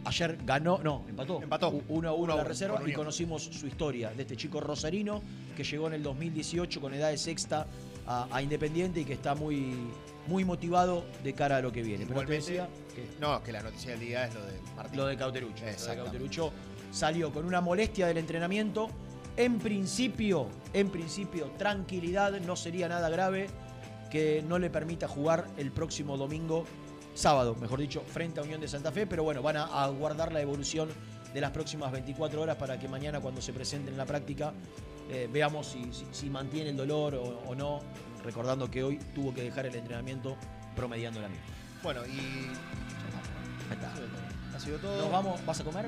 Ayer 0.05 0.37
ganó, 0.45 0.79
no, 0.83 1.03
empató. 1.07 1.41
Empató. 1.41 1.69
1 1.69 2.09
a 2.09 2.13
1 2.13 2.15
Uno 2.15 2.33
a 2.33 2.35
la 2.35 2.41
uno, 2.41 2.43
reserva 2.43 2.81
y 2.85 2.93
conocimos 2.93 3.43
su 3.43 3.67
historia 3.67 4.11
de 4.11 4.23
este 4.23 4.35
chico 4.35 4.59
rosarino 4.59 5.21
que 5.55 5.63
llegó 5.63 5.87
en 5.87 5.93
el 5.93 6.03
2018 6.03 6.81
con 6.81 6.93
edad 6.93 7.09
de 7.09 7.17
sexta 7.17 7.67
a, 8.07 8.27
a 8.31 8.41
Independiente 8.41 9.01
y 9.01 9.05
que 9.05 9.13
está 9.13 9.35
muy, 9.35 9.75
muy 10.27 10.45
motivado 10.45 11.05
de 11.23 11.33
cara 11.33 11.57
a 11.57 11.61
lo 11.61 11.71
que 11.71 11.81
viene. 11.81 12.05
Pero 12.05 12.19
te 12.19 12.35
Igualmente, 12.35 12.51
decía 12.51 12.69
que 12.95 13.07
No, 13.19 13.41
que 13.43 13.51
la 13.51 13.61
noticia 13.61 13.91
del 13.91 13.99
día 13.99 14.25
es 14.27 14.33
lo 14.33 14.45
de 14.45 14.53
Martín. 14.75 14.97
lo 14.97 15.05
de 15.07 15.17
Cauterucho. 15.17 15.63
Lo 15.65 15.85
de. 15.87 15.95
Cauterucho 15.95 16.51
salió 16.91 17.31
con 17.31 17.45
una 17.45 17.61
molestia 17.61 18.07
del 18.07 18.17
entrenamiento. 18.17 18.89
En 19.35 19.57
principio, 19.57 20.47
en 20.73 20.89
principio, 20.89 21.51
tranquilidad, 21.57 22.39
no 22.41 22.55
sería 22.55 22.87
nada 22.87 23.09
grave 23.09 23.47
que 24.11 24.43
no 24.47 24.59
le 24.59 24.69
permita 24.69 25.07
jugar 25.07 25.47
el 25.57 25.71
próximo 25.71 26.17
domingo, 26.17 26.65
sábado, 27.15 27.55
mejor 27.59 27.79
dicho, 27.79 28.03
frente 28.05 28.39
a 28.39 28.43
Unión 28.43 28.61
de 28.61 28.67
Santa 28.67 28.91
Fe, 28.91 29.07
pero 29.07 29.23
bueno, 29.23 29.41
van 29.41 29.57
a 29.57 29.63
aguardar 29.83 30.31
la 30.31 30.39
evolución 30.39 30.89
de 31.33 31.41
las 31.41 31.49
próximas 31.49 31.91
24 31.91 32.39
horas 32.39 32.57
para 32.57 32.77
que 32.77 32.87
mañana 32.87 33.19
cuando 33.21 33.41
se 33.41 33.53
presente 33.53 33.89
en 33.89 33.97
la 33.97 34.05
práctica 34.05 34.53
eh, 35.09 35.29
veamos 35.31 35.67
si, 35.67 35.91
si- 35.93 36.07
si 36.11 36.29
mantiene 36.29 36.69
el 36.71 36.77
dolor 36.77 37.15
o, 37.15 37.23
o 37.23 37.55
no, 37.55 37.79
recordando 38.23 38.69
que 38.71 38.83
hoy 38.83 38.97
tuvo 39.15 39.33
que 39.33 39.43
dejar 39.43 39.65
el 39.65 39.75
entrenamiento 39.75 40.37
promediando 40.75 41.19
la 41.21 41.29
misma. 41.29 41.45
Bueno, 41.83 42.05
y. 42.05 42.19
Ahí 43.69 43.73
está. 43.73 43.93
Ha 44.55 44.59
sido 44.59 44.77
todo. 44.77 44.97
Nos 45.01 45.11
vamos, 45.11 45.45
¿vas 45.45 45.59
a 45.59 45.63
comer? 45.63 45.87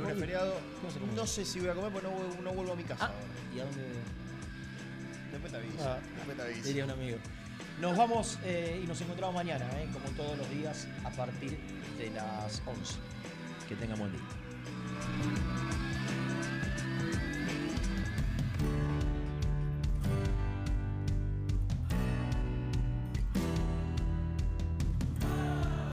No 1.16 1.28
sé 1.28 1.46
si 1.46 1.60
voy 1.60 1.70
a 1.70 1.74
comer 1.74 1.92
porque 1.92 2.08
no, 2.08 2.14
vuelvo- 2.16 2.42
no 2.44 2.54
vuelvo 2.54 2.74
a 2.74 2.76
mi 2.76 2.84
casa. 2.84 3.08
Ah. 3.08 3.56
¿y 3.56 3.60
a 3.60 3.64
dónde? 3.66 3.82
Después 5.32 5.52
te 5.52 5.58
aviso. 5.58 5.78
Ah, 5.82 6.00
después 6.16 6.38
te 6.38 6.44
aviso. 6.44 6.68
diría 6.68 6.86
un 6.86 6.92
amigo. 6.92 7.18
Nos 7.80 7.98
vamos 7.98 8.40
eh, 8.44 8.80
y 8.84 8.88
nos 8.88 9.00
encontramos 9.02 9.36
mañana, 9.36 9.66
eh, 9.82 9.88
como 9.94 10.06
todos 10.16 10.38
los 10.38 10.50
días, 10.50 10.88
a 11.04 11.10
partir 11.12 11.58
de 11.98 12.10
las 12.12 12.62
11. 12.66 12.96
Que 13.68 13.76
tengan 13.76 14.00
buen 14.00 14.12
día. 14.12 14.22